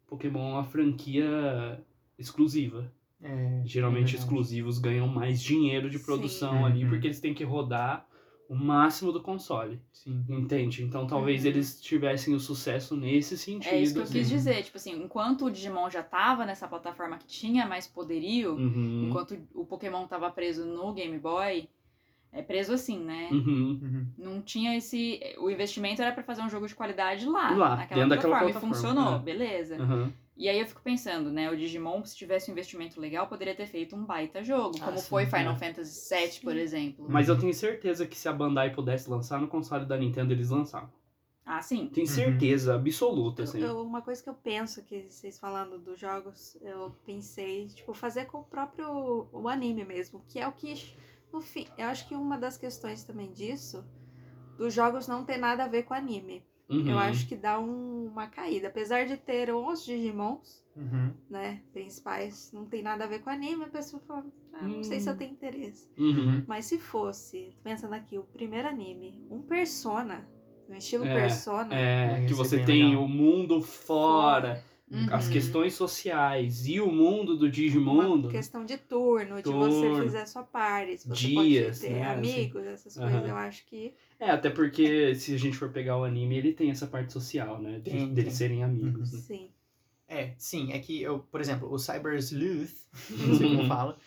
Pokémon 0.06 0.50
é 0.50 0.52
uma 0.54 0.64
franquia 0.64 1.82
exclusiva. 2.18 2.90
É, 3.22 3.62
Geralmente 3.64 4.14
é 4.14 4.18
exclusivos 4.18 4.78
ganham 4.78 5.08
mais 5.08 5.42
dinheiro 5.42 5.90
de 5.90 5.98
Sim. 5.98 6.04
produção 6.04 6.64
ali, 6.64 6.84
Uhum. 6.84 6.90
porque 6.90 7.06
eles 7.06 7.20
têm 7.20 7.34
que 7.34 7.44
rodar 7.44 8.06
o 8.48 8.54
máximo 8.54 9.10
do 9.10 9.20
console. 9.20 9.80
Sim. 9.92 10.24
Entende? 10.28 10.84
Então 10.84 11.06
talvez 11.06 11.42
Uhum. 11.42 11.48
eles 11.50 11.80
tivessem 11.80 12.34
o 12.34 12.38
sucesso 12.38 12.96
nesse 12.96 13.36
sentido. 13.36 13.72
É 13.72 13.80
isso 13.80 13.92
que 13.94 13.98
eu 13.98 14.04
assim. 14.04 14.12
quis 14.12 14.28
dizer. 14.28 14.62
Tipo 14.62 14.76
assim, 14.76 15.02
enquanto 15.02 15.46
o 15.46 15.50
Digimon 15.50 15.90
já 15.90 16.02
tava 16.02 16.46
nessa 16.46 16.68
plataforma 16.68 17.18
que 17.18 17.26
tinha 17.26 17.66
mais 17.66 17.88
poderio, 17.88 18.54
Uhum. 18.54 19.06
enquanto 19.08 19.36
o 19.54 19.64
Pokémon 19.66 20.06
tava 20.06 20.30
preso 20.30 20.64
no 20.64 20.92
Game 20.92 21.18
Boy, 21.18 21.68
é 22.36 22.42
preso 22.42 22.72
assim, 22.72 22.98
né? 22.98 23.28
Uhum. 23.32 23.80
Uhum. 23.82 24.06
Não 24.18 24.42
tinha 24.42 24.76
esse. 24.76 25.20
O 25.38 25.50
investimento 25.50 26.02
era 26.02 26.12
pra 26.12 26.22
fazer 26.22 26.42
um 26.42 26.48
jogo 26.50 26.66
de 26.68 26.74
qualidade 26.74 27.26
lá, 27.26 27.50
Lá, 27.50 27.76
naquela 27.76 28.00
dentro 28.02 28.16
daquela 28.16 28.38
plataforma. 28.38 28.48
E 28.48 28.52
plataforma, 28.52 28.74
funcionou, 28.74 29.14
é. 29.16 29.18
beleza. 29.18 29.76
Uhum. 29.82 30.12
E 30.36 30.50
aí 30.50 30.60
eu 30.60 30.66
fico 30.66 30.82
pensando, 30.82 31.30
né? 31.30 31.50
O 31.50 31.56
Digimon, 31.56 32.04
se 32.04 32.14
tivesse 32.14 32.50
um 32.50 32.52
investimento 32.52 33.00
legal, 33.00 33.26
poderia 33.26 33.54
ter 33.54 33.66
feito 33.66 33.96
um 33.96 34.04
baita 34.04 34.44
jogo, 34.44 34.76
Ah, 34.82 34.84
como 34.84 34.98
sim, 34.98 35.08
foi 35.08 35.24
Final 35.24 35.54
é. 35.54 35.56
Fantasy 35.56 36.14
VII, 36.14 36.40
por 36.42 36.56
exemplo. 36.56 37.06
Mas 37.08 37.28
eu 37.30 37.38
tenho 37.38 37.54
certeza 37.54 38.06
que 38.06 38.16
se 38.16 38.28
a 38.28 38.32
Bandai 38.34 38.70
pudesse 38.70 39.08
lançar 39.08 39.40
no 39.40 39.48
console 39.48 39.86
da 39.86 39.96
Nintendo, 39.96 40.34
eles 40.34 40.50
lançavam. 40.50 40.90
Ah, 41.48 41.62
sim. 41.62 41.86
Tenho 41.88 42.06
Uhum. 42.08 42.12
certeza 42.12 42.74
absoluta, 42.74 43.40
Eu- 43.40 43.44
assim. 43.44 43.60
eu- 43.62 43.80
uma 43.82 44.02
coisa 44.02 44.22
que 44.22 44.28
eu 44.28 44.34
penso 44.34 44.82
que 44.84 45.06
vocês 45.08 45.38
falando 45.38 45.78
dos 45.78 45.98
jogos, 45.98 46.58
eu 46.60 46.90
pensei, 47.06 47.68
tipo, 47.68 47.94
fazer 47.94 48.26
com 48.26 48.38
o 48.40 48.44
próprio 48.44 49.28
o 49.32 49.48
anime 49.48 49.84
mesmo, 49.84 50.22
que 50.28 50.38
é 50.40 50.46
o 50.46 50.52
que, 50.52 50.74
no 51.36 51.42
fim, 51.42 51.66
eu 51.76 51.86
acho 51.86 52.08
que 52.08 52.14
uma 52.14 52.38
das 52.38 52.56
questões 52.56 53.04
também 53.04 53.30
disso, 53.32 53.84
dos 54.56 54.72
jogos 54.72 55.06
não 55.06 55.24
ter 55.24 55.36
nada 55.36 55.64
a 55.64 55.68
ver 55.68 55.82
com 55.84 55.92
anime. 55.94 56.42
Uhum. 56.68 56.88
Eu 56.88 56.98
acho 56.98 57.28
que 57.28 57.36
dá 57.36 57.60
um- 57.60 58.06
uma 58.06 58.26
caída. 58.26 58.68
Apesar 58.68 59.06
de 59.06 59.16
ter 59.16 59.52
11 59.54 59.84
Digimons, 59.84 60.64
Uhum. 60.74 61.12
né, 61.30 61.62
principais, 61.72 62.50
não 62.52 62.64
tem 62.66 62.82
nada 62.82 63.04
a 63.04 63.06
ver 63.06 63.20
com 63.20 63.30
anime, 63.30 63.64
a 63.64 63.68
pessoa 63.68 64.02
fala, 64.06 64.24
ah, 64.52 64.62
não 64.66 64.82
sei 64.82 64.98
se 64.98 65.08
eu 65.08 65.14
Hum. 65.14 65.16
tenho 65.18 65.32
interesse. 65.32 65.88
Uhum. 65.98 66.42
Mas 66.46 66.64
se 66.64 66.78
fosse, 66.78 67.54
pensando 67.62 67.92
aqui, 67.94 68.18
o 68.18 68.24
primeiro 68.24 68.66
anime, 68.68 69.24
um 69.30 69.40
Persona, 69.42 70.26
no 70.68 70.74
estilo 70.74 71.04
É, 71.04 71.14
Persona, 71.14 71.74
É, 71.74 72.20
Ia 72.20 72.22
que 72.22 72.28
ser 72.28 72.34
você 72.34 72.56
bem 72.56 72.66
tem 72.66 72.84
legal. 72.88 73.04
o 73.04 73.08
mundo 73.08 73.62
fora, 73.62 74.64
Uhum. 74.88 75.08
as 75.10 75.28
questões 75.28 75.74
sociais 75.74 76.66
e 76.68 76.80
o 76.80 76.90
mundo 76.92 77.36
do 77.36 77.50
Digimundo. 77.50 78.28
Uma 78.28 78.30
questão 78.30 78.64
de 78.64 78.76
turno, 78.78 79.36
de 79.36 79.42
Turno. 79.42 79.64
você 79.72 80.04
fizer 80.04 80.26
sua 80.26 80.44
parte, 80.44 80.98
se 80.98 81.08
você 81.08 81.26
Dias, 81.26 81.78
pode 81.80 81.80
ter 81.80 81.90
né, 82.00 82.06
assim. 82.06 82.18
amigos, 82.18 82.64
essas 82.64 82.96
Aham. 82.96 83.10
coisas, 83.10 83.28
eu 83.28 83.36
acho 83.36 83.66
que. 83.66 83.94
É, 84.20 84.30
até 84.30 84.48
porque 84.48 85.14
se 85.16 85.34
a 85.34 85.38
gente 85.38 85.56
for 85.56 85.70
pegar 85.70 85.98
o 85.98 86.04
anime, 86.04 86.36
ele 86.38 86.52
tem 86.52 86.70
essa 86.70 86.86
parte 86.86 87.12
social, 87.12 87.60
né? 87.60 87.78
De, 87.80 87.90
Tem, 87.90 88.14
deles 88.14 88.24
tem. 88.30 88.32
serem 88.34 88.62
amigos, 88.62 89.12
Uhum. 89.12 89.18
né? 89.18 89.24
Sim. 89.26 89.50
É, 90.08 90.34
sim, 90.38 90.72
é 90.72 90.78
que 90.78 91.02
eu, 91.02 91.18
por 91.18 91.40
exemplo, 91.40 91.68
o 91.68 91.78
Cyber 91.78 92.14
Sleuth, 92.18 92.70
não 93.10 93.34
sei 93.34 93.48
como 93.48 93.66
fala, 93.66 93.98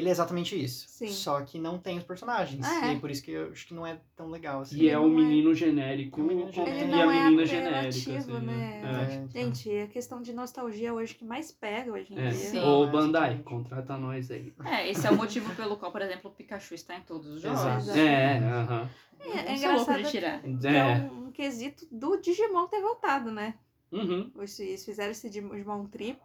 ele 0.00 0.08
é 0.08 0.12
exatamente 0.12 0.60
isso. 0.60 0.86
Sim. 0.88 1.08
Só 1.08 1.40
que 1.42 1.58
não 1.58 1.78
tem 1.78 1.98
os 1.98 2.04
personagens. 2.04 2.66
Ah, 2.66 2.86
é. 2.86 2.88
E 2.88 2.90
aí 2.90 2.98
por 3.00 3.10
isso 3.10 3.22
que 3.22 3.30
eu 3.30 3.50
acho 3.52 3.66
que 3.68 3.74
não 3.74 3.86
é 3.86 4.00
tão 4.16 4.28
legal 4.28 4.62
assim. 4.62 4.76
E 4.78 4.88
é 4.88 4.98
o 4.98 5.04
é- 5.06 5.08
menino 5.08 5.54
genérico 5.54 6.20
É 6.20 6.22
o 6.24 6.26
menino 6.26 6.50
genérico. 6.52 6.90
e 6.90 6.94
a 6.94 7.02
é 7.02 7.06
menina 7.24 7.46
genérica. 7.46 7.88
Assim, 7.88 8.40
né? 8.40 8.82
É. 8.82 9.14
É, 9.14 9.28
Gente, 9.28 9.70
a 9.78 9.86
questão 9.86 10.20
de 10.20 10.32
nostalgia 10.32 10.92
hoje 10.92 11.14
que 11.14 11.24
mais 11.24 11.52
pega 11.52 11.92
hoje 11.92 12.12
em 12.12 12.18
É. 12.18 12.28
dia. 12.28 12.32
Sim. 12.32 12.58
Ô, 12.60 12.84
É, 12.84 12.90
Bandai, 12.90 13.42
contrata 13.44 13.96
nós 13.96 14.30
aí. 14.30 14.52
É, 14.64 14.90
esse 14.90 15.06
é 15.06 15.10
o 15.10 15.16
motivo 15.16 15.54
pelo 15.54 15.76
qual, 15.76 15.92
por 15.92 16.02
exemplo, 16.02 16.30
o 16.30 16.34
Pikachu 16.34 16.74
está 16.74 16.96
em 16.96 17.02
todos 17.02 17.26
os 17.28 17.40
jogos. 17.42 17.60
Exato. 17.60 17.98
É, 17.98 18.38
aham. 18.38 18.90
É, 19.20 19.26
Não 19.26 19.34
é 19.34 19.44
sou 19.44 19.54
engraçado 19.56 19.86
louco 19.88 20.02
de 20.02 20.10
tirar. 20.10 20.40
que 20.42 20.66
É. 20.66 20.76
é 20.76 20.94
um, 21.12 21.26
um 21.28 21.30
quesito 21.32 21.86
do 21.92 22.16
Digimon 22.16 22.66
ter 22.68 22.80
voltado, 22.80 23.30
né? 23.30 23.54
Uhum. 23.92 24.30
Eles 24.36 24.58
eles 24.60 24.84
fizeram 24.84 25.10
esse 25.10 25.28
Digimon 25.28 25.84
Trip 25.86 26.18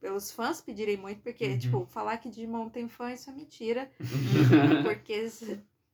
pelos 0.00 0.30
fãs 0.30 0.60
pedirem 0.60 0.96
muito, 0.96 1.20
porque, 1.22 1.46
Uhum. 1.46 1.58
tipo, 1.58 1.86
falar 1.86 2.16
que 2.18 2.28
Digimon 2.30 2.68
tem 2.68 2.88
fã, 2.88 3.12
isso 3.12 3.30
é 3.30 3.32
mentira. 3.32 3.90
porque 5.00 5.12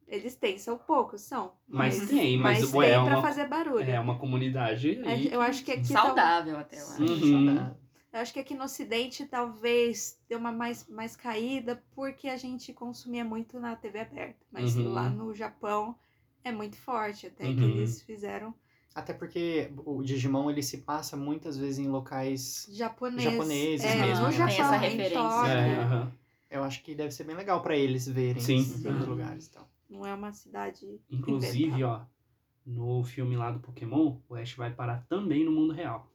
eles, 0.09 0.35
têm, 0.37 0.59
são 0.59 0.76
poucos, 0.78 1.22
são. 1.22 1.53
Mas 1.66 2.07
tem, 2.09 2.37
mas, 2.39 2.61
mas 2.61 2.74
ué, 2.74 2.87
tem 2.91 2.95
é 3.01 3.05
pra 3.05 3.14
uma- 3.18 3.22
fazer 3.22 3.49
barulho. 3.49 3.91
É 3.91 3.99
uma 4.01 4.18
comunidade 4.18 5.01
É, 5.05 5.09
aí. 5.09 5.33
Eu 5.33 5.41
acho 5.41 5.64
que 5.64 5.72
aqui. 5.72 5.93
tal- 5.93 6.07
Saudável 6.09 6.59
até, 6.59 6.80
eu 6.80 6.87
acho. 6.89 7.03
Uhum. 7.03 7.74
Eu 8.12 8.20
acho 8.20 8.33
que 8.35 8.41
aqui 8.41 8.55
no 8.55 8.64
Ocidente 8.64 9.24
talvez 9.24 10.18
deu 10.28 10.39
uma 10.39 10.53
mais, 10.53 10.87
mais 10.87 11.16
caída 11.16 11.83
porque 11.95 12.28
a 12.28 12.37
gente 12.37 12.70
consumia 12.72 13.24
muito 13.24 13.59
na 13.59 13.74
TV 13.74 14.01
aberta. 14.01 14.45
Mas 14.53 14.76
Uhum. 14.76 14.93
lá 14.93 15.09
no 15.09 15.35
Japão 15.35 15.97
é 16.45 16.53
muito 16.53 16.76
forte, 16.76 17.28
até 17.28 17.45
que 17.45 17.61
Uhum. 17.61 17.70
eles 17.70 18.03
fizeram. 18.03 18.55
Até 18.95 19.12
porque 19.14 19.70
o 19.86 20.03
Digimon 20.03 20.51
ele 20.51 20.62
se 20.62 20.78
passa 20.78 21.16
muitas 21.16 21.57
vezes 21.57 21.78
em 21.78 21.88
locais. 21.88 22.68
Japonês. 22.70 23.22
Japoneses 23.22 23.86
é, 23.86 23.97
mesmo, 23.97 24.24
No 24.24 24.30
né? 24.30 24.32
Japão, 24.32 24.47
Tem 24.55 24.61
essa 24.64 24.76
referência. 24.76 25.49
É, 25.49 25.66
né? 25.88 26.12
Eu 26.51 26.62
acho 26.62 26.82
que 26.82 26.95
deve 26.95 27.11
ser 27.11 27.24
bem 27.24 27.34
legal 27.34 27.62
pra 27.62 27.74
eles 27.76 28.07
verem 28.07 28.43
Sim. 28.43 28.61
esses 28.61 28.84
outros 28.84 29.05
Uhum. 29.05 29.11
lugares 29.11 29.47
e 29.47 29.51
tal. 29.51 29.68
Não 29.88 30.07
é 30.07 30.12
uma 30.14 30.32
cidade. 30.32 31.01
Inclusive, 31.11 31.64
inventada. 31.68 31.86
ó, 31.86 32.70
no 32.70 33.03
filme 33.05 33.36
lá 33.36 33.51
do 33.51 33.61
Pokémon, 33.61 34.18
o 34.28 34.34
Ash 34.34 34.53
vai 34.55 34.70
parar 34.70 35.05
também 35.09 35.45
no 35.45 35.51
mundo 35.51 35.72
real. 35.72 36.07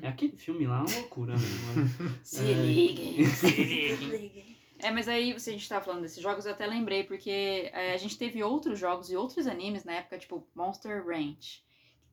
É 0.00 0.08
aquele 0.08 0.36
filme 0.36 0.66
lá, 0.66 0.80
uma 0.84 0.94
loucura, 1.00 1.34
né, 1.34 1.42
mano? 1.74 1.90
Se 2.24 2.40
É. 2.40 2.52
liguem. 2.54 3.16
Liguem. 4.10 4.56
É, 4.78 4.90
mas 4.90 5.08
aí, 5.08 5.38
se 5.40 5.50
a 5.50 5.52
gente 5.52 5.68
tava 5.68 5.84
falando 5.84 6.02
desses 6.02 6.22
jogos, 6.22 6.46
eu 6.46 6.52
até 6.52 6.66
lembrei, 6.66 7.04
porque 7.04 7.70
é, 7.72 7.92
a 7.94 7.96
gente 7.96 8.16
teve 8.18 8.42
outros 8.42 8.78
jogos 8.78 9.10
e 9.10 9.16
outros 9.16 9.46
animes 9.46 9.84
na 9.84 9.94
época, 9.94 10.18
tipo 10.18 10.46
Monster 10.54 11.04
Ranch. 11.06 11.63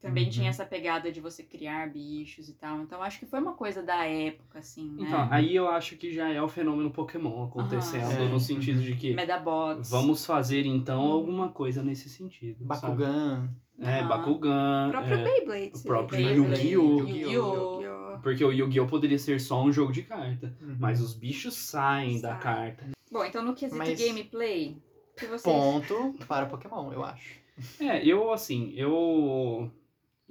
Também 0.02 0.24
Uhum. 0.26 0.30
tinha 0.32 0.50
essa 0.50 0.66
pegada 0.66 1.12
de 1.12 1.22
você 1.22 1.44
criar 1.44 1.88
bichos 1.92 2.50
e 2.50 2.54
tal. 2.54 2.82
Então 2.82 3.04
acho 3.04 3.20
que 3.20 3.26
foi 3.28 3.40
uma 3.40 3.54
coisa 3.54 3.84
da 3.84 4.04
época, 4.06 4.58
assim, 4.60 4.90
né? 4.94 5.04
Então, 5.08 5.28
aí 5.30 5.56
eu 5.56 5.68
acho 5.70 5.96
que 5.96 6.12
já 6.12 6.28
é 6.30 6.42
o 6.42 6.48
fenômeno 6.50 6.90
Pokémon 6.90 7.44
acontecendo. 7.46 8.12
É. 8.12 8.28
no 8.28 8.40
sentido 8.40 8.82
de 8.82 8.96
que 8.96 9.14
Medabots. 9.14 9.92
vamos 9.92 10.26
fazer 10.26 10.66
então 10.66 11.02
alguma 11.02 11.50
coisa 11.50 11.84
nesse 11.84 12.10
sentido. 12.10 12.66
sabe? 12.68 12.82
Bakugan. 12.82 13.50
É, 13.80 14.00
Aham. 14.00 14.08
Bakugan. 14.08 14.88
O 14.88 14.92
próprio 14.92 15.14
é, 15.14 15.24
Beyblade. 15.24 15.72
o 15.76 15.84
próprio. 15.84 16.20
Yu-Gi-Oh! 16.20 17.00
Yu-Gi-Oh! 17.08 18.20
Porque 18.24 18.44
o 18.44 18.52
Yu-Gi-Oh! 18.52 18.88
poderia 18.88 19.18
ser 19.20 19.40
só 19.40 19.64
um 19.64 19.72
jogo 19.72 19.92
de 19.92 20.02
carta. 20.04 20.56
Uhum. 20.62 20.78
Mas 20.80 21.00
os 21.02 21.14
bichos 21.14 21.54
saem 21.56 22.20
da 22.22 22.30
Sai. 22.34 22.40
carta. 22.40 22.86
Bom, 23.12 23.24
então 23.26 23.44
no 23.44 23.54
quesito 23.54 23.78
Mas- 23.78 24.00
gameplay, 24.00 24.78
que 25.18 25.26
vocês... 25.26 25.42
Ponto 25.44 26.16
para 26.28 26.46
Pokémon, 26.48 26.92
eu 26.92 27.04
acho. 27.04 27.40
É, 27.80 28.04
eu 28.06 28.32
assim, 28.32 28.74
eu. 28.76 29.70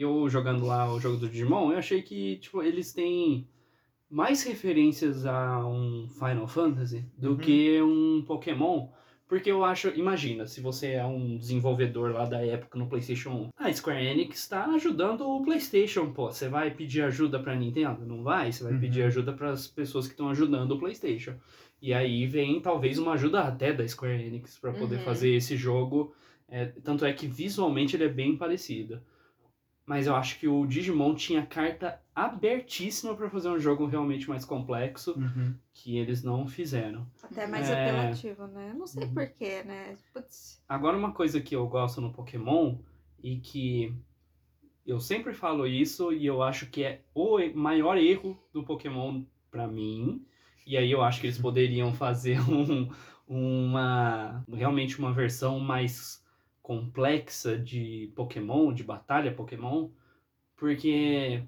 Eu 0.00 0.26
jogando 0.30 0.64
lá 0.64 0.90
o 0.90 0.98
jogo 0.98 1.18
do 1.18 1.28
Digimon, 1.28 1.72
eu 1.72 1.78
achei 1.78 2.00
que, 2.00 2.38
tipo, 2.38 2.62
eles 2.62 2.90
têm 2.94 3.46
mais 4.08 4.42
referências 4.42 5.26
a 5.26 5.62
um 5.66 6.08
Final 6.08 6.48
Fantasy 6.48 7.04
do 7.18 7.32
Uhum. 7.32 7.36
que 7.36 7.82
um 7.82 8.24
Pokémon. 8.26 8.88
Porque 9.28 9.50
eu 9.50 9.62
acho, 9.62 9.88
imagina, 9.90 10.46
se 10.46 10.60
você 10.60 10.92
é 10.92 11.04
um 11.04 11.36
desenvolvedor 11.36 12.12
lá 12.12 12.24
da 12.24 12.44
época 12.44 12.78
no 12.78 12.88
PlayStation 12.88 13.30
1, 13.30 13.48
a 13.58 13.70
Square 13.72 14.04
Enix 14.04 14.48
tá 14.48 14.64
ajudando 14.74 15.20
o 15.20 15.42
PlayStation, 15.44 16.10
pô. 16.12 16.32
Você 16.32 16.48
vai 16.48 16.70
pedir 16.70 17.02
ajuda 17.02 17.38
pra 17.38 17.54
Nintendo? 17.54 18.04
Não 18.06 18.22
vai, 18.24 18.50
você 18.50 18.64
vai 18.64 18.72
Uhum. 18.72 18.80
pedir 18.80 19.02
ajuda 19.02 19.34
para 19.34 19.50
as 19.50 19.68
pessoas 19.68 20.06
que 20.06 20.14
estão 20.14 20.30
ajudando 20.30 20.72
o 20.72 20.78
PlayStation. 20.78 21.34
E 21.80 21.92
aí 21.92 22.26
vem 22.26 22.58
talvez 22.60 22.98
uma 22.98 23.12
ajuda 23.12 23.42
até 23.42 23.70
da 23.72 23.86
Square 23.86 24.20
Enix 24.20 24.58
pra 24.58 24.72
poder 24.72 24.96
Uhum. 24.96 25.04
fazer 25.04 25.30
esse 25.34 25.56
jogo. 25.56 26.12
É, 26.48 26.64
tanto 26.64 27.04
é 27.04 27.12
que 27.12 27.28
visualmente 27.28 27.94
ele 27.94 28.04
é 28.04 28.08
bem 28.08 28.34
parecido. 28.36 29.00
Mas 29.90 30.06
eu 30.06 30.14
acho 30.14 30.38
que 30.38 30.46
o 30.46 30.64
Digimon 30.66 31.16
tinha 31.16 31.44
carta 31.44 32.00
abertíssima 32.14 33.12
pra 33.16 33.28
fazer 33.28 33.48
um 33.48 33.58
jogo 33.58 33.86
realmente 33.86 34.28
mais 34.28 34.44
complexo, 34.44 35.14
Uhum. 35.18 35.52
que 35.74 35.98
eles 35.98 36.22
não 36.22 36.46
fizeram. 36.46 37.04
Até 37.20 37.44
mais 37.44 37.68
É. 37.68 37.72
apelativo, 37.74 38.46
né? 38.46 38.72
Não 38.78 38.86
sei 38.86 39.02
Uhum. 39.02 39.14
porquê, 39.14 39.64
né? 39.64 39.96
Putz. 40.14 40.62
Agora, 40.68 40.96
uma 40.96 41.10
coisa 41.10 41.40
que 41.40 41.56
eu 41.56 41.66
gosto 41.66 42.00
no 42.00 42.12
Pokémon 42.12 42.76
e 43.20 43.38
que 43.38 43.92
eu 44.86 45.00
sempre 45.00 45.34
falo 45.34 45.66
isso 45.66 46.12
e 46.12 46.24
eu 46.24 46.40
acho 46.40 46.66
que 46.66 46.84
é 46.84 47.02
o 47.12 47.38
maior 47.52 47.98
erro 47.98 48.40
do 48.52 48.62
Pokémon 48.62 49.24
pra 49.50 49.66
mim. 49.66 50.24
E 50.64 50.76
aí 50.76 50.88
eu 50.88 51.02
acho 51.02 51.20
que 51.20 51.26
eles 51.26 51.36
poderiam 51.38 51.92
fazer 52.06 52.38
um, 52.48 52.88
uma 53.26 54.44
realmente 54.52 55.00
uma 55.00 55.12
versão 55.12 55.58
mais 55.58 56.19
complexa 56.62 57.58
de 57.58 58.12
Pokémon, 58.14 58.72
de 58.72 58.84
batalha 58.84 59.32
Pokémon, 59.34 59.90
porque 60.56 61.42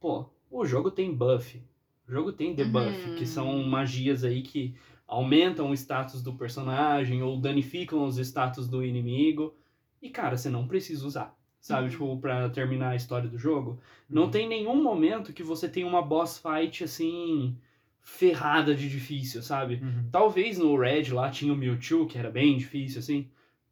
pô, 0.00 0.26
o 0.50 0.64
jogo 0.64 0.90
tem 0.90 1.14
buff, 1.14 1.62
o 2.08 2.12
jogo 2.12 2.32
tem 2.32 2.54
debuff, 2.54 3.08
Uhum. 3.08 3.14
que 3.14 3.26
são 3.26 3.62
magias 3.64 4.24
aí 4.24 4.42
que 4.42 4.74
aumentam 5.06 5.70
o 5.70 5.74
status 5.74 6.22
do 6.22 6.34
personagem 6.34 7.22
ou 7.22 7.38
danificam 7.40 8.04
os 8.04 8.18
status 8.18 8.68
do 8.68 8.84
inimigo. 8.84 9.54
E, 10.02 10.08
cara, 10.10 10.36
você 10.36 10.48
não 10.48 10.66
precisa 10.66 11.06
usar. 11.06 11.36
Sabe, 11.60 11.84
Uhum. 11.86 11.90
tipo, 11.90 12.18
pra 12.20 12.48
terminar 12.48 12.90
a 12.90 12.96
história 12.96 13.28
do 13.28 13.36
jogo. 13.38 13.78
Não 14.08 14.24
Uhum. 14.24 14.30
tem 14.30 14.48
nenhum 14.48 14.82
momento 14.82 15.32
que 15.32 15.42
você 15.42 15.68
tem 15.68 15.84
uma 15.84 16.00
boss 16.00 16.38
fight, 16.40 16.82
assim, 16.84 17.54
ferrada 18.00 18.74
de 18.74 18.88
difícil, 18.88 19.42
sabe? 19.42 19.74
Uhum. 19.82 20.08
Talvez 20.10 20.58
no 20.58 20.74
Red 20.76 21.12
lá 21.12 21.30
tinha 21.30 21.52
o 21.52 21.56
Mewtwo, 21.56 22.06
que 22.06 22.16
era 22.18 22.30
bem 22.30 22.56
difícil, 22.56 22.98
assim. 23.00 23.28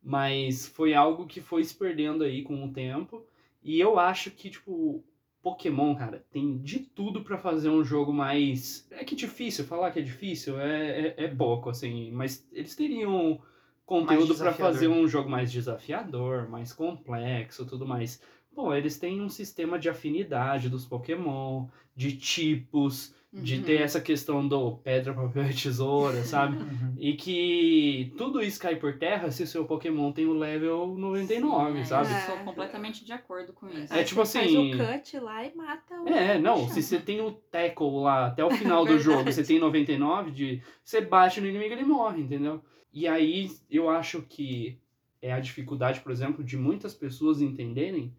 Mas 0.09 0.66
foi 0.66 0.94
algo 0.94 1.26
que 1.26 1.38
foi 1.38 1.62
se 1.62 1.74
perdendo 1.74 2.24
aí 2.24 2.42
com 2.42 2.64
o 2.64 2.72
tempo. 2.72 3.26
E 3.62 3.78
eu 3.78 3.98
acho 3.98 4.30
que, 4.30 4.48
tipo, 4.48 5.04
Pokémon, 5.42 5.94
cara, 5.94 6.24
tem 6.32 6.56
de 6.56 6.78
tudo 6.78 7.22
pra 7.22 7.36
fazer 7.36 7.68
um 7.68 7.84
jogo 7.84 8.11
mais. 8.11 8.88
É 8.90 9.04
que 9.04 9.14
difícil, 9.14 9.66
falar 9.66 9.90
que 9.90 9.98
é 9.98 10.02
difícil 10.02 10.59
é, 10.59 11.09
é, 11.09 11.24
é 11.24 11.28
pouco, 11.28 11.68
assim. 11.68 12.11
Mas 12.11 12.48
eles 12.50 12.74
teriam 12.74 13.38
conteúdo 13.84 14.34
pra 14.34 14.46
desafiador. 14.46 14.56
fazer 14.56 14.88
um 14.88 15.06
jogo 15.06 15.28
mais 15.28 15.52
desafiador, 15.52 16.48
mais 16.48 16.72
complexo 16.72 17.66
tudo 17.66 17.86
mais. 17.86 18.22
Pô, 18.54 18.72
eles 18.72 18.98
têm 18.98 19.20
um 19.20 19.28
sistema 19.28 19.78
de 19.78 19.90
afinidade 19.90 20.70
dos 20.70 20.86
Pokémon, 20.86 21.66
de 21.94 22.16
tipos, 22.16 23.14
de 23.33 23.57
Uhum. 23.57 23.62
ter 23.62 23.83
essa 23.83 24.01
questão 24.01 24.47
do 24.49 24.79
pedra, 24.79 25.12
papel 25.12 25.51
e 25.51 25.55
tesoura, 25.55 26.22
sabe? 26.24 26.57
Uhum. 26.89 26.95
E 26.99 27.12
que 27.14 28.12
tudo 28.16 28.43
isso 28.43 28.59
cai 28.59 28.74
por 28.76 28.99
terra 28.99 29.31
se 29.31 29.43
o 29.43 29.47
seu 29.47 29.64
Pokémon 29.66 30.11
tem 30.12 30.26
o 30.26 30.33
level 30.33 30.97
99, 30.97 31.72
Sim, 31.74 31.79
é, 31.81 31.85
sabe? 31.85 32.12
Eu 32.12 32.20
sou 32.20 32.37
completamente 32.45 33.05
de 33.05 33.12
acordo 33.12 33.53
com 33.53 33.68
isso. 33.68 33.93
É 33.93 33.99
Aí 33.99 34.05
tipo 34.05 34.24
você 34.24 34.39
assim- 34.41 34.76
Faz 34.76 34.91
o 34.91 34.95
cut 34.95 35.18
lá 35.20 35.45
e 35.45 35.55
mata 35.55 35.95
o. 36.03 36.09
É, 36.09 36.39
não, 36.39 36.68
se 36.68 36.83
você 36.83 36.99
tem 36.99 37.20
o 37.20 37.31
tackle 37.31 38.01
lá 38.03 38.26
até 38.26 38.45
o 38.45 38.51
final 38.51 38.85
do 38.85 38.99
jogo, 38.99 39.31
você 39.31 39.45
tem 39.45 39.59
99, 39.61 40.31
de, 40.33 40.62
você 40.83 41.01
bate 41.01 41.41
no 41.41 41.47
inimigo 41.47 41.72
ele 41.74 41.85
morre, 41.85 42.22
entendeu? 42.22 42.62
E 42.93 43.07
aí 43.07 43.51
eu 43.70 43.89
acho 43.91 44.22
que 44.22 44.81
é 45.20 45.33
a 45.33 45.39
dificuldade, 45.41 46.01
por 46.01 46.11
exemplo, 46.11 46.43
de 46.43 46.57
muitas 46.57 46.95
pessoas 46.95 47.41
entenderem 47.43 48.12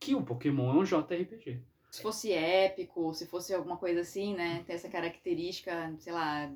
que 0.00 0.14
o 0.14 0.22
Pokémon 0.22 0.70
é 0.70 0.74
um 0.78 0.84
JRPG. 0.84 1.60
Se 1.90 2.02
fosse 2.02 2.32
épico, 2.32 3.14
se 3.14 3.26
fosse 3.26 3.54
alguma 3.54 3.76
coisa 3.76 4.00
assim, 4.00 4.34
né? 4.34 4.62
Tem 4.66 4.76
essa 4.76 4.88
característica, 4.88 5.94
sei 5.98 6.12
lá, 6.12 6.50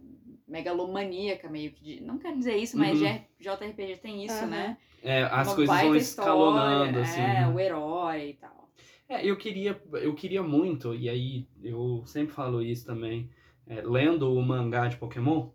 megalomaníaca 0.46 1.48
meio 1.48 1.72
que. 1.72 1.82
De... 1.82 2.00
Não 2.02 2.18
quero 2.18 2.36
dizer 2.36 2.56
isso, 2.56 2.76
mas 2.76 3.00
Uhum. 3.00 3.20
JRPG 3.40 3.96
tem 3.96 4.24
isso, 4.24 4.34
Aham. 4.34 4.46
né? 4.46 4.76
É, 5.02 5.24
as 5.24 5.48
Uma 5.48 5.54
coisas 5.56 5.80
vão 5.80 5.96
escalonando, 5.96 7.00
história, 7.00 7.02
assim. 7.02 7.42
É, 7.42 7.48
o 7.48 7.58
herói 7.58 8.30
e 8.30 8.34
tal. 8.34 8.70
É, 9.08 9.26
eu 9.26 9.36
queria, 9.36 9.80
eu 9.94 10.14
queria 10.14 10.42
muito, 10.42 10.94
e 10.94 11.08
aí 11.08 11.46
eu 11.62 12.02
sempre 12.06 12.32
falo 12.32 12.62
isso 12.62 12.86
também, 12.86 13.28
é, 13.66 13.82
lendo 13.82 14.32
o 14.32 14.42
mangá 14.42 14.86
de 14.86 14.96
Pokémon, 14.96 15.50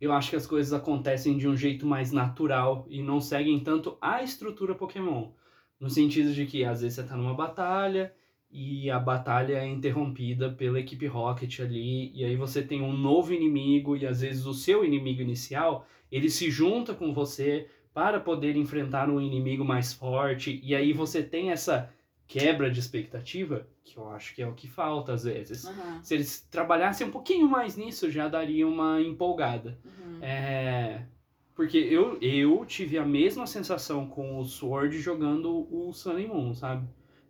eu 0.00 0.12
acho 0.12 0.30
que 0.30 0.36
as 0.36 0.46
coisas 0.46 0.72
acontecem 0.72 1.36
de 1.36 1.48
um 1.48 1.56
jeito 1.56 1.86
mais 1.86 2.12
natural 2.12 2.86
e 2.88 3.02
não 3.02 3.20
seguem 3.20 3.58
tanto 3.58 3.96
a 4.00 4.22
estrutura 4.22 4.74
Pokémon. 4.74 5.32
No 5.80 5.90
sentido 5.90 6.32
de 6.32 6.46
que 6.46 6.64
às 6.64 6.82
vezes 6.82 6.96
você 6.96 7.04
tá 7.04 7.16
numa 7.16 7.34
batalha 7.34 8.14
e 8.50 8.90
a 8.90 8.98
batalha 8.98 9.58
é 9.58 9.66
interrompida 9.66 10.50
pela 10.50 10.80
equipe 10.80 11.06
Rocket 11.06 11.60
ali, 11.60 12.10
e 12.14 12.24
aí 12.24 12.36
você 12.36 12.62
tem 12.62 12.82
um 12.82 12.92
novo 12.92 13.32
inimigo 13.32 13.96
e 13.96 14.06
às 14.06 14.20
vezes 14.22 14.46
o 14.46 14.54
seu 14.54 14.84
inimigo 14.84 15.20
inicial, 15.20 15.86
ele 16.10 16.30
se 16.30 16.50
junta 16.50 16.94
com 16.94 17.12
você 17.12 17.68
para 17.92 18.18
poder 18.20 18.56
enfrentar 18.56 19.10
um 19.10 19.20
inimigo 19.20 19.64
mais 19.64 19.92
forte, 19.92 20.60
e 20.62 20.74
aí 20.74 20.92
você 20.92 21.22
tem 21.22 21.50
essa 21.50 21.92
quebra 22.26 22.70
de 22.70 22.78
expectativa, 22.78 23.66
que 23.82 23.96
eu 23.96 24.08
acho 24.10 24.34
que 24.34 24.42
é 24.42 24.46
o 24.46 24.54
que 24.54 24.68
falta 24.68 25.12
às 25.12 25.24
vezes. 25.24 25.64
Aham, 25.64 26.02
Se 26.02 26.14
eles 26.14 26.46
trabalhassem 26.50 27.06
um 27.06 27.10
pouquinho 27.10 27.48
mais 27.48 27.76
nisso, 27.76 28.10
já 28.10 28.28
daria 28.28 28.68
uma 28.68 29.00
empolgada. 29.00 29.78
uhum. 29.84 30.18
É. 30.22 31.02
Porque 31.54 31.76
eu, 31.76 32.16
eu 32.20 32.64
tive 32.66 32.98
a 32.98 33.04
mesma 33.04 33.44
sensação 33.46 34.06
com 34.06 34.38
o 34.38 34.44
Sword 34.44 34.96
jogando 35.00 35.66
o 35.74 35.92
Sun 35.92 36.12
and 36.12 36.28
Moon, 36.28 36.54
sabe? 36.54 36.86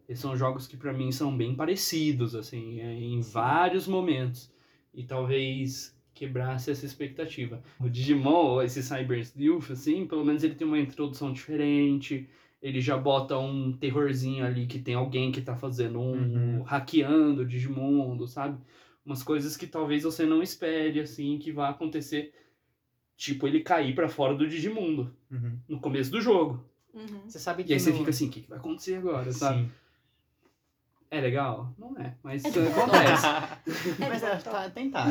Esses 0.09 0.23
são 0.23 0.37
jogos 0.37 0.67
que 0.67 0.77
pra 0.77 0.93
mim 0.93 1.13
são 1.13 1.37
bem 1.37 1.55
parecidos, 1.55 2.35
assim, 2.35 2.81
é, 2.81 2.95
em 2.95 3.21
vários 3.21 3.87
momentos. 3.87 4.51
E 4.95 5.05
talvez 5.05 5.95
quebrasse 6.15 6.71
essa 6.71 6.87
expectativa. 6.87 7.63
O 7.79 7.89
Digimon, 7.89 8.63
esse 8.63 8.83
Cyber 8.83 9.19
Sleuth, 9.21 9.71
assim, 9.71 10.07
pelo 10.07 10.25
menos 10.25 10.43
ele 10.43 10.55
tem 10.55 10.67
uma 10.67 10.79
introdução 10.79 11.33
diferente. 11.33 12.27
Ele 12.61 12.81
já 12.81 12.97
bota 12.97 13.39
um 13.39 13.71
terrorzinho 13.73 14.45
ali 14.45 14.67
que 14.67 14.79
tem 14.81 14.95
alguém 14.95 15.31
que 15.31 15.41
tá 15.43 15.55
fazendo 15.55 16.01
um. 16.01 16.13
Uhum. 16.59 16.63
hackeando 16.63 17.43
o 17.43 17.47
Digimundo, 17.47 18.27
sabe? 18.27 18.59
Umas 19.07 19.23
coisas 19.23 19.57
que 19.57 19.67
talvez 19.67 20.03
você 20.03 20.25
não 20.27 20.43
espere, 20.43 21.01
assim, 21.01 21.39
que 21.39 21.53
vai 21.53 21.71
acontecer. 21.71 22.33
Tipo, 23.17 23.47
ele 23.47 23.61
cair 23.61 23.95
pra 23.95 24.09
fora 24.09 24.35
do 24.35 24.49
Digimundo 24.49 25.15
Uhum. 25.31 25.59
no 25.69 25.81
começo 25.81 26.11
do 26.11 26.21
jogo. 26.21 26.65
Uhum. 26.95 27.23
Você 27.29 27.39
sabe 27.39 27.63
que 27.63 27.71
E 27.71 27.75
aí 27.75 27.81
você 27.81 27.91
no- 27.91 27.99
fica 27.99 28.11
assim, 28.11 28.27
o 28.27 28.31
que, 28.31 28.41
que 28.41 28.49
vai 28.49 28.59
acontecer 28.59 28.95
agora, 28.97 29.31
sabe? 29.33 29.69
É 31.11 31.21
legal? 31.21 31.73
Não 31.79 31.97
é, 31.99 32.15
mas 32.23 32.45
É 32.45 32.49
acontece. 32.49 33.27
Mas 33.99 34.23
é, 34.23 34.37
tá, 34.37 34.69
tentar. 34.71 35.07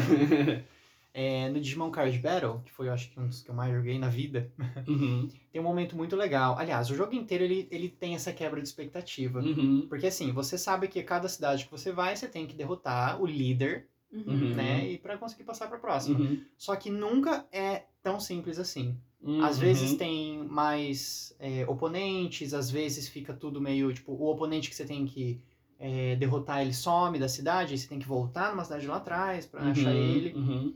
É, 1.13 1.49
no 1.49 1.59
Digimon 1.59 1.89
Card 1.89 2.15
Battle, 2.19 2.61
que 2.63 2.71
foi, 2.71 2.87
eu 2.89 2.93
acho 2.93 3.09
que 3.09 3.19
um 3.19 3.27
dos 3.27 3.41
que 3.41 3.49
eu 3.49 3.55
mais 3.55 3.73
joguei 3.73 3.97
na 3.97 4.07
vida, 4.07 4.51
Uhum. 4.87 5.27
tem 5.51 5.59
um 5.59 5.63
momento 5.63 5.95
muito 5.95 6.15
legal. 6.15 6.55
Aliás, 6.59 6.91
o 6.91 6.95
jogo 6.95 7.15
inteiro 7.15 7.43
ele, 7.43 7.67
ele 7.71 7.89
tem 7.89 8.13
essa 8.13 8.31
quebra 8.31 8.61
de 8.61 8.67
expectativa. 8.67 9.39
Uhum. 9.39 9.87
Porque 9.89 10.05
assim, 10.05 10.31
você 10.31 10.57
sabe 10.59 10.87
que 10.87 11.01
cada 11.01 11.27
cidade 11.27 11.65
que 11.65 11.71
você 11.71 11.91
vai, 11.91 12.15
você 12.15 12.27
tem 12.27 12.45
que 12.45 12.55
derrotar 12.55 13.19
o 13.21 13.25
líder, 13.25 13.87
Uhum. 14.11 14.53
né? 14.55 14.87
E 14.89 14.97
pra 14.99 15.17
conseguir 15.17 15.43
passar 15.43 15.67
pra 15.67 15.77
próxima. 15.79 16.17
Uhum. 16.19 16.41
Só 16.57 16.75
que 16.77 16.89
nunca 16.89 17.45
é 17.51 17.83
tão 18.01 18.19
simples 18.21 18.57
assim. 18.59 18.95
Uhum. 19.21 19.43
Às 19.43 19.57
vezes 19.59 19.95
tem 19.95 20.43
mais 20.47 21.35
é, 21.39 21.65
oponentes, 21.67 22.53
às 22.53 22.69
vezes 22.71 23.09
fica 23.09 23.33
tudo 23.33 23.59
meio, 23.59 23.91
tipo, 23.91 24.13
o 24.13 24.31
oponente 24.31 24.69
que 24.69 24.75
você 24.75 24.85
tem 24.85 25.05
que 25.05 25.41
é, 25.79 26.15
derrotar, 26.15 26.61
ele 26.61 26.73
some 26.73 27.19
da 27.19 27.27
cidade, 27.29 27.73
aí 27.73 27.77
você 27.77 27.87
tem 27.87 27.99
que 27.99 28.07
voltar 28.07 28.51
numa 28.51 28.63
cidade 28.63 28.87
lá 28.87 28.97
atrás 28.97 29.45
pra 29.45 29.61
Uhum. 29.63 29.71
achar 29.71 29.93
ele. 29.93 30.33
Uhum. 30.35 30.73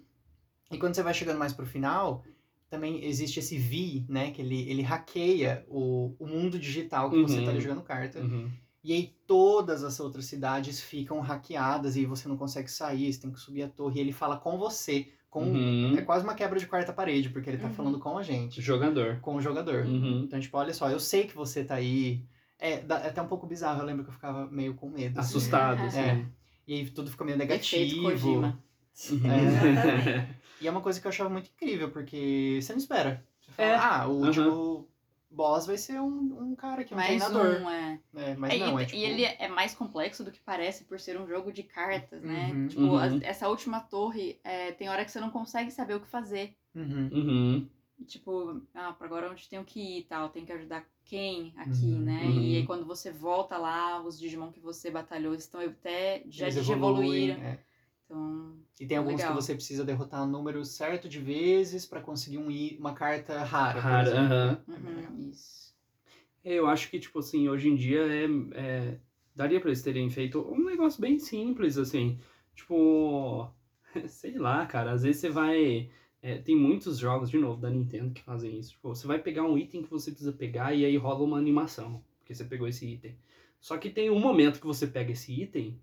E 0.71 0.77
quando 0.77 0.93
você 0.95 1.03
vai 1.03 1.13
chegando 1.13 1.37
mais 1.39 1.53
pro 1.53 1.65
final, 1.65 2.23
também 2.69 3.03
existe 3.03 3.39
esse 3.39 3.57
V, 3.57 4.05
né, 4.07 4.31
que 4.31 4.41
ele, 4.41 4.69
ele 4.69 4.81
hackeia 4.81 5.65
o, 5.67 6.15
o 6.19 6.25
mundo 6.27 6.57
digital 6.57 7.09
que 7.09 7.21
você 7.21 7.39
Uhum. 7.39 7.45
tá 7.45 7.51
ali 7.51 7.59
jogando 7.61 7.81
carta. 7.81 8.19
Uhum. 8.19 8.49
E 8.83 8.93
aí 8.93 9.13
todas 9.27 9.83
as 9.83 9.99
outras 9.99 10.25
cidades 10.25 10.79
ficam 10.81 11.19
hackeadas 11.19 11.95
e 11.97 12.05
você 12.05 12.27
não 12.27 12.37
consegue 12.37 12.71
sair, 12.71 13.11
você 13.13 13.19
tem 13.21 13.31
que 13.31 13.39
subir 13.39 13.63
a 13.63 13.67
torre. 13.67 13.97
E 13.97 14.01
ele 14.01 14.11
fala 14.11 14.37
com 14.37 14.57
você, 14.57 15.07
com... 15.29 15.43
Uhum. 15.43 15.95
É 15.97 16.01
quase 16.01 16.23
uma 16.23 16.33
quebra 16.33 16.57
de 16.59 16.65
quarta 16.65 16.91
parede, 16.91 17.29
porque 17.29 17.49
ele 17.49 17.57
tá 17.59 17.67
Uhum. 17.67 17.73
falando 17.73 17.99
com 17.99 18.17
a 18.17 18.23
gente 18.23 18.59
Jogador. 18.61 19.19
com 19.21 19.35
o 19.35 19.41
jogador. 19.41 19.85
Uhum. 19.85 20.23
Então, 20.23 20.39
tipo, 20.39 20.57
olha 20.57 20.73
só, 20.73 20.89
eu 20.89 20.99
sei 20.99 21.25
que 21.25 21.35
você 21.35 21.63
tá 21.63 21.75
aí. 21.75 22.23
É, 22.61 22.73
é 22.73 23.07
até 23.09 23.21
um 23.21 23.27
pouco 23.27 23.45
bizarro, 23.47 23.81
eu 23.81 23.85
lembro 23.85 24.03
que 24.03 24.09
eu 24.11 24.13
ficava 24.13 24.45
meio 24.51 24.75
com 24.75 24.87
medo. 24.89 25.19
assim. 25.19 25.29
Assustado, 25.29 25.81
assim. 25.81 25.99
É. 25.99 26.25
E 26.67 26.73
aí 26.75 26.89
tudo 26.89 27.09
fica 27.11 27.25
meio 27.25 27.35
Efeito 27.35 27.49
negativo. 27.51 28.01
Kojima. 28.03 28.63
Uhum. 29.11 29.31
É. 29.31 30.35
E 30.61 30.67
é 30.67 30.69
uma 30.69 30.81
coisa 30.81 31.01
que 31.01 31.07
eu 31.07 31.09
achava 31.09 31.27
muito 31.27 31.49
incrível, 31.49 31.89
porque 31.89 32.59
você 32.61 32.71
não 32.73 32.77
espera. 32.77 33.25
Você 33.41 33.51
fala, 33.53 33.67
É. 33.67 33.75
ah, 33.75 34.07
o 34.07 34.11
Uhum. 34.11 34.27
último 34.27 34.87
boss 35.31 35.65
vai 35.65 35.75
ser 35.75 35.99
um, 35.99 36.37
um 36.51 36.55
cara 36.55 36.83
que 36.83 36.93
é 36.93 36.95
um 36.95 36.99
Mais 36.99 37.25
treinador. 37.25 37.61
um, 37.63 37.69
é. 37.71 37.99
É, 38.15 38.35
mas 38.35 38.53
É, 38.53 38.57
não, 38.59 38.79
e, 38.79 38.83
é 38.83 38.85
tipo... 38.85 38.97
e 38.99 39.03
ele 39.03 39.23
é 39.25 39.47
mais 39.47 39.73
complexo 39.73 40.23
do 40.23 40.31
que 40.31 40.39
parece 40.39 40.83
por 40.83 40.99
ser 40.99 41.19
um 41.19 41.27
jogo 41.27 41.51
de 41.51 41.63
cartas, 41.63 42.21
né? 42.21 42.51
Uhum. 42.53 42.67
Tipo, 42.67 42.81
Uhum. 42.83 42.97
as- 42.97 43.21
essa 43.23 43.49
última 43.49 43.79
torre, 43.79 44.39
é, 44.43 44.71
tem 44.73 44.87
hora 44.87 45.03
que 45.03 45.09
você 45.09 45.19
não 45.19 45.31
consegue 45.31 45.71
saber 45.71 45.95
o 45.95 45.99
que 45.99 46.07
fazer. 46.07 46.53
Uhum. 46.75 47.67
Uhum. 48.01 48.03
E, 48.03 48.05
tipo, 48.05 48.61
ah, 48.73 48.93
pra 48.93 49.07
agora 49.07 49.29
onde 49.31 49.47
tenho 49.47 49.63
que 49.63 49.79
ir 49.79 49.99
e 49.99 50.03
tal, 50.03 50.29
tem 50.29 50.45
que 50.45 50.51
ajudar 50.51 50.85
quem 51.05 51.53
aqui, 51.57 51.85
Uhum. 51.85 51.99
né? 52.01 52.25
Uhum. 52.25 52.41
E 52.41 52.55
aí 52.57 52.65
quando 52.65 52.85
você 52.85 53.11
volta 53.11 53.57
lá, 53.57 54.01
os 54.01 54.19
Digimon 54.19 54.51
que 54.51 54.59
você 54.59 54.89
batalhou 54.89 55.33
estão 55.35 55.61
até 55.61 56.23
já 56.29 56.47
Eles 56.47 56.69
evoluíram. 56.69 57.41
é. 57.41 57.59
Então, 58.05 58.57
E 58.79 58.87
tem 58.87 58.97
alguns 58.97 59.17
Legal. 59.17 59.35
que 59.35 59.41
você 59.41 59.53
precisa 59.53 59.85
derrotar 59.85 60.23
um 60.23 60.27
número 60.27 60.65
certo 60.65 61.07
de 61.07 61.19
vezes 61.19 61.85
pra 61.85 62.01
conseguir 62.01 62.37
um, 62.39 62.49
i- 62.49 62.77
uma 62.79 62.93
carta 62.93 63.43
rara. 63.43 63.79
Rara, 63.79 64.19
aham. 64.19 64.63
É 64.67 64.71
uhum, 64.71 65.29
isso. 65.29 65.75
É, 66.43 66.53
Eu 66.55 66.67
acho 66.67 66.89
que, 66.89 66.99
tipo 66.99 67.19
assim, 67.19 67.47
hoje 67.49 67.67
em 67.69 67.75
dia 67.75 68.01
é, 68.01 68.25
é- 68.55 68.99
daria 69.35 69.59
pra 69.59 69.69
eles 69.69 69.81
terem 69.83 70.09
feito 70.09 70.41
um 70.41 70.63
negócio 70.65 70.99
bem 71.01 71.19
simples, 71.19 71.77
assim. 71.77 72.19
Tipo, 72.55 73.49
sei 74.07 74.37
lá, 74.37 74.65
cara, 74.65 74.91
às 74.91 75.03
vezes 75.03 75.21
você 75.21 75.29
vai. 75.29 75.89
É, 76.21 76.37
tem 76.37 76.55
muitos 76.55 76.97
jogos, 76.97 77.29
de 77.29 77.37
novo, 77.37 77.59
da 77.59 77.69
Nintendo 77.69 78.11
que 78.13 78.21
fazem 78.21 78.57
isso. 78.59 78.71
Tipo, 78.71 78.89
você 78.89 79.07
vai 79.07 79.17
pegar 79.19 79.43
um 79.43 79.57
item 79.57 79.81
que 79.83 79.89
você 79.89 80.11
precisa 80.11 80.31
pegar 80.31 80.73
e 80.73 80.85
aí 80.85 80.95
rola 80.97 81.23
uma 81.23 81.37
animação, 81.37 82.03
porque 82.19 82.33
você 82.35 82.43
pegou 82.43 82.67
esse 82.67 82.85
item. 82.85 83.15
Só 83.59 83.77
que 83.77 83.89
tem 83.89 84.09
um 84.09 84.19
momento 84.19 84.59
que 84.59 84.65
você 84.65 84.87
pega 84.87 85.11
esse 85.11 85.31
item 85.41 85.79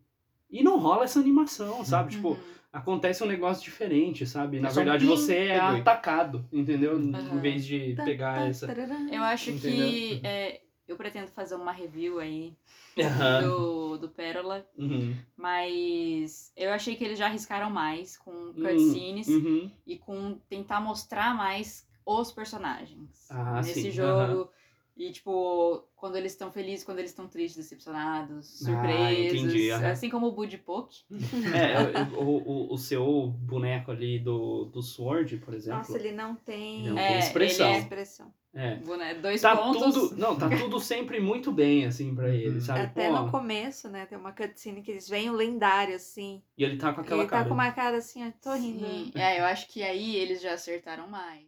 e 0.50 0.62
não 0.62 0.78
rola 0.78 1.04
essa 1.04 1.20
animação, 1.20 1.84
sabe? 1.84 2.12
Tipo, 2.12 2.30
Uhum. 2.30 2.38
acontece 2.72 3.22
um 3.22 3.26
negócio 3.26 3.62
diferente, 3.64 4.26
sabe? 4.26 4.60
Na 4.60 4.68
É 4.68 4.70
só 4.70 4.80
um 4.80 4.84
verdade, 4.84 5.04
você 5.06 5.34
é 5.34 5.58
atacado, 5.58 6.44
entendeu? 6.52 6.98
Em 6.98 7.14
Aham. 7.14 7.40
vez 7.40 7.64
de 7.64 7.94
pegar 8.04 8.48
essa. 8.48 8.66
Eu 9.12 9.22
acho 9.22 9.52
que 9.54 9.56
Entendeu? 9.56 10.20
é, 10.24 10.60
eu 10.88 10.96
pretendo 10.96 11.28
fazer 11.30 11.54
uma 11.54 11.72
review 11.72 12.18
aí 12.18 12.52
Aham. 12.98 13.42
do, 13.42 13.98
do 13.98 14.08
Pérola, 14.08 14.66
Uhum. 14.76 15.14
mas 15.36 16.52
eu 16.56 16.72
achei 16.72 16.96
que 16.96 17.04
eles 17.04 17.18
já 17.18 17.26
arriscaram 17.26 17.70
mais 17.70 18.16
com 18.18 18.30
Hum, 18.32 18.52
cutscenes 18.54 19.28
Uhum. 19.28 19.70
e 19.86 19.98
com 19.98 20.34
tentar 20.48 20.80
mostrar 20.80 21.34
mais 21.34 21.86
os 22.04 22.32
personagens 22.32 23.28
Ah, 23.30 23.56
nesse 23.56 23.74
sim, 23.84 23.90
jogo. 23.92 24.50
E, 24.96 25.12
tipo, 25.12 25.84
quando 25.94 26.16
eles 26.16 26.32
estão 26.32 26.50
felizes, 26.50 26.84
quando 26.84 26.98
eles 26.98 27.12
estão 27.12 27.28
tristes, 27.28 27.56
decepcionados, 27.62 28.46
Ah, 28.66 29.12
surpresos. 29.12 29.44
entendi, 29.44 29.70
aham. 29.70 29.90
Assim 29.92 30.10
como 30.10 30.26
o 30.26 30.32
Bud 30.32 30.58
Poke. 30.58 31.04
É, 31.54 31.78
o, 32.18 32.70
o, 32.70 32.74
o 32.74 32.78
seu 32.78 33.28
boneco 33.28 33.92
ali 33.92 34.18
do, 34.18 34.64
do 34.64 34.82
Sword, 34.82 35.36
por 35.38 35.54
exemplo. 35.54 35.78
Nossa, 35.78 35.98
ele 35.98 36.10
não 36.12 36.34
tem, 36.34 36.82
Não 36.84 36.96
É, 36.96 37.06
tem 37.06 37.18
expressão. 37.18 37.66
ele 37.66 37.76
é- 37.76 37.82
expressão. 37.82 38.34
É. 38.58 38.74
Boneco, 38.74 39.22
dois 39.22 39.40
Tá 39.40 39.56
pontos. 39.56 39.94
tudo. 39.94 40.16
Não, 40.16 40.36
tá 40.36 40.48
tudo 40.58 40.80
sempre 40.80 41.20
muito 41.20 41.52
bem, 41.52 41.86
assim, 41.86 42.12
pra 42.12 42.28
ele, 42.28 42.60
sabe? 42.60 42.80
Até 42.80 43.06
Pô, 43.08 43.22
no 43.22 43.30
começo, 43.30 43.88
né? 43.88 44.04
Tem 44.04 44.18
uma 44.18 44.32
cutscene 44.32 44.82
que 44.82 44.90
eles 44.90 45.08
veem 45.08 45.30
o 45.30 45.32
lendário, 45.32 45.94
assim. 45.94 46.42
E 46.56 46.64
ele 46.64 46.76
tá 46.76 46.92
com 46.92 47.02
aquela 47.02 47.22
ele 47.22 47.30
cara. 47.30 47.44
tá 47.44 47.48
com 47.48 47.54
uma 47.54 47.70
cara 47.70 47.98
assim, 47.98 48.26
ó, 48.26 48.32
tô 48.42 48.52
rindo. 48.54 48.84
Sim, 48.84 49.12
é, 49.14 49.38
eu 49.38 49.44
acho 49.44 49.68
que 49.68 49.80
aí 49.80 50.16
eles 50.16 50.42
já 50.42 50.54
acertaram 50.54 51.06
mais. 51.06 51.46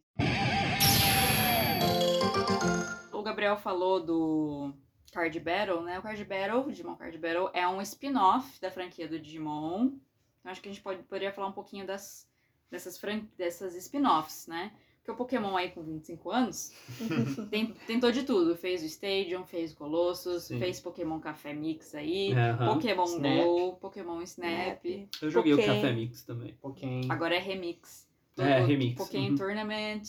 O 3.13 3.23
Gabriel 3.23 3.57
falou 3.57 4.01
do 4.01 4.73
Card 5.13 5.39
Battle, 5.41 5.83
né? 5.83 5.99
O 5.99 6.03
Card 6.03 6.25
Battle, 6.25 6.61
o 6.65 6.71
Digimon 6.71 6.95
Card 6.95 7.19
Battle, 7.19 7.51
é 7.53 7.67
um 7.67 7.83
spin-off 7.83 8.61
da 8.61 8.71
franquia 8.71 9.09
do 9.09 9.19
Digimon. 9.19 9.91
Então 10.39 10.53
acho 10.53 10.61
que 10.61 10.69
a 10.69 10.73
gente 10.73 10.83
pode, 10.83 11.03
poderia 11.03 11.33
falar 11.33 11.49
um 11.49 11.53
pouquinho 11.53 11.85
das, 11.85 12.29
dessas, 12.71 12.97
fran... 12.99 13.23
dessas 13.37 13.75
spin-offs, 13.75 14.47
né? 14.47 14.71
Porque 15.11 15.13
o 15.13 15.17
Pokémon 15.41 15.57
aí 15.57 15.71
com 15.71 15.83
25 15.83 16.31
anos 16.31 16.73
tem- 17.51 17.75
tentou 17.87 18.13
de 18.13 18.23
tudo. 18.23 18.57
Fez 18.57 18.83
o 18.83 18.87
Stadium, 18.87 19.45
fez 19.45 19.73
o 19.73 19.77
Colossus, 19.77 20.45
Sim. 20.45 20.59
fez 20.59 20.81
Pokémon 20.81 21.19
Café 21.21 21.53
Mix 21.53 21.95
aí, 21.95 22.33
É, 22.33 22.51
aham. 22.51 22.75
Pokémon 22.75 23.05
Snap. 23.05 23.45
Go, 23.45 23.73
Pokémon 23.77 24.23
Snap. 24.23 24.85
Eu 25.21 25.31
joguei 25.31 25.53
Poké. 25.57 25.65
o 25.65 25.75
Café 25.75 25.93
Mix 25.93 26.23
também. 26.25 26.55
Pokémon. 26.61 27.01
Agora 27.09 27.35
é 27.35 27.39
remix. 27.39 28.09
É, 28.39 28.63
O- 28.63 28.67
remix, 28.67 28.97
Pokémon 28.97 29.29
uhum. 29.31 29.37
Tournament. 29.37 30.03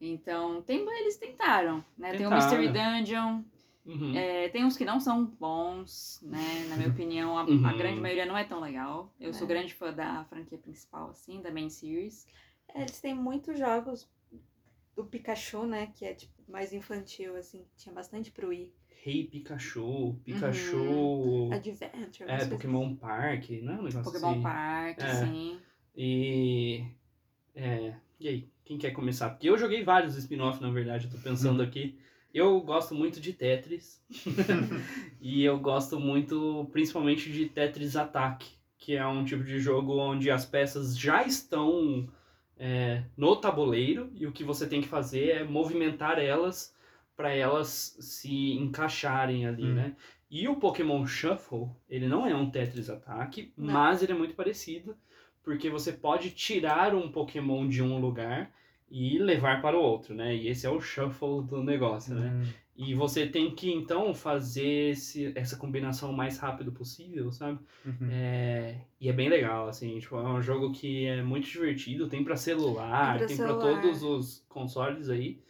Então, 0.00 0.62
tem, 0.62 0.86
eles 1.00 1.16
tentaram, 1.16 1.84
né? 1.96 2.10
Tem 2.12 2.26
o 2.26 2.30
Tentaram. 2.30 2.36
Mystery 2.36 2.68
Dungeon. 2.68 3.42
Uhum. 3.84 4.14
é, 4.14 4.50
tem 4.50 4.66
uns 4.66 4.76
que 4.76 4.84
não 4.84 5.00
são 5.00 5.24
bons, 5.24 6.20
né? 6.22 6.66
Na 6.68 6.76
minha 6.76 6.90
opinião, 6.90 7.38
a, 7.38 7.40
a 7.40 7.44
Uhum. 7.46 7.78
grande 7.78 7.98
maioria 7.98 8.26
não 8.26 8.36
é 8.36 8.44
tão 8.44 8.60
legal. 8.60 9.10
Eu 9.18 9.32
sou 9.32 9.46
É. 9.46 9.48
grande 9.48 9.72
fã 9.72 9.90
da 9.92 10.24
franquia 10.26 10.58
principal, 10.58 11.08
assim, 11.08 11.40
da 11.40 11.50
main 11.50 11.70
series. 11.70 12.26
É, 12.74 12.82
eles 12.82 13.00
têm 13.00 13.14
muitos 13.14 13.58
jogos 13.58 14.06
do 14.98 15.04
Pikachu, 15.04 15.64
né? 15.64 15.92
Que 15.94 16.04
é 16.04 16.14
tipo 16.14 16.32
mais 16.48 16.72
infantil, 16.72 17.36
assim, 17.36 17.64
que 17.70 17.76
tinha 17.76 17.94
bastante 17.94 18.32
pro 18.32 18.48
Wii. 18.48 18.72
Rei 19.04 19.24
Pikachu, 19.24 20.20
Pikachu. 20.24 20.76
Uhum. 20.76 21.52
Adventure. 21.52 22.28
É, 22.28 22.44
Pokémon 22.46 22.96
Park, 22.96 23.48
não 23.62 23.74
é 23.74 23.76
um 23.76 23.82
negócio 23.84 24.02
Pokémon 24.02 24.32
assim. 24.32 24.42
Park, 24.42 24.98
É. 25.00 25.04
assim. 25.04 25.60
E. 25.96 26.84
É. 27.54 27.94
E 28.18 28.28
aí, 28.28 28.48
quem 28.64 28.76
quer 28.76 28.90
começar? 28.90 29.30
Porque 29.30 29.48
eu 29.48 29.56
joguei 29.56 29.84
vários 29.84 30.16
spin-off, 30.16 30.60
na 30.60 30.70
verdade, 30.70 31.04
eu 31.06 31.12
tô 31.12 31.18
pensando 31.18 31.62
aqui. 31.62 31.96
Eu 32.34 32.60
gosto 32.60 32.92
muito 32.94 33.20
de 33.20 33.32
Tetris. 33.32 34.02
e 35.20 35.44
eu 35.44 35.58
gosto 35.60 35.98
muito, 36.00 36.68
principalmente, 36.72 37.30
de 37.30 37.48
Tetris 37.48 37.94
Attack, 37.94 38.44
que 38.76 38.96
é 38.96 39.06
um 39.06 39.24
tipo 39.24 39.44
de 39.44 39.60
jogo 39.60 39.96
onde 39.96 40.28
as 40.28 40.44
peças 40.44 40.98
já 40.98 41.24
estão 41.24 42.08
é, 42.58 43.02
no 43.16 43.36
tabuleiro 43.36 44.10
e 44.14 44.26
o 44.26 44.32
que 44.32 44.44
você 44.44 44.66
tem 44.66 44.80
que 44.80 44.88
fazer 44.88 45.30
é 45.30 45.44
movimentar 45.44 46.18
elas 46.18 46.74
para 47.16 47.32
elas 47.32 47.96
se 48.00 48.52
encaixarem 48.52 49.46
ali, 49.46 49.64
Hum. 49.64 49.74
né? 49.74 49.96
E 50.30 50.46
o 50.46 50.56
Pokémon 50.56 51.06
Shuffle, 51.06 51.68
ele 51.88 52.06
não 52.06 52.26
é 52.26 52.34
um 52.34 52.50
Tetris 52.50 52.90
Attack, 52.90 53.52
Não. 53.56 53.72
mas 53.72 54.02
ele 54.02 54.12
é 54.12 54.14
muito 54.14 54.34
parecido, 54.34 54.94
porque 55.42 55.70
você 55.70 55.90
pode 55.92 56.30
tirar 56.30 56.94
um 56.94 57.10
Pokémon 57.10 57.66
de 57.66 57.82
um 57.82 57.98
lugar 57.98 58.50
e 58.90 59.18
levar 59.18 59.62
para 59.62 59.76
o 59.76 59.82
outro, 59.82 60.14
né? 60.14 60.34
E 60.36 60.48
esse 60.48 60.66
é 60.66 60.70
o 60.70 60.80
shuffle 60.80 61.42
do 61.42 61.62
negócio, 61.62 62.14
né? 62.14 62.46
E 62.80 62.94
você 62.94 63.26
tem 63.26 63.50
que 63.56 63.68
então 63.72 64.14
fazer 64.14 64.92
esse, 64.92 65.32
essa 65.34 65.56
combinação 65.56 66.10
o 66.12 66.16
mais 66.16 66.38
rápido 66.38 66.70
possível, 66.70 67.32
sabe? 67.32 67.58
Uhum. 67.84 68.08
É, 68.08 68.76
e 69.00 69.08
é 69.08 69.12
bem 69.12 69.28
legal, 69.28 69.66
assim, 69.66 69.98
tipo, 69.98 70.14
é 70.16 70.22
um 70.28 70.40
jogo 70.40 70.70
que 70.70 71.04
é 71.06 71.20
muito 71.20 71.48
divertido, 71.48 72.08
tem 72.08 72.22
pra 72.22 72.36
celular, 72.36 73.18
Tem 73.18 73.18
pra 73.18 73.26
tem 73.26 73.36
pra 73.36 73.46
celular. 73.48 73.82
todos 73.82 74.02
os 74.04 74.44
consoles 74.48 75.10
aí. 75.10 75.40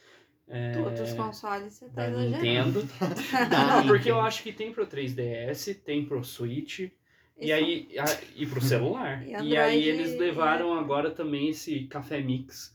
É, 0.48 0.72
Todos 0.72 1.00
os 1.02 1.12
consoles, 1.12 1.74
você 1.74 1.84
tá 1.90 2.08
da 2.08 2.24
exagerando. 2.24 2.80
Nintendo. 2.80 2.88
Não, 3.52 3.86
porque 3.86 4.10
eu 4.10 4.18
acho 4.22 4.42
que 4.42 4.50
tem 4.50 4.72
pro 4.72 4.86
3DS, 4.86 5.74
tem 5.84 6.06
pro 6.06 6.24
Switch, 6.24 6.78
e 6.78 6.90
Isso. 7.40 7.52
aí 7.52 7.88
a- 7.98 8.18
e 8.36 8.46
pro 8.46 8.60
celular. 8.62 9.22
E 9.22 9.32
E, 9.32 9.34
Android 9.34 9.56
aí 9.58 9.84
eles 9.84 10.14
é- 10.14 10.18
levaram 10.18 10.72
agora 10.72 11.10
também 11.10 11.50
esse 11.50 11.80
Café 11.84 12.22
Mix, 12.22 12.74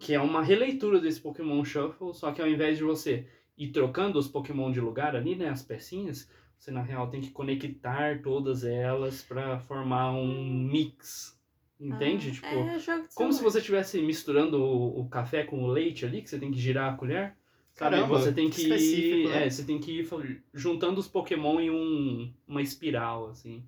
que 0.00 0.12
é 0.12 0.20
uma 0.20 0.42
releitura 0.42 0.98
desse 1.00 1.20
Pokémon 1.20 1.64
Shuffle, 1.64 2.12
só 2.12 2.32
que 2.32 2.42
ao 2.42 2.48
invés 2.48 2.76
de 2.78 2.82
você 2.82 3.24
ir 3.64 3.72
trocando 3.72 4.18
os 4.18 4.28
Pokémon 4.28 4.70
de 4.70 4.80
lugar 4.80 5.14
ali, 5.14 5.34
né, 5.34 5.48
as 5.48 5.62
pecinhas, 5.62 6.28
você 6.58 6.70
na 6.70 6.82
real 6.82 7.08
tem 7.08 7.20
que 7.20 7.30
conectar 7.30 8.22
todas 8.22 8.64
elas 8.64 9.22
pra 9.22 9.58
formar 9.58 10.12
um 10.12 10.52
mix, 10.68 11.36
Entende? 11.82 12.28
Ah, 12.28 12.32
tipo, 12.32 12.46
é 12.46 13.04
como 13.12 13.32
se 13.32 13.42
você 13.42 13.58
estivesse 13.58 14.00
misturando 14.00 14.62
o, 14.62 15.00
o 15.00 15.08
café 15.08 15.42
com 15.42 15.64
o 15.64 15.66
leite 15.66 16.06
ali, 16.06 16.22
que 16.22 16.30
você 16.30 16.38
tem 16.38 16.52
que 16.52 16.60
girar 16.60 16.94
a 16.94 16.96
colher. 16.96 17.34
Sabe? 17.74 17.96
Caramba, 17.96 18.20
você 18.20 18.32
tem 18.32 18.48
que 18.48 18.62
ir, 18.62 19.28
né? 19.28 19.46
é, 19.46 19.50
você 19.50 19.64
tem 19.64 19.80
que 19.80 20.00
ir 20.00 20.42
juntando 20.54 21.00
os 21.00 21.08
Pokémon 21.08 21.58
em 21.58 21.70
um, 21.70 22.32
uma 22.46 22.62
espiral, 22.62 23.30
assim, 23.30 23.64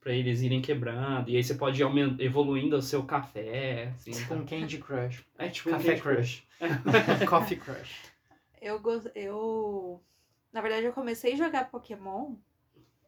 pra 0.00 0.12
eles 0.12 0.42
irem 0.42 0.62
quebrando. 0.62 1.28
E 1.28 1.36
aí 1.36 1.42
você 1.42 1.54
pode 1.56 1.82
ir 1.82 2.20
evoluindo 2.20 2.76
o 2.76 2.82
seu 2.82 3.02
café, 3.02 3.92
assim. 3.96 4.12
Tipo 4.12 4.34
um 4.34 4.46
Candy 4.46 4.78
Crush. 4.78 5.24
É 5.36 5.48
tipo 5.48 5.70
um 5.70 5.72
Café 5.72 5.96
Candy 5.96 6.02
Crush. 6.02 6.42
Coffee 7.28 7.56
Crush. 7.56 8.15
Eu, 8.60 8.80
eu. 9.14 10.02
Na 10.52 10.60
verdade, 10.60 10.86
eu 10.86 10.92
comecei 10.92 11.34
a 11.34 11.36
jogar 11.36 11.70
Pokémon 11.70 12.34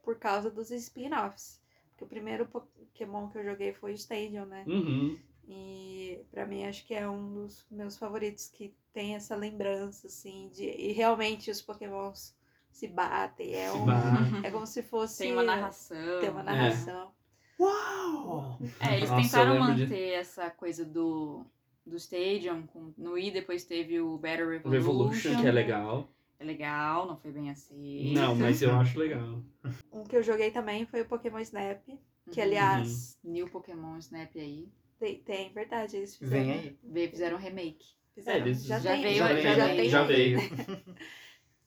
por 0.03 0.17
causa 0.19 0.51
dos 0.51 0.71
spin-offs. 0.71 1.61
Porque 1.91 2.05
o 2.05 2.09
primeiro 2.09 2.47
Pokémon 2.47 3.29
que 3.29 3.39
eu 3.39 3.45
joguei 3.45 3.73
foi 3.73 3.93
o 3.93 3.95
Stadium, 3.95 4.45
né? 4.47 4.65
Uhum. 4.67 5.19
E 5.49 6.21
pra 6.31 6.47
mim 6.47 6.65
acho 6.65 6.85
que 6.87 6.95
é 6.95 7.09
um 7.09 7.33
dos 7.33 7.67
meus 7.71 7.97
favoritos 7.97 8.49
que 8.49 8.75
tem 8.93 9.15
essa 9.15 9.35
lembrança, 9.35 10.07
assim, 10.07 10.51
de. 10.53 10.65
E 10.65 10.93
realmente 10.93 11.51
os 11.51 11.63
Pokémons 11.63 12.37
se 12.71 12.87
batem. 12.87 13.55
É, 13.55 13.71
Se 13.71 13.77
um, 13.77 13.87
bate. 13.87 14.47
é 14.47 14.51
como 14.51 14.67
se 14.67 14.83
fosse. 14.83 15.19
Tem 15.25 15.33
uma 15.33 15.43
narração. 15.43 16.21
Tem 16.21 16.29
uma 16.31 16.43
narração. 16.43 17.13
Uau! 17.59 18.59
É, 18.81 18.97
eles 18.99 19.11
Nossa, 19.11 19.23
tentaram 19.23 19.53
lembro 19.55 19.75
de- 19.75 19.83
manter 19.83 20.13
essa 20.13 20.49
coisa 20.51 20.85
do, 20.85 21.45
do 21.89 21.97
Stadium. 21.97 22.67
Com, 22.67 22.93
no 22.97 23.13
Wii 23.13 23.31
depois 23.33 23.65
teve 23.65 24.01
o 24.01 24.17
Battle 24.19 24.49
Revolution. 24.51 24.71
Revolution, 24.71 25.41
que 25.41 25.47
é 25.47 25.53
legal. 25.53 26.09
É 26.41 26.45
legal, 26.45 27.07
não 27.07 27.17
foi 27.17 27.33
bem 27.33 27.51
assim. 27.51 28.13
Não, 28.15 28.35
mas 28.37 28.63
eu 28.63 28.73
acho 28.75 28.99
legal. 28.99 29.43
Um 29.93 30.05
que 30.05 30.17
eu 30.17 30.23
joguei 30.23 30.51
também 30.53 30.87
foi 30.87 31.01
o 31.03 31.07
Pokémon 31.07 31.41
Snap. 31.41 31.83
Que 32.31 32.41
Uhum. 32.41 32.47
aliás, 32.47 33.19
New 33.25 33.49
Pokémon 33.49 33.97
Snap 33.99 34.31
aí. 34.37 34.69
tem, 35.01 35.17
tem, 35.21 35.53
verdade, 35.53 35.97
eles 35.97 36.15
fizeram. 36.17 36.45
Vem 36.45 36.53
aí. 36.53 36.79
Veio, 36.85 37.11
fizeram 37.11 37.37
um 37.37 37.41
remake. 37.41 37.87
fizeram. 38.15 38.39
É, 38.39 38.49
eles 38.49 38.65
já, 38.65 38.79
veio- 38.79 39.15
já, 39.17 39.29
já 39.41 39.55
já 39.55 39.67
veio. 39.67 39.77
tem 39.81 39.89
Já 39.91 40.03
aí. 40.03 40.07
veio. 40.07 40.39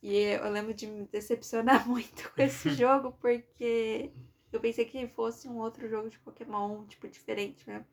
E 0.03 0.15
eu 0.17 0.49
lembro 0.51 0.73
de 0.73 0.87
me 0.87 1.05
decepcionar 1.11 1.85
muito 1.89 2.31
com 2.33 2.41
esse 2.41 2.71
jogo, 2.73 3.11
porque 3.21 4.09
eu 4.51 4.59
pensei 4.59 4.83
que 4.85 5.07
fosse 5.09 5.47
um 5.47 5.59
outro 5.59 5.87
jogo 5.87 6.09
de 6.09 6.17
Pokémon, 6.19 6.85
tipo, 6.87 7.07
diferente 7.07 7.67
mesmo. 7.69 7.85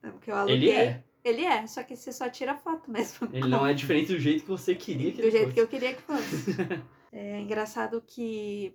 Porque 0.00 0.30
eu 0.30 0.36
aluguei. 0.36 0.56
Ele 0.56 0.70
é. 0.70 1.04
Ele 1.22 1.44
é, 1.44 1.66
só 1.66 1.82
que 1.82 1.94
você 1.94 2.12
só 2.12 2.30
tira 2.30 2.56
foto 2.56 2.90
mesmo. 2.90 3.28
Ele 3.30 3.46
não 3.48 3.66
é 3.66 3.74
diferente 3.74 4.12
do 4.12 4.18
jeito 4.18 4.42
que 4.42 4.48
você 4.48 4.74
queria 4.74 5.12
que 5.12 5.18
Do 5.18 5.24
ele 5.24 5.30
jeito 5.30 5.44
fosse. 5.44 5.54
que 5.54 5.60
eu 5.60 5.68
queria 5.68 5.94
que 5.94 6.02
fosse. 6.02 6.56
É 7.12 7.40
engraçado 7.40 8.00
que. 8.06 8.72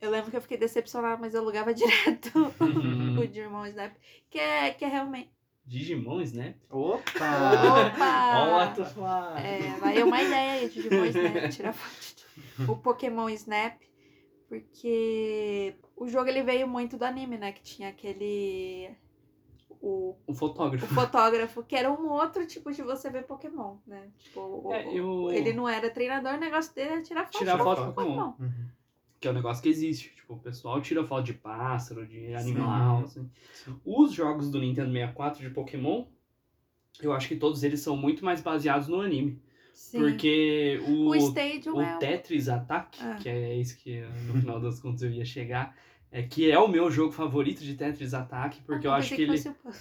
Eu 0.00 0.10
lembro 0.10 0.30
que 0.30 0.36
eu 0.36 0.40
fiquei 0.40 0.56
decepcionada, 0.56 1.18
mas 1.20 1.34
eu 1.34 1.40
alugava 1.42 1.72
direto 1.74 2.32
o 3.18 3.26
Digimon 3.28 3.66
Snap. 3.66 3.92
Que 4.30 4.38
é, 4.38 4.70
que 4.72 4.82
é 4.82 4.88
realmente. 4.88 5.30
Digimon 5.66 6.22
Snap? 6.22 6.56
Opa! 6.70 7.02
Opa! 7.92 8.34
Ó, 8.38 8.50
o 8.50 8.54
ato. 8.56 8.82
É, 9.38 9.78
vai 9.78 10.02
uma 10.02 10.22
ideia 10.22 10.52
aí, 10.52 10.68
Digimon 10.70 11.04
Snap, 11.04 11.50
tirar 11.50 11.72
foto. 11.74 12.24
O 12.66 12.76
Pokémon 12.76 13.28
Snap, 13.28 13.78
porque 14.48 15.76
o 15.96 16.08
jogo 16.08 16.28
ele 16.28 16.42
veio 16.42 16.66
muito 16.66 16.96
do 16.96 17.04
anime, 17.04 17.36
né? 17.36 17.52
Que 17.52 17.62
tinha 17.62 17.90
aquele. 17.90 18.90
O, 19.86 20.16
O 20.26 20.32
o 20.32 20.34
fotógrafo. 20.34 20.86
fotógrafo, 20.94 21.62
que 21.62 21.76
era 21.76 21.92
um 21.92 22.08
outro 22.08 22.46
tipo 22.46 22.72
de 22.72 22.80
você 22.82 23.10
ver 23.10 23.24
Pokémon, 23.24 23.76
né? 23.86 24.08
Tipo, 24.18 24.40
o- 24.40 24.72
É, 24.72 24.86
eu- 24.98 25.30
ele 25.30 25.52
não 25.52 25.68
era 25.68 25.90
treinador, 25.90 26.34
o 26.34 26.40
negócio 26.40 26.74
dele 26.74 26.90
era 26.90 27.02
tirar 27.02 27.24
foto. 27.26 27.38
Tirar 27.38 27.58
foto 27.58 27.84
do 27.86 27.92
Pokémon. 27.92 28.32
Uhum. 28.40 28.66
Que 29.20 29.28
é 29.28 29.30
um 29.30 29.34
negócio 29.34 29.62
que 29.62 29.68
existe. 29.68 30.14
Tipo, 30.16 30.34
o 30.34 30.38
pessoal 30.38 30.80
tira 30.80 31.04
foto 31.04 31.24
de 31.26 31.34
pássaro, 31.34 32.06
de 32.06 32.34
animal, 32.34 33.00
assim. 33.04 33.28
Sim. 33.52 33.78
Os 33.84 34.12
jogos 34.12 34.50
do 34.50 34.58
Nintendo 34.58 34.90
64 34.90 35.42
de 35.46 35.50
Pokémon, 35.50 36.04
eu 37.02 37.12
acho 37.12 37.28
que 37.28 37.36
todos 37.36 37.62
eles 37.62 37.80
são 37.80 37.94
muito 37.96 38.24
mais 38.24 38.40
baseados 38.40 38.88
no 38.88 39.00
anime. 39.02 39.38
Sim. 39.74 39.98
Porque 39.98 40.80
o, 40.86 41.08
o 41.08 41.74
o 41.76 41.80
é. 41.82 41.98
Tetris 41.98 42.48
Attack, 42.48 42.98
Ah. 43.02 43.16
que 43.16 43.28
é 43.28 43.54
isso 43.54 43.76
que 43.76 44.00
no 44.28 44.40
final 44.40 44.60
das 44.60 44.80
contas 44.80 45.02
eu 45.02 45.10
ia 45.10 45.24
chegar, 45.24 45.76
é 46.16 46.22
que 46.22 46.50
é 46.50 46.58
o 46.58 46.68
meu 46.68 46.90
jogo 46.90 47.12
favorito 47.12 47.62
de 47.64 47.74
Tetris 47.74 48.14
Attack, 48.14 48.60
porque 48.62 48.86
Ah, 48.86 48.90
eu 48.90 48.94
acho 48.94 49.16
pensei 49.16 49.26
que 49.26 49.32
ele. 49.32 49.74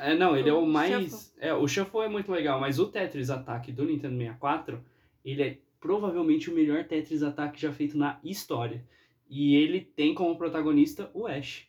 É, 0.00 0.14
não, 0.16 0.36
ele 0.36 0.48
é 0.48 0.52
o 0.52 0.60
o 0.62 0.66
mais. 0.66 1.10
Shuffle. 1.10 1.18
É, 1.40 1.52
o 1.54 1.66
Shuffle 1.68 2.00
é 2.02 2.08
muito 2.08 2.30
legal, 2.32 2.58
mas 2.60 2.78
o 2.78 2.86
Tetris 2.86 3.30
Attack 3.30 3.70
do 3.72 3.84
Nintendo 3.84 4.16
64, 4.16 4.80
ele 5.24 5.42
é 5.42 5.58
provavelmente 5.80 6.50
o 6.50 6.54
melhor 6.54 6.84
Tetris 6.84 7.22
Attack 7.22 7.60
já 7.60 7.72
feito 7.72 7.98
na 7.98 8.18
história. 8.24 8.82
E 9.28 9.54
ele 9.56 9.80
tem 9.82 10.14
como 10.14 10.36
protagonista 10.38 11.10
o 11.12 11.26
Ash. 11.26 11.66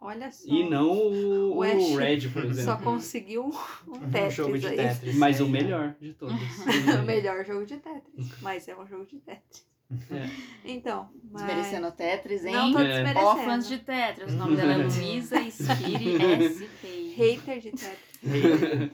Olha 0.00 0.30
só. 0.30 0.46
E 0.48 0.68
não 0.68 0.90
o, 0.90 1.52
O 1.54 1.56
o 1.58 1.62
Ash 1.62 1.96
Red, 1.96 2.28
por 2.28 2.42
Só 2.46 2.50
exemplo. 2.50 2.84
conseguiu 2.84 3.44
um, 3.44 3.90
um 3.92 3.96
Um 4.04 4.10
Tetris 4.10 4.34
jogo 4.34 4.58
de 4.58 4.66
aí. 4.66 4.76
Tetris. 4.76 5.16
Mas 5.16 5.40
o 5.40 5.44
É. 5.46 5.48
melhor 5.48 5.94
de 6.00 6.12
todos. 6.12 6.34
o 7.00 7.02
melhor 7.06 7.44
jogo 7.44 7.64
de 7.64 7.76
Tetris. 7.78 8.40
Mas 8.42 8.68
é 8.68 8.76
um 8.76 8.86
jogo 8.86 9.06
de 9.06 9.16
Tetris. 9.18 9.66
É. 10.10 10.48
Então, 10.70 11.08
mas... 11.30 11.42
Desmerecendo 11.44 11.90
Tetris, 11.92 12.44
hein? 12.44 12.52
Não 12.54 12.72
tô 12.72 12.80
É. 12.80 12.88
desmerecendo. 12.88 13.26
Ó, 13.26 13.36
fãs 13.36 13.66
de 13.68 13.78
Tetris. 13.78 14.34
O 14.34 14.36
nome 14.36 14.54
dela 14.56 14.72
é 14.74 14.76
Luísa 14.76 15.40
Spiri 15.48 16.18
SP. 16.44 17.14
Hater 17.16 17.60
de 17.60 17.70
Tetris. 17.70 18.90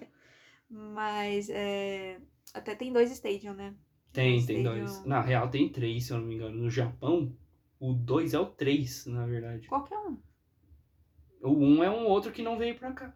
Mas 0.70 1.48
é... 1.50 2.18
até 2.52 2.74
tem 2.76 2.92
dois 2.92 3.10
Stadium, 3.10 3.54
né? 3.54 3.74
Tem, 4.12 4.32
tem 4.44 4.60
Stadium- 4.60 4.62
dois. 4.84 5.04
Na 5.04 5.20
real, 5.20 5.48
tem 5.50 5.68
três, 5.68 6.06
se 6.06 6.12
eu 6.12 6.18
não 6.18 6.26
me 6.26 6.36
engano. 6.36 6.56
No 6.56 6.70
Japão, 6.70 7.36
o 7.80 7.92
dois 7.92 8.32
é 8.34 8.38
o 8.38 8.46
três, 8.46 9.04
na 9.06 9.26
verdade. 9.26 9.66
Qualquer 9.66 9.98
um. 9.98 10.16
O 11.42 11.50
um 11.52 11.82
é 11.82 11.90
um 11.90 12.06
outro 12.06 12.30
que 12.30 12.40
não 12.42 12.56
veio 12.56 12.76
pra 12.76 12.92
cá. 12.92 13.12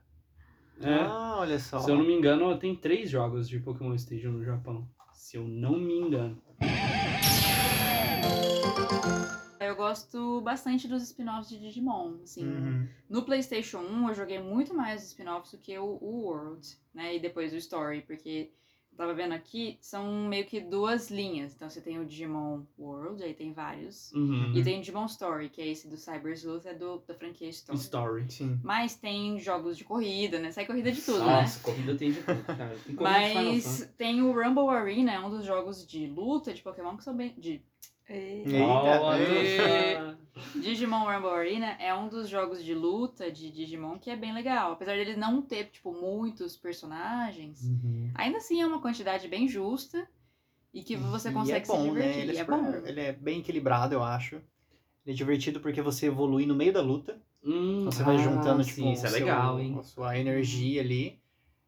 É. 0.80 0.94
Ah, 0.94 1.36
olha 1.38 1.58
só. 1.58 1.78
Se 1.78 1.90
eu 1.90 1.96
não 1.96 2.04
me 2.04 2.12
engano, 2.12 2.56
tem 2.58 2.74
três 2.74 3.08
jogos 3.08 3.48
de 3.48 3.60
Pokémon 3.60 3.94
Stadium 3.94 4.32
no 4.32 4.44
Japão. 4.44 4.88
Se 5.12 5.36
eu 5.36 5.46
não 5.46 5.78
me 5.78 5.94
engano. 5.94 6.40
Eu 9.60 9.76
gosto 9.76 10.40
bastante 10.40 10.86
dos 10.86 11.02
spin-offs 11.02 11.48
de 11.48 11.58
Digimon. 11.58 12.14
Assim, 12.22 12.46
Uhum. 12.46 12.88
No 13.08 13.22
PlayStation 13.22 13.78
1, 13.78 14.08
eu 14.08 14.14
joguei 14.14 14.38
muito 14.38 14.74
mais 14.74 15.02
os 15.02 15.08
spin-offs 15.08 15.52
do 15.52 15.58
que 15.58 15.78
o, 15.78 15.98
o 16.00 16.22
World, 16.24 16.66
né? 16.94 17.16
E 17.16 17.20
depois 17.20 17.52
o 17.52 17.56
Story, 17.56 18.02
porque 18.02 18.50
eu 18.92 18.96
tava 18.96 19.14
vendo 19.14 19.32
aqui, 19.32 19.78
são 19.80 20.28
meio 20.28 20.44
que 20.44 20.60
duas 20.60 21.10
linhas. 21.10 21.54
Então 21.54 21.68
você 21.68 21.80
tem 21.80 21.98
o 21.98 22.04
Digimon 22.04 22.62
World, 22.78 23.22
aí 23.22 23.34
tem 23.34 23.52
vários. 23.52 24.12
Uhum. 24.12 24.52
E 24.54 24.62
tem 24.62 24.78
o 24.78 24.80
Digimon 24.80 25.06
Story, 25.06 25.48
que 25.48 25.60
é 25.60 25.68
esse 25.68 25.88
do 25.88 25.96
Cyber 25.96 26.32
Sleuth, 26.32 26.66
é 26.66 26.74
do, 26.74 27.02
da 27.06 27.14
franquia 27.14 27.48
Story. 27.48 27.78
Story. 27.78 28.30
Sim. 28.30 28.60
Mas 28.62 28.94
tem 28.94 29.38
jogos 29.38 29.76
de 29.76 29.84
corrida, 29.84 30.38
né? 30.38 30.50
Sai 30.50 30.66
corrida 30.66 30.92
de 30.92 31.00
tudo, 31.00 31.20
Nossa, 31.20 31.60
corrida 31.60 31.94
tem 31.94 32.12
de 32.12 32.22
tudo, 32.22 32.42
cara. 32.44 32.76
Tem 32.84 32.94
né? 32.94 33.00
Mas 33.00 33.92
tem 33.96 34.22
o 34.22 34.32
Rumble 34.32 34.68
Arena, 34.68 35.12
é 35.12 35.20
um 35.20 35.30
dos 35.30 35.44
jogos 35.44 35.86
de 35.86 36.06
luta 36.06 36.54
de 36.54 36.62
Pokémon 36.62 36.96
que 36.96 37.04
são 37.04 37.16
bem. 37.16 37.34
De. 37.38 37.62
Eita. 38.08 38.48
Digimon 40.54 41.04
Rumble 41.04 41.30
Arena 41.30 41.72
é 41.80 41.94
um 41.94 42.08
dos 42.08 42.28
jogos 42.28 42.64
de 42.64 42.74
luta 42.74 43.30
de 43.30 43.50
Digimon 43.50 43.98
que 43.98 44.10
é 44.10 44.16
bem 44.16 44.32
legal. 44.32 44.72
Apesar 44.72 44.92
dele 44.96 45.16
não 45.16 45.42
ter, 45.42 45.64
tipo, 45.66 45.92
muitos 45.92 46.56
personagens, 46.56 47.62
Uhum. 47.64 48.10
ainda 48.14 48.38
assim 48.38 48.60
é 48.60 48.66
uma 48.66 48.80
quantidade 48.80 49.28
bem 49.28 49.48
justa 49.48 50.08
e 50.72 50.82
que 50.82 50.96
você 50.96 51.30
E 51.30 51.32
consegue 51.32 51.64
é 51.64 51.66
bom, 51.66 51.82
se 51.82 51.88
divertir. 51.90 52.16
Né? 52.16 52.22
Ele, 52.22 52.36
é 52.36 52.40
é 52.40 52.44
super- 52.44 52.58
bom. 52.62 52.86
ele 52.86 53.00
é 53.00 53.12
bem 53.12 53.40
equilibrado, 53.40 53.94
eu 53.94 54.02
acho. 54.02 54.36
Ele 54.36 54.44
é 55.06 55.12
divertido 55.12 55.60
porque 55.60 55.82
você 55.82 56.06
evolui 56.06 56.46
no 56.46 56.54
meio 56.54 56.72
da 56.72 56.82
luta. 56.82 57.20
Hum, 57.44 57.80
Então 57.80 57.92
você 57.92 58.02
vai 58.02 58.16
ah, 58.16 58.18
juntando, 58.18 58.62
tipo, 58.64 58.76
sim, 58.76 58.92
isso 58.92 59.06
é 59.06 59.08
o 59.08 59.12
seu- 59.12 59.20
legal, 59.20 59.60
hein? 59.60 59.76
a 59.78 59.82
sua 59.82 60.18
energia 60.18 60.80
ali. 60.82 61.18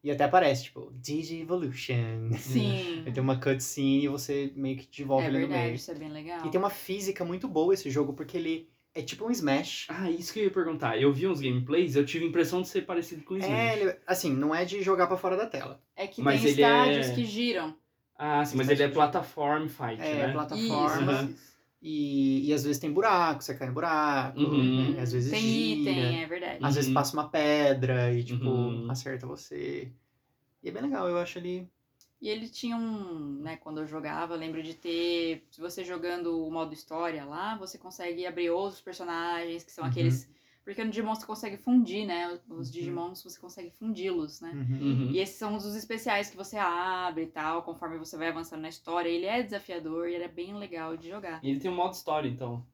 E 0.02 0.10
até 0.10 0.24
aparece, 0.24 0.64
tipo, 0.64 0.90
Digi-Evolution. 0.94 2.32
Sim. 2.38 3.02
Aí 3.06 3.12
tem 3.12 3.22
uma 3.22 3.38
cutscene 3.38 4.04
e 4.04 4.08
você 4.08 4.52
meio 4.56 4.76
que 4.78 4.88
devolve 4.96 5.26
É 5.26 5.30
no 5.30 5.38
verdade, 5.38 5.62
meio. 5.62 5.74
isso 5.74 5.90
é 5.90 5.94
bem 5.94 6.08
legal. 6.08 6.46
E 6.46 6.50
tem 6.50 6.58
uma 6.58 6.70
física 6.70 7.24
muito 7.24 7.46
boa 7.46 7.74
esse 7.74 7.90
jogo, 7.90 8.12
porque 8.14 8.36
ele 8.36 8.68
é 8.94 9.02
tipo 9.02 9.26
um 9.26 9.30
Smash. 9.30 9.86
Ah, 9.90 10.10
isso 10.10 10.32
que 10.32 10.40
eu 10.40 10.44
ia 10.44 10.50
perguntar. 10.50 10.98
Eu 11.00 11.12
vi 11.12 11.26
uns 11.26 11.40
gameplays, 11.40 11.96
eu 11.96 12.04
tive 12.06 12.24
a 12.24 12.28
impressão 12.28 12.62
de 12.62 12.68
ser 12.68 12.86
parecido 12.86 13.22
com 13.24 13.34
o 13.34 13.38
Smash. 13.38 13.52
É, 13.52 13.78
ele, 13.80 13.96
assim, 14.06 14.32
não 14.34 14.54
é 14.54 14.64
de 14.64 14.82
jogar 14.82 15.06
pra 15.06 15.16
fora 15.18 15.36
da 15.36 15.46
tela. 15.46 15.80
É 15.94 16.06
que 16.06 16.22
Mas 16.22 16.40
tem 16.40 16.50
ele 16.50 16.62
estádios 16.62 17.06
é- 17.08 17.14
que 17.14 17.24
giram. 17.26 17.76
Ah, 18.16 18.44
sim, 18.44 18.56
mas 18.56 18.68
ele 18.68 18.82
é 18.82 18.88
plataforma 18.88 19.66
fight, 19.68 20.00
É, 20.00 20.26
né? 20.26 20.32
plataforma. 20.32 21.12
Isso. 21.24 21.49
E, 21.82 22.48
e 22.48 22.52
às 22.52 22.62
vezes 22.64 22.78
tem 22.78 22.92
buraco, 22.92 23.42
você 23.42 23.54
cai 23.54 23.68
no 23.68 23.74
buraco. 23.74 24.38
Uhum. 24.38 24.92
né? 24.94 25.00
Às 25.00 25.12
vezes 25.12 25.30
Tem 25.30 25.40
gira. 25.40 25.80
item, 25.80 26.22
é 26.22 26.26
verdade. 26.26 26.64
Às 26.64 26.74
vezes 26.74 26.88
Uhum. 26.88 26.94
passa 26.94 27.14
uma 27.16 27.28
pedra 27.30 28.12
e, 28.12 28.22
tipo, 28.22 28.44
Uhum. 28.44 28.90
acerta 28.90 29.26
você. 29.26 29.90
E 30.62 30.68
é 30.68 30.72
bem 30.72 30.82
legal, 30.82 31.08
eu 31.08 31.18
acho 31.18 31.38
ele. 31.38 31.68
E 32.20 32.28
ele 32.28 32.48
tinha 32.50 32.76
um, 32.76 33.40
né, 33.40 33.56
quando 33.56 33.78
eu 33.80 33.86
jogava, 33.86 34.34
eu 34.34 34.38
lembro 34.38 34.62
de 34.62 34.74
ter, 34.74 35.46
se 35.50 35.58
você 35.58 35.82
jogando 35.82 36.46
o 36.46 36.50
modo 36.50 36.74
história 36.74 37.24
lá, 37.24 37.56
você 37.56 37.78
consegue 37.78 38.26
abrir 38.26 38.50
outros 38.50 38.82
personagens, 38.82 39.64
que 39.64 39.72
são 39.72 39.84
Uhum. 39.84 39.90
aqueles, 39.90 40.28
porque 40.64 40.84
no 40.84 40.90
Digimon 40.90 41.14
você 41.14 41.26
consegue 41.26 41.56
fundir, 41.56 42.06
né, 42.06 42.38
os 42.48 42.66
Uhum. 42.68 42.72
Digimons 42.72 43.22
você 43.22 43.38
consegue 43.40 43.70
fundi-los, 43.70 44.40
né. 44.40 44.50
Uhum. 44.52 45.10
E 45.10 45.18
esses 45.18 45.36
são 45.36 45.56
os 45.56 45.74
especiais 45.74 46.30
que 46.30 46.36
você 46.36 46.56
abre 46.56 47.24
e 47.24 47.26
tal, 47.26 47.62
conforme 47.62 47.98
você 47.98 48.16
vai 48.16 48.28
avançando 48.28 48.60
na 48.62 48.68
história. 48.68 49.08
Ele 49.08 49.26
é 49.26 49.42
desafiador 49.42 50.08
e 50.08 50.14
ele 50.14 50.24
é 50.24 50.28
bem 50.28 50.54
legal 50.56 50.96
de 50.96 51.08
jogar. 51.08 51.42
E 51.42 51.50
ele 51.50 51.60
tem 51.60 51.70
um 51.70 51.74
modo 51.76 51.94
história, 51.94 52.28
então. 52.28 52.64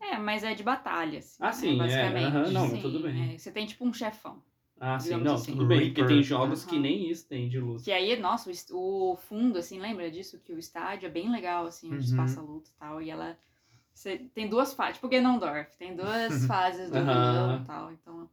É, 0.00 0.18
mas 0.18 0.44
é 0.44 0.54
de 0.54 0.62
batalha, 0.62 1.18
assim, 1.18 1.36
Ah, 1.40 1.46
né, 1.46 1.52
sim, 1.52 1.72
é, 1.72 1.78
basicamente. 1.78 2.26
aham, 2.26 2.50
não, 2.52 2.68
Sim, 2.70 2.82
tudo 2.82 3.00
bem. 3.00 3.34
é, 3.34 3.38
você 3.38 3.50
tem 3.50 3.66
tipo 3.66 3.84
um 3.84 3.92
chefão. 3.92 4.42
Ah, 4.78 4.98
sim, 4.98 5.16
não, 5.18 5.34
assim. 5.34 5.52
tudo 5.52 5.66
bem, 5.66 5.86
porque 5.86 6.04
tem 6.04 6.22
jogos 6.22 6.64
que 6.64 6.72
Aham. 6.74 6.82
nem 6.82 7.08
isso 7.10 7.26
tem 7.28 7.48
de 7.48 7.58
luta. 7.58 7.82
Que 7.84 7.92
aí, 7.92 8.16
nossa, 8.16 8.50
o 8.72 9.16
fundo, 9.16 9.58
assim, 9.58 9.80
lembra 9.80 10.10
disso? 10.10 10.38
Que 10.40 10.52
o 10.52 10.58
estádio 10.58 11.06
é 11.06 11.10
bem 11.10 11.30
legal, 11.30 11.64
assim, 11.66 11.90
onde 11.92 12.04
se 12.06 12.10
Uhum. 12.10 12.16
passa 12.18 12.40
a 12.40 12.44
luta 12.44 12.70
e 12.70 12.78
tal. 12.78 13.02
E 13.02 13.10
ela. 13.10 13.38
Você 13.94 14.18
tem 14.34 14.48
duas 14.48 14.74
fases, 14.74 14.96
tipo 14.96 15.08
Ganondorf, 15.08 15.74
tem 15.76 15.94
duas 15.94 16.44
fases 16.46 16.90
do 16.90 16.98
vilão 16.98 17.62
e 17.62 17.64
tal. 17.64 17.92
Então, 17.92 18.28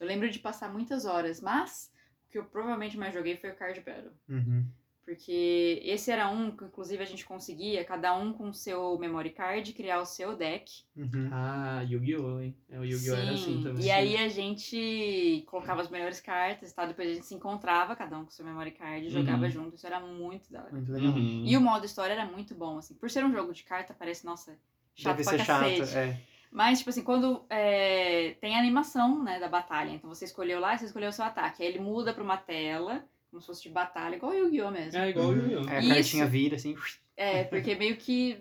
eu 0.00 0.06
lembro 0.06 0.28
de 0.30 0.38
passar 0.38 0.72
muitas 0.72 1.04
horas, 1.04 1.40
mas 1.40 1.92
o 2.28 2.32
que 2.32 2.38
eu 2.38 2.44
provavelmente 2.44 2.96
mais 2.98 3.12
joguei 3.14 3.36
foi 3.36 3.50
o 3.50 3.54
Card 3.56 3.80
Battle. 3.80 4.12
Uhum. 4.28 4.64
Porque 5.04 5.80
esse 5.84 6.10
era 6.10 6.28
um 6.28 6.50
que, 6.50 6.64
inclusive, 6.64 7.00
a 7.00 7.06
gente 7.06 7.24
conseguia, 7.24 7.84
cada 7.84 8.12
um 8.16 8.32
com 8.32 8.48
o 8.48 8.52
seu 8.54 8.98
memory 8.98 9.30
card, 9.30 9.72
criar 9.72 10.00
o 10.00 10.04
seu 10.04 10.34
deck. 10.34 10.82
Uhum. 10.96 11.28
Ah, 11.30 11.80
Yu-Gi-Oh! 11.88 12.40
hein? 12.40 12.56
É, 12.68 12.80
o 12.80 12.84
Yu-Gi-Oh! 12.84 13.14
era 13.14 13.30
assim 13.30 13.62
também. 13.62 13.84
E 13.86 13.90
aí 13.92 14.16
a 14.16 14.28
gente 14.28 15.44
colocava 15.46 15.80
as 15.80 15.88
melhores 15.88 16.18
cartas, 16.20 16.72
tá? 16.72 16.84
Depois 16.86 17.08
a 17.08 17.14
gente 17.14 17.24
se 17.26 17.36
encontrava, 17.36 17.94
cada 17.94 18.18
um 18.18 18.24
com 18.24 18.32
seu 18.32 18.44
memory 18.44 18.72
card, 18.72 19.06
e 19.06 19.10
jogava 19.10 19.44
Uhum. 19.44 19.50
junto. 19.50 19.76
Isso 19.76 19.86
era 19.86 20.00
muito 20.00 20.50
da 20.50 20.62
hora. 20.64 20.72
Muito 20.72 20.90
legal. 20.90 21.12
Uhum. 21.12 21.44
E 21.46 21.56
o 21.56 21.60
modo 21.60 21.86
história 21.86 22.12
era 22.12 22.26
muito 22.26 22.52
bom, 22.56 22.76
assim. 22.78 22.94
Por 22.94 23.08
ser 23.08 23.24
um 23.24 23.30
jogo 23.32 23.52
de 23.54 23.62
carta, 23.62 23.94
parece, 23.96 24.24
nossa, 24.26 24.58
chato 24.96 25.16
Deve 25.16 25.28
pra 25.28 25.38
ser 25.38 25.46
cacete. 25.46 25.86
chato. 25.86 25.96
É. 25.98 26.16
Mas, 26.50 26.78
tipo 26.78 26.90
assim, 26.90 27.02
quando 27.04 27.44
é, 27.50 28.34
tem 28.40 28.56
a 28.56 28.58
animação, 28.58 29.22
né, 29.22 29.38
da 29.38 29.48
batalha. 29.48 29.90
Então 29.90 30.08
você 30.08 30.24
escolheu 30.24 30.58
lá 30.58 30.74
e 30.74 30.78
você 30.78 30.86
escolheu 30.86 31.10
o 31.10 31.12
seu 31.12 31.24
ataque. 31.24 31.62
Aí 31.62 31.68
ele 31.68 31.78
muda 31.80 32.14
pra 32.14 32.22
uma 32.24 32.36
tela, 32.38 33.04
como 33.30 33.40
se 33.40 33.46
fosse 33.46 33.62
de 33.62 33.68
batalha, 33.68 34.16
igual 34.16 34.32
o 34.32 34.34
Yu-Gi-Oh! 34.34 34.70
mesmo. 34.70 34.98
É 34.98 35.10
igual 35.10 35.26
o 35.26 35.30
Uhum. 35.30 35.36
Yu-Gi-Oh! 35.50 35.68
Aí 35.70 35.76
a 35.76 35.80
Isso. 35.80 35.88
cartinha 35.94 36.26
vira 36.26 36.56
assim. 36.56 36.74
É, 37.18 37.44
porque 37.44 37.74
meio 37.74 37.96
que 37.96 38.38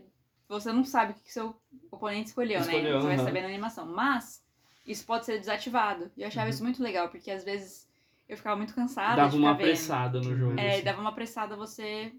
você 0.50 0.70
não 0.74 0.84
sabe 0.84 1.14
o 1.14 1.16
que 1.16 1.32
seu 1.32 1.56
oponente 1.90 2.28
escolheu, 2.28 2.60
né? 2.60 2.66
Escolheu, 2.66 3.00
Você 3.00 3.08
vai 3.08 3.16
aham. 3.16 3.26
saber 3.26 3.42
na 3.42 3.48
animação. 3.48 3.86
Mas 3.86 4.44
isso 4.86 5.06
pode 5.06 5.26
ser 5.26 5.40
desativado. 5.40 6.12
E 6.18 6.22
eu 6.24 6.28
achava 6.28 6.48
Uhum. 6.48 6.50
isso 6.50 6.64
muito 6.64 6.84
legal, 6.84 7.08
porque 7.08 7.32
às 7.32 7.44
vezes 7.46 7.88
eu 8.28 8.36
ficava 8.36 8.58
muito 8.58 8.76
cansada 8.76 9.16
Dava 9.16 9.30
de 9.32 9.38
uma 9.38 9.52
apressada 9.52 10.20
no 10.20 10.36
jogo. 10.38 10.60
É, 10.60 10.76
assim. 10.76 10.84
dava 10.84 11.00
uma 11.00 11.10
apressada 11.10 11.56
você 11.56 12.12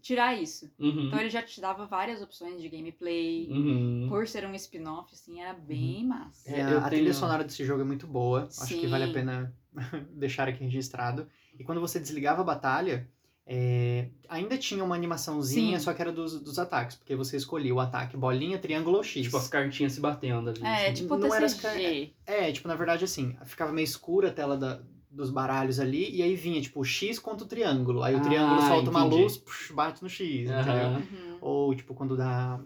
tirar 0.00 0.34
isso. 0.40 0.70
Uhum. 0.78 1.06
Então 1.06 1.18
ele 1.20 1.30
já 1.30 1.42
te 1.42 1.60
dava 1.60 1.86
várias 1.86 2.20
opções 2.22 2.60
de 2.60 2.68
gameplay. 2.68 3.48
Uhum. 3.50 4.06
Por 4.08 4.26
ser 4.28 4.46
um 4.46 4.54
spin-off, 4.54 5.12
assim, 5.12 5.40
era 5.40 5.52
bem 5.54 6.04
massa. 6.06 6.50
E 6.50 6.54
É, 6.54 6.62
a, 6.62 6.68
tenho- 6.68 6.84
trilha 6.86 7.14
sonora 7.14 7.44
desse 7.44 7.64
jogo 7.64 7.80
é 7.82 7.84
muito 7.84 8.06
boa. 8.06 8.48
Acho 8.60 8.74
que 8.78 8.86
vale 8.86 9.04
a 9.04 9.06
Sim. 9.08 9.12
pena 9.12 9.54
deixar 10.12 10.48
aqui 10.48 10.62
registrado. 10.64 11.26
E 11.58 11.64
quando 11.64 11.80
você 11.80 11.98
desligava 12.00 12.40
a 12.42 12.44
batalha, 12.44 13.08
é, 13.46 14.08
ainda 14.28 14.56
tinha 14.56 14.82
uma 14.82 14.94
animaçãozinha, 14.94 15.78
Sim. 15.78 15.84
só 15.84 15.92
que 15.92 16.00
era 16.00 16.10
dos, 16.12 16.40
dos 16.40 16.58
ataques. 16.58 16.96
Porque 16.96 17.14
você 17.14 17.36
escolhia 17.36 17.74
o 17.74 17.80
ataque 17.80 18.16
bolinha, 18.16 18.58
triângulo 18.58 18.96
ou 18.98 19.02
X. 19.04 19.22
Tipo, 19.24 19.36
as 19.36 19.48
cartinhas 19.48 19.92
se 19.92 20.00
batendo 20.00 20.50
ali. 20.50 20.62
É, 20.64 20.86
assim. 20.86 21.02
tipo 21.02 21.16
Não 21.16 21.34
era 21.34 21.46
as 21.46 21.54
TCG. 21.54 22.14
É, 22.26 22.50
tipo, 22.52 22.66
na 22.68 22.74
verdade, 22.74 23.04
assim, 23.04 23.36
ficava 23.44 23.72
meio 23.72 23.84
escura 23.84 24.28
a 24.28 24.32
tela 24.32 24.56
da- 24.56 24.80
dos 25.14 25.30
baralhos 25.30 25.78
ali, 25.78 26.10
e 26.14 26.22
aí 26.22 26.34
vinha, 26.34 26.60
tipo, 26.60 26.80
o 26.80 26.84
X 26.84 27.18
contra 27.18 27.44
o 27.44 27.48
triângulo. 27.48 28.02
Aí 28.02 28.14
o 28.14 28.18
Ah, 28.18 28.20
triângulo 28.20 28.60
solta 28.62 28.90
uma 28.90 29.00
entendi. 29.06 29.22
luz, 29.22 29.36
pux, 29.36 29.70
bate 29.70 30.02
no 30.02 30.08
X, 30.08 30.50
entendeu? 30.50 30.54
Aham. 30.74 30.96
Uhum. 30.98 31.38
Ou, 31.40 31.74
tipo, 31.74 31.94
quando 31.94 32.16
dá. 32.16 32.60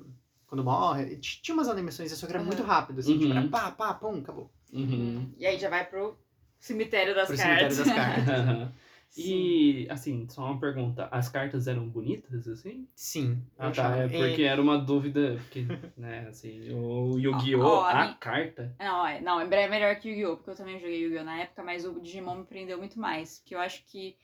Quando 0.46 0.64
morre. 0.64 1.16
Tinha 1.18 1.54
umas 1.54 1.68
animações, 1.68 2.10
só 2.12 2.26
que 2.26 2.32
era 2.32 2.40
Uhum. 2.40 2.46
muito 2.46 2.62
rápido, 2.62 3.00
assim, 3.00 3.18
tipo, 3.18 3.32
Uhum. 3.32 3.38
era 3.38 3.48
pá, 3.48 3.70
pá, 3.70 3.92
pum, 3.94 4.18
acabou. 4.18 4.50
Uhum. 4.72 5.30
E 5.36 5.44
aí 5.46 5.58
já 5.58 5.68
vai 5.68 5.84
pro 5.84 6.16
cemitério 6.58 7.14
das 7.14 7.28
Pro 7.28 7.36
cartas. 7.36 7.74
cemitério 7.74 7.94
das 7.94 7.94
cartas. 7.94 8.68
E, 9.16 9.86
assim, 9.90 10.28
só 10.28 10.44
uma 10.44 10.60
pergunta. 10.60 11.08
As 11.10 11.28
cartas 11.28 11.66
eram 11.66 11.88
bonitas, 11.88 12.46
assim? 12.46 12.86
Sim. 12.94 13.42
Ah, 13.58 13.70
tá. 13.70 13.96
É 13.96 14.08
porque 14.08 14.42
era 14.42 14.60
uma 14.60 14.78
dúvida, 14.78 15.36
porque, 15.40 15.64
né, 15.96 16.26
assim, 16.28 16.72
o 16.72 17.18
Yu-Gi-Oh! 17.18 17.62
Ó, 17.64 17.84
a 17.84 18.14
carta... 18.14 18.74
Não, 18.78 19.06
é, 19.06 19.20
não, 19.20 19.40
é 19.40 19.68
melhor 19.68 19.96
que 19.96 20.08
Yu-Gi-Oh! 20.10 20.36
Porque 20.36 20.50
eu 20.50 20.54
também 20.54 20.78
joguei 20.78 21.00
Yu-Gi-Oh! 21.02 21.24
na 21.24 21.40
época, 21.40 21.62
mas 21.62 21.84
o 21.84 21.98
Digimon 22.00 22.36
me 22.36 22.44
prendeu 22.44 22.78
muito 22.78 22.98
mais. 22.98 23.38
Porque 23.40 23.54
eu 23.54 23.60
acho 23.60 23.84
que 23.86 24.16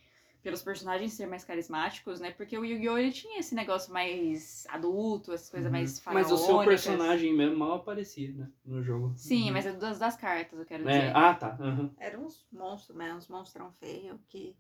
pelos 0.43 0.62
personagens 0.62 1.12
serem 1.15 1.31
mais 1.31 1.43
carismáticos, 1.44 2.20
né? 2.20 2.31
Porque 2.31 2.56
o 2.56 2.65
Yu-Gi-Oh! 2.65 2.98
ele 2.98 3.11
tinha 3.12 3.40
esse 3.40 3.55
negócio 3.55 3.93
mais 3.93 4.66
adulto, 4.69 5.32
essas 5.32 5.48
coisas 5.48 5.66
Uhum. 5.73 5.78
mais 5.78 5.98
Mas 6.12 6.31
o 6.31 6.36
seu 6.36 6.55
faraônicas. 6.55 6.85
personagem 6.85 7.32
mesmo 7.35 7.56
mal 7.56 7.73
aparecia, 7.77 8.31
né, 8.32 8.48
no 8.65 8.82
jogo. 8.82 9.12
Sim, 9.16 9.47
Uhum. 9.47 9.52
mas 9.55 9.66
é 9.66 9.73
das, 9.73 9.98
das 9.98 10.16
cartas, 10.16 10.59
eu 10.59 10.66
quero 10.66 10.86
É, 10.86 10.98
dizer. 10.98 11.16
ah, 11.16 11.35
tá. 11.35 11.56
aham. 11.59 11.90
Eram 11.98 12.27
uns 12.27 12.47
monstros, 12.52 12.97
né? 12.97 13.15
Uns 13.15 13.27
monstrão 13.28 13.73
feio 13.81 14.20
que. 14.28 14.55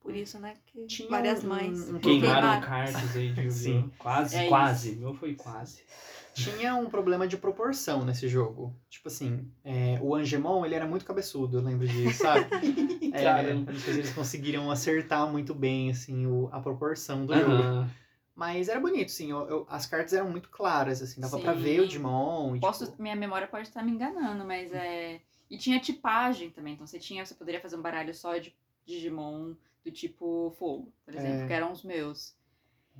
Por 0.00 0.14
isso, 0.14 0.38
né? 0.38 0.54
Que 0.66 0.86
Tinha 0.86 1.08
várias 1.08 1.44
um- 1.44 1.48
mães. 1.48 1.90
um 1.90 1.98
Queimaram 1.98 2.00
Queimaram. 2.60 2.66
cartas 2.66 3.16
aí 3.16 3.32
de! 3.32 3.50
Sim. 3.52 3.90
Quase, 3.98 4.36
É 4.36 4.48
quase. 4.48 4.96
Meu 4.96 5.14
foi 5.14 5.34
quase. 5.34 5.82
Tinha 6.34 6.76
um 6.76 6.86
problema 6.88 7.26
de 7.26 7.36
proporção 7.36 8.04
nesse 8.04 8.28
jogo. 8.28 8.72
Tipo 8.88 9.08
assim, 9.08 9.50
é, 9.64 9.98
o 10.00 10.14
Angemon, 10.14 10.64
ele 10.64 10.76
era 10.76 10.86
muito 10.86 11.04
cabeçudo, 11.04 11.58
eu 11.58 11.62
lembro 11.62 11.86
disso, 11.88 12.22
sabe? 12.22 12.46
É, 13.10 13.24
Caramba. 13.24 13.72
não 13.72 13.80
sei 13.80 13.94
se 13.94 13.98
eles 14.00 14.12
conseguiram 14.12 14.70
acertar 14.70 15.26
muito 15.32 15.54
bem, 15.54 15.90
assim, 15.90 16.26
o- 16.26 16.48
a 16.52 16.60
proporção 16.60 17.24
do 17.24 17.34
jogo. 17.34 17.50
Aham. 17.50 17.90
Mas 18.36 18.68
era 18.68 18.78
bonito, 18.78 19.10
sim. 19.10 19.30
eu- 19.30 19.48
eu- 19.48 19.66
as 19.68 19.86
cartas 19.86 20.12
eram 20.12 20.30
muito 20.30 20.50
claras, 20.50 21.00
assim, 21.02 21.18
dava 21.20 21.40
pra 21.40 21.54
Sim. 21.54 21.60
ver 21.62 21.80
o 21.80 21.86
Digimon. 21.86 22.54
e, 22.54 22.60
Posso, 22.60 22.84
tipo, 22.86 23.02
minha 23.02 23.16
memória 23.16 23.48
pode 23.48 23.66
estar 23.66 23.82
me 23.82 23.90
enganando, 23.90 24.44
mas 24.44 24.70
é. 24.72 25.20
E 25.50 25.56
tinha 25.56 25.80
tipagem 25.80 26.50
também. 26.50 26.74
Então 26.74 26.86
você 26.86 26.98
tinha, 27.00 27.24
você 27.24 27.34
poderia 27.34 27.60
fazer 27.60 27.76
um 27.76 27.82
baralho 27.82 28.14
só 28.14 28.36
de 28.36 28.54
Digimon 28.86 29.54
do 29.90 29.94
tipo 29.94 30.54
fogo, 30.58 30.92
por 31.04 31.14
exemplo, 31.14 31.42
É. 31.42 31.46
que 31.46 31.52
eram 31.52 31.72
os 31.72 31.82
meus. 31.82 32.36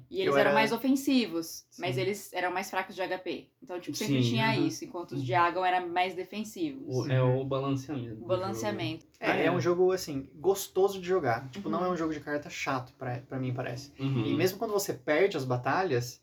E 0.09 0.19
Eu 0.20 0.27
eles 0.27 0.35
eram 0.36 0.51
era- 0.51 0.55
mais 0.55 0.70
ofensivos, 0.70 1.66
mas 1.77 1.97
Sim. 1.97 2.01
eles 2.02 2.32
eram 2.32 2.52
mais 2.52 2.70
fracos 2.70 2.94
de 2.94 3.02
HP. 3.02 3.48
Então, 3.60 3.81
tipo, 3.81 3.97
sempre 3.97 4.23
Sim, 4.23 4.28
tinha 4.31 4.47
aham. 4.52 4.66
isso, 4.66 4.85
enquanto 4.85 5.12
os 5.12 5.24
de 5.24 5.35
água 5.35 5.66
eram 5.69 5.89
mais 5.89 6.15
defensivos. 6.15 6.85
O- 6.98 7.10
é 7.10 7.20
o 7.20 7.44
balanceamento. 7.44 8.23
O 8.23 8.27
balanceamento. 8.27 9.06
É, 9.19 9.47
é 9.47 9.51
um 9.51 9.60
jogo, 9.60 9.90
assim, 9.90 10.31
gostoso 10.36 11.01
de 11.01 11.06
jogar. 11.09 11.48
Tipo, 11.51 11.69
não 11.69 11.81
Uhum. 11.81 11.86
é 11.86 11.90
um 11.90 11.97
jogo 11.97 12.12
de 12.15 12.20
carta 12.20 12.48
chato, 12.48 12.93
pra, 12.94 13.19
pra 13.23 13.40
mim, 13.40 13.52
parece. 13.52 13.93
Uhum. 13.98 14.24
E 14.24 14.35
mesmo 14.36 14.56
quando 14.56 14.70
você 14.70 14.94
perde 14.94 15.36
as 15.36 15.44
batalhas, 15.44 16.23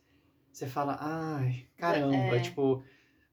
você 0.53 0.67
fala, 0.67 0.97
ai, 1.01 1.65
caramba, 1.75 2.37
É. 2.37 2.39
tipo, 2.39 2.81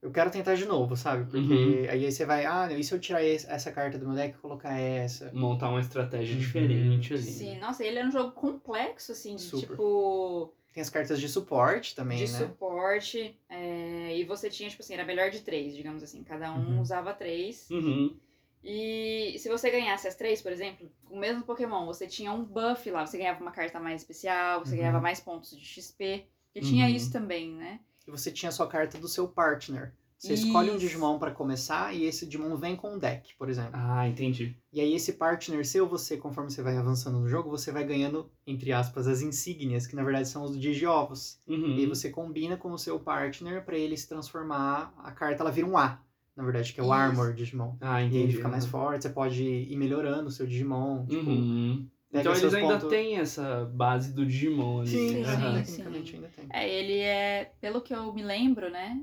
eu 0.03 0.11
quero 0.11 0.31
tentar 0.31 0.55
de 0.57 0.67
novo, 0.67 0.97
sabe? 0.97 1.25
Porque 1.31 1.39
Uhum. 1.55 1.87
aí 1.91 2.11
você 2.11 2.27
vai, 2.27 2.45
ah, 2.45 2.69
e 2.73 2.83
se 2.83 2.93
eu 2.93 2.99
tirar 3.01 3.25
essa 3.25 3.71
carta 3.73 3.97
do 3.99 4.07
meu 4.07 4.17
deck 4.17 4.37
e 4.37 4.41
colocar 4.41 4.77
essa? 4.79 5.31
Montar 5.33 5.71
uma 5.71 5.81
estratégia 5.81 6.35
Uhum. 6.35 6.41
diferente 6.41 7.15
ali. 7.15 7.23
Sim, 7.23 7.59
nossa, 7.59 7.85
ele 7.85 7.99
era 7.99 8.09
um 8.09 8.13
jogo 8.13 8.33
complexo, 8.33 9.13
assim, 9.13 9.37
de 9.37 9.43
Super. 9.43 9.61
tipo. 9.69 10.53
Tem 10.75 10.81
as 10.83 10.89
cartas 10.91 11.21
de 11.21 11.29
suporte 11.29 11.95
também, 11.95 12.17
de 12.19 12.33
né? 12.33 12.39
suporte. 12.39 13.39
é, 13.49 14.17
e 14.19 14.25
você 14.25 14.49
tinha, 14.51 14.69
tipo 14.69 14.83
assim, 14.83 14.95
era 14.95 15.05
melhor 15.05 15.31
de 15.31 15.41
três, 15.41 15.75
digamos 15.77 16.03
assim. 16.03 16.23
Cada 16.25 16.53
um 16.53 16.77
Uhum. 16.77 16.81
usava 16.81 17.13
três. 17.15 17.71
Uhum. 17.71 18.17
E 18.65 19.37
se 19.39 19.49
você 19.49 19.71
ganhasse 19.71 20.07
as 20.09 20.15
três, 20.15 20.41
por 20.41 20.53
exemplo, 20.53 20.91
com 21.05 21.17
o 21.17 21.19
mesmo 21.19 21.43
Pokémon, 21.43 21.85
você 21.85 22.07
tinha 22.07 22.33
um 22.33 22.45
buff 22.45 22.89
lá, 22.91 23.05
você 23.07 23.19
ganhava 23.19 23.41
uma 23.43 23.51
carta 23.51 23.79
mais 23.81 24.01
especial, 24.03 24.61
você 24.65 24.73
Uhum. 24.73 24.79
ganhava 24.79 25.01
mais 25.01 25.21
pontos 25.21 25.57
de 25.57 25.65
XP. 25.65 26.27
E 26.55 26.61
tinha 26.61 26.87
Uhum. 26.87 26.95
isso 26.95 27.11
também, 27.13 27.51
né? 27.53 27.81
E 28.07 28.11
você 28.11 28.31
tinha 28.31 28.49
a 28.49 28.53
sua 28.53 28.67
carta 28.67 28.99
do 28.99 29.09
seu 29.09 29.29
partner. 29.29 29.93
Você 30.19 30.35
escolhe 30.35 30.71
um 30.71 30.77
Isso. 30.77 30.87
Digimon 30.87 31.19
pra 31.19 31.33
começar 31.33 31.93
e 31.93 32.05
esse 32.05 32.25
Digimon 32.27 32.55
vem 32.57 32.77
com 32.77 32.95
um 32.95 32.99
deck, 32.99 33.35
por 33.37 33.49
exemplo. 33.51 33.73
Ah, 33.75 34.07
entendi. 34.09 34.57
E 34.73 34.81
aí 34.81 34.95
esse 34.95 35.15
partner 35.15 35.67
seu, 35.67 35.89
você, 35.89 36.17
conforme 36.17 36.49
você 36.49 36.63
vai 36.63 36.77
avançando 36.77 37.19
no 37.19 37.29
jogo, 37.29 37.51
você 37.51 37.73
vai 37.73 37.83
ganhando, 37.85 38.31
entre 38.47 38.71
aspas, 38.73 39.09
as 39.09 39.21
insígnias, 39.21 39.85
que 39.85 39.97
na 39.97 40.05
verdade 40.05 40.29
são 40.29 40.45
os 40.45 40.57
Digiovos. 40.57 41.41
Uhum. 41.45 41.75
E 41.77 41.81
aí 41.81 41.87
você 41.87 42.09
combina 42.09 42.57
com 42.57 42.71
o 42.71 42.79
seu 42.79 43.01
partner 43.01 43.65
pra 43.65 43.77
ele 43.77 43.97
se 43.97 44.09
transformar, 44.09 44.95
a 44.99 45.11
carta 45.11 45.43
ela 45.43 45.51
vira 45.51 45.67
um 45.67 45.77
A, 45.77 46.01
na 46.37 46.45
verdade, 46.45 46.73
que 46.73 46.79
é 46.79 46.85
o 46.85 46.87
Isso. 46.87 46.93
Armor 46.95 47.33
Digimon. 47.35 47.75
Ah, 47.81 48.01
E 48.01 48.07
entendi. 48.07 48.19
aí 48.19 48.23
ele 48.23 48.33
fica 48.35 48.49
mais 48.49 48.65
forte, 48.65 49.03
você 49.03 49.11
pode 49.11 49.43
ir 49.43 49.77
melhorando 49.77 50.29
o 50.29 50.31
seu 50.31 50.47
Digimon, 50.47 51.05
tipo, 51.05 51.31
Uhum. 51.31 51.89
Então 52.13 52.33
eles 52.35 52.53
ainda 52.55 52.75
pontos- 52.75 52.89
têm 52.91 53.17
essa 53.19 53.65
base 53.73 54.13
do 54.13 54.27
Digimon 54.27 54.81
ali. 54.81 54.91
Sim, 54.91 55.09
sim. 55.25 55.25
tecnicamente 55.25 56.15
ainda 56.17 56.29
tem. 56.29 56.47
É, 56.53 56.69
ele 56.69 56.99
é, 56.99 57.53
pelo 57.61 57.81
que 57.81 57.95
eu 57.95 58.13
me 58.13 58.23
lembro, 58.23 58.71
né? 58.71 59.01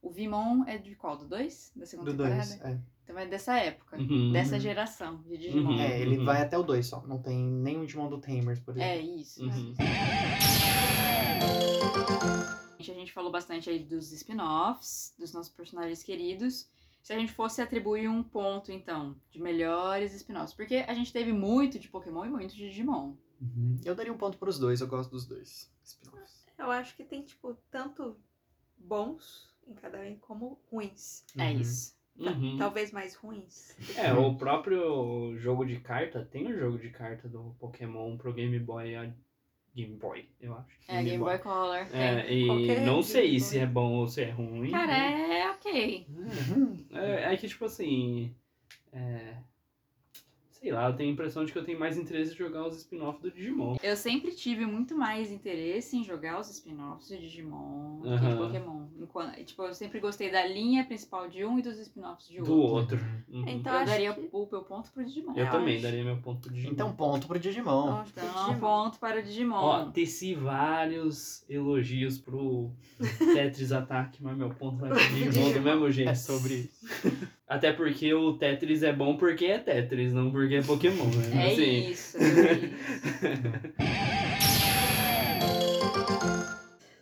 O 0.00 0.10
Vimon 0.10 0.64
é 0.66 0.78
de 0.78 0.94
qual? 0.94 1.16
Do 1.18 1.26
2? 1.26 1.72
Da 1.76 1.84
segunda 1.84 2.12
Do 2.12 2.16
temporada? 2.22 2.48
2, 2.48 2.60
é. 2.62 2.78
Então 3.04 3.18
é 3.18 3.26
dessa 3.26 3.56
época. 3.58 3.96
Uhum. 3.98 4.32
Dessa 4.32 4.58
geração 4.58 5.20
de 5.22 5.36
Digimon. 5.36 5.72
Uhum. 5.72 5.80
É, 5.80 6.00
ele 6.00 6.18
uhum. 6.18 6.24
vai 6.24 6.40
até 6.42 6.56
o 6.56 6.62
2 6.62 6.86
só, 6.86 7.06
não 7.06 7.18
tem 7.18 7.36
nenhum 7.38 7.84
Digimon 7.84 8.08
do 8.08 8.18
Tamers, 8.18 8.60
por 8.60 8.76
É, 8.78 8.96
exemplo. 8.98 9.20
isso. 9.20 9.44
Uhum. 9.44 9.74
A 12.78 12.82
gente 12.82 13.12
falou 13.12 13.30
bastante 13.32 13.68
aí 13.68 13.80
dos 13.80 14.12
spin-offs, 14.12 15.12
dos 15.18 15.32
nossos 15.32 15.52
personagens 15.52 16.02
queridos. 16.02 16.68
Se 17.06 17.12
a 17.12 17.18
gente 17.20 17.32
fosse 17.32 17.62
atribuir 17.62 18.08
um 18.08 18.20
ponto, 18.20 18.72
então, 18.72 19.14
de 19.30 19.40
melhores 19.40 20.12
spin-offs. 20.12 20.52
Porque 20.52 20.78
a 20.88 20.92
gente 20.92 21.12
teve 21.12 21.32
muito 21.32 21.78
de 21.78 21.88
Pokémon 21.88 22.24
e 22.24 22.28
muito 22.28 22.52
de 22.56 22.68
Digimon. 22.68 23.14
Uhum. 23.40 23.78
Eu 23.84 23.94
daria 23.94 24.12
um 24.12 24.16
ponto 24.18 24.36
pros 24.36 24.58
dois, 24.58 24.80
eu 24.80 24.88
gosto 24.88 25.10
dos 25.12 25.24
dois 25.24 25.72
spin-offs. 25.84 26.44
Eu 26.58 26.68
acho 26.68 26.96
que 26.96 27.04
tem, 27.04 27.22
tipo, 27.22 27.56
tanto 27.70 28.16
bons 28.76 29.48
em 29.68 29.74
cada 29.74 30.00
um 30.00 30.16
como 30.16 30.58
ruins. 30.68 31.24
É 31.38 31.44
Uhum. 31.52 31.60
isso. 31.60 31.94
Ta- 32.18 32.32
Uhum. 32.32 32.56
Talvez 32.58 32.90
mais 32.90 33.14
ruins. 33.14 33.76
É, 33.96 34.12
o 34.12 34.34
próprio 34.36 35.36
jogo 35.38 35.64
de 35.64 35.78
carta, 35.78 36.24
tem 36.24 36.48
um 36.48 36.58
jogo 36.58 36.76
de 36.76 36.90
carta 36.90 37.28
do 37.28 37.54
Pokémon 37.60 38.16
pro 38.16 38.32
Game 38.34 38.58
Boy, 38.58 38.96
a 38.96 39.14
Game 39.76 39.94
Boy, 39.96 40.26
eu 40.40 40.54
acho. 40.54 40.78
É, 40.88 41.02
Game 41.02 41.18
Boy 41.18 41.38
Color. 41.38 41.86
É, 41.92 42.32
e 42.32 42.46
não 42.46 42.94
Game 42.94 43.04
sei 43.04 43.30
Boy. 43.32 43.40
se 43.40 43.58
é 43.58 43.66
bom 43.66 43.92
ou 43.92 44.08
se 44.08 44.22
é 44.22 44.30
ruim. 44.30 44.70
Cara, 44.70 44.86
né? 44.86 45.40
é 45.40 45.50
ok. 45.50 46.06
Uhum. 46.08 46.86
É, 46.92 47.34
é 47.34 47.36
que, 47.36 47.46
tipo 47.46 47.66
assim. 47.66 48.34
É. 48.90 49.34
Sei 50.66 50.72
lá, 50.74 50.88
eu 50.90 50.96
tenho 50.96 51.10
a 51.10 51.12
impressão 51.12 51.44
de 51.44 51.52
que 51.52 51.58
eu 51.60 51.64
tenho 51.64 51.78
mais 51.78 51.96
interesse 51.96 52.32
em 52.32 52.36
jogar 52.36 52.66
os 52.66 52.76
spin-offs 52.76 53.22
do 53.22 53.30
Digimon. 53.30 53.76
Eu 53.80 53.96
sempre 53.96 54.32
tive 54.32 54.66
muito 54.66 54.96
mais 54.96 55.30
interesse 55.30 55.96
em 55.96 56.02
jogar 56.02 56.40
os 56.40 56.50
spin-offs 56.50 57.06
de 57.06 57.18
Digimon 57.18 58.00
do 58.00 58.18
que 58.18 58.26
de. 58.26 58.36
Pokémon. 58.36 58.86
Enquanto, 59.00 59.44
tipo, 59.44 59.62
eu 59.62 59.72
sempre 59.72 60.00
gostei 60.00 60.28
da 60.28 60.44
linha 60.44 60.84
principal 60.84 61.28
de 61.28 61.44
um 61.44 61.56
e 61.56 61.62
dos 61.62 61.78
spin-offs 61.78 62.26
de 62.26 62.38
Do 62.42 62.58
outro. 62.60 62.96
outro. 62.98 63.06
Uhum. 63.28 63.44
Então, 63.46 63.72
eu 63.74 63.78
acho 63.78 63.90
daria 63.92 64.12
que- 64.12 64.28
o 64.32 64.48
meu 64.50 64.62
ponto 64.64 64.90
pro 64.90 65.04
Digimon. 65.04 65.34
Eu 65.36 65.44
eu 65.44 65.50
também 65.52 65.74
acho. 65.74 65.82
daria 65.84 66.02
meu 66.04 66.16
ponto 66.16 66.40
pro 66.40 66.52
Digimon. 66.52 66.72
Então, 66.72 66.92
ponto 66.96 67.26
pro 67.28 67.38
Digimon. 67.38 68.02
Então, 68.08 68.24
Digimon. 68.24 68.58
ponto 68.58 68.98
para 68.98 69.20
o 69.20 69.22
Digimon. 69.22 69.54
Ó, 69.54 69.84
teci 69.92 70.34
vários 70.34 71.44
elogios 71.48 72.18
pro 72.18 72.72
Tetris 73.34 73.70
Attack, 73.70 74.20
mas 74.20 74.36
meu 74.36 74.50
ponto 74.50 74.78
vai 74.78 74.90
pro 74.90 74.98
Digimon 75.14 75.52
do 75.52 75.60
mesmo 75.60 75.90
jeito. 75.92 76.10
É 76.10 76.14
sobre 76.16 76.54
isso. 76.54 76.86
Até 77.48 77.72
porque 77.72 78.12
o 78.12 78.32
Tetris 78.34 78.82
é 78.82 78.92
bom 78.92 79.16
porque 79.16 79.46
é 79.46 79.58
Tetris, 79.58 80.12
não 80.12 80.30
porque 80.32 80.56
é 80.56 80.62
Pokémon, 80.62 81.04
né? 81.06 81.46
É 81.48 81.52
Assim, 81.52 81.90
isso, 81.90 82.16
é 82.18 82.20
isso. 82.22 82.76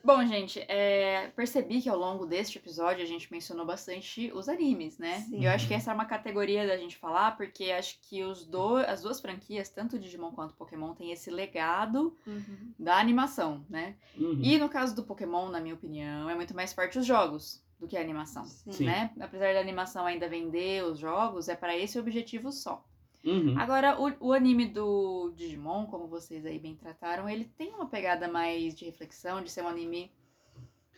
Bom, 0.06 0.22
gente, 0.26 0.60
é, 0.68 1.28
percebi 1.34 1.80
que 1.80 1.88
ao 1.88 1.98
longo 1.98 2.26
deste 2.26 2.58
episódio 2.58 3.02
a 3.02 3.06
gente 3.06 3.32
mencionou 3.32 3.64
bastante 3.64 4.30
os 4.34 4.50
animes, 4.50 4.98
né? 4.98 5.20
Sim. 5.20 5.40
E 5.40 5.46
eu 5.46 5.50
acho 5.50 5.66
que 5.66 5.72
essa 5.72 5.90
é 5.90 5.94
uma 5.94 6.04
categoria 6.04 6.66
da 6.66 6.76
gente 6.76 6.94
falar, 6.98 7.38
porque 7.38 7.70
acho 7.70 7.98
que 8.02 8.22
os 8.22 8.44
do, 8.44 8.76
as 8.76 9.00
duas 9.00 9.18
franquias, 9.18 9.70
tanto 9.70 9.98
Digimon 9.98 10.30
quanto 10.32 10.52
Pokémon, 10.54 10.92
têm 10.92 11.10
esse 11.10 11.30
legado 11.30 12.14
Uhum. 12.26 12.74
da 12.78 12.98
animação, 12.98 13.64
né? 13.68 13.94
uhum. 14.18 14.38
E 14.42 14.58
no 14.58 14.68
caso 14.68 14.94
do 14.94 15.04
Pokémon, 15.04 15.48
na 15.48 15.58
minha 15.58 15.74
opinião, 15.74 16.28
é 16.28 16.34
muito 16.34 16.54
mais 16.54 16.74
forte 16.74 16.98
os 16.98 17.06
jogos 17.06 17.63
do 17.84 17.88
que 17.88 17.96
a 17.96 18.00
animação. 18.00 18.44
Sim. 18.46 18.86
Né? 18.86 19.10
Apesar 19.20 19.52
da 19.52 19.60
animação 19.60 20.06
ainda 20.06 20.28
vender 20.28 20.84
os 20.84 20.98
jogos, 20.98 21.48
é 21.48 21.54
para 21.54 21.76
esse 21.76 21.98
objetivo 21.98 22.50
só. 22.50 22.82
Uhum. 23.24 23.58
Agora, 23.58 23.98
o, 24.00 24.28
o 24.28 24.32
anime 24.32 24.66
do 24.66 25.32
Digimon, 25.36 25.86
como 25.86 26.06
vocês 26.08 26.44
aí 26.44 26.58
bem 26.58 26.74
trataram, 26.74 27.28
ele 27.28 27.44
tem 27.44 27.72
uma 27.74 27.86
pegada 27.86 28.28
mais 28.28 28.74
de 28.74 28.84
reflexão, 28.84 29.42
de 29.42 29.50
ser 29.50 29.62
um 29.62 29.68
anime 29.68 30.10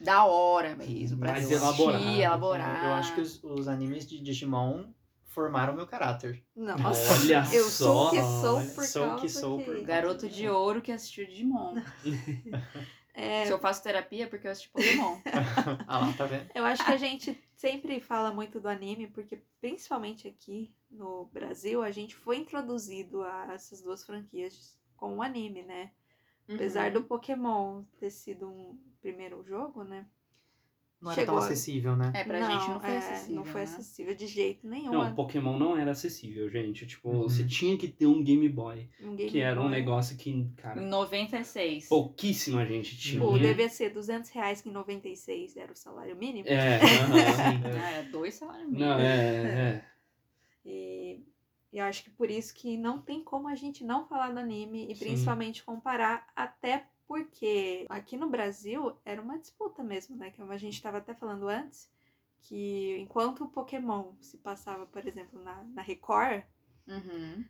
da 0.00 0.24
hora 0.24 0.74
mesmo, 0.74 1.18
pra 1.18 1.32
Mais 1.32 1.44
assistir, 1.44 1.62
elaborado. 1.62 2.20
elaborar. 2.20 2.84
Eu 2.84 2.92
acho 2.94 3.14
que 3.14 3.20
os, 3.20 3.42
os 3.42 3.68
animes 3.68 4.06
de 4.06 4.20
Digimon 4.20 4.84
formaram 5.24 5.72
o 5.72 5.76
meu 5.76 5.86
caráter. 5.86 6.42
Nossa, 6.54 7.14
Olha 7.22 7.46
eu 7.52 7.64
só, 7.64 7.70
sou 7.70 8.06
o 8.06 8.10
que 8.10 8.22
sou 8.22 8.74
por 8.74 8.84
sou 8.84 9.02
o 9.02 9.08
causa 9.08 9.22
que 9.22 9.28
sou 9.28 9.60
por. 9.62 9.80
Garoto 9.82 10.28
de 10.28 10.48
ouro 10.48 10.82
que 10.82 10.90
assistiu 10.92 11.26
Digimon. 11.26 11.76
É, 13.16 13.46
Se 13.46 13.52
eu 13.52 13.58
faço 13.58 13.82
terapia 13.82 14.24
é 14.24 14.26
porque 14.26 14.46
eu 14.46 14.50
assisti 14.50 14.68
Pokémon. 14.68 15.18
ah 15.88 15.98
lá, 15.98 16.12
tá 16.12 16.26
vendo? 16.26 16.50
Eu 16.54 16.64
acho 16.64 16.84
que 16.84 16.92
a 16.92 16.96
gente 16.98 17.42
sempre 17.56 17.98
fala 18.00 18.30
muito 18.32 18.60
do 18.60 18.68
anime, 18.68 19.06
porque 19.08 19.40
principalmente 19.60 20.28
aqui 20.28 20.74
no 20.90 21.24
Brasil, 21.32 21.82
a 21.82 21.90
gente 21.90 22.14
foi 22.14 22.36
introduzido 22.36 23.22
a 23.22 23.52
essas 23.54 23.80
duas 23.80 24.04
franquias 24.04 24.78
com 24.96 25.16
o 25.16 25.22
anime, 25.22 25.62
né? 25.62 25.90
Apesar 26.48 26.88
Uhum. 26.88 26.92
do 26.92 27.04
Pokémon 27.04 27.82
ter 27.98 28.10
sido 28.10 28.48
um 28.48 28.78
primeiro 29.00 29.42
jogo, 29.44 29.82
né? 29.82 30.06
Não 31.06 31.12
era 31.12 31.20
Chegou 31.20 31.36
tão 31.36 31.44
acessível, 31.44 31.96
né? 31.96 32.10
É, 32.14 32.24
pra 32.24 32.40
gente 32.40 32.68
não 32.68 32.80
foi 32.80 32.90
é, 32.90 32.98
acessível. 32.98 33.36
Não 33.36 33.44
foi 33.44 33.60
né? 33.60 33.64
acessível 33.64 34.14
de 34.16 34.26
jeito 34.26 34.66
nenhum. 34.66 34.90
Não, 34.90 35.14
Pokémon 35.14 35.56
não 35.56 35.76
era 35.76 35.92
acessível, 35.92 36.50
gente. 36.50 36.84
Tipo, 36.84 37.10
Uhum. 37.10 37.22
você 37.22 37.44
tinha 37.46 37.78
que 37.78 37.86
ter 37.86 38.06
um 38.06 38.24
Game 38.24 38.48
Boy, 38.48 38.90
Um 39.00 39.14
Game 39.14 39.30
que 39.30 39.38
era 39.38 39.60
um 39.60 39.68
negócio 39.68 40.16
que, 40.16 40.30
Em 40.30 40.50
cara, 40.56 40.80
96. 40.80 41.88
pouquíssima 41.88 42.66
gente 42.66 42.98
tinha. 42.98 43.20
Tipo, 43.20 43.38
devia 43.38 43.68
ser 43.68 43.90
200 43.90 44.30
reais, 44.30 44.60
que 44.60 44.68
em 44.68 44.72
96 44.72 45.56
era 45.56 45.72
o 45.72 45.76
salário 45.76 46.16
mínimo. 46.16 46.48
É. 46.48 46.80
Ah, 47.86 47.90
é 47.92 48.02
dois 48.04 48.34
salários 48.34 48.66
mínimos. 48.68 48.88
Não, 48.88 48.98
é, 48.98 49.82
é. 49.84 49.84
E 50.64 51.22
eu 51.72 51.84
acho 51.84 52.02
que 52.02 52.10
por 52.10 52.30
isso 52.30 52.52
que 52.52 52.76
não 52.76 53.00
tem 53.00 53.22
como 53.22 53.46
a 53.48 53.54
gente 53.54 53.84
não 53.84 54.06
falar 54.08 54.32
do 54.32 54.40
anime 54.40 54.90
e 54.90 54.96
Sim. 54.96 55.04
principalmente 55.04 55.62
comparar, 55.62 56.26
até 56.34 56.86
porque 57.06 57.86
aqui 57.88 58.16
no 58.16 58.28
Brasil 58.30 58.96
era 59.04 59.20
uma 59.22 59.38
disputa 59.38 59.82
mesmo, 59.82 60.16
né? 60.16 60.32
Como 60.32 60.52
a 60.52 60.58
gente 60.58 60.74
estava 60.74 60.98
até 60.98 61.14
falando 61.14 61.48
antes, 61.48 61.90
que 62.42 62.96
enquanto 62.98 63.44
o 63.44 63.48
Pokémon 63.48 64.14
se 64.20 64.38
passava, 64.38 64.86
por 64.86 65.06
exemplo, 65.06 65.42
na, 65.42 65.62
na 65.64 65.82
Record, 65.82 66.44
Uhum. 66.88 67.44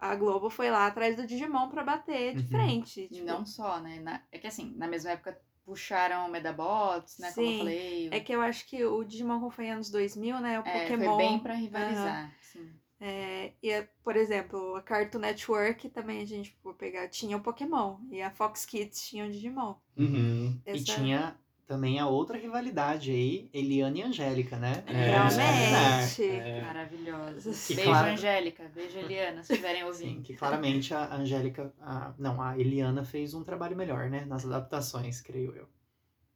a 0.00 0.16
Globo 0.16 0.50
foi 0.50 0.70
lá 0.70 0.86
atrás 0.86 1.14
do 1.16 1.26
Digimon 1.26 1.68
pra 1.68 1.84
bater 1.84 2.34
de 2.34 2.42
Uhum. 2.42 2.48
frente. 2.48 3.08
E 3.10 3.14
Tipo, 3.14 3.26
não 3.26 3.44
só, 3.46 3.80
né? 3.80 4.00
Na- 4.00 4.22
é 4.32 4.38
que 4.38 4.46
assim, 4.46 4.74
na 4.76 4.88
mesma 4.88 5.10
época 5.10 5.40
puxaram 5.64 6.26
o 6.26 6.30
Medabots, 6.30 7.18
né? 7.18 7.32
Como 7.32 7.48
eu 7.48 7.52
Sim, 7.52 7.58
falei. 7.58 8.08
É 8.10 8.18
que 8.20 8.32
eu 8.32 8.40
acho 8.40 8.66
que 8.66 8.84
o 8.84 9.04
Digimon, 9.04 9.50
foi 9.50 9.68
anos 9.70 9.90
2000, 9.90 10.40
né? 10.40 10.58
O 10.58 10.64
É, 10.64 10.72
Pokémon. 10.72 11.04
foi 11.04 11.16
bem 11.16 11.38
pra 11.40 11.54
rivalizar. 11.54 12.34
sim. 12.40 12.79
É, 13.00 13.52
e, 13.62 13.82
por 14.04 14.14
exemplo, 14.14 14.76
a 14.76 14.82
Cartoon 14.82 15.20
Network 15.20 15.88
também, 15.88 16.20
a 16.20 16.26
gente 16.26 16.54
for 16.62 16.74
pegar, 16.74 17.08
tinha 17.08 17.36
o 17.36 17.40
Pokémon. 17.40 17.96
E 18.10 18.20
a 18.20 18.30
Fox 18.30 18.66
Kids 18.66 19.08
tinha 19.08 19.24
o 19.24 19.30
Digimon. 19.30 19.74
Uhum. 19.96 20.60
E 20.66 20.70
Essa- 20.70 20.84
tinha 20.96 21.36
também 21.66 21.98
a 22.00 22.06
outra 22.08 22.36
rivalidade 22.36 23.10
aí, 23.12 23.48
Eliane 23.54 24.00
e 24.00 24.02
Angélica, 24.02 24.56
né? 24.58 24.82
É, 24.88 25.10
Realmente. 25.10 26.24
É. 26.24 26.60
Maravilhosa. 26.62 27.50
Beijo, 27.74 27.82
claro- 27.90 28.08
Angélica. 28.10 28.70
Beijo, 28.74 28.98
Eliana, 28.98 29.44
se 29.44 29.52
estiverem 29.52 29.80
Sim, 29.82 29.86
ouvindo. 29.86 30.22
que 30.22 30.34
claramente 30.34 30.92
a 30.92 31.14
Angélica, 31.14 31.72
a, 31.80 32.12
não, 32.18 32.42
a 32.42 32.58
Eliana 32.58 33.04
fez 33.04 33.34
um 33.34 33.44
trabalho 33.44 33.76
melhor, 33.76 34.10
né? 34.10 34.24
Nas 34.26 34.44
adaptações, 34.44 35.20
creio 35.20 35.54
eu. 35.54 35.68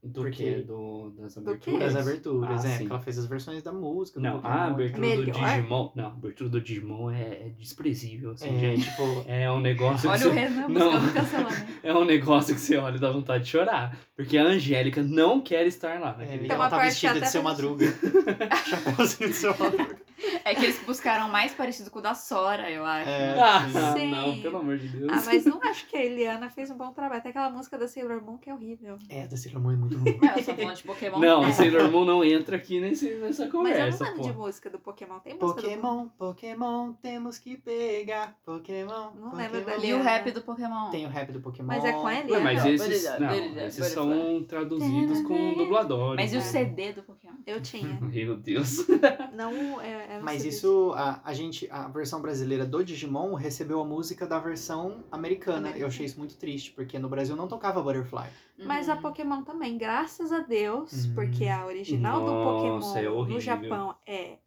Do 0.05 0.20
Porque- 0.20 0.55
que? 0.56 0.62
Do, 0.62 1.14
das 1.18 1.39
aberturas? 1.39 1.94
Das 1.94 2.06
aberturas, 2.06 2.64
Ah, 2.64 2.68
é. 2.68 2.76
sim. 2.76 2.86
Que 2.86 2.93
ela 2.93 3.01
fez 3.01 3.18
as 3.18 3.24
versões 3.26 3.62
da 3.62 3.72
música. 3.72 4.20
do 4.20 4.22
Não, 4.22 4.32
Pokémon, 4.35 4.52
a 4.55 4.64
abertura 4.66 5.16
do? 5.16 5.24
Digimon. 5.32 5.93
Não, 5.94 6.05
a 6.05 6.09
abertura 6.09 6.51
do 6.51 6.60
Digimon 6.60 7.10
é, 7.10 7.22
é 7.22 7.52
desprezível, 7.59 8.32
assim, 8.32 8.55
É, 8.55 8.60
gente. 8.60 8.85
tipo, 8.90 9.02
É 9.26 9.51
um 9.51 9.60
negócio 9.60 10.02
que 10.02 10.06
Olha 10.09 10.18
você... 10.18 10.28
o 10.28 10.32
Renan 10.32 10.68
Não. 10.68 10.93
buscando 10.93 11.12
cancelamento. 11.14 11.72
É 11.82 11.94
um 11.94 12.05
negócio 12.05 12.55
que 12.55 12.60
você 12.60 12.76
olha 12.76 12.97
e 12.97 13.01
dá 13.01 13.10
vontade 13.10 13.44
de 13.44 13.51
chorar. 13.51 13.97
Porque 14.14 14.36
a 14.36 14.44
Angélica 14.44 15.02
não 15.02 15.40
quer 15.40 15.66
estar 15.66 15.98
lá. 15.98 16.16
é, 16.20 16.35
e 16.35 16.39
Tem 16.40 16.51
ela 16.51 16.68
tá 16.68 16.78
vestida 16.78 17.14
que 17.14 17.20
de 17.20 17.28
seu 17.31 17.43
madruga. 17.43 17.86
Chapeuzinho 18.66 19.31
de 19.31 19.36
seu 19.36 19.51
madruga. 19.59 19.97
É 20.44 20.54
que 20.54 20.64
eles 20.64 20.78
buscaram 20.84 21.28
mais 21.28 21.54
parecido 21.54 21.90
com 21.90 21.98
o 22.00 22.02
da 22.02 22.14
Sora, 22.14 22.70
eu 22.70 22.84
acho. 22.84 23.08
É. 23.08 23.40
Ah, 23.40 23.94
Sim. 23.96 24.10
não, 24.10 24.40
pelo 24.42 24.58
amor 24.58 24.76
de 24.78 24.88
Deus. 24.88 25.10
Ah, 25.10 25.22
mas 25.24 25.44
não 25.46 25.58
acho 25.62 25.86
que 25.86 25.96
a 25.96 26.04
Eliana 26.04 26.50
fez 26.50 26.70
um 26.70 26.76
bom 26.76 26.92
trabalho. 26.92 27.20
Até 27.20 27.30
aquela 27.30 27.48
música 27.50 27.78
da 27.78 27.88
Sailor 27.88 28.22
Moon 28.22 28.36
que 28.36 28.50
é 28.50 28.54
horrível. 28.54 28.98
É, 29.08 29.26
da 29.26 29.36
Sailor 29.36 29.62
Moon 29.62 29.72
é 29.72 29.76
muito 29.76 29.96
ruim. 29.96 30.18
Mas 30.20 30.36
eu 30.36 30.44
só 30.44 30.54
falando 30.54 30.76
de 30.76 30.82
Pokémon. 30.82 31.18
Não, 31.18 31.44
é. 31.46 31.52
Sailor 31.52 31.90
Moon 31.90 32.04
não 32.04 32.22
entra 32.22 32.56
aqui 32.56 32.80
nesse, 32.80 33.06
nessa 33.14 33.24
Mas 33.26 33.40
eu 33.40 33.50
conversa, 33.50 34.04
não 34.04 34.10
lembro 34.10 34.22
pô. 34.22 34.28
de 34.30 34.36
música 34.36 34.70
do 34.70 34.78
Pokémon. 34.78 35.18
Tem 35.20 35.34
música 35.34 35.62
do 35.62 35.68
Pokémon, 35.68 36.08
Pokémon, 36.18 36.92
temos 36.94 37.38
que 37.38 37.56
pegar. 37.56 38.36
Pokémon. 38.44 39.10
Não 39.18 39.34
lembro 39.34 39.60
Pokémon. 39.60 39.80
da 39.80 39.86
E 39.86 39.94
o 39.94 40.02
rap 40.02 40.30
do 40.30 40.42
Pokémon? 40.42 40.90
Tem 40.90 41.06
o 41.06 41.08
rap 41.08 41.32
do 41.32 41.40
Pokémon. 41.40 41.68
Mas 41.68 41.84
é 41.84 41.92
com 41.92 42.00
a 42.00 42.04
Ué, 42.04 42.20
Eliana? 42.20 42.44
mas 42.44 42.64
Não, 42.64 42.70
esses, 42.70 42.86
beleza, 42.88 43.18
não, 43.18 43.28
beleza, 43.28 43.66
esses 43.66 43.86
são 43.86 44.44
traduzidos 44.44 45.22
com 45.22 45.54
dubladores. 45.54 46.16
Mas 46.16 46.32
e 46.32 46.36
o 46.36 46.40
né? 46.40 46.44
CD 46.44 46.92
do 46.92 47.02
Pokémon? 47.02 47.34
Eu 47.46 47.60
tinha. 47.62 47.98
Meu 48.00 48.36
Deus. 48.36 48.86
Não, 49.34 49.80
é, 49.80 50.16
é 50.16 50.18
um 50.18 50.22
Mas 50.22 50.34
CD. 50.39 50.48
isso, 50.48 50.93
a, 50.97 51.20
a 51.24 51.32
gente, 51.35 51.69
a 51.70 51.89
versão 51.89 52.20
brasileira 52.20 52.65
do 52.66 52.85
Digimon 52.85 53.35
recebeu 53.35 53.81
a 53.81 53.85
música 53.85 54.27
da 54.27 54.39
versão 54.39 55.05
americana. 55.11 55.59
Americana. 55.59 55.78
Eu 55.78 55.86
achei 55.86 56.05
isso 56.06 56.19
muito 56.19 56.36
triste, 56.36 56.73
porque 56.73 56.98
no 56.98 57.09
Brasil 57.09 57.35
não 57.36 57.48
tocava 57.48 57.82
Butterfly. 57.82 58.28
Mas 58.65 58.89
a 58.89 58.94
Uhum. 58.94 59.02
Pokémon 59.02 59.43
também, 59.43 59.77
graças 59.77 60.31
a 60.32 60.40
Deus, 60.40 61.06
porque 61.15 61.47
a 61.48 61.66
original 61.66 62.20
do 62.24 62.31
Nossa, 62.31 62.44
Pokémon 62.44 62.97
é 63.05 63.11
horrível. 63.11 63.35
no 63.35 63.40
Japão 63.40 63.97
é 64.06 64.39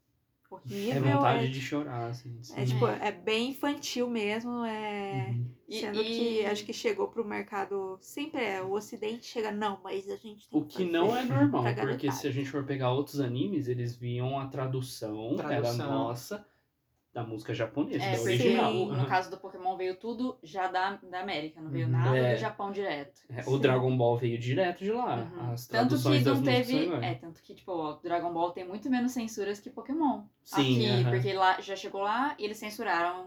horrível. 0.50 0.96
É 0.96 1.00
vontade 1.14 1.46
é, 1.46 1.48
de 1.50 1.62
chorar, 1.62 2.10
assim. 2.10 2.40
é, 2.56 2.66
tipo, 2.66 2.88
é 2.88 3.12
bem 3.12 3.50
infantil 3.52 4.10
mesmo, 4.10 4.64
é... 4.66 5.28
Uhum. 5.30 5.58
E- 5.70 5.82
Sendo 5.82 6.02
e- 6.02 6.06
que 6.06 6.46
acho 6.46 6.66
que 6.66 6.72
chegou 6.72 7.10
pro 7.10 7.26
mercado, 7.26 7.98
sempre 8.02 8.42
é, 8.42 8.62
o 8.62 8.72
ocidente 8.72 9.26
chega, 9.26 9.52
não, 9.52 9.78
mas 9.84 10.10
a 10.10 10.16
gente 10.16 10.48
tem 10.50 10.62
O 10.62 10.66
que 10.66 10.86
não 10.86 11.14
é 11.16 11.26
normal, 11.26 11.66
porque 11.82 12.10
se 12.10 12.26
a 12.26 12.32
gente 12.32 12.50
for 12.50 12.64
pegar 12.66 12.92
outros 12.92 13.20
animes, 13.20 13.68
eles 13.68 13.94
viam 13.94 14.40
a 14.40 14.48
tradução, 14.48 15.36
era 15.38 15.48
Tradução. 15.62 15.92
nossa 15.92 16.46
da 17.18 17.24
música 17.24 17.52
japonesa, 17.52 18.04
É, 18.04 18.16
da 18.16 18.22
original. 18.22 18.72
Sim. 18.72 18.92
no 18.92 19.06
caso 19.08 19.32
do 19.32 19.38
Pokémon 19.38 19.76
veio 19.76 19.96
tudo 19.96 20.38
já 20.44 20.68
da, 20.68 21.00
da 21.02 21.20
América, 21.22 21.60
não 21.60 21.72
veio 21.72 21.88
Uhum. 21.88 21.92
nada 21.92 22.16
É. 22.16 22.36
do 22.36 22.40
Japão 22.40 22.72
direto. 22.72 23.22
É, 23.28 23.42
o 23.50 23.58
Dragon 23.58 23.98
Ball 23.98 24.18
veio 24.20 24.38
direto 24.38 24.84
de 24.84 24.92
lá. 24.92 25.16
Uhum. 25.36 25.52
As 25.52 25.66
Tanto 25.66 25.98
que 26.00 26.20
não 26.20 26.44
teve. 26.44 26.90
É, 27.02 27.16
tanto 27.16 27.42
que, 27.42 27.56
tipo, 27.56 27.72
o 27.72 27.94
Dragon 27.96 28.32
Ball 28.32 28.52
tem 28.52 28.68
muito 28.68 28.88
menos 28.88 29.14
censuras 29.14 29.60
que 29.60 29.72
Pokémon. 29.72 30.22
Sim, 30.44 30.62
Aqui, 30.62 30.90
aham. 30.92 31.10
porque 31.10 31.34
lá 31.34 31.60
já 31.60 31.76
chegou 31.76 32.02
lá 32.02 32.36
e 32.38 32.46
eles 32.46 32.58
censuraram 32.58 33.26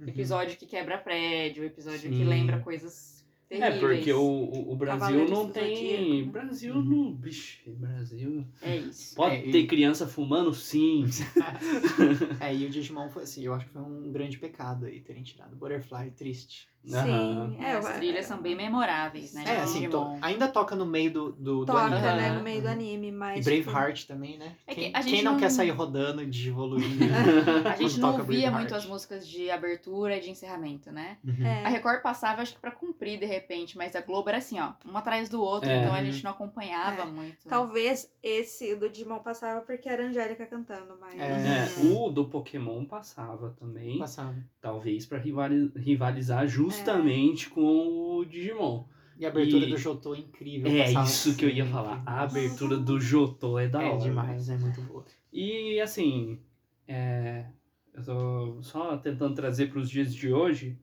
Uhum. 0.00 0.08
episódio 0.08 0.56
que 0.56 0.66
quebra 0.66 0.98
prédio, 0.98 1.62
episódio 1.64 2.10
que 2.10 2.16
Sim. 2.16 2.24
lembra 2.24 2.58
coisas 2.58 3.17
É, 3.50 3.70
terríveis. 3.70 3.98
porque 3.98 4.12
o, 4.12 4.20
o, 4.20 4.72
o 4.72 4.76
Brasil 4.76 5.00
Cavaleiros 5.00 5.30
não 5.30 5.50
tem. 5.50 5.74
Zodíaco, 5.74 6.26
né? 6.26 6.32
Brasil 6.32 6.74
Uhum. 6.74 6.84
não. 6.84 7.12
Bicho, 7.14 7.70
Brasil. 7.72 8.46
É 8.60 8.76
isso. 8.76 9.14
Pode 9.14 9.36
É, 9.36 9.46
e- 9.46 9.52
ter 9.52 9.66
criança 9.66 10.06
fumando, 10.06 10.52
sim. 10.54 11.04
É, 12.40 12.54
e 12.54 12.66
o 12.66 12.70
Digimon 12.70 13.08
foi 13.10 13.22
assim, 13.24 13.42
eu 13.44 13.54
acho 13.54 13.66
que 13.66 13.72
foi 13.72 13.82
um 13.82 14.12
grande 14.12 14.38
pecado 14.38 14.86
aí 14.86 15.00
terem 15.00 15.22
tirado 15.22 15.56
Butterfly, 15.56 16.10
triste. 16.12 16.68
Aham. 16.90 17.50
Sim, 17.50 17.56
É, 17.62 17.70
é, 17.72 17.76
as 17.76 17.96
trilhas 17.96 18.24
são 18.26 18.38
bem 18.40 18.54
memoráveis, 18.56 19.34
né? 19.34 19.42
É, 19.46 19.56
de 19.56 19.60
assim, 19.62 19.80
Digimon. 19.80 20.18
to- 20.18 20.24
ainda 20.24 20.48
toca 20.48 20.74
no 20.74 20.86
meio 20.86 21.12
do, 21.12 21.32
do, 21.32 21.60
do 21.60 21.66
toca, 21.66 21.80
anime. 21.80 22.00
né, 22.00 22.28
Aham. 22.28 22.38
no 22.38 22.42
meio 22.42 22.62
do 22.62 22.68
anime, 22.68 23.08
E 23.08 23.12
mas... 23.12 23.44
tipo, 23.44 23.70
Braveheart 23.70 24.06
também, 24.06 24.38
né? 24.38 24.54
É 24.66 24.74
que 24.74 24.80
quem, 24.90 25.02
quem 25.02 25.22
não, 25.22 25.32
não- 25.32 25.40
quer 25.40 25.50
sair 25.50 25.70
rodando 25.70 26.22
e 26.22 26.26
desevoluindo? 26.26 27.04
A 27.68 27.76
gente 27.76 28.00
não 28.00 28.10
toca 28.12 28.22
ouvia 28.22 28.38
Braveheart. 28.50 28.54
muito 28.54 28.74
as 28.74 28.86
músicas 28.86 29.28
de 29.28 29.50
abertura 29.50 30.16
e 30.16 30.20
de 30.20 30.30
encerramento, 30.30 30.90
né? 30.90 31.18
Uhum. 31.24 31.44
É. 31.46 31.64
A 31.64 31.68
Record 31.68 32.00
passava, 32.00 32.40
acho 32.42 32.54
que 32.54 32.60
pra 32.60 32.70
cumprir 32.70 33.18
de 33.18 33.26
repente, 33.26 33.76
mas 33.76 33.94
a 33.94 34.00
Globo 34.00 34.28
era 34.28 34.38
assim, 34.38 34.58
ó, 34.58 34.72
um 34.90 34.96
atrás 34.96 35.28
do 35.28 35.42
outro, 35.42 35.68
É. 35.68 35.82
então 35.82 35.92
a 35.94 36.02
gente 36.02 36.24
não 36.24 36.30
acompanhava 36.30 37.02
É. 37.02 37.04
muito. 37.04 37.48
Talvez 37.48 38.10
esse 38.22 38.74
do 38.76 38.88
Digimon 38.88 39.18
passava 39.18 39.60
porque 39.60 39.88
era 39.88 40.04
a 40.04 40.06
Angélica 40.06 40.46
cantando, 40.46 40.96
mas... 41.00 41.18
É. 41.20 41.28
É, 41.28 41.68
o 41.92 42.08
do 42.08 42.24
Pokémon 42.26 42.84
passava 42.84 43.54
também, 43.58 43.98
Passava. 43.98 44.34
talvez 44.60 45.04
pra 45.04 45.18
rivali- 45.18 45.70
rivalizar 45.76 46.46
justamente 46.70 47.48
com 47.50 48.16
o 48.18 48.24
Digimon. 48.24 48.84
E 49.18 49.26
a 49.26 49.28
abertura 49.28 49.66
E- 49.66 49.70
do 49.70 49.76
Jotô 49.76 50.14
é 50.14 50.18
incrível. 50.18 50.70
É 50.70 50.90
isso 50.92 51.36
que 51.36 51.44
eu 51.44 51.50
ia 51.50 51.66
falar. 51.66 52.02
A 52.06 52.22
abertura 52.22 52.76
do 52.76 53.00
Jotô 53.00 53.58
é 53.58 53.68
da 53.68 53.82
É 53.82 53.86
hora. 53.86 53.98
demais, 53.98 54.48
é 54.48 54.56
muito 54.56 54.80
boa. 54.82 55.04
E 55.32 55.80
assim, 55.80 56.38
é, 56.86 57.46
eu 57.92 58.04
tô 58.04 58.62
só 58.62 58.96
tentando 58.96 59.34
trazer 59.34 59.68
para 59.70 59.78
os 59.80 59.90
dias 59.90 60.14
de 60.14 60.32
hoje, 60.32 60.78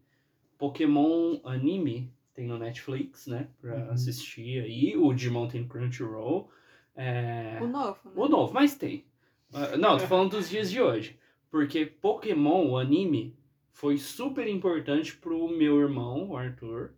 Pokémon 0.57 1.39
anime 1.43 2.11
tem 2.33 2.47
no 2.47 2.57
Netflix, 2.57 3.27
né, 3.27 3.47
Pra 3.61 3.75
Uhum. 3.75 3.91
assistir 3.91 4.61
aí, 4.63 4.95
o 4.97 5.13
Digimon 5.13 5.47
tem 5.47 5.61
no 5.61 5.67
Crunchyroll, 5.69 6.49
é, 6.95 7.57
O 7.61 7.67
novo, 7.67 7.99
né? 8.05 8.11
o 8.15 8.27
novo, 8.27 8.53
mas 8.53 8.75
tem. 8.75 9.05
Ah, 9.53 9.77
Não, 9.77 9.97
tô 9.97 10.05
falando 10.07 10.31
dos 10.31 10.49
dias 10.49 10.69
de 10.69 10.81
hoje, 10.81 11.17
porque 11.49 11.85
Pokémon, 11.85 12.67
o 12.71 12.77
anime, 12.77 13.33
foi 13.75 13.97
super 13.97 14.47
importante 14.47 15.15
pro 15.17 15.49
meu 15.49 15.81
irmão, 15.81 16.29
o 16.29 16.37
Arthur, 16.37 16.93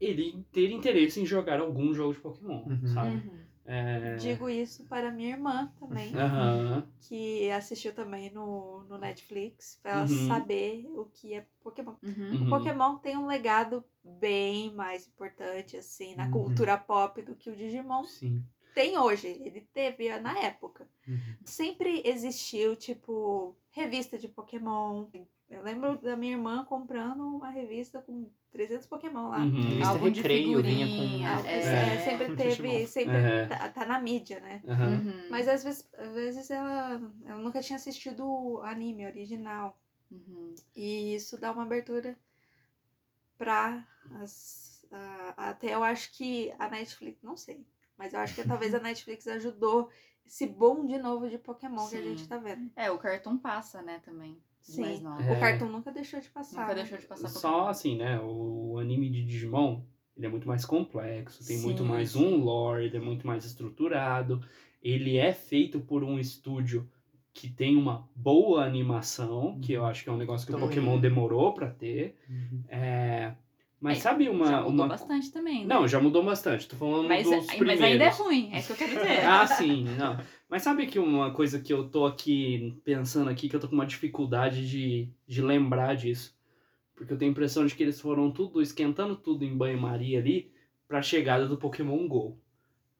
ele 0.00 0.44
ter 0.50 0.68
interesse 0.72 1.20
em 1.20 1.24
jogar 1.26 1.60
algum 1.60 1.94
jogo 1.94 2.14
de 2.14 2.18
Pokémon, 2.20 2.64
Uhum. 2.66 2.86
sabe? 2.88 3.14
Uhum. 3.16 3.40
É... 3.64 4.16
Digo 4.16 4.48
isso 4.50 4.84
para 4.86 5.12
minha 5.12 5.28
irmã 5.30 5.72
também, 5.78 6.12
Aham. 6.16 6.84
que 7.02 7.48
assistiu 7.52 7.94
também 7.94 8.28
no, 8.30 8.82
no 8.88 8.98
Netflix, 8.98 9.78
pra 9.80 9.92
ela 9.92 10.00
Uhum. 10.02 10.26
saber 10.26 10.84
o 10.96 11.04
que 11.04 11.34
é 11.34 11.46
Pokémon. 11.62 11.94
Uhum. 12.02 12.30
Uhum. 12.32 12.46
O 12.46 12.50
Pokémon 12.50 12.96
tem 12.96 13.16
um 13.16 13.28
legado 13.28 13.84
bem 14.02 14.74
mais 14.74 15.06
importante, 15.06 15.76
assim, 15.76 16.16
na 16.16 16.24
Uhum. 16.24 16.30
cultura 16.32 16.76
pop 16.76 17.22
do 17.22 17.36
que 17.36 17.50
o 17.50 17.54
Digimon 17.54 18.02
Sim. 18.02 18.42
tem 18.74 18.98
hoje. 18.98 19.28
Ele 19.28 19.60
teve 19.72 20.18
na 20.18 20.36
época. 20.40 20.88
Uhum. 21.06 21.18
Sempre 21.44 22.02
existiu, 22.04 22.74
tipo, 22.74 23.54
revista 23.70 24.18
de 24.18 24.28
Pokémon. 24.28 25.06
Eu 25.48 25.62
lembro 25.62 25.98
da 25.98 26.16
minha 26.16 26.32
irmã 26.32 26.64
comprando 26.64 27.22
uma 27.36 27.50
revista 27.50 28.00
com 28.02 28.30
300 28.52 28.86
Pokémon 28.86 29.28
lá. 29.28 29.38
Uhum. 29.38 29.84
Álbum 29.86 30.10
de 30.10 30.20
Recreio 30.20 30.62
vinha 30.62 30.86
figurinha, 30.86 31.36
com. 31.42 31.46
É. 31.46 31.52
é, 31.52 31.94
É. 31.94 32.04
sempre 32.04 32.36
teve, 32.36 32.86
sempre 32.86 33.16
É. 33.16 33.46
tá, 33.46 33.68
tá 33.68 33.84
na 33.86 34.00
mídia, 34.00 34.40
né? 34.40 34.62
Uhum. 34.64 35.28
Mas 35.30 35.46
às 35.48 35.62
vezes, 35.64 35.88
às 35.96 36.12
vezes 36.14 36.50
ela, 36.50 37.00
ela 37.24 37.38
nunca 37.38 37.60
tinha 37.60 37.76
assistido 37.76 38.24
o 38.26 38.60
anime 38.62 39.06
original. 39.06 39.78
Uhum. 40.10 40.54
E 40.74 41.14
isso 41.14 41.38
dá 41.40 41.52
uma 41.52 41.62
abertura 41.62 42.16
pra 43.38 43.86
as. 44.20 44.84
a- 44.90 45.50
até 45.50 45.74
eu 45.74 45.82
acho 45.84 46.12
que 46.16 46.52
a 46.58 46.68
Netflix, 46.68 47.22
não 47.22 47.36
sei, 47.36 47.64
mas 47.96 48.12
eu 48.12 48.20
acho 48.20 48.34
que 48.34 48.46
talvez 48.46 48.74
a 48.74 48.80
Netflix 48.80 49.26
ajudou 49.28 49.88
esse 50.26 50.46
boom 50.46 50.86
de 50.86 50.98
novo 50.98 51.28
de 51.28 51.38
Pokémon 51.38 51.88
que 51.88 51.96
a 51.96 52.02
Sim. 52.02 52.08
gente 52.10 52.28
tá 52.28 52.38
vendo. 52.38 52.70
É, 52.76 52.90
o 52.90 52.98
Cartoon 52.98 53.36
passa, 53.38 53.82
né, 53.82 54.00
também. 54.04 54.36
Sim. 54.60 55.02
mais. 55.02 55.26
É. 55.26 55.32
O 55.32 55.40
Cartoon 55.40 55.66
nunca 55.68 55.90
deixou 55.90 56.20
de 56.20 56.28
passar. 56.28 56.60
Nunca 56.60 56.74
né? 56.74 56.82
deixou 56.82 56.98
de 56.98 57.06
passar 57.06 57.28
Só 57.28 57.50
Pokémon. 57.50 57.68
assim, 57.68 57.96
né? 57.96 58.20
O 58.20 58.78
anime 58.78 59.08
de 59.08 59.24
Digimon, 59.24 59.82
ele 60.16 60.26
é 60.26 60.28
muito 60.28 60.46
mais 60.46 60.64
complexo, 60.64 61.46
tem 61.46 61.58
muito 61.58 61.82
Sim, 61.82 61.88
mais 61.88 62.10
sim. 62.10 62.24
um 62.24 62.36
lore, 62.36 62.84
ele 62.84 62.96
é 62.96 63.00
muito 63.00 63.26
mais 63.26 63.44
estruturado. 63.44 64.42
Ele 64.82 65.16
é 65.16 65.32
feito 65.32 65.80
por 65.80 66.04
um 66.04 66.18
estúdio 66.18 66.88
que 67.32 67.48
tem 67.48 67.76
uma 67.76 68.08
boa 68.14 68.64
animação, 68.64 69.58
que 69.60 69.72
eu 69.72 69.84
acho 69.84 70.02
que 70.02 70.10
é 70.10 70.12
um 70.12 70.16
negócio 70.16 70.46
que 70.46 70.52
o 70.52 70.56
Também. 70.56 70.68
Pokémon 70.68 70.98
demorou 70.98 71.52
pra 71.54 71.70
ter. 71.70 72.16
Uhum. 72.28 72.64
É, 72.68 73.34
Mas 73.80 73.98
É, 73.98 74.00
sabe 74.02 74.28
uma. 74.28 74.46
Já 74.46 74.56
mudou 74.60 74.72
uma... 74.72 74.88
bastante 74.88 75.32
também, 75.32 75.64
né? 75.66 75.74
Não, 75.74 75.88
já 75.88 75.98
mudou 76.00 76.22
bastante. 76.22 76.68
Tô 76.68 76.76
falando 76.76 77.08
mas, 77.08 77.24
dos 77.26 77.46
mas 77.46 77.56
primeiros. 77.56 77.82
ainda 77.82 78.04
é 78.04 78.08
ruim, 78.10 78.50
é 78.52 78.58
isso 78.58 78.74
que 78.74 78.84
eu 78.84 78.88
quero 78.88 79.00
dizer. 79.00 79.24
Ah, 79.24 79.46
sim, 79.46 79.84
não. 79.98 80.18
Mas 80.48 80.62
sabe 80.62 80.86
que 80.86 80.98
uma 80.98 81.30
coisa 81.32 81.60
que 81.60 81.72
eu 81.72 81.88
tô 81.88 82.04
aqui 82.04 82.76
pensando 82.84 83.30
aqui, 83.30 83.48
que 83.48 83.56
eu 83.56 83.60
tô 83.60 83.68
com 83.68 83.74
uma 83.74 83.86
dificuldade 83.86 84.68
de, 84.68 85.08
de 85.26 85.40
lembrar 85.40 85.94
disso. 85.96 86.36
Porque 86.94 87.12
eu 87.14 87.16
tenho 87.16 87.30
a 87.30 87.32
impressão 87.32 87.64
de 87.64 87.74
que 87.74 87.82
eles 87.82 87.98
foram 88.00 88.30
tudo, 88.30 88.60
esquentando 88.60 89.16
tudo 89.16 89.44
em 89.44 89.56
banho-maria 89.56 90.18
ali, 90.18 90.50
pra 90.86 91.00
chegada 91.00 91.46
do 91.48 91.56
Pokémon 91.56 92.06
GO. 92.06 92.36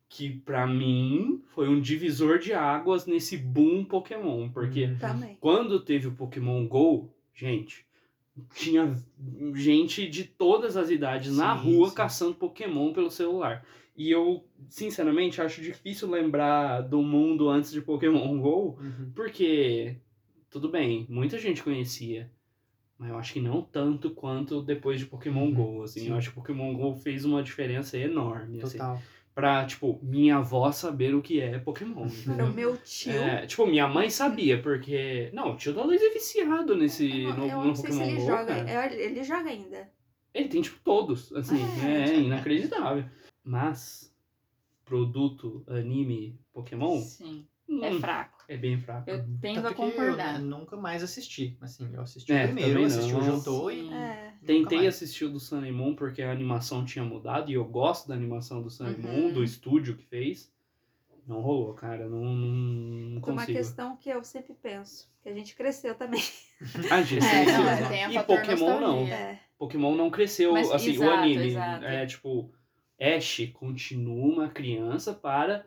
Que 0.08 0.30
pra 0.30 0.66
mim 0.66 1.42
foi 1.48 1.68
um 1.68 1.78
divisor 1.80 2.38
de 2.38 2.52
águas 2.54 3.04
nesse 3.04 3.36
boom 3.36 3.84
Pokémon. 3.84 4.48
Porque 4.48 4.84
Uhum. 4.86 4.98
Também. 4.98 5.36
quando 5.38 5.78
teve 5.80 6.06
o 6.08 6.12
Pokémon 6.12 6.66
GO, 6.66 7.10
gente, 7.34 7.84
tinha 8.54 8.94
gente 9.54 10.08
de 10.08 10.24
todas 10.24 10.76
as 10.76 10.90
idades 10.90 11.36
na 11.36 11.56
Sim, 11.58 11.76
rua 11.76 11.88
sim. 11.88 11.94
caçando 11.94 12.34
Pokémon 12.34 12.92
pelo 12.92 13.10
celular. 13.10 13.64
E 13.96 14.10
eu, 14.10 14.44
sinceramente, 14.68 15.42
acho 15.42 15.60
difícil 15.60 16.08
lembrar 16.08 16.80
do 16.82 17.02
mundo 17.02 17.48
antes 17.48 17.70
de 17.70 17.82
Pokémon 17.82 18.38
GO, 18.40 18.78
Uhum. 18.80 19.12
porque, 19.14 19.96
tudo 20.48 20.68
bem, 20.68 21.06
muita 21.08 21.38
gente 21.38 21.62
conhecia. 21.62 22.30
Mas 22.98 23.10
eu 23.10 23.18
acho 23.18 23.32
que 23.32 23.40
não 23.40 23.62
tanto 23.62 24.10
quanto 24.10 24.62
depois 24.62 24.98
de 24.98 25.06
Pokémon 25.06 25.46
Uhum, 25.46 25.54
GO, 25.54 25.82
assim. 25.82 26.00
sim. 26.00 26.08
Eu 26.10 26.16
acho 26.16 26.28
que 26.30 26.34
Pokémon 26.34 26.72
GO 26.74 26.94
fez 26.94 27.24
uma 27.24 27.42
diferença 27.42 27.96
enorme, 27.98 28.62
assim. 28.62 28.78
Pra, 29.34 29.64
tipo, 29.64 29.98
minha 30.02 30.36
avó 30.38 30.70
saber 30.72 31.14
o 31.14 31.22
que 31.22 31.40
é 31.40 31.58
Pokémon. 31.58 32.08
Para 32.08 32.18
entendeu? 32.34 32.46
o 32.46 32.52
meu 32.52 32.76
tio. 32.78 33.12
É, 33.12 33.46
tipo, 33.46 33.66
minha 33.66 33.86
mãe 33.88 34.10
sabia, 34.10 34.60
porque. 34.60 35.30
Não, 35.32 35.52
o 35.52 35.56
tio 35.56 35.72
da 35.72 35.82
Luiz 35.84 36.02
é 36.02 36.10
viciado 36.10 36.76
nesse. 36.76 37.22
eu 37.22 37.30
não, 37.30 37.36
no, 37.38 37.46
eu 37.46 37.58
no 37.58 37.64
não 37.66 37.74
sei 37.74 37.90
se 37.92 37.98
Pokémon 37.98 38.10
ele 38.10 38.20
Go, 38.20 38.26
joga. 38.26 38.46
cara. 38.46 38.70
é, 38.94 39.02
Ele 39.04 39.22
joga 39.24 39.48
ainda. 39.50 39.90
Ele 40.34 40.48
tem, 40.48 40.60
tipo, 40.60 40.78
todos. 40.84 41.32
Assim, 41.32 41.56
É, 41.84 42.10
é, 42.10 42.16
inacreditável. 42.20 43.04
Mas, 43.42 44.12
produto, 44.84 45.64
anime, 45.68 46.38
Pokémon, 46.52 46.98
Sim, 47.00 47.46
hum, 47.68 47.84
é 47.84 47.92
fraco. 47.94 48.44
é 48.48 48.56
bem 48.56 48.78
fraco. 48.78 49.08
Eu 49.08 49.24
tendo 49.40 49.60
a 49.60 49.62
Tanto 49.62 49.74
que 49.76 49.82
eu 49.82 49.86
concordar. 49.90 50.38
nunca 50.40 50.76
mais 50.76 51.02
assisti. 51.02 51.56
Assim, 51.60 51.88
eu 51.94 52.02
assisti 52.02 52.32
É, 52.32 52.42
o 52.44 52.46
primeiro, 52.48 52.70
também 52.72 52.86
assisti 52.86 53.14
o 53.14 53.22
Jotô 53.22 53.70
e. 53.70 53.88
É. 53.92 54.29
Tentei 54.46 54.78
mais. 54.78 54.94
assistir 54.94 55.24
o 55.26 55.30
do 55.30 55.38
Sun 55.40 55.58
and 55.64 55.72
Moon 55.72 55.94
porque 55.94 56.22
a 56.22 56.30
animação 56.32 56.84
tinha 56.84 57.04
mudado 57.04 57.50
e 57.50 57.54
eu 57.54 57.64
gosto 57.64 58.08
da 58.08 58.14
animação 58.14 58.62
do 58.62 58.70
Sun 58.70 58.86
and 58.86 58.96
Uhum. 59.04 59.22
Moon, 59.22 59.32
do 59.32 59.44
estúdio 59.44 59.96
que 59.96 60.04
fez. 60.04 60.50
Não 61.26 61.40
rolou, 61.40 61.74
cara. 61.74 62.08
Não, 62.08 62.24
não, 62.24 62.34
não 62.34 63.20
Tem 63.20 63.32
uma 63.32 63.40
consigo. 63.42 63.58
questão 63.58 63.96
que 63.96 64.08
eu 64.08 64.24
sempre 64.24 64.54
penso. 64.54 65.08
Que 65.22 65.28
a 65.28 65.34
gente 65.34 65.54
cresceu 65.54 65.94
também. 65.94 66.22
Ah, 66.90 67.02
gente, 67.02 67.24
É, 67.24 67.44
sim, 67.44 67.52
não, 67.52 67.88
tem 67.88 68.04
a 68.04 68.12
E 68.12 68.24
Pokémon 68.24 68.80
não. 68.80 69.06
É. 69.06 69.40
Pokémon 69.58 69.94
não 69.94 70.10
cresceu, 70.10 70.52
Mas, 70.52 70.70
assim, 70.70 70.90
o 70.90 70.94
exato, 70.94 71.12
anime. 71.12 71.46
exato. 71.48 71.84
É 71.84 72.06
tipo, 72.06 72.50
Ash 73.00 73.50
continua 73.54 74.26
uma 74.34 74.48
criança 74.48 75.12
para 75.14 75.64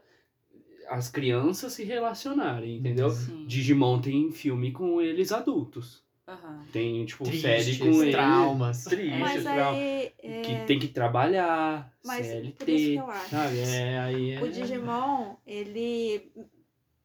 as 0.90 1.10
crianças 1.10 1.74
se 1.74 1.84
relacionarem, 1.84 2.78
entendeu? 2.78 3.10
Sim. 3.10 3.45
Digimon 3.48 4.02
tem 4.02 4.32
filme 4.32 4.72
com 4.72 5.00
eles 5.02 5.32
adultos. 5.32 6.02
Aham. 6.28 6.66
Tem, 6.72 7.06
tipo, 7.06 7.26
Tristes, 7.26 7.41
série 7.41 7.78
com 7.78 8.12
traumas. 8.12 8.84
Tristes, 8.86 9.20
Mas 9.20 9.44
trau- 9.44 9.74
aí. 9.74 10.14
é, 10.20 10.41
Que 10.41 10.66
tem 10.66 10.80
que 10.80 10.88
trabalhar, 10.88 11.94
Mas 12.06 12.26
CLT, 12.28 12.54
por 12.66 12.70
isso 12.70 12.86
que 12.91 12.95
eu 12.95 13.10
acho. 13.12 13.30
sabe? 13.30 13.60
É, 13.60 14.00
aí 14.00 14.32
é... 14.32 14.41
O 14.41 14.50
Digimon, 14.50 15.36
ele. 15.45 16.32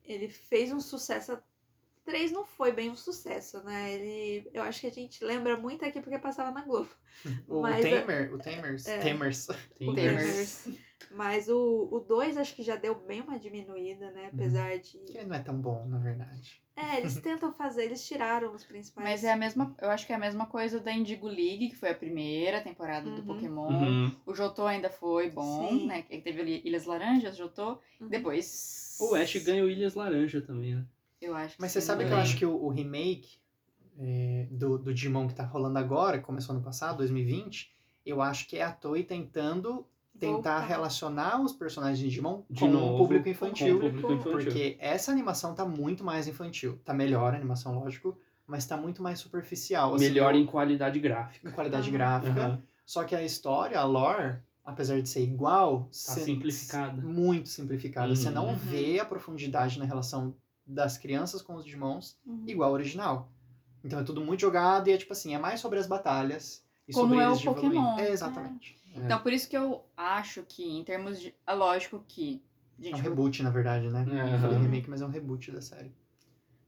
Ele 0.05 0.29
fez 0.29 0.73
um 0.73 0.81
sucesso. 0.81 1.37
3 2.05 2.33
não 2.33 2.47
foi 2.47 2.73
bem 2.73 2.89
um 2.91 2.97
sucesso, 2.97 3.63
né? 3.65 3.93
Ele, 3.93 4.49
eu 4.55 4.63
acho 4.63 4.81
que 4.81 4.87
a 4.87 4.93
gente 4.93 5.23
lembra 5.23 5.57
muito 5.59 5.85
aqui 5.85 6.01
porque 6.01 6.19
passava 6.19 6.51
na 6.51 6.63
Globo. 6.65 6.89
O 7.49 7.61
Mas 7.61 7.85
é- 7.85 8.01
Tamer, 8.01 8.33
o 8.33 8.39
Tamers, 8.39 8.87
é. 8.87 8.99
Tamers. 9.01 9.47
Tamers. 9.79 9.97
Tamers. 9.97 10.69
Mas 11.11 11.49
o, 11.49 11.89
o 11.91 12.01
2 12.01 12.37
acho 12.37 12.55
que 12.55 12.63
já 12.63 12.77
deu 12.77 12.95
bem 12.95 13.21
uma 13.21 13.39
diminuída, 13.39 14.11
né? 14.11 14.31
Apesar 14.33 14.79
de. 14.79 14.99
Que 14.99 15.25
não 15.25 15.37
é 15.37 15.39
tão 15.41 15.57
bom, 15.61 15.87
na 15.87 15.99
verdade. 15.99 16.61
É, 16.77 16.99
eles 16.99 17.15
tentam 17.21 17.53
fazer, 17.53 17.85
eles 17.85 18.07
tiraram 18.07 18.55
os 18.55 18.65
principais. 18.65 19.09
Mas 19.09 19.25
é 19.25 19.33
a 19.33 19.37
mesma, 19.37 19.75
eu 19.81 19.91
acho 19.91 20.07
que 20.07 20.13
é 20.13 20.17
a 20.17 20.19
mesma 20.19 20.47
coisa 20.47 20.79
da 20.81 20.93
Indigo 20.93 21.27
League, 21.27 21.71
que 21.71 21.77
foi 21.77 21.91
a 21.91 21.95
primeira 21.95 22.61
temporada 22.61 23.11
do 23.11 23.21
Uhum. 23.21 23.27
Pokémon. 23.27 23.69
Uhum. 23.69 24.17
O 24.27 24.35
Jotô 24.35 24.67
ainda 24.67 24.91
foi 24.91 25.31
bom, 25.31 25.69
Sim. 25.69 25.87
né? 25.87 26.03
Que 26.03 26.21
teve 26.21 26.63
Ilhas 26.65 26.85
Laranjas, 26.85 27.37
Jotô. 27.37 27.79
Uhum. 28.01 28.09
Depois. 28.09 28.97
O 29.01 29.15
Ash 29.15 29.37
ganhou 29.37 29.69
Ilhas 29.69 29.95
Laranja 29.95 30.41
também, 30.41 30.75
né? 30.75 30.85
Eu 31.21 31.35
acho 31.35 31.57
que 31.57 31.61
Mas 31.61 31.73
você 31.73 31.81
sabe 31.81 32.05
que 32.07 32.13
eu 32.13 32.17
acho 32.17 32.37
que 32.37 32.47
o, 32.47 32.55
o 32.65 32.69
remake 32.69 33.39
é, 33.99 34.47
do, 34.51 34.79
do 34.79 34.95
Digimon 34.95 35.27
que 35.27 35.35
tá 35.35 35.45
rolando 35.45 35.79
agora, 35.79 36.19
que 36.19 36.25
começou 36.25 36.55
ano 36.55 36.65
passado, 36.65 36.99
2020, 36.99 37.73
eu 38.07 38.23
acho 38.23 38.47
que 38.47 38.57
é 38.57 38.63
a 38.63 38.71
Toei 38.73 39.03
tentando 39.03 39.85
tentar 40.19 40.33
Voltar. 40.61 40.67
relacionar 40.67 41.41
os 41.43 41.53
personagens 41.53 41.99
de 41.99 42.05
Digimon 42.09 42.43
De 42.51 42.61
com 42.61 42.69
novo, 42.69 42.95
o 42.95 42.99
público 42.99 43.25
com 43.25 43.29
o 43.29 43.33
infantil. 43.33 43.81
público 43.81 44.13
infantil. 44.13 44.33
Porque 44.33 44.77
essa 44.81 45.11
animação 45.13 45.55
tá 45.55 45.65
muito 45.65 46.03
mais 46.05 46.27
infantil. 46.27 46.79
Tá 46.85 46.93
melhor 46.95 47.33
a 47.33 47.37
animação, 47.37 47.79
lógico. 47.79 48.17
mas 48.47 48.65
tá 48.67 48.77
muito 48.79 49.03
mais 49.03 49.19
superficial. 49.19 49.95
assim, 49.95 50.05
Melhor 50.07 50.35
em 50.35 50.47
qualidade 50.47 50.99
gráfica. 50.99 51.49
em 51.49 51.53
qualidade 51.53 51.91
gráfica. 51.91 52.41
Aham. 52.41 52.63
Só 52.87 53.05
que 53.05 53.15
a 53.15 53.23
história, 53.23 53.79
a 53.79 53.85
lore, 53.85 54.37
apesar 54.65 55.01
de 55.03 55.09
ser 55.09 55.23
igual, 55.23 55.83
Tá 55.83 55.91
simplificada. 56.15 57.03
muito 57.03 57.49
simplificada. 57.51 58.15
Você 58.15 58.31
não 58.31 58.49
Uhum. 58.49 58.55
vê 58.57 58.99
a 59.01 59.05
profundidade 59.05 59.79
na 59.79 59.85
relação 59.85 60.35
das 60.67 60.97
crianças 60.97 61.43
com 61.43 61.55
os 61.57 61.65
Digimons 61.65 62.17
Uhum. 62.27 62.45
igual 62.47 62.69
ao 62.71 62.75
original. 62.75 63.31
Então 63.85 63.99
é 64.01 64.03
tudo 64.03 64.21
muito 64.23 64.41
jogado 64.41 64.89
e 64.89 64.93
é 64.93 64.97
tipo 64.97 65.13
assim, 65.13 65.35
é 65.35 65.39
mais 65.39 65.61
sobre 65.61 65.79
as 65.79 65.87
batalhas 65.87 66.65
e 66.89 66.93
Como 66.95 67.09
sobre 67.09 67.23
é 67.23 67.27
o 67.29 67.31
eles 67.31 67.41
de 67.41 67.49
evoluir. 67.49 67.71
Pokémon, 67.75 67.99
É, 67.99 68.03
né? 68.05 68.11
exatamente. 68.11 68.79
Então, 69.05 69.21
por 69.21 69.33
isso 69.33 69.49
que 69.49 69.57
eu 69.57 69.85
acho 69.97 70.43
que, 70.49 70.65
em 70.65 70.85
termos 70.85 71.21
de. 71.21 71.35
É 71.47 71.55
lógico 71.55 72.05
que. 72.07 72.43
É 72.81 72.85
Gente, 72.85 73.01
um 73.01 73.03
reboot, 73.03 73.43
na 73.43 73.51
verdade, 73.51 73.89
né? 73.89 74.07
É, 74.09 74.35
Eu 74.35 74.39
falei 74.39 74.59
remake, 74.59 74.89
mas 74.89 75.03
é 75.03 75.07
um 75.07 75.11
reboot 75.11 75.51
da 75.51 75.61
série. 75.61 75.93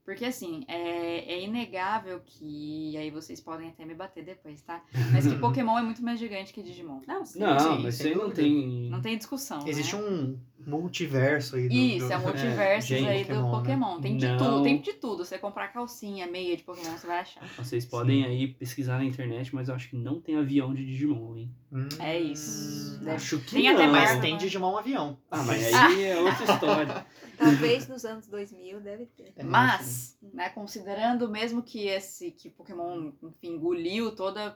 Porque 0.03 0.25
assim, 0.25 0.65
é, 0.67 1.33
é 1.33 1.43
inegável 1.43 2.21
que. 2.25 2.97
Aí 2.97 3.09
vocês 3.11 3.39
podem 3.39 3.69
até 3.69 3.85
me 3.85 3.93
bater 3.93 4.25
depois, 4.25 4.61
tá? 4.61 4.83
Mas 5.11 5.25
que 5.25 5.35
Pokémon 5.39 5.77
é 5.77 5.83
muito 5.83 6.03
mais 6.03 6.19
gigante 6.19 6.51
que 6.51 6.61
Digimon. 6.61 7.01
Não, 7.07 7.25
sim. 7.25 7.39
Não, 7.39 7.59
sim, 7.59 7.83
mas 7.83 7.95
sem 7.95 8.11
isso 8.11 8.19
aí 8.19 8.27
não 8.27 8.31
tem. 8.31 8.89
Não 8.89 9.01
tem 9.01 9.17
discussão. 9.17 9.67
Existe 9.67 9.95
né? 9.95 10.01
um 10.01 10.39
multiverso 10.65 11.55
aí 11.55 11.67
do. 11.67 11.73
Isso, 11.75 12.07
do... 12.07 12.13
é 12.13 12.17
multiversos 12.17 12.89
gente, 12.89 13.07
aí 13.07 13.23
do 13.23 13.49
Pokémon, 13.49 13.95
né? 13.95 14.01
Tem 14.01 14.17
de 14.17 14.27
Não. 14.27 14.37
tudo, 14.37 14.63
tem 14.63 14.81
de 14.81 14.93
tudo. 14.93 15.25
Você 15.25 15.37
comprar 15.37 15.69
calcinha, 15.69 16.27
meia 16.27 16.55
de 16.57 16.63
Pokémon, 16.63 16.91
você 16.97 17.07
vai 17.07 17.19
achar. 17.19 17.43
Vocês 17.57 17.85
podem 17.85 18.23
aí 18.25 18.47
pesquisar 18.47 18.97
na 18.97 19.05
internet, 19.05 19.53
mas 19.53 19.69
eu 19.69 19.75
acho 19.75 19.89
que 19.89 19.95
não 19.95 20.19
tem 20.21 20.35
avião 20.37 20.73
de 20.73 20.85
Digimon, 20.85 21.37
hein? 21.37 21.51
Hum, 21.71 21.87
É 21.99 22.19
isso. 22.19 22.99
Deve- 22.99 23.11
Acho 23.15 23.39
que 23.39 23.51
Tem 23.55 23.63
não. 23.65 23.73
até 23.75 23.87
Mas 23.87 24.09
marca, 24.09 24.21
tem 24.21 24.33
né? 24.33 24.39
Digimon 24.39 24.77
avião. 24.77 25.17
Ah, 25.29 25.43
mas 25.43 25.61
aí 25.73 26.03
é 26.03 26.17
outra 26.19 26.43
história. 26.53 27.05
Talvez 27.37 27.87
nos 27.87 28.05
anos 28.05 28.27
2000 28.27 28.79
deve 28.81 29.05
ter. 29.07 29.33
É, 29.35 29.43
Mas, 29.43 30.17
né, 30.21 30.49
considerando 30.49 31.27
mesmo 31.29 31.63
que 31.63 31.87
esse 31.87 32.31
que 32.31 32.49
Pokémon, 32.49 33.11
enfim, 33.23 33.55
engoliu 33.55 34.15
toda 34.15 34.47
a 34.49 34.55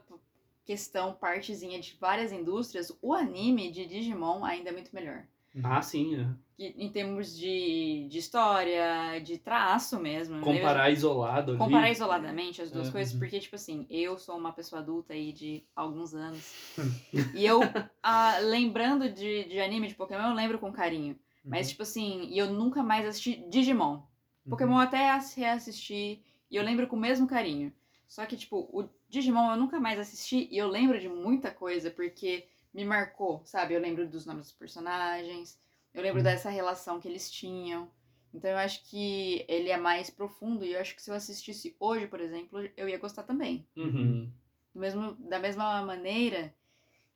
questão, 0.64 1.12
partezinha 1.14 1.80
de 1.80 1.96
várias 2.00 2.32
indústrias, 2.32 2.96
o 3.02 3.12
anime 3.14 3.70
de 3.70 3.86
Digimon 3.86 4.44
ainda 4.44 4.70
é 4.70 4.72
muito 4.72 4.94
melhor. 4.94 5.24
Ah, 5.62 5.80
sim. 5.82 6.16
é. 6.16 6.26
Em 6.58 6.90
termos 6.90 7.36
de, 7.36 8.06
de 8.08 8.18
história, 8.18 9.18
de 9.20 9.36
traço 9.36 10.00
mesmo. 10.00 10.36
né? 10.36 10.42
Comparar 10.42 10.90
isolado 10.90 11.50
ali. 11.50 11.58
Comparar 11.58 11.90
isoladamente 11.90 12.62
as 12.62 12.70
duas 12.70 12.88
É, 12.88 12.92
coisas, 12.92 13.12
uhum. 13.12 13.18
porque, 13.18 13.38
tipo 13.40 13.56
assim, 13.56 13.86
eu 13.90 14.16
sou 14.18 14.36
uma 14.38 14.52
pessoa 14.52 14.80
adulta 14.80 15.12
aí 15.12 15.32
de 15.32 15.62
alguns 15.74 16.14
anos. 16.14 16.54
e 17.34 17.44
eu, 17.44 17.60
ah, 18.02 18.38
lembrando 18.40 19.10
de, 19.10 19.44
de 19.44 19.60
anime 19.60 19.88
de 19.88 19.94
Pokémon, 19.94 20.30
eu 20.30 20.34
lembro 20.34 20.58
com 20.58 20.72
carinho. 20.72 21.18
Mas, 21.44 21.68
tipo 21.68 21.82
assim, 21.82 22.26
e 22.30 22.38
eu 22.38 22.50
nunca 22.52 22.82
mais 22.82 23.06
assisti 23.06 23.44
Digimon. 23.50 24.00
Pokémon 24.48 24.74
eu 24.76 24.80
até 24.80 25.10
as- 25.10 25.34
reassisti 25.34 26.22
e 26.50 26.56
eu 26.56 26.62
lembro 26.64 26.86
com 26.86 26.96
o 26.96 27.00
mesmo 27.00 27.26
carinho. 27.26 27.72
Só 28.08 28.24
que, 28.24 28.36
tipo, 28.36 28.68
o 28.72 28.88
Digimon 29.08 29.50
eu 29.52 29.56
nunca 29.56 29.78
mais 29.78 29.98
assisti 29.98 30.48
e 30.50 30.56
eu 30.56 30.68
lembro 30.68 30.98
de 30.98 31.08
muita 31.08 31.50
coisa 31.50 31.90
porque 31.90 32.46
me 32.76 32.84
marcou, 32.84 33.40
sabe? 33.46 33.72
Eu 33.72 33.80
lembro 33.80 34.06
dos 34.06 34.26
nomes 34.26 34.48
dos 34.48 34.52
personagens, 34.52 35.58
eu 35.94 36.02
lembro 36.02 36.18
Uhum. 36.18 36.24
dessa 36.24 36.50
relação 36.50 37.00
que 37.00 37.08
eles 37.08 37.30
tinham. 37.30 37.90
Então 38.34 38.50
eu 38.50 38.58
acho 38.58 38.84
que 38.84 39.46
ele 39.48 39.70
é 39.70 39.78
mais 39.78 40.10
profundo 40.10 40.62
e 40.62 40.74
eu 40.74 40.80
acho 40.80 40.94
que 40.94 41.00
se 41.00 41.10
eu 41.10 41.14
assistisse 41.14 41.74
hoje, 41.80 42.06
por 42.06 42.20
exemplo, 42.20 42.58
eu 42.76 42.86
ia 42.86 42.98
gostar 42.98 43.22
também. 43.22 43.66
Uhum. 43.74 44.30
Do 44.74 44.80
mesmo, 44.80 45.14
da 45.14 45.38
mesma 45.38 45.80
maneira 45.82 46.54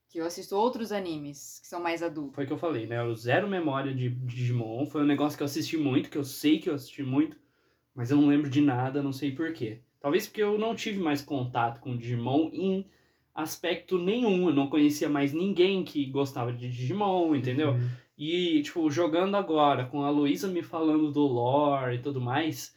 que 0.08 0.18
eu 0.18 0.24
assisto 0.24 0.56
outros 0.56 0.92
animes 0.92 1.60
que 1.60 1.68
são 1.68 1.78
mais 1.80 2.02
adultos. 2.02 2.34
Foi 2.34 2.44
o 2.44 2.46
que 2.46 2.52
eu 2.54 2.58
falei, 2.58 2.86
né? 2.86 3.02
O 3.02 3.14
zero 3.14 3.46
memória 3.46 3.94
de 3.94 4.08
Digimon 4.08 4.86
foi 4.86 5.02
um 5.02 5.06
negócio 5.06 5.36
que 5.36 5.42
eu 5.42 5.46
assisti 5.46 5.76
muito, 5.76 6.08
que 6.08 6.16
eu 6.18 6.24
sei 6.24 6.58
que 6.58 6.70
eu 6.70 6.74
assisti 6.74 7.02
muito, 7.02 7.36
mas 7.94 8.10
eu 8.10 8.16
não 8.16 8.28
lembro 8.28 8.48
de 8.48 8.62
nada, 8.62 9.02
não 9.02 9.12
sei 9.12 9.32
porquê. 9.32 9.82
Talvez 10.00 10.26
porque 10.26 10.42
eu 10.42 10.58
não 10.58 10.74
tive 10.74 10.98
mais 10.98 11.20
contato 11.20 11.80
com 11.80 11.96
Digimon 11.98 12.48
em 12.50 12.90
aspecto 13.34 13.98
nenhum. 13.98 14.48
Eu 14.48 14.54
não 14.54 14.68
conhecia 14.68 15.08
mais 15.08 15.32
ninguém 15.32 15.82
que 15.84 16.06
gostava 16.06 16.52
de 16.52 16.68
Digimon, 16.70 17.34
entendeu? 17.34 17.72
Uhum. 17.72 17.88
E, 18.18 18.62
tipo, 18.62 18.90
jogando 18.90 19.34
agora, 19.36 19.86
com 19.86 20.02
a 20.02 20.10
Luísa 20.10 20.46
me 20.48 20.62
falando 20.62 21.10
do 21.10 21.22
lore 21.26 21.96
e 21.96 22.02
tudo 22.02 22.20
mais, 22.20 22.76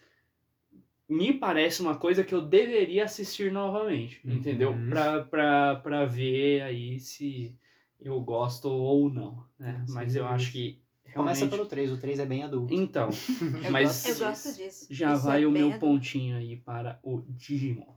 me 1.10 1.34
parece 1.34 1.82
uma 1.82 1.96
coisa 1.98 2.24
que 2.24 2.34
eu 2.34 2.42
deveria 2.42 3.04
assistir 3.04 3.52
novamente, 3.52 4.22
Uhum. 4.26 4.34
entendeu? 4.36 4.74
Pra, 4.90 5.24
pra, 5.24 5.76
pra 5.76 6.06
ver 6.06 6.62
aí 6.62 6.98
se 7.00 7.54
eu 8.00 8.20
gosto 8.22 8.70
ou 8.70 9.10
não, 9.10 9.44
né? 9.60 9.84
Sim, 9.86 9.94
Mas 9.94 10.16
eu 10.16 10.26
acho 10.26 10.52
que 10.52 10.82
Começa 11.14 11.42
realmente... 11.42 11.58
pelo 11.58 11.70
3, 11.70 11.92
o 11.92 11.98
3 11.98 12.20
é 12.20 12.26
bem 12.26 12.42
adulto. 12.44 12.74
Então, 12.74 13.10
Eu 13.64 13.72
mas 13.72 14.04
gosto 14.04 14.08
Eu 14.24 14.28
gosto 14.28 14.56
disso. 14.58 14.88
já 14.90 15.14
Isso 15.14 15.26
vai 15.26 15.44
é 15.44 15.46
o 15.48 15.52
meu 15.52 15.68
adulto. 15.68 15.80
pontinho 15.86 16.38
aí 16.38 16.56
para 16.58 17.00
o 17.04 17.22
Digimon. 17.28 17.94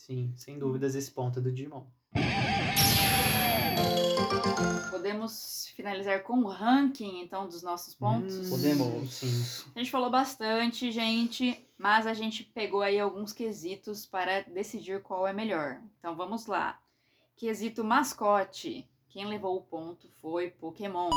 Sim, 0.00 0.32
sem 0.34 0.58
dúvidas 0.58 0.94
esse 0.94 1.10
ponto 1.10 1.38
é 1.38 1.42
do 1.42 1.52
Digimon. 1.52 1.84
Podemos 4.90 5.70
finalizar 5.76 6.22
com 6.22 6.38
o 6.38 6.48
ranking, 6.48 7.20
então, 7.20 7.46
dos 7.46 7.62
nossos 7.62 7.94
pontos? 7.94 8.34
Hum, 8.34 8.50
Podemos. 8.50 9.12
Sim. 9.12 9.70
A 9.74 9.78
gente 9.78 9.90
falou 9.90 10.10
bastante, 10.10 10.90
gente, 10.90 11.66
mas 11.76 12.06
a 12.06 12.14
gente 12.14 12.42
pegou 12.42 12.80
aí 12.80 12.98
alguns 12.98 13.32
quesitos 13.34 14.06
para 14.06 14.40
decidir 14.40 15.02
qual 15.02 15.28
é 15.28 15.34
melhor. 15.34 15.80
Então 15.98 16.16
vamos 16.16 16.46
lá. 16.46 16.80
Quesito 17.36 17.84
mascote. 17.84 18.88
Quem 19.10 19.26
levou 19.26 19.56
o 19.58 19.62
ponto 19.62 20.08
foi 20.20 20.50
Pokémon. 20.50 21.10